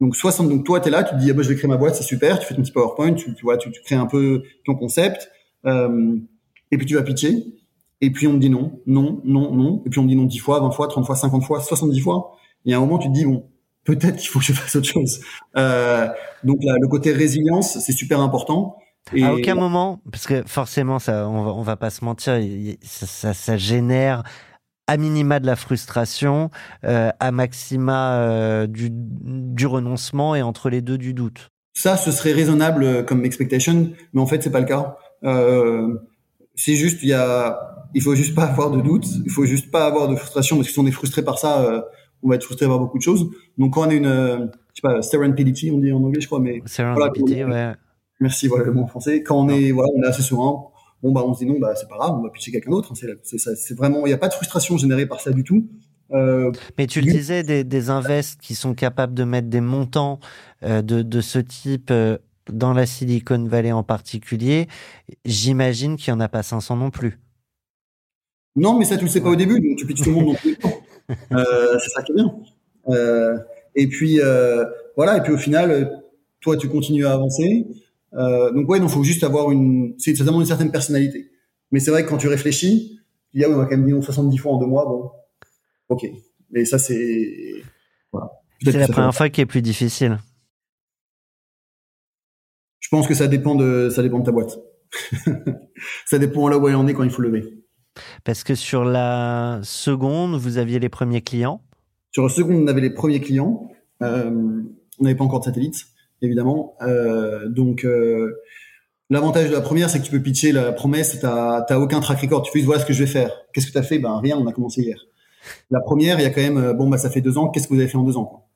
Donc 0.00 0.14
60 0.14 0.48
donc 0.48 0.64
toi 0.64 0.80
tu 0.80 0.88
es 0.88 0.90
là, 0.90 1.04
tu 1.04 1.14
te 1.14 1.20
dis 1.20 1.30
ah, 1.30 1.34
bah, 1.34 1.42
je 1.42 1.48
vais 1.48 1.56
créer 1.56 1.68
ma 1.68 1.76
boîte, 1.76 1.94
c'est 1.94 2.02
super, 2.02 2.38
tu 2.38 2.46
fais 2.46 2.54
ton 2.54 2.62
petit 2.62 2.72
PowerPoint, 2.72 3.14
tu, 3.14 3.34
vois, 3.42 3.56
tu, 3.56 3.70
crées 3.70 3.94
un 3.94 4.06
peu 4.06 4.42
ton 4.64 4.74
concept 4.74 5.30
euh, 5.64 6.16
et 6.70 6.76
puis 6.76 6.86
tu 6.86 6.94
vas 6.94 7.02
pitcher 7.02 7.44
et 8.02 8.10
puis 8.10 8.26
on 8.26 8.34
te 8.34 8.38
dit 8.38 8.50
non, 8.50 8.80
non, 8.86 9.22
non, 9.24 9.54
non 9.54 9.82
et 9.86 9.90
puis 9.90 9.98
on 9.98 10.02
te 10.02 10.08
dit 10.08 10.16
non 10.16 10.24
10 10.24 10.38
fois, 10.38 10.60
20 10.60 10.70
fois, 10.72 10.88
30 10.88 11.06
fois, 11.06 11.16
50 11.16 11.44
fois, 11.44 11.60
70 11.60 12.00
fois. 12.00 12.36
Et 12.66 12.74
à 12.74 12.76
un 12.76 12.80
moment 12.80 12.98
tu 12.98 13.08
te 13.08 13.12
dis 13.14 13.24
bon, 13.24 13.44
peut-être 13.84 14.16
qu'il 14.16 14.28
faut 14.28 14.40
que 14.40 14.44
je 14.44 14.52
fasse 14.52 14.76
autre 14.76 14.86
chose. 14.86 15.20
Euh, 15.56 16.08
donc 16.44 16.58
là, 16.62 16.74
le 16.78 16.88
côté 16.88 17.12
résilience, 17.12 17.78
c'est 17.78 17.92
super 17.92 18.20
important. 18.20 18.76
Et... 19.14 19.24
À 19.24 19.32
aucun 19.32 19.54
moment, 19.54 20.00
parce 20.10 20.26
que 20.26 20.42
forcément, 20.46 20.98
ça, 20.98 21.28
on 21.28 21.44
va, 21.44 21.62
va 21.62 21.76
pas 21.76 21.90
se 21.90 22.04
mentir, 22.04 22.38
ça, 22.82 23.06
ça, 23.06 23.34
ça 23.34 23.56
génère 23.56 24.24
à 24.86 24.96
minima 24.96 25.40
de 25.40 25.46
la 25.46 25.56
frustration, 25.56 26.50
euh, 26.84 27.10
à 27.18 27.32
maxima 27.32 28.20
euh, 28.20 28.66
du, 28.66 28.88
du 28.90 29.66
renoncement 29.66 30.34
et 30.34 30.42
entre 30.42 30.70
les 30.70 30.80
deux 30.80 30.98
du 30.98 31.12
doute. 31.12 31.50
Ça, 31.74 31.96
ce 31.96 32.10
serait 32.10 32.32
raisonnable 32.32 32.84
euh, 32.84 33.02
comme 33.02 33.24
expectation, 33.24 33.90
mais 34.12 34.20
en 34.20 34.26
fait, 34.26 34.42
c'est 34.42 34.50
pas 34.50 34.60
le 34.60 34.66
cas. 34.66 34.96
Euh, 35.24 35.94
c'est 36.54 36.74
juste, 36.74 37.02
il 37.02 37.08
y 37.08 37.12
a, 37.12 37.58
il 37.94 38.02
faut 38.02 38.14
juste 38.14 38.34
pas 38.34 38.44
avoir 38.44 38.70
de 38.70 38.80
doute, 38.80 39.06
il 39.24 39.30
faut 39.30 39.44
juste 39.44 39.70
pas 39.70 39.86
avoir 39.86 40.08
de 40.08 40.16
frustration, 40.16 40.56
parce 40.56 40.68
que 40.68 40.72
si 40.72 40.78
on 40.78 40.86
est 40.86 40.92
frustré 40.92 41.22
par 41.22 41.38
ça, 41.38 41.60
euh, 41.62 41.82
on 42.22 42.28
va 42.28 42.36
être 42.36 42.44
frustré 42.44 42.66
par 42.66 42.78
beaucoup 42.78 42.98
de 42.98 43.02
choses. 43.02 43.28
Donc, 43.58 43.74
quand 43.74 43.86
on 43.86 43.90
a 43.90 43.94
une, 43.94 44.50
je 44.74 44.80
sais 44.80 44.82
pas, 44.82 45.02
serendipity, 45.02 45.70
on 45.70 45.78
dit 45.78 45.92
en 45.92 46.02
anglais, 46.02 46.20
je 46.20 46.26
crois, 46.26 46.40
mais 46.40 46.62
serendipity, 46.64 47.44
ouais. 47.44 47.72
Merci, 48.20 48.48
voilà 48.48 48.64
le 48.64 48.72
mot 48.72 48.82
en 48.84 48.86
français. 48.86 49.22
Quand 49.22 49.38
on 49.38 49.48
est, 49.50 49.72
voilà, 49.72 49.90
on 49.94 50.02
est 50.02 50.06
assez 50.06 50.22
serein 50.22 50.64
bon 51.02 51.12
bah 51.12 51.22
on 51.24 51.34
se 51.34 51.40
dit 51.40 51.46
non 51.46 51.58
bah 51.58 51.74
c'est 51.76 51.88
pas 51.88 51.96
grave 51.96 52.14
on 52.18 52.22
va 52.22 52.30
pitcher 52.30 52.50
quelqu'un 52.52 52.70
d'autre 52.70 52.92
hein, 52.92 53.16
c'est 53.24 53.76
vraiment 53.76 54.06
il 54.06 54.08
n'y 54.08 54.14
a 54.14 54.18
pas 54.18 54.28
de 54.28 54.34
frustration 54.34 54.76
générée 54.78 55.06
par 55.06 55.20
ça 55.20 55.30
du 55.32 55.44
tout 55.44 55.66
Euh, 56.12 56.52
Mais 56.78 56.86
tu 56.86 57.00
le 57.00 57.10
disais, 57.10 57.42
des, 57.42 57.64
des 57.64 57.90
invests 57.90 58.40
qui 58.40 58.54
sont 58.54 58.74
capables 58.74 59.12
de 59.12 59.24
mettre 59.24 59.48
des 59.48 59.60
montants 59.60 60.20
euh, 60.62 60.80
de, 60.80 61.02
de 61.02 61.20
ce 61.20 61.40
type 61.40 61.90
euh, 61.90 62.16
dans 62.48 62.72
la 62.72 62.86
Silicon 62.86 63.42
Valley 63.44 63.72
en 63.72 63.82
particulier, 63.82 64.68
j'imagine 65.24 65.96
qu'il 65.96 66.14
n'y 66.14 66.18
en 66.18 66.20
a 66.20 66.28
pas 66.28 66.44
500 66.44 66.76
non 66.76 66.90
plus. 66.90 67.18
Non, 68.54 68.78
mais 68.78 68.84
ça, 68.84 68.96
tu 68.96 69.04
le 69.04 69.10
sais 69.10 69.20
pas 69.20 69.30
au 69.30 69.36
début, 69.36 69.60
donc 69.60 69.76
tu 69.78 69.84
pitches 69.84 70.02
tout 70.04 70.10
le 70.10 70.16
monde. 70.16 70.36
Euh, 71.30 71.78
c'est 71.78 71.90
ça 71.90 72.02
qui 72.02 72.10
est 72.10 72.16
bien. 72.16 72.34
Et 73.76 73.86
puis, 73.86 74.18
voilà, 74.96 75.18
et 75.18 75.20
puis 75.22 75.32
au 75.32 75.38
final, 75.38 76.02
toi, 76.40 76.56
tu 76.56 76.68
continues 76.68 77.06
à 77.06 77.12
avancer. 77.12 77.64
Euh, 78.14 78.52
donc 78.52 78.68
ouais, 78.68 78.78
il 78.78 78.88
faut 78.88 79.02
juste 79.04 79.24
avoir 79.24 79.50
une, 79.50 79.94
c'est 79.98 80.14
ça 80.14 80.24
demande 80.24 80.42
une 80.42 80.46
certaine 80.46 80.70
personnalité. 80.72 81.30
Mais 81.70 81.80
c'est 81.80 81.90
vrai 81.90 82.04
que 82.04 82.08
quand 82.08 82.18
tu 82.18 82.28
réfléchis, 82.28 83.00
il 83.34 83.40
y 83.40 83.44
a, 83.44 83.50
on 83.50 83.56
va 83.56 83.64
quand 83.64 83.76
même 83.76 83.86
dire 83.86 84.02
70 84.02 84.38
fois 84.38 84.52
en 84.52 84.58
deux 84.58 84.66
mois, 84.66 84.84
bon, 84.86 85.10
ok. 85.88 86.06
Mais 86.50 86.64
ça, 86.64 86.78
c'est, 86.78 87.52
voilà. 88.12 88.30
C'est 88.62 88.72
la 88.72 88.88
première 88.88 89.12
fait- 89.12 89.16
fois 89.18 89.28
qui 89.28 89.40
est 89.40 89.46
plus 89.46 89.62
difficile. 89.62 90.18
Je 92.80 92.88
pense 92.88 93.06
que 93.08 93.14
ça 93.14 93.26
dépend 93.26 93.54
de, 93.56 93.90
ça 93.90 94.02
dépend 94.02 94.20
de 94.20 94.24
ta 94.24 94.32
boîte. 94.32 94.58
ça 96.06 96.18
dépend 96.18 96.48
là 96.48 96.58
où 96.58 96.68
elle 96.68 96.76
en 96.76 96.86
est 96.86 96.94
quand 96.94 97.02
il 97.02 97.10
faut 97.10 97.22
lever. 97.22 97.42
Parce 98.24 98.44
que 98.44 98.54
sur 98.54 98.84
la 98.84 99.60
seconde, 99.62 100.36
vous 100.36 100.58
aviez 100.58 100.78
les 100.78 100.88
premiers 100.88 101.22
clients? 101.22 101.62
Sur 102.12 102.22
le 102.22 102.28
second, 102.28 102.54
on 102.54 102.66
avait 102.68 102.80
les 102.80 102.90
premiers 102.94 103.20
clients. 103.20 103.68
Euh, 104.02 104.30
on 104.98 105.04
n'avait 105.04 105.16
pas 105.16 105.24
encore 105.24 105.40
de 105.40 105.46
satellite, 105.46 105.86
évidemment. 106.22 106.76
Euh, 106.82 107.48
donc, 107.48 107.84
euh, 107.84 108.42
l'avantage 109.10 109.48
de 109.48 109.54
la 109.54 109.60
première, 109.60 109.90
c'est 109.90 109.98
que 109.98 110.04
tu 110.04 110.10
peux 110.10 110.22
pitcher 110.22 110.52
la 110.52 110.72
promesse. 110.72 111.18
T'as 111.20 111.62
t'as 111.62 111.78
aucun 111.78 112.00
track 112.00 112.20
record. 112.20 112.42
Tu 112.42 112.52
fais 112.52 112.64
voilà 112.64 112.80
ce 112.80 112.86
que 112.86 112.92
je 112.92 113.04
vais 113.04 113.10
faire. 113.10 113.30
Qu'est-ce 113.52 113.66
que 113.66 113.72
tu 113.72 113.78
as 113.78 113.82
fait? 113.82 113.98
Ben 113.98 114.18
rien. 114.18 114.36
On 114.36 114.46
a 114.46 114.52
commencé 114.52 114.82
hier. 114.82 114.98
La 115.70 115.80
première, 115.80 116.18
il 116.18 116.22
y 116.22 116.26
a 116.26 116.30
quand 116.30 116.40
même 116.40 116.58
euh, 116.58 116.72
bon 116.72 116.88
bah 116.88 116.98
ça 116.98 117.10
fait 117.10 117.20
deux 117.20 117.38
ans. 117.38 117.48
Qu'est-ce 117.48 117.68
que 117.68 117.74
vous 117.74 117.80
avez 117.80 117.88
fait 117.88 117.98
en 117.98 118.04
deux 118.04 118.16
ans 118.16 118.48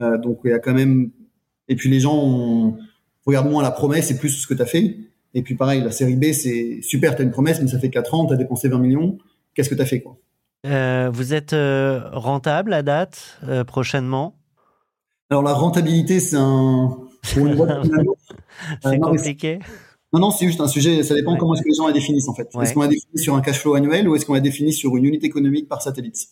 Donc 0.00 0.40
il 0.44 0.50
y 0.50 0.54
a 0.54 0.58
quand 0.58 0.74
même. 0.74 1.10
Et 1.68 1.76
puis 1.76 1.88
les 1.88 2.00
gens 2.00 2.76
regardent 3.24 3.50
moins 3.50 3.62
la 3.62 3.70
promesse 3.70 4.10
et 4.10 4.18
plus 4.18 4.28
ce 4.28 4.46
que 4.46 4.54
tu 4.54 4.62
as 4.62 4.66
fait. 4.66 4.96
Et 5.32 5.42
puis 5.42 5.56
pareil, 5.56 5.80
la 5.80 5.90
série 5.90 6.16
B, 6.16 6.32
c'est 6.32 6.80
super. 6.82 7.16
T'as 7.16 7.24
une 7.24 7.30
promesse, 7.30 7.60
mais 7.60 7.68
ça 7.68 7.78
fait 7.78 7.90
quatre 7.90 8.14
ans. 8.14 8.26
T'as 8.26 8.36
dépensé 8.36 8.68
20 8.68 8.78
millions. 8.78 9.18
Qu'est-ce 9.54 9.70
que 9.70 9.74
tu 9.74 9.82
as 9.82 9.86
fait 9.86 10.04
vous 11.12 11.34
êtes 11.34 11.54
rentable 12.12 12.72
à 12.72 12.82
date 12.82 13.38
prochainement? 13.66 14.34
Alors 15.30 15.42
la 15.42 15.52
rentabilité, 15.54 16.20
c'est 16.20 16.36
un 16.36 16.96
pour 17.34 17.46
une 17.46 17.54
boîte 17.56 17.70
C'est 18.82 18.88
Euh, 18.88 18.96
non, 18.96 19.10
mais 19.12 19.16
compliqué 19.18 19.58
Non, 20.12 20.20
non, 20.20 20.30
c'est 20.30 20.46
juste 20.46 20.60
un 20.60 20.68
sujet. 20.68 21.02
Ça 21.02 21.14
dépend 21.14 21.32
Ouais. 21.32 21.38
comment 21.38 21.54
est-ce 21.54 21.62
que 21.62 21.68
les 21.68 21.74
gens 21.74 21.86
la 21.86 21.92
définissent 21.92 22.28
en 22.28 22.34
fait. 22.34 22.48
Ouais. 22.54 22.64
Est-ce 22.64 22.74
qu'on 22.74 22.82
la 22.82 22.88
définit 22.88 23.18
sur 23.18 23.34
un 23.34 23.40
cash 23.40 23.58
flow 23.58 23.74
annuel 23.74 24.08
ou 24.08 24.14
est-ce 24.16 24.26
qu'on 24.26 24.34
la 24.34 24.40
définit 24.40 24.72
sur 24.72 24.96
une 24.96 25.04
unité 25.04 25.26
économique 25.26 25.68
par 25.68 25.82
satellite? 25.82 26.28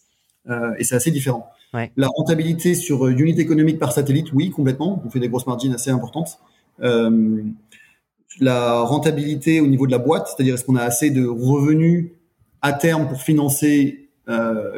Euh, 0.49 0.73
Et 0.79 0.85
c'est 0.85 0.95
assez 0.95 1.11
différent. 1.11 1.49
Ouais. 1.75 1.91
La 1.97 2.09
rentabilité 2.17 2.75
sur 2.75 3.07
euh, 3.07 3.11
unité 3.11 3.41
économique 3.43 3.79
par 3.79 3.93
satellite, 3.93 4.33
oui, 4.35 4.51
complètement. 4.51 5.03
On 5.05 5.11
fait 5.11 5.21
des 5.21 5.29
grosses 5.29 5.47
margines 5.47 5.73
assez 5.75 5.91
importantes. 5.91 6.39
Euh, 6.83 7.43
la 8.41 8.81
rentabilité 8.81 9.61
au 9.61 9.67
niveau 9.67 9.87
de 9.87 9.93
la 9.93 9.99
boîte, 9.99 10.29
c'est-à-dire 10.29 10.55
est-ce 10.55 10.65
qu'on 10.65 10.77
a 10.77 10.83
assez 10.83 11.11
de 11.11 11.27
revenus 11.27 12.13
à 12.63 12.73
terme 12.73 13.09
pour 13.09 13.21
financer 13.21 14.09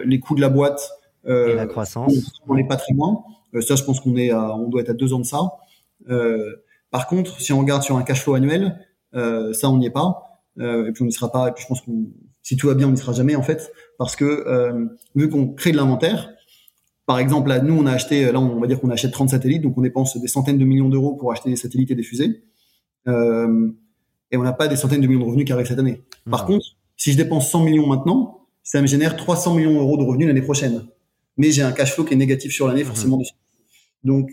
les 0.04 0.18
coûts 0.18 0.34
de 0.34 0.40
la 0.40 0.48
boîte 0.48 0.90
Et 1.26 1.54
la 1.54 1.66
croissance 1.66 2.12
dans 2.48 2.54
les 2.54 2.64
patrimoines? 2.64 3.18
Euh, 3.54 3.60
ça, 3.60 3.76
je 3.76 3.82
pense 3.84 4.00
qu'on 4.00 4.16
est 4.16 4.30
à, 4.30 4.56
on 4.56 4.68
doit 4.68 4.80
être 4.82 4.90
à 4.90 4.94
deux 4.94 5.12
ans 5.12 5.20
de 5.20 5.24
ça. 5.26 5.40
Euh, 6.08 6.56
par 6.90 7.06
contre, 7.06 7.40
si 7.40 7.52
on 7.52 7.60
regarde 7.60 7.82
sur 7.82 7.96
un 7.96 8.02
cash 8.02 8.22
flow 8.22 8.34
annuel, 8.34 8.78
euh, 9.14 9.52
ça, 9.52 9.70
on 9.70 9.78
n'y 9.78 9.86
est 9.86 9.90
pas. 9.90 10.42
Et 10.60 10.92
puis 10.92 11.02
on 11.02 11.06
n'y 11.06 11.12
sera 11.12 11.32
pas. 11.32 11.48
Et 11.48 11.52
puis 11.52 11.62
je 11.64 11.68
pense 11.68 11.80
qu'on, 11.80 12.06
si 12.42 12.56
tout 12.56 12.68
va 12.68 12.74
bien, 12.74 12.86
on 12.86 12.92
n'y 12.92 12.96
sera 12.96 13.12
jamais 13.12 13.34
en 13.34 13.42
fait, 13.42 13.72
parce 13.98 14.14
que 14.14 14.86
vu 15.16 15.28
qu'on 15.28 15.48
crée 15.48 15.72
de 15.72 15.76
l'inventaire, 15.76 16.30
par 17.06 17.18
exemple, 17.18 17.48
là, 17.48 17.60
nous, 17.60 17.76
on 17.76 17.86
a 17.86 17.92
acheté, 17.92 18.30
là, 18.30 18.38
on 18.40 18.60
va 18.60 18.66
dire 18.68 18.80
qu'on 18.80 18.90
achète 18.90 19.10
30 19.10 19.30
satellites, 19.30 19.62
donc 19.62 19.76
on 19.76 19.82
dépense 19.82 20.16
des 20.16 20.28
centaines 20.28 20.58
de 20.58 20.64
millions 20.64 20.88
d'euros 20.88 21.14
pour 21.16 21.32
acheter 21.32 21.50
des 21.50 21.56
satellites 21.56 21.90
et 21.90 21.96
des 21.96 22.04
fusées. 22.04 22.44
Euh, 23.08 23.68
et 24.30 24.36
on 24.36 24.42
n'a 24.42 24.52
pas 24.52 24.68
des 24.68 24.76
centaines 24.76 25.00
de 25.00 25.06
millions 25.08 25.20
de 25.20 25.26
revenus 25.26 25.44
qui 25.44 25.52
arrivent 25.52 25.66
cette 25.66 25.78
année. 25.78 26.02
Par 26.30 26.46
contre, 26.46 26.64
si 26.96 27.12
je 27.12 27.16
dépense 27.16 27.50
100 27.50 27.64
millions 27.64 27.86
maintenant, 27.86 28.46
ça 28.62 28.80
me 28.80 28.86
génère 28.86 29.16
300 29.16 29.54
millions 29.54 29.74
d'euros 29.74 29.96
de 29.96 30.02
revenus 30.04 30.26
l'année 30.28 30.40
prochaine. 30.42 30.84
Mais 31.36 31.50
j'ai 31.50 31.62
un 31.62 31.72
cash 31.72 31.92
flow 31.94 32.04
qui 32.04 32.14
est 32.14 32.16
négatif 32.16 32.52
sur 32.52 32.68
l'année, 32.68 32.82
Mhm. 32.82 32.86
forcément. 32.86 33.16
dessus. 33.18 33.34
Donc, 34.04 34.30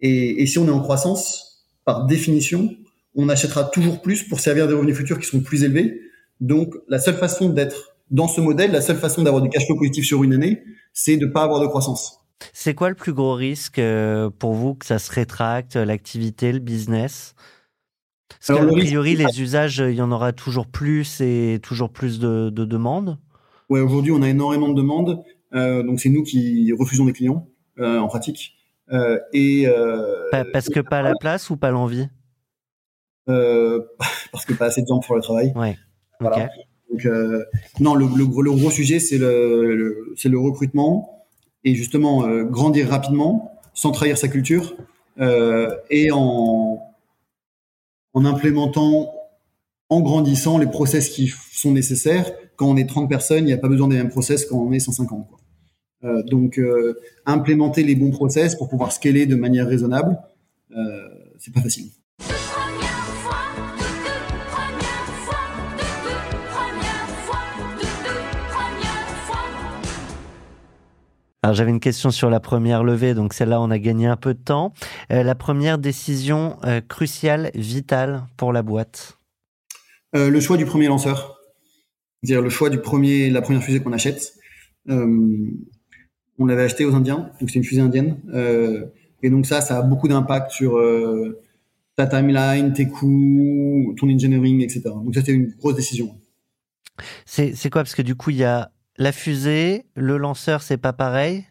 et, 0.00 0.42
et 0.42 0.46
si 0.46 0.58
on 0.58 0.66
est 0.66 0.70
en 0.70 0.80
croissance, 0.80 1.66
par 1.84 2.06
définition, 2.06 2.70
on 3.14 3.28
achètera 3.28 3.64
toujours 3.64 4.02
plus 4.02 4.22
pour 4.24 4.40
servir 4.40 4.66
des 4.68 4.74
revenus 4.74 4.96
futurs 4.96 5.18
qui 5.18 5.26
sont 5.26 5.40
plus 5.40 5.62
élevés. 5.62 6.00
Donc, 6.40 6.74
la 6.88 6.98
seule 6.98 7.14
façon 7.16 7.48
d'être 7.48 7.96
dans 8.10 8.28
ce 8.28 8.40
modèle, 8.40 8.72
la 8.72 8.82
seule 8.82 8.96
façon 8.96 9.22
d'avoir 9.22 9.42
du 9.42 9.48
cash 9.48 9.66
flow 9.66 9.76
positif 9.76 10.04
sur 10.04 10.22
une 10.24 10.34
année, 10.34 10.62
c'est 10.92 11.16
de 11.16 11.26
pas 11.26 11.42
avoir 11.42 11.60
de 11.60 11.66
croissance. 11.66 12.20
C'est 12.52 12.74
quoi 12.74 12.88
le 12.88 12.94
plus 12.94 13.12
gros 13.12 13.34
risque 13.34 13.78
euh, 13.78 14.28
pour 14.30 14.54
vous 14.54 14.74
que 14.74 14.84
ça 14.84 14.98
se 14.98 15.10
rétracte, 15.12 15.76
l'activité, 15.76 16.52
le 16.52 16.58
business? 16.58 17.34
Parce 18.28 18.58
Alors, 18.58 18.74
risque- 18.74 18.88
priori, 18.88 19.16
les 19.16 19.40
usages, 19.40 19.78
il 19.78 19.94
y 19.94 20.02
en 20.02 20.10
aura 20.12 20.32
toujours 20.32 20.66
plus 20.66 21.20
et 21.20 21.60
toujours 21.62 21.90
plus 21.90 22.18
de, 22.18 22.50
de 22.50 22.64
demandes. 22.64 23.18
Ouais, 23.70 23.80
aujourd'hui, 23.80 24.12
on 24.12 24.22
a 24.22 24.28
énormément 24.28 24.68
de 24.68 24.74
demandes. 24.74 25.22
Euh, 25.54 25.82
donc, 25.82 26.00
c'est 26.00 26.10
nous 26.10 26.24
qui 26.24 26.72
refusons 26.78 27.06
des 27.06 27.12
clients 27.12 27.48
euh, 27.78 27.98
en 27.98 28.08
pratique. 28.08 28.53
Euh, 28.92 29.18
et 29.32 29.66
euh, 29.66 30.28
Pa- 30.30 30.44
parce 30.52 30.68
que 30.68 30.80
pas 30.80 31.00
la 31.02 31.14
place 31.14 31.48
ou 31.50 31.56
pas 31.56 31.70
l'envie 31.70 32.08
euh, 33.28 33.80
parce 34.32 34.44
que 34.44 34.52
pas 34.52 34.66
assez 34.66 34.82
de 34.82 34.86
gens 34.86 35.00
pour 35.00 35.14
le 35.16 35.22
travail. 35.22 35.52
Ouais. 35.56 35.76
Voilà. 36.20 36.44
Ok. 36.44 36.50
Donc, 37.04 37.12
non, 37.80 37.94
le, 37.94 38.06
le, 38.16 38.26
gros- 38.26 38.42
le 38.42 38.52
gros 38.52 38.70
sujet, 38.70 39.00
c'est 39.00 39.18
le, 39.18 39.74
le- 39.74 40.12
c'est 40.16 40.28
le 40.28 40.38
recrutement 40.38 41.26
et 41.64 41.74
justement 41.74 42.26
grandir 42.44 42.88
rapidement 42.90 43.58
sans 43.72 43.90
trahir 43.90 44.18
sa 44.18 44.28
culture 44.28 44.76
et 45.18 46.10
en, 46.12 46.78
en 48.12 48.24
implémentant, 48.24 49.12
en 49.88 50.00
grandissant 50.02 50.58
les 50.58 50.66
process 50.66 51.08
qui 51.08 51.32
sont 51.52 51.72
nécessaires. 51.72 52.30
Quand 52.56 52.66
on 52.68 52.76
est 52.76 52.86
30 52.86 53.08
personnes, 53.08 53.44
il 53.44 53.46
n'y 53.46 53.52
a 53.54 53.58
pas 53.58 53.68
besoin 53.68 53.88
des 53.88 53.96
mêmes 53.96 54.10
process 54.10 54.44
quand 54.44 54.58
on 54.58 54.70
est 54.72 54.78
150. 54.78 55.26
Quoi. 55.28 55.38
Euh, 56.04 56.22
donc, 56.22 56.58
euh, 56.58 56.98
implémenter 57.26 57.82
les 57.82 57.94
bons 57.94 58.10
process 58.10 58.54
pour 58.54 58.68
pouvoir 58.68 58.92
scaler 58.92 59.26
de 59.26 59.36
manière 59.36 59.66
raisonnable, 59.66 60.18
euh, 60.76 61.08
c'est 61.38 61.52
pas 61.52 61.60
facile. 61.60 61.90
Alors 71.42 71.54
j'avais 71.54 71.72
une 71.72 71.80
question 71.80 72.10
sur 72.10 72.30
la 72.30 72.40
première 72.40 72.82
levée, 72.82 73.12
donc 73.12 73.34
celle-là 73.34 73.60
on 73.60 73.70
a 73.70 73.78
gagné 73.78 74.06
un 74.06 74.16
peu 74.16 74.32
de 74.32 74.38
temps. 74.38 74.72
Euh, 75.12 75.22
la 75.22 75.34
première 75.34 75.76
décision 75.76 76.56
euh, 76.64 76.80
cruciale, 76.80 77.50
vitale 77.54 78.22
pour 78.38 78.50
la 78.50 78.62
boîte? 78.62 79.18
Euh, 80.16 80.30
le 80.30 80.40
choix 80.40 80.56
du 80.56 80.64
premier 80.64 80.86
lanceur, 80.86 81.38
c'est-à-dire 82.22 82.40
le 82.40 82.48
choix 82.48 82.70
du 82.70 82.78
premier, 82.78 83.28
la 83.28 83.42
première 83.42 83.62
fusée 83.62 83.80
qu'on 83.80 83.92
achète. 83.92 84.32
On 86.38 86.46
l'avait 86.46 86.64
acheté 86.64 86.84
aux 86.84 86.94
Indiens, 86.94 87.30
donc 87.40 87.50
c'est 87.50 87.56
une 87.56 87.64
fusée 87.64 87.80
indienne, 87.80 88.16
euh, 88.32 88.86
et 89.22 89.30
donc 89.30 89.46
ça, 89.46 89.60
ça 89.60 89.78
a 89.78 89.82
beaucoup 89.82 90.08
d'impact 90.08 90.50
sur 90.50 90.76
euh, 90.78 91.40
ta 91.96 92.06
timeline, 92.06 92.72
tes 92.72 92.88
coûts, 92.88 93.94
ton 93.96 94.08
engineering, 94.08 94.60
etc. 94.60 94.82
Donc 94.86 95.14
ça, 95.14 95.20
c'était 95.20 95.32
une 95.32 95.54
grosse 95.58 95.76
décision. 95.76 96.16
C'est 97.24 97.54
c'est 97.54 97.70
quoi? 97.70 97.82
Parce 97.82 97.94
que 97.94 98.02
du 98.02 98.14
coup 98.14 98.30
il 98.30 98.36
y 98.36 98.44
a 98.44 98.70
la 98.98 99.10
fusée, 99.12 99.84
le 99.96 100.16
lanceur 100.16 100.62
c'est 100.62 100.76
pas 100.76 100.92
pareil? 100.92 101.44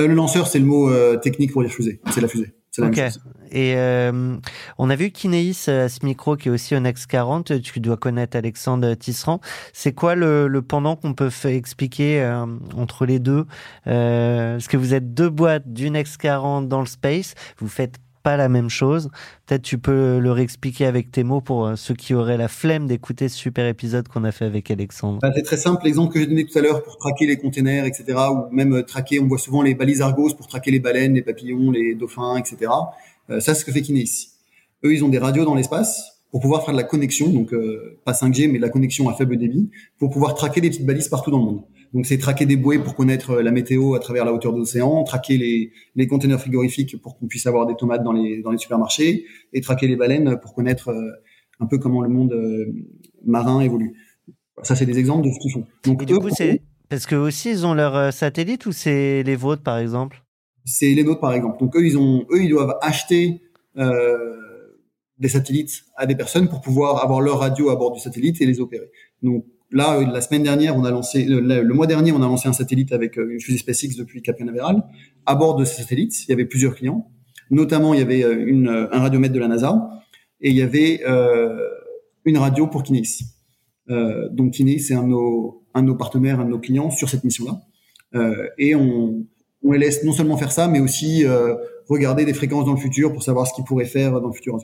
Euh, 0.00 0.08
le 0.08 0.14
lanceur, 0.14 0.48
c'est 0.48 0.58
le 0.58 0.64
mot 0.64 0.90
euh, 0.90 1.16
technique 1.16 1.52
pour 1.52 1.62
dire 1.62 1.70
fusée. 1.70 2.00
C'est 2.10 2.20
la 2.20 2.28
fusée. 2.28 2.52
La 2.80 2.88
Ok. 2.88 2.96
même 2.96 3.10
chose. 3.10 3.22
Et 3.50 3.74
euh, 3.76 4.36
on 4.78 4.90
a 4.90 4.96
vu 4.96 5.10
Kineis 5.12 5.66
euh, 5.68 5.84
à 5.84 5.88
ce 5.88 6.04
micro 6.04 6.36
qui 6.36 6.48
est 6.48 6.50
aussi 6.50 6.74
un 6.74 6.82
X40. 6.82 7.60
Tu 7.60 7.80
dois 7.80 7.96
connaître 7.96 8.36
Alexandre 8.36 8.94
Tisserand. 8.94 9.40
C'est 9.72 9.92
quoi 9.92 10.14
le, 10.16 10.48
le 10.48 10.62
pendant 10.62 10.96
qu'on 10.96 11.14
peut 11.14 11.30
expliquer 11.44 12.20
euh, 12.22 12.46
entre 12.76 13.06
les 13.06 13.18
deux? 13.20 13.46
Euh, 13.86 14.54
Parce 14.54 14.68
que 14.68 14.76
vous 14.76 14.94
êtes 14.94 15.14
deux 15.14 15.30
boîtes 15.30 15.72
d'une 15.72 15.96
X40 15.96 16.66
dans 16.68 16.80
le 16.80 16.86
space. 16.86 17.34
Vous 17.58 17.68
faites 17.68 17.96
pas 18.24 18.36
la 18.36 18.48
même 18.48 18.70
chose. 18.70 19.10
Peut-être 19.46 19.62
tu 19.62 19.78
peux 19.78 20.18
le 20.18 20.32
réexpliquer 20.32 20.86
avec 20.86 21.12
tes 21.12 21.22
mots 21.22 21.42
pour 21.42 21.66
euh, 21.66 21.76
ceux 21.76 21.94
qui 21.94 22.14
auraient 22.14 22.38
la 22.38 22.48
flemme 22.48 22.86
d'écouter 22.88 23.28
ce 23.28 23.36
super 23.36 23.68
épisode 23.68 24.08
qu'on 24.08 24.24
a 24.24 24.32
fait 24.32 24.46
avec 24.46 24.70
Alexandre. 24.70 25.18
Bah, 25.22 25.30
c'est 25.36 25.42
très 25.42 25.58
simple. 25.58 25.84
L'exemple 25.84 26.12
que 26.12 26.18
j'ai 26.18 26.26
donné 26.26 26.44
tout 26.46 26.58
à 26.58 26.62
l'heure 26.62 26.82
pour 26.82 26.96
traquer 26.96 27.26
les 27.26 27.36
containers, 27.36 27.84
etc., 27.84 28.18
ou 28.32 28.52
même 28.52 28.72
euh, 28.74 28.82
traquer, 28.82 29.20
on 29.20 29.28
voit 29.28 29.38
souvent 29.38 29.62
les 29.62 29.74
balises 29.74 30.00
Argos 30.00 30.34
pour 30.34 30.48
traquer 30.48 30.70
les 30.70 30.80
baleines, 30.80 31.14
les 31.14 31.22
papillons, 31.22 31.70
les 31.70 31.94
dauphins, 31.94 32.36
etc. 32.36 32.72
Euh, 33.28 33.40
ça, 33.40 33.54
c'est 33.54 33.60
ce 33.60 33.64
que 33.66 33.72
fait 33.72 33.82
Kineis. 33.82 34.30
Eux, 34.84 34.94
ils 34.94 35.04
ont 35.04 35.10
des 35.10 35.18
radios 35.18 35.44
dans 35.44 35.54
l'espace 35.54 36.22
pour 36.30 36.40
pouvoir 36.40 36.64
faire 36.64 36.72
de 36.72 36.78
la 36.78 36.84
connexion, 36.84 37.28
donc 37.28 37.54
pas 38.04 38.10
5G, 38.10 38.50
mais 38.50 38.58
de 38.58 38.62
la 38.62 38.68
connexion 38.68 39.08
à 39.08 39.14
faible 39.14 39.36
débit, 39.36 39.70
pour 40.00 40.10
pouvoir 40.10 40.34
traquer 40.34 40.60
des 40.60 40.68
petites 40.68 40.84
balises 40.84 41.06
partout 41.06 41.30
dans 41.30 41.38
le 41.38 41.44
monde. 41.44 41.62
Donc, 41.94 42.06
c'est 42.06 42.18
traquer 42.18 42.44
des 42.44 42.56
bouées 42.56 42.78
pour 42.78 42.94
connaître 42.94 43.30
euh, 43.30 43.42
la 43.42 43.52
météo 43.52 43.94
à 43.94 44.00
travers 44.00 44.24
la 44.24 44.32
hauteur 44.32 44.52
de 44.52 44.58
l'océan, 44.58 45.04
traquer 45.04 45.38
les, 45.38 45.72
les 45.94 46.06
containers 46.06 46.40
frigorifiques 46.40 47.00
pour 47.00 47.16
qu'on 47.16 47.26
puisse 47.26 47.46
avoir 47.46 47.66
des 47.66 47.76
tomates 47.76 48.02
dans 48.02 48.12
les, 48.12 48.42
dans 48.42 48.50
les 48.50 48.58
supermarchés, 48.58 49.24
et 49.52 49.60
traquer 49.60 49.86
les 49.86 49.96
baleines 49.96 50.38
pour 50.40 50.54
connaître 50.54 50.88
euh, 50.88 51.10
un 51.60 51.66
peu 51.66 51.78
comment 51.78 52.02
le 52.02 52.08
monde 52.08 52.32
euh, 52.32 52.66
marin 53.24 53.60
évolue. 53.60 53.94
Ça, 54.62 54.76
c'est 54.76 54.86
des 54.86 54.98
exemples 54.98 55.26
de 55.26 55.32
ce 55.32 55.38
qu'ils 55.38 55.52
font. 55.52 55.66
Donc, 55.84 56.02
Et 56.02 56.06
du 56.06 56.14
eux, 56.14 56.18
coup, 56.18 56.30
c'est 56.30 56.60
Parce 56.88 57.06
que 57.06 57.14
aussi, 57.14 57.50
ils 57.50 57.64
ont 57.64 57.74
leur 57.74 58.12
satellite 58.12 58.66
ou 58.66 58.72
c'est 58.72 59.22
les 59.22 59.36
vôtres, 59.36 59.62
par 59.62 59.78
exemple? 59.78 60.22
C'est 60.64 60.94
les 60.94 61.04
nôtres, 61.04 61.20
par 61.20 61.32
exemple. 61.32 61.58
Donc 61.60 61.76
eux, 61.76 61.86
ils 61.86 61.98
ont, 61.98 62.24
eux, 62.30 62.42
ils 62.42 62.48
doivent 62.48 62.76
acheter 62.80 63.42
euh, 63.76 64.34
des 65.18 65.28
satellites 65.28 65.84
à 65.96 66.06
des 66.06 66.14
personnes 66.14 66.48
pour 66.48 66.60
pouvoir 66.60 67.02
avoir 67.04 67.20
leur 67.20 67.38
radio 67.38 67.70
à 67.70 67.76
bord 67.76 67.92
du 67.92 68.00
satellite 68.00 68.40
et 68.40 68.46
les 68.46 68.60
opérer. 68.60 68.90
Donc 69.22 69.44
là, 69.74 69.98
euh, 69.98 70.06
la 70.06 70.20
semaine 70.22 70.42
dernière, 70.42 70.76
on 70.76 70.84
a 70.84 70.90
lancé, 70.90 71.24
le, 71.24 71.40
le 71.40 71.74
mois 71.74 71.86
dernier, 71.86 72.12
on 72.12 72.22
a 72.22 72.26
lancé 72.26 72.48
un 72.48 72.52
satellite 72.54 72.92
avec 72.92 73.18
euh, 73.18 73.32
une 73.32 73.40
fusée 73.40 73.58
SpaceX 73.58 73.96
depuis 73.96 74.22
Cap 74.22 74.38
Canaveral. 74.38 74.82
À 75.26 75.34
bord 75.34 75.56
de 75.56 75.64
ce 75.64 75.76
satellite, 75.76 76.24
il 76.24 76.30
y 76.30 76.32
avait 76.32 76.46
plusieurs 76.46 76.74
clients. 76.74 77.10
Notamment, 77.50 77.92
il 77.92 78.00
y 78.00 78.02
avait 78.02 78.24
euh, 78.24 78.46
une, 78.46 78.68
un 78.68 79.00
radiomètre 79.00 79.34
de 79.34 79.40
la 79.40 79.48
NASA 79.48 79.90
et 80.40 80.50
il 80.50 80.56
y 80.56 80.62
avait 80.62 81.02
euh, 81.06 81.68
une 82.24 82.38
radio 82.38 82.66
pour. 82.66 82.82
Euh, 83.90 84.28
donc 84.30 84.52
Kineis, 84.52 84.78
c'est 84.78 84.94
un 84.94 85.02
de 85.02 85.08
nos 85.08 85.62
un 85.74 85.82
de 85.82 85.88
nos 85.88 85.96
partenaires, 85.96 86.40
un 86.40 86.44
de 86.44 86.50
nos 86.50 86.60
clients 86.60 86.90
sur 86.90 87.08
cette 87.10 87.24
mission-là. 87.24 87.60
Euh, 88.14 88.48
et 88.58 88.74
on, 88.76 89.26
on 89.64 89.72
les 89.72 89.78
laisse 89.78 90.04
non 90.04 90.12
seulement 90.12 90.36
faire 90.36 90.52
ça, 90.52 90.68
mais 90.68 90.80
aussi 90.80 91.26
euh, 91.26 91.56
regarder 91.88 92.24
des 92.24 92.32
fréquences 92.32 92.64
dans 92.64 92.74
le 92.74 92.78
futur 92.78 93.12
pour 93.12 93.22
savoir 93.22 93.46
ce 93.46 93.54
qu'ils 93.54 93.64
pourraient 93.64 93.84
faire 93.84 94.20
dans 94.20 94.28
le 94.28 94.32
futur. 94.32 94.56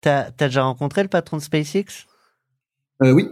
T'as 0.00 0.26
as 0.26 0.30
déjà 0.46 0.62
rencontré 0.62 1.02
le 1.02 1.08
patron 1.08 1.36
de 1.36 1.42
SpaceX? 1.42 2.06
Euh, 3.02 3.12
oui, 3.12 3.28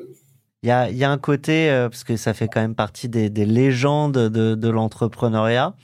Il 0.65 0.69
y 0.69 0.71
a, 1.05 1.11
un 1.11 1.19
côté, 1.19 1.71
euh, 1.71 1.89
parce 1.89 2.05
que 2.05 2.17
ça 2.17 2.35
fait 2.35 2.47
quand 2.47 2.61
même 2.61 2.77
partie 2.77 3.09
des, 3.09 3.31
des 3.31 3.47
légendes 3.47 4.13
de, 4.17 4.69
l'entrepreneuriat. 4.69 5.75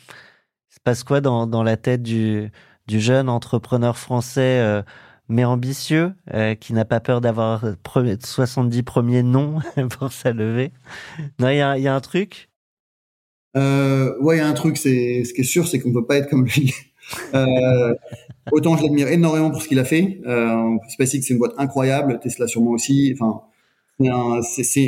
Il 0.71 0.75
se 0.75 0.81
passe 0.81 1.03
quoi 1.03 1.21
dans, 1.21 1.63
la 1.65 1.77
tête 1.77 2.01
du, 2.05 2.53
jeune 2.89 3.29
entrepreneur 3.29 3.99
français, 3.99 4.61
euh, 4.61 4.83
mais 5.29 5.45
ambitieux, 5.45 6.13
euh, 6.33 6.55
qui 6.55 6.75
n'a 6.75 6.85
pas 6.85 7.01
peur 7.01 7.21
d'avoir 7.21 7.65
pre- 7.83 8.25
70 8.25 8.85
premiers 8.85 9.25
noms 9.25 9.59
pour 9.99 10.13
sa 10.13 10.33
levée? 10.33 10.71
Non, 11.41 11.49
il 11.49 11.57
y 11.57 11.61
a, 11.61 11.95
un 11.95 12.01
truc? 12.01 12.49
Ouais, 13.57 14.37
il 14.37 14.39
y 14.39 14.41
a 14.41 14.47
un 14.47 14.55
truc, 14.55 14.77
ce 14.77 14.89
qui 15.33 15.41
est 15.41 15.45
sûr, 15.45 15.67
c'est 15.67 15.81
qu'on 15.81 15.93
peut 15.93 16.07
pas 16.07 16.19
être 16.19 16.31
comme 16.31 16.47
lui. 16.47 16.73
Autant 18.53 18.77
je 18.77 18.85
l'admire 18.85 19.09
énormément 19.09 19.51
pour 19.51 19.61
ce 19.61 19.67
qu'il 19.67 19.81
a 19.81 19.85
fait. 19.85 20.21
SpaceX, 20.91 21.23
c'est 21.23 21.31
une 21.31 21.39
boîte 21.39 21.55
incroyable. 21.59 22.21
Tesla, 22.21 22.47
sûrement 22.47 22.71
aussi. 22.71 23.13
Enfin, 23.13 23.43
c'est 23.99 24.09
un- 24.11 24.41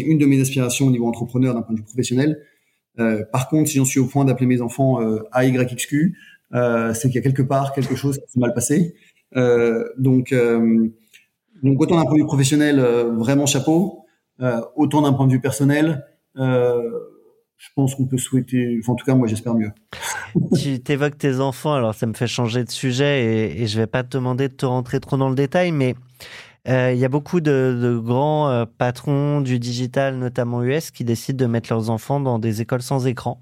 une 0.06 0.18
de 0.18 0.26
mes 0.26 0.40
aspirations 0.40 0.86
au 0.86 0.90
niveau 0.90 1.06
entrepreneur 1.06 1.54
d'un 1.54 1.62
point 1.62 1.74
de 1.74 1.80
vue 1.80 1.84
professionnel. 1.86 2.40
Euh, 2.98 3.24
par 3.32 3.48
contre, 3.48 3.68
si 3.70 3.76
j'en 3.78 3.84
suis 3.84 4.00
au 4.00 4.06
point 4.06 4.24
d'appeler 4.24 4.46
mes 4.46 4.61
enfants 4.61 5.00
euh, 5.00 5.20
AYXQ, 5.34 6.16
euh, 6.54 6.92
c'est 6.94 7.08
qu'il 7.08 7.16
y 7.16 7.18
a 7.18 7.22
quelque 7.22 7.42
part 7.42 7.72
quelque 7.72 7.94
chose 7.96 8.18
qui 8.18 8.24
s'est 8.32 8.40
mal 8.40 8.52
passé. 8.54 8.94
Euh, 9.36 9.84
donc, 9.98 10.32
euh, 10.32 10.88
donc 11.62 11.80
autant 11.80 11.96
d'un 11.96 12.04
point 12.04 12.14
de 12.14 12.20
vue 12.20 12.26
professionnel, 12.26 12.78
euh, 12.80 13.12
vraiment 13.14 13.46
chapeau. 13.46 14.04
Euh, 14.40 14.61
autant 14.74 15.02
d'un 15.02 15.12
point 15.12 15.26
de 15.26 15.32
vue 15.32 15.40
personnel, 15.40 16.04
je 16.36 17.68
pense 17.74 17.94
qu'on 17.94 18.06
peut 18.06 18.16
souhaiter. 18.18 18.78
Enfin, 18.82 18.92
en 18.92 18.96
tout 18.96 19.04
cas, 19.04 19.14
moi, 19.14 19.26
j'espère 19.28 19.54
mieux. 19.54 19.70
tu 20.61 20.80
t'évoques 20.80 21.18
tes 21.18 21.40
enfants, 21.40 21.74
alors 21.74 21.94
ça 21.94 22.06
me 22.06 22.14
fait 22.14 22.26
changer 22.26 22.64
de 22.64 22.70
sujet 22.70 23.24
et, 23.24 23.62
et 23.62 23.66
je 23.66 23.78
vais 23.78 23.86
pas 23.86 24.02
te 24.02 24.16
demander 24.16 24.48
de 24.48 24.54
te 24.54 24.64
rentrer 24.66 25.00
trop 25.00 25.16
dans 25.16 25.28
le 25.28 25.34
détail, 25.34 25.72
mais 25.72 25.94
il 26.66 26.98
y 26.98 27.04
a 27.04 27.08
beaucoup 27.08 27.40
de, 27.40 27.78
de 27.80 27.98
grands 27.98 28.48
euh, 28.48 28.64
patrons 28.66 29.40
du 29.40 29.58
digital, 29.58 30.16
notamment 30.16 30.62
US, 30.62 30.90
qui 30.90 31.04
décident 31.04 31.44
de 31.44 31.50
mettre 31.50 31.70
leurs 31.72 31.90
enfants 31.90 32.20
dans 32.20 32.38
des 32.38 32.61
écoles 32.61 32.82
sans 32.82 33.06
écran. 33.06 33.40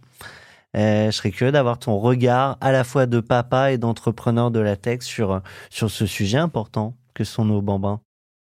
Euh, 0.77 1.07
je 1.07 1.17
serais 1.17 1.31
curieux 1.31 1.53
d'avoir 1.53 1.79
ton 1.79 1.99
regard 1.99 2.59
à 2.61 2.73
la 2.73 2.85
fois 2.85 3.07
de 3.07 3.21
papa 3.21 3.73
et 3.73 3.79
d'entrepreneur 3.79 4.51
de 4.51 4.61
la 4.61 4.77
tech 4.77 5.03
sur, 5.03 5.41
sur 5.71 5.91
ce 5.91 6.07
sujet 6.07 6.39
important 6.39 6.95
que 7.15 7.25
sont 7.25 7.45
nos 7.45 7.63
bambins. 7.63 8.01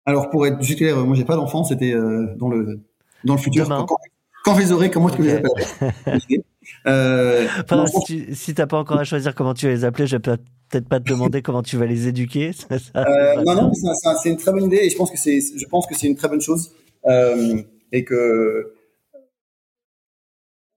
Alors, 0.05 0.29
pour 0.29 0.47
être 0.47 0.61
juste 0.61 0.79
clair, 0.79 0.97
moi, 0.97 1.15
j'ai 1.15 1.25
pas 1.25 1.35
d'enfants. 1.35 1.63
C'était 1.63 1.93
euh, 1.93 2.33
dans 2.37 2.49
le 2.49 2.81
dans 3.23 3.35
le 3.35 3.39
futur. 3.39 3.65
Demain. 3.65 3.85
Quand, 3.87 3.97
quand 4.43 4.55
je 4.55 4.59
les 4.61 4.71
aurai, 4.71 4.89
comment 4.89 5.09
est-ce 5.09 5.17
que 5.17 5.23
je 5.23 6.27
les 6.27 6.43
euh, 6.87 7.47
Enfin, 7.63 7.77
non, 7.77 7.87
si 7.87 7.99
tu 8.03 8.35
si 8.35 8.53
t'as 8.53 8.67
pas 8.67 8.77
encore 8.77 8.99
à 8.99 9.03
choisir 9.05 9.33
comment 9.35 9.53
tu 9.53 9.65
vas 9.67 9.71
les 9.71 9.85
appeler, 9.85 10.07
je 10.07 10.17
vais 10.17 10.19
peut- 10.19 10.37
peut-être 10.73 10.89
pas 10.89 10.99
te 10.99 11.09
demander 11.09 11.41
comment 11.41 11.61
tu 11.63 11.77
vas 11.77 11.85
les 11.85 12.07
éduquer. 12.07 12.51
Ça, 12.53 12.79
ça- 12.79 13.05
Euh, 13.07 13.43
non, 13.43 13.55
non, 13.55 13.73
c'est 13.73 13.87
un- 13.87 13.93
c'est 13.93 14.07
un- 14.09 14.15
c'est 14.15 14.29
une 14.29 14.37
très 14.37 14.51
bonne 14.51 14.65
idée 14.65 14.79
et 14.81 14.89
je 14.89 14.97
pense 14.97 15.11
que 15.11 15.17
c'est, 15.17 15.39
je 15.39 15.65
pense 15.67 15.85
que 15.87 15.95
c'est 15.95 16.07
une 16.07 16.15
très 16.15 16.27
bonne 16.29 16.41
chose 16.41 16.73
euh, 17.07 17.61
et 17.91 18.03
que 18.03 18.73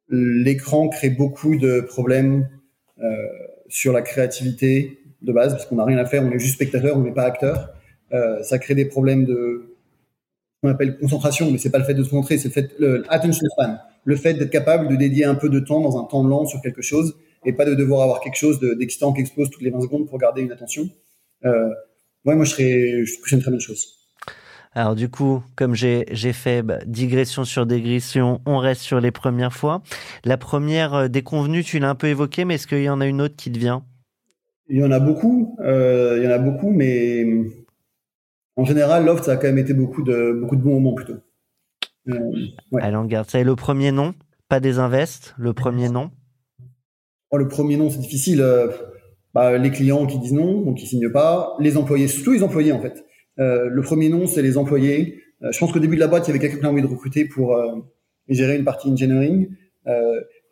l'écran 0.09 0.89
crée 0.89 1.11
beaucoup 1.11 1.57
de 1.57 1.81
problèmes 1.81 2.49
euh, 3.03 3.15
sur 3.69 3.93
la 3.93 4.03
créativité 4.03 5.01
de 5.23 5.33
base 5.33 5.53
parce 5.53 5.67
qu'on 5.67 5.77
n'a 5.77 5.85
rien 5.85 5.99
à 5.99 6.05
faire, 6.07 6.23
on 6.23 6.31
est 6.31 6.39
juste 6.39 6.55
spectateur, 6.55 6.97
on 6.97 7.01
n'est 7.03 7.13
pas 7.15 7.25
acteur. 7.25 7.71
Ça 8.43 8.59
crée 8.61 8.75
des 8.77 8.85
problèmes 8.87 9.25
de 9.25 9.75
qu'on 10.63 10.71
appelle 10.71 10.97
concentration, 10.99 11.51
mais 11.51 11.59
c'est 11.59 11.71
pas 11.71 11.79
le 11.79 11.85
fait 11.85 11.93
de 11.95 12.03
se 12.05 12.09
concentrer, 12.11 12.39
c'est 12.39 12.49
le 12.49 12.53
fait 12.55 12.71
le 12.79 13.05
attention 13.09 13.45
span, 13.51 13.77
le 14.05 14.17
fait 14.17 14.35
d'être 14.35 14.51
capable 14.51 14.89
de 14.89 14.97
dédier 14.97 15.25
un 15.25 15.35
peu 15.35 15.49
de 15.49 15.59
temps 15.61 15.81
dans 15.81 15.99
un 16.01 16.05
temps 16.05 16.23
lent 16.23 16.47
sur 16.47 16.61
quelque 16.63 16.81
chose 16.83 17.17
et 17.47 17.53
pas 17.53 17.65
de 17.65 17.75
devoir 17.75 18.03
avoir 18.03 18.21
quelque 18.21 18.37
chose 18.37 18.61
de- 18.61 18.75
d'excitant 18.75 19.13
qui 19.13 19.21
explose 19.23 19.49
toutes 19.51 19.63
les 19.63 19.71
20 19.71 19.81
secondes 19.81 20.07
pour 20.09 20.19
garder 20.19 20.43
une 20.43 20.53
attention. 20.53 20.89
Euh, 21.45 21.71
Ouais, 22.25 22.35
moi, 22.35 22.45
je 22.45 22.51
serais, 22.51 23.05
je 23.05 23.13
trouve 23.13 23.23
que 23.23 23.31
c'est 23.31 23.37
une 23.37 23.43
très 23.43 23.53
bonne 23.53 23.61
chose. 23.61 23.87
Alors 24.73 24.97
du 24.97 25.09
coup, 25.09 25.43
comme 25.55 25.75
j'ai 25.77 26.05
j'ai 26.11 26.33
fait 26.33 26.63
bah, 26.63 26.79
digression 26.85 27.45
sur 27.45 27.65
digression, 27.67 28.41
on 28.47 28.59
reste 28.59 28.83
sur 28.83 29.01
les 29.01 29.13
premières 29.13 29.53
fois. 29.55 29.81
La 30.25 30.37
première 30.37 30.93
euh, 30.95 31.09
déconvenue, 31.09 31.63
tu 31.63 31.79
l'as 31.79 31.89
un 31.89 31.95
peu 31.95 32.09
évoquée, 32.09 32.45
mais 32.45 32.57
est-ce 32.57 32.67
qu'il 32.67 32.83
y 32.83 32.91
en 32.91 33.01
a 33.01 33.07
une 33.07 33.23
autre 33.23 33.37
qui 33.37 33.51
te 33.53 33.59
vient? 33.59 33.85
Il 34.69 34.77
y 34.79 34.83
en 34.85 34.91
a 34.91 34.99
beaucoup, 34.99 35.57
euh, 35.61 36.17
il 36.19 36.25
y 36.25 36.27
en 36.27 36.33
a 36.33 36.39
beaucoup, 36.39 36.71
mais 36.71 37.25
en 38.57 38.65
général, 38.65 39.05
Loft, 39.07 39.25
ça 39.25 39.33
a 39.33 39.37
quand 39.37 39.47
même 39.47 39.59
été 39.59 39.73
beaucoup 39.73 40.03
de, 40.03 40.33
beaucoup 40.41 40.57
de 40.57 40.63
bons 40.63 40.75
moments 40.81 40.95
plutôt. 40.95 41.19
Euh, 42.09 42.19
Ouais. 42.73 42.83
Allez, 42.83 42.97
on 42.97 43.05
garde 43.05 43.31
ça. 43.31 43.39
Et 43.39 43.45
le 43.45 43.55
premier 43.57 43.93
nom? 43.93 44.15
Pas 44.49 44.61
des 44.61 44.79
invests, 44.79 45.35
le 45.39 45.53
premier 45.55 45.89
nom? 45.89 46.11
Le 47.33 47.49
premier 47.49 47.77
nom, 47.77 47.91
c'est 47.91 47.99
difficile. 47.99 48.41
euh, 48.41 48.69
bah, 49.35 49.59
les 49.59 49.71
clients 49.71 50.07
qui 50.07 50.19
disent 50.19 50.33
non, 50.33 50.63
donc 50.63 50.79
qui 50.79 50.87
signent 50.87 51.11
pas. 51.11 51.57
Les 51.61 51.77
employés, 51.77 52.09
surtout 52.09 52.33
les 52.33 52.43
employés 52.43 52.73
en 52.73 52.81
fait. 52.81 53.05
Euh, 53.39 53.69
le 53.69 53.83
premier 53.83 54.09
nom, 54.09 54.27
c'est 54.27 54.43
les 54.43 54.57
employés. 54.57 55.21
Euh, 55.43 55.53
je 55.53 55.59
pense 55.59 55.73
qu'au 55.73 55.79
début 55.79 55.97
de 55.97 56.01
la 56.01 56.07
boîte, 56.07 56.27
il 56.27 56.29
y 56.29 56.31
avait 56.31 56.41
quelqu'un 56.41 56.59
qui 56.59 56.65
a 56.65 56.71
envie 56.71 56.83
de 56.83 56.87
recruter 56.87 57.27
pour 57.27 57.55
gérer 58.29 58.57
une 58.57 58.65
partie 58.65 58.89
engineering 58.89 59.49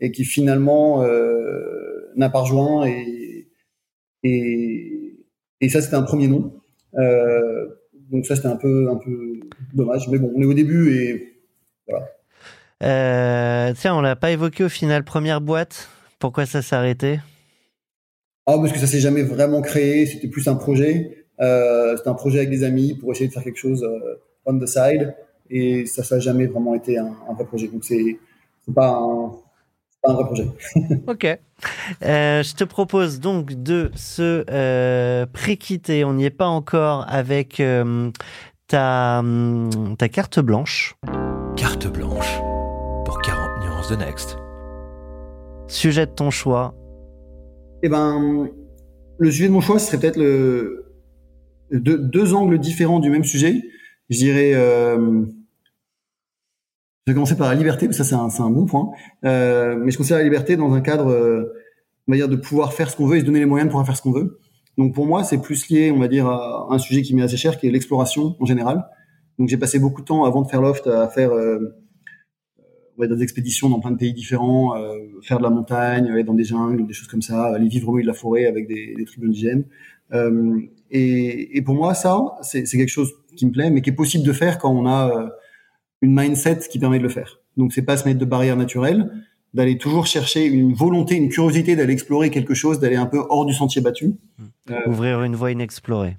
et 0.00 0.12
qui 0.12 0.24
finalement 0.24 1.02
n'a 2.14 2.28
pas 2.28 2.40
rejoint 2.40 2.86
et 2.86 3.48
et, 4.22 5.68
ça 5.68 5.80
c'était 5.80 5.96
un 5.96 6.02
premier 6.02 6.28
nom. 6.28 6.52
Donc 8.10 8.26
ça 8.26 8.36
c'était 8.36 8.48
un 8.48 8.56
peu 8.56 8.90
un 8.90 8.96
peu 8.96 9.40
dommage, 9.72 10.08
mais 10.08 10.18
bon, 10.18 10.30
on 10.36 10.42
est 10.42 10.46
au 10.46 10.54
début 10.54 10.94
et 10.94 11.34
euh, 12.82 13.72
Tiens, 13.76 13.94
on 13.94 14.00
l'a 14.00 14.16
pas 14.16 14.30
évoqué 14.30 14.64
au 14.64 14.68
final. 14.68 15.04
Première 15.04 15.40
boîte, 15.40 15.88
pourquoi 16.18 16.46
ça 16.46 16.62
s'est 16.62 16.76
arrêté? 16.76 17.20
Ah, 18.46 18.56
parce 18.58 18.72
que 18.72 18.78
ça 18.78 18.86
s'est 18.86 19.00
jamais 19.00 19.22
vraiment 19.22 19.62
créé. 19.62 20.06
C'était 20.06 20.28
plus 20.28 20.46
un 20.48 20.54
projet. 20.56 21.26
Euh, 21.40 21.96
c'était 21.96 22.08
un 22.10 22.14
projet 22.14 22.38
avec 22.38 22.50
des 22.50 22.62
amis 22.62 22.94
pour 22.94 23.10
essayer 23.12 23.28
de 23.28 23.32
faire 23.32 23.42
quelque 23.42 23.58
chose 23.58 23.82
euh, 23.82 24.20
on 24.44 24.58
the 24.58 24.66
side. 24.66 25.14
Et 25.50 25.86
ça, 25.86 26.02
ça 26.02 26.16
n'a 26.16 26.20
jamais 26.20 26.46
vraiment 26.46 26.74
été 26.74 26.98
un, 26.98 27.14
un 27.28 27.34
vrai 27.34 27.44
projet. 27.44 27.68
Donc, 27.68 27.84
c'est 27.84 28.18
pas, 28.74 28.88
un- 28.98 30.12
vrai 30.12 30.24
projet. 30.24 30.46
Ok. 31.06 31.24
Euh, 32.02 32.42
je 32.42 32.54
te 32.54 32.64
propose 32.64 33.20
donc 33.20 33.52
de 33.62 33.90
se 33.94 34.44
euh, 34.50 35.26
pré-quitter. 35.26 36.04
On 36.04 36.14
n'y 36.14 36.24
est 36.26 36.30
pas 36.30 36.46
encore 36.48 37.06
avec 37.08 37.60
euh, 37.60 38.10
ta, 38.68 39.22
ta 39.98 40.08
carte 40.08 40.40
blanche. 40.40 40.94
Carte 41.56 41.86
blanche 41.86 42.38
pour 43.04 43.20
40 43.22 43.64
nuances 43.64 43.88
de 43.90 43.96
Next. 43.96 44.36
Sujet 45.68 46.06
de 46.06 46.12
ton 46.12 46.30
choix. 46.30 46.74
Eh 47.82 47.88
ben, 47.88 48.48
le 49.18 49.30
sujet 49.30 49.48
de 49.48 49.52
mon 49.52 49.60
choix, 49.60 49.78
ce 49.78 49.86
serait 49.86 49.98
peut-être 49.98 50.18
le, 50.18 50.84
deux, 51.70 52.34
angles 52.34 52.58
différents 52.58 53.00
du 53.00 53.10
même 53.10 53.24
sujet. 53.24 53.62
Je 54.10 54.18
dirais, 54.18 54.52
euh, 54.54 55.22
je 57.06 57.12
vais 57.12 57.14
commencer 57.14 57.36
par 57.36 57.48
la 57.48 57.54
liberté, 57.54 57.86
parce 57.86 57.98
que 57.98 58.04
ça 58.04 58.28
c'est 58.30 58.42
un, 58.42 58.46
un 58.46 58.50
bon 58.50 58.66
point. 58.66 58.90
Euh, 59.24 59.76
mais 59.78 59.90
je 59.90 59.96
considère 59.96 60.18
la 60.18 60.24
liberté 60.24 60.56
dans 60.56 60.72
un 60.72 60.80
cadre, 60.80 61.10
euh, 61.10 61.52
on 62.06 62.12
va 62.12 62.16
dire, 62.16 62.28
de 62.28 62.36
pouvoir 62.36 62.72
faire 62.72 62.90
ce 62.90 62.96
qu'on 62.96 63.06
veut 63.06 63.16
et 63.16 63.20
se 63.20 63.24
donner 63.24 63.40
les 63.40 63.46
moyens 63.46 63.68
de 63.68 63.70
pouvoir 63.70 63.86
faire 63.86 63.96
ce 63.96 64.02
qu'on 64.02 64.12
veut. 64.12 64.38
Donc 64.76 64.94
pour 64.94 65.06
moi, 65.06 65.24
c'est 65.24 65.40
plus 65.40 65.68
lié, 65.68 65.90
on 65.90 65.98
va 65.98 66.08
dire, 66.08 66.26
à 66.26 66.66
un 66.70 66.78
sujet 66.78 67.02
qui 67.02 67.14
m'est 67.14 67.22
assez 67.22 67.36
cher, 67.36 67.58
qui 67.58 67.66
est 67.68 67.70
l'exploration 67.70 68.36
en 68.40 68.44
général. 68.44 68.84
Donc 69.38 69.48
j'ai 69.48 69.56
passé 69.56 69.78
beaucoup 69.78 70.00
de 70.00 70.06
temps 70.06 70.24
avant 70.24 70.42
de 70.42 70.48
faire 70.48 70.60
Loft 70.60 70.86
à 70.86 71.08
faire 71.08 71.30
on 72.96 73.00
va 73.02 73.06
dire, 73.06 73.16
des 73.16 73.22
expéditions 73.22 73.68
dans 73.68 73.80
plein 73.80 73.90
de 73.90 73.96
pays 73.96 74.12
différents, 74.12 74.76
euh, 74.76 74.98
faire 75.22 75.38
de 75.38 75.42
la 75.42 75.50
montagne, 75.50 76.08
aller 76.10 76.24
dans 76.24 76.34
des 76.34 76.44
jungles, 76.44 76.86
des 76.86 76.92
choses 76.92 77.08
comme 77.08 77.22
ça, 77.22 77.46
aller 77.46 77.68
vivre 77.68 77.88
au 77.88 77.92
milieu 77.92 78.02
de 78.02 78.08
la 78.08 78.14
forêt 78.14 78.46
avec 78.46 78.66
des, 78.68 78.94
des 78.96 79.04
tribus 79.04 79.28
indigènes. 79.30 79.64
Euh, 80.12 80.60
et, 80.90 81.56
et 81.56 81.62
pour 81.62 81.74
moi, 81.74 81.94
ça, 81.94 82.18
c'est 82.42 82.64
quelque 82.64 82.88
chose 82.88 83.12
qui 83.36 83.46
me 83.46 83.50
plaît, 83.52 83.70
mais 83.70 83.80
qui 83.82 83.90
est 83.90 83.94
possible 83.94 84.24
de 84.24 84.32
faire 84.32 84.58
quand 84.58 84.70
on 84.70 84.86
a 84.86 85.08
euh, 85.08 85.28
une 86.02 86.14
mindset 86.14 86.60
qui 86.70 86.78
permet 86.78 86.98
de 86.98 87.02
le 87.02 87.08
faire. 87.08 87.40
Donc 87.56 87.72
c'est 87.72 87.82
pas 87.82 87.96
se 87.96 88.04
mettre 88.06 88.20
de 88.20 88.24
barrières 88.24 88.56
naturelles, 88.56 89.10
d'aller 89.54 89.78
toujours 89.78 90.06
chercher 90.06 90.44
une 90.44 90.74
volonté, 90.74 91.14
une 91.16 91.28
curiosité 91.28 91.76
d'aller 91.76 91.92
explorer 91.92 92.30
quelque 92.30 92.54
chose, 92.54 92.80
d'aller 92.80 92.96
un 92.96 93.06
peu 93.06 93.22
hors 93.28 93.46
du 93.46 93.54
sentier 93.54 93.80
battu. 93.80 94.14
Euh, 94.70 94.74
Ouvrir 94.88 95.22
une 95.22 95.34
voie 95.36 95.50
inexplorée. 95.52 96.16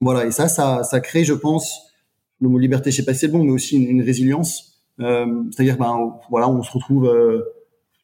voilà, 0.00 0.26
et 0.26 0.30
ça, 0.32 0.48
ça, 0.48 0.82
ça 0.84 1.00
crée, 1.00 1.24
je 1.24 1.34
pense, 1.34 1.92
le 2.40 2.48
mot 2.48 2.58
liberté, 2.58 2.90
je 2.90 2.96
sais 2.96 3.04
pas 3.04 3.14
si 3.14 3.20
c'est 3.20 3.28
bon, 3.28 3.44
mais 3.44 3.52
aussi 3.52 3.76
une, 3.76 3.88
une 3.88 4.02
résilience 4.02 4.71
C'est-à-dire, 4.98 5.76
ben 5.78 6.14
voilà, 6.30 6.48
on 6.48 6.62
se 6.62 6.70
retrouve 6.72 7.06
euh, 7.06 7.42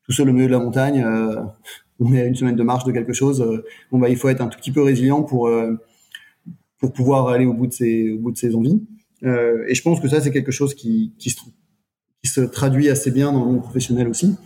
tout 0.05 0.13
seul 0.13 0.29
au 0.29 0.33
milieu 0.33 0.47
de 0.47 0.53
la 0.53 0.59
montagne. 0.59 1.03
euh, 1.05 1.37
on 2.01 2.13
est 2.15 2.23
à 2.23 2.27
une 2.27 2.35
semaine 2.35 2.57
de 2.57 2.63
marche 2.63 2.85
de 2.85 2.93
quelque 2.93 3.13
chose. 3.13 3.41
euh, 3.43 3.65
bon 3.91 3.99
bah 3.99 4.09
il 4.09 4.17
faut 4.17 4.29
être 4.29 4.41
un 4.41 4.49
tout 4.49 4.59
petit 4.59 4.73
peu 4.73 4.83
résilient 4.83 5.23
pour 5.23 5.49
euh, 5.49 5.75
pour 6.79 6.93
pouvoir 6.93 7.29
aller 7.29 7.45
au 7.47 7.55
bout 7.55 7.67
de 7.67 7.73
ses 7.73 8.13
au 8.13 8.19
bout 8.19 8.33
de 8.33 8.37
ses 8.39 8.55
envies. 8.55 8.81
Euh, 9.25 9.65
et 9.69 9.75
je 9.75 9.83
pense 9.83 10.01
que 10.01 10.09
ça 10.09 10.21
c'est 10.21 10.31
quelque 10.31 10.53
chose 10.53 10.75
qui 10.75 11.13
qui 11.19 11.31
se 11.31 11.41
qui 12.23 12.31
se 12.31 12.41
traduit 12.41 12.89
assez 12.89 13.11
bien 13.11 13.33
dans 13.33 13.41
le 13.45 13.53
monde 13.53 13.63
professionnel 13.63 14.09
aussi. 14.09 14.37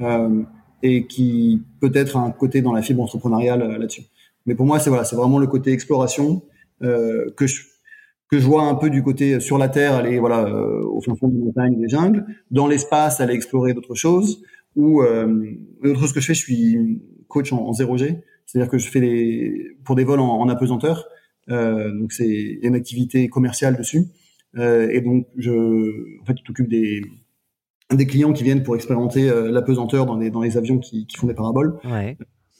Euh, 0.00 0.42
et 0.82 1.06
qui 1.08 1.62
peut 1.80 1.90
être 1.94 2.16
un 2.16 2.30
côté 2.30 2.62
dans 2.62 2.72
la 2.72 2.82
fibre 2.82 3.02
entrepreneuriale 3.02 3.62
euh, 3.62 3.78
là-dessus. 3.78 4.02
Mais 4.46 4.54
pour 4.54 4.64
moi, 4.64 4.78
c'est 4.78 4.90
voilà, 4.90 5.04
c'est 5.04 5.16
vraiment 5.16 5.40
le 5.40 5.48
côté 5.48 5.72
exploration 5.72 6.42
euh, 6.82 7.30
que 7.36 7.48
je 7.48 7.62
que 8.30 8.38
je 8.38 8.46
vois 8.46 8.62
un 8.62 8.74
peu 8.74 8.90
du 8.90 9.02
côté 9.02 9.34
euh, 9.34 9.40
sur 9.40 9.58
la 9.58 9.68
terre, 9.68 9.94
aller 9.94 10.18
voilà 10.18 10.44
euh, 10.46 10.82
au 10.84 11.00
fond 11.00 11.28
des 11.28 11.38
montagnes, 11.38 11.78
des 11.78 11.88
jungles, 11.88 12.26
dans 12.50 12.66
l'espace, 12.66 13.20
aller 13.20 13.34
explorer 13.34 13.74
d'autres 13.74 13.94
choses. 13.94 14.42
Ou 14.76 15.02
euh, 15.02 15.54
autre 15.82 16.00
chose 16.00 16.12
que 16.12 16.20
je 16.20 16.26
fais, 16.26 16.34
je 16.34 16.40
suis 16.40 17.00
coach 17.26 17.52
en, 17.52 17.58
en 17.58 17.72
0G, 17.72 18.20
c'est-à-dire 18.46 18.70
que 18.70 18.78
je 18.78 18.88
fais 18.88 19.00
des 19.00 19.76
pour 19.84 19.96
des 19.96 20.04
vols 20.04 20.20
en, 20.20 20.40
en 20.40 20.48
apesanteur. 20.48 21.08
Euh, 21.50 21.92
donc 21.92 22.12
c'est 22.12 22.58
une 22.62 22.74
activité 22.74 23.28
commerciale 23.28 23.76
dessus. 23.76 24.06
Euh, 24.56 24.88
et 24.90 25.00
donc 25.00 25.26
je 25.36 26.20
en 26.20 26.24
fait, 26.24 26.34
tu 26.34 26.42
t'occupes 26.42 26.68
des 26.68 27.02
des 27.92 28.06
clients 28.06 28.32
qui 28.32 28.44
viennent 28.44 28.62
pour 28.62 28.76
expérimenter 28.76 29.30
euh, 29.30 29.50
l'apesanteur 29.50 30.04
dans 30.04 30.16
les 30.16 30.30
dans 30.30 30.42
les 30.42 30.56
avions 30.56 30.78
qui, 30.78 31.06
qui 31.06 31.16
font 31.16 31.26
des 31.26 31.34
paraboles. 31.34 31.78
Ouais. 31.84 32.16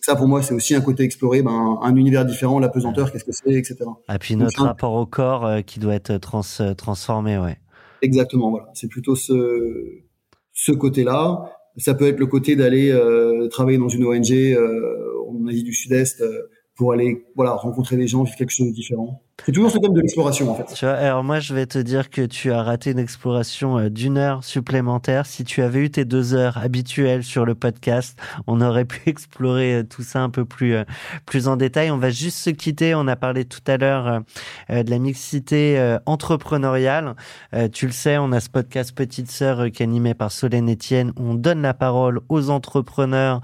Ça, 0.08 0.16
pour 0.16 0.26
moi, 0.26 0.42
c'est 0.42 0.54
aussi 0.54 0.74
un 0.74 0.80
côté 0.80 1.02
explorer 1.02 1.42
ben, 1.42 1.78
un 1.82 1.94
univers 1.94 2.24
différent, 2.24 2.58
la 2.60 2.70
pesanteur, 2.70 3.12
qu'est-ce 3.12 3.26
que 3.26 3.32
c'est, 3.32 3.52
etc. 3.52 3.76
Et 4.10 4.18
puis 4.18 4.36
notre 4.36 4.62
rapport 4.62 4.94
au 4.94 5.04
corps 5.04 5.44
euh, 5.44 5.60
qui 5.60 5.80
doit 5.80 5.94
être 5.94 6.16
trans, 6.16 6.40
euh, 6.60 6.72
transformé, 6.72 7.36
ouais. 7.36 7.58
Exactement, 8.00 8.48
voilà. 8.48 8.70
C'est 8.72 8.88
plutôt 8.88 9.16
ce, 9.16 10.00
ce 10.54 10.72
côté-là. 10.72 11.52
Ça 11.76 11.92
peut 11.92 12.08
être 12.08 12.18
le 12.20 12.26
côté 12.26 12.56
d'aller 12.56 12.90
euh, 12.90 13.48
travailler 13.48 13.76
dans 13.76 13.90
une 13.90 14.06
ONG 14.06 14.32
euh, 14.32 15.12
en 15.28 15.46
Asie 15.46 15.62
du 15.62 15.74
Sud-Est 15.74 16.22
euh, 16.22 16.48
pour 16.74 16.94
aller 16.94 17.26
voilà 17.36 17.52
rencontrer 17.52 17.98
des 17.98 18.06
gens, 18.06 18.22
vivre 18.22 18.38
quelque 18.38 18.48
chose 18.48 18.68
de 18.68 18.72
différent. 18.72 19.22
C'est 19.46 19.52
toujours 19.52 19.70
ce 19.70 19.78
thème 19.78 19.94
de 19.94 20.00
l'exploration, 20.00 20.50
en 20.50 20.54
fait. 20.54 20.74
Tu 20.74 20.84
vois, 20.84 20.94
alors 20.94 21.24
moi, 21.24 21.40
je 21.40 21.54
vais 21.54 21.64
te 21.64 21.78
dire 21.78 22.10
que 22.10 22.22
tu 22.22 22.52
as 22.52 22.62
raté 22.62 22.90
une 22.90 22.98
exploration 22.98 23.78
euh, 23.78 23.88
d'une 23.88 24.18
heure 24.18 24.44
supplémentaire. 24.44 25.26
Si 25.26 25.44
tu 25.44 25.62
avais 25.62 25.80
eu 25.80 25.90
tes 25.90 26.04
deux 26.04 26.34
heures 26.34 26.58
habituelles 26.58 27.22
sur 27.22 27.46
le 27.46 27.54
podcast, 27.54 28.18
on 28.46 28.60
aurait 28.60 28.84
pu 28.84 29.00
explorer 29.06 29.76
euh, 29.76 29.82
tout 29.84 30.02
ça 30.02 30.20
un 30.20 30.28
peu 30.28 30.44
plus, 30.44 30.74
euh, 30.74 30.84
plus 31.24 31.48
en 31.48 31.56
détail. 31.56 31.90
On 31.90 31.98
va 31.98 32.10
juste 32.10 32.38
se 32.38 32.50
quitter. 32.50 32.94
On 32.94 33.06
a 33.06 33.16
parlé 33.16 33.44
tout 33.44 33.60
à 33.66 33.76
l'heure 33.76 34.22
de 34.68 34.90
la 34.90 34.98
mixité 34.98 35.96
entrepreneuriale. 36.06 37.14
Tu 37.72 37.86
le 37.86 37.92
sais, 37.92 38.18
on 38.18 38.32
a 38.32 38.40
ce 38.40 38.48
podcast 38.48 38.94
Petite 38.94 39.30
Sœur 39.30 39.70
qui 39.70 39.82
est 39.82 39.86
animé 39.86 40.14
par 40.14 40.32
Solène 40.32 40.70
Etienne. 40.70 41.12
où 41.16 41.30
On 41.30 41.34
donne 41.34 41.62
la 41.62 41.74
parole 41.74 42.20
aux 42.28 42.50
entrepreneurs 42.50 43.40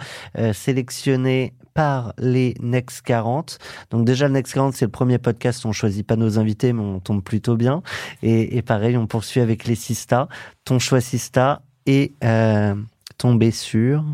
sélectionnés 0.53 1.55
par 1.75 2.15
les 2.19 2.55
Next 2.61 3.03
40. 3.03 3.59
Donc 3.91 4.07
déjà, 4.07 4.29
le 4.29 4.35
Next 4.35 4.55
40, 4.55 4.75
c'est 4.75 4.85
le 4.85 4.91
premier 4.91 5.19
podcast 5.19 5.67
on 5.67 5.73
choisit 5.73 6.07
pas 6.07 6.17
nos 6.17 6.39
invités, 6.39 6.73
mais 6.73 6.83
on 6.83 7.01
tombe 7.01 7.23
plutôt 7.23 7.57
bien. 7.57 7.83
Et, 8.23 8.57
et 8.57 8.63
pareil, 8.63 8.97
on 8.97 9.07
poursuit 9.07 9.41
avec 9.41 9.67
les 9.67 9.75
Sista. 9.75 10.29
Ton 10.65 10.79
choix 10.79 11.01
Sista 11.01 11.63
est 11.87 12.13
euh, 12.25 12.75
tombé 13.19 13.51
sur... 13.51 14.05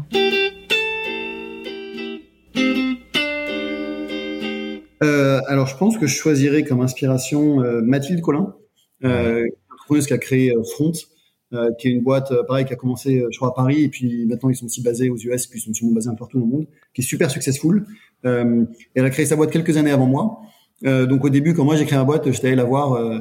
Euh, 5.02 5.40
alors, 5.48 5.66
je 5.66 5.76
pense 5.76 5.96
que 5.96 6.06
je 6.06 6.14
choisirais 6.14 6.62
comme 6.62 6.80
inspiration 6.80 7.62
euh, 7.62 7.80
Mathilde 7.80 8.20
Collin, 8.20 8.54
euh, 9.04 9.46
qui 9.88 10.12
a 10.12 10.18
créé 10.18 10.52
euh, 10.54 10.62
Front, 10.62 10.92
euh, 11.52 11.70
qui 11.78 11.88
est 11.88 11.90
une 11.90 12.02
boîte, 12.02 12.30
euh, 12.30 12.44
pareil, 12.44 12.64
qui 12.64 12.72
a 12.72 12.76
commencé, 12.76 13.18
euh, 13.18 13.28
je 13.32 13.36
crois, 13.38 13.48
à 13.48 13.52
Paris, 13.52 13.82
et 13.82 13.88
puis 13.88 14.24
maintenant 14.26 14.50
ils 14.50 14.56
sont 14.56 14.66
aussi 14.66 14.82
basés 14.82 15.10
aux 15.10 15.16
US, 15.16 15.46
puis 15.46 15.62
ils 15.66 15.74
sont 15.74 15.86
basés 15.88 16.08
un 16.08 16.12
peu 16.12 16.18
partout 16.18 16.38
dans 16.38 16.46
le 16.46 16.52
monde, 16.52 16.66
qui 16.94 17.00
est 17.00 17.04
super 17.04 17.30
successful. 17.30 17.86
Euh, 18.24 18.64
et 18.94 19.00
elle 19.00 19.04
a 19.04 19.10
créé 19.10 19.26
sa 19.26 19.36
boîte 19.36 19.50
quelques 19.50 19.76
années 19.76 19.90
avant 19.90 20.06
moi. 20.06 20.40
Euh, 20.86 21.06
donc 21.06 21.24
au 21.24 21.28
début, 21.28 21.54
quand 21.54 21.64
moi 21.64 21.76
j'ai 21.76 21.86
créé 21.86 21.98
ma 21.98 22.04
boîte, 22.04 22.30
j'étais 22.30 22.48
allé 22.48 22.56
la 22.56 22.64
voir 22.64 22.92
euh, 22.92 23.18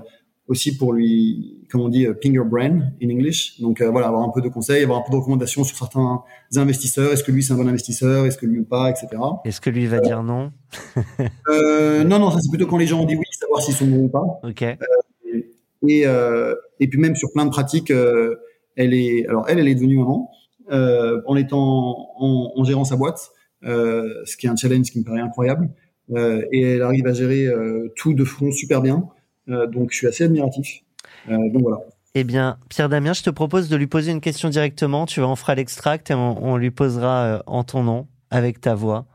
aussi 0.47 0.77
pour 0.77 0.93
lui, 0.93 1.65
comme 1.71 1.81
on 1.81 1.89
dit, 1.89 2.05
ping 2.21 2.33
your 2.33 2.45
brain 2.45 2.91
in 3.01 3.09
English. 3.09 3.59
Donc 3.61 3.81
voilà, 3.81 4.07
avoir 4.07 4.23
un 4.23 4.29
peu 4.29 4.41
de 4.41 4.49
conseils, 4.49 4.83
avoir 4.83 4.99
un 4.99 5.03
peu 5.03 5.11
de 5.11 5.17
recommandations 5.17 5.63
sur 5.63 5.77
certains 5.77 6.21
investisseurs. 6.55 7.11
Est-ce 7.11 7.23
que 7.23 7.31
lui 7.31 7.43
c'est 7.43 7.53
un 7.53 7.57
bon 7.57 7.67
investisseur, 7.67 8.25
est-ce 8.25 8.37
que 8.37 8.45
lui 8.45 8.59
ou 8.59 8.65
pas, 8.65 8.89
etc. 8.89 9.07
Est-ce 9.45 9.61
que 9.61 9.69
lui 9.69 9.85
va 9.87 9.99
dire 9.99 10.23
non? 10.23 10.51
Euh, 11.49 12.03
non, 12.03 12.19
non, 12.19 12.31
ça 12.31 12.39
c'est 12.41 12.49
plutôt 12.49 12.67
quand 12.67 12.77
les 12.77 12.85
gens 12.85 13.01
ont 13.01 13.05
dit 13.05 13.15
oui, 13.15 13.25
savoir 13.31 13.61
s'ils 13.61 13.73
sont 13.73 13.87
bons 13.87 14.03
ou 14.03 14.09
pas. 14.09 14.39
Ok. 14.43 14.63
Et, 15.87 16.05
euh, 16.05 16.55
et 16.79 16.87
puis 16.87 16.99
même 16.99 17.15
sur 17.15 17.31
plein 17.31 17.45
de 17.45 17.51
pratiques, 17.51 17.91
euh, 17.91 18.35
elle 18.75 18.93
est, 18.93 19.25
alors 19.27 19.45
elle, 19.47 19.59
elle 19.59 19.67
est 19.67 19.75
devenue 19.75 19.97
maman 19.97 20.29
euh, 20.71 21.21
en 21.25 21.35
étant 21.35 22.11
en, 22.17 22.51
en 22.55 22.63
gérant 22.63 22.83
sa 22.85 22.95
boîte, 22.95 23.31
euh, 23.63 24.23
ce 24.25 24.37
qui 24.37 24.47
est 24.47 24.49
un 24.49 24.55
challenge 24.55 24.91
qui 24.91 24.99
me 24.99 25.03
paraît 25.05 25.21
incroyable. 25.21 25.69
Euh, 26.11 26.43
et 26.51 26.61
elle 26.61 26.81
arrive 26.81 27.07
à 27.07 27.13
gérer 27.13 27.45
euh, 27.45 27.93
tout 27.95 28.13
de 28.13 28.23
front 28.23 28.51
super 28.51 28.81
bien. 28.81 29.07
Euh, 29.47 29.67
donc 29.67 29.91
je 29.91 29.97
suis 29.97 30.07
assez 30.07 30.23
admiratif. 30.23 30.81
Euh, 31.29 31.37
donc 31.51 31.61
voilà. 31.61 31.79
Eh 32.15 32.23
bien, 32.23 32.57
Pierre 32.69 32.89
Damien, 32.89 33.13
je 33.13 33.23
te 33.23 33.29
propose 33.29 33.69
de 33.69 33.75
lui 33.75 33.87
poser 33.87 34.11
une 34.11 34.21
question 34.21 34.49
directement. 34.49 35.05
Tu 35.05 35.19
vois, 35.19 35.29
on 35.29 35.35
fera 35.35 35.55
l'extract 35.55 36.11
et 36.11 36.15
on, 36.15 36.43
on 36.43 36.57
lui 36.57 36.71
posera 36.71 37.43
en 37.45 37.63
ton 37.63 37.83
nom, 37.83 38.07
avec 38.31 38.59
ta 38.59 38.75
voix. 38.75 39.05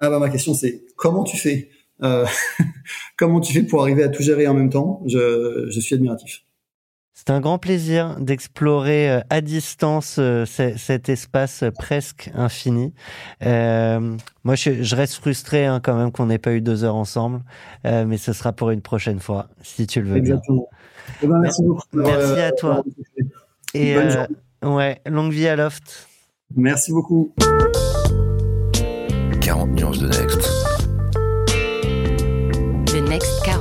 Ah 0.00 0.10
bah 0.10 0.20
ma 0.20 0.28
question 0.28 0.54
c'est 0.54 0.84
comment 0.94 1.24
tu 1.24 1.36
fais 1.36 1.70
euh, 2.02 2.26
Comment 3.16 3.40
tu 3.40 3.52
fais 3.52 3.62
pour 3.62 3.82
arriver 3.82 4.02
à 4.04 4.08
tout 4.08 4.22
gérer 4.22 4.46
en 4.46 4.54
même 4.54 4.70
temps? 4.70 5.02
Je, 5.06 5.66
je 5.70 5.80
suis 5.80 5.94
admiratif. 5.94 6.42
C'est 7.14 7.30
un 7.30 7.40
grand 7.40 7.58
plaisir 7.58 8.14
d'explorer 8.20 9.10
euh, 9.10 9.20
à 9.28 9.40
distance 9.40 10.16
euh, 10.20 10.44
ce- 10.46 10.76
cet 10.76 11.08
espace 11.08 11.64
presque 11.76 12.30
infini. 12.32 12.94
Euh, 13.44 14.16
moi, 14.44 14.54
je, 14.54 14.84
je 14.84 14.94
reste 14.96 15.14
frustré 15.14 15.66
hein, 15.66 15.80
quand 15.82 15.96
même 15.96 16.12
qu'on 16.12 16.26
n'ait 16.26 16.38
pas 16.38 16.52
eu 16.52 16.60
deux 16.60 16.84
heures 16.84 16.94
ensemble, 16.94 17.40
euh, 17.86 18.04
mais 18.06 18.18
ce 18.18 18.32
sera 18.32 18.52
pour 18.52 18.70
une 18.70 18.82
prochaine 18.82 19.18
fois, 19.18 19.48
si 19.62 19.88
tu 19.88 20.00
le 20.00 20.06
veux 20.06 20.20
bien. 20.20 20.34
Exactement. 20.34 20.68
Eh 21.20 21.26
ben, 21.26 21.38
merci 21.40 21.62
beaucoup. 21.64 21.82
Merci 21.92 22.40
à 22.40 22.52
toi. 22.52 22.84
Et 23.74 23.94
Bonne 23.94 24.28
euh, 24.62 24.76
ouais, 24.76 25.00
longue 25.06 25.32
vie 25.32 25.48
à 25.48 25.56
Loft. 25.56 26.06
Merci 26.54 26.92
beaucoup. 26.92 27.34
40 29.40 29.70
nuances 29.70 29.98
de 29.98 30.06
Next. 30.06 30.57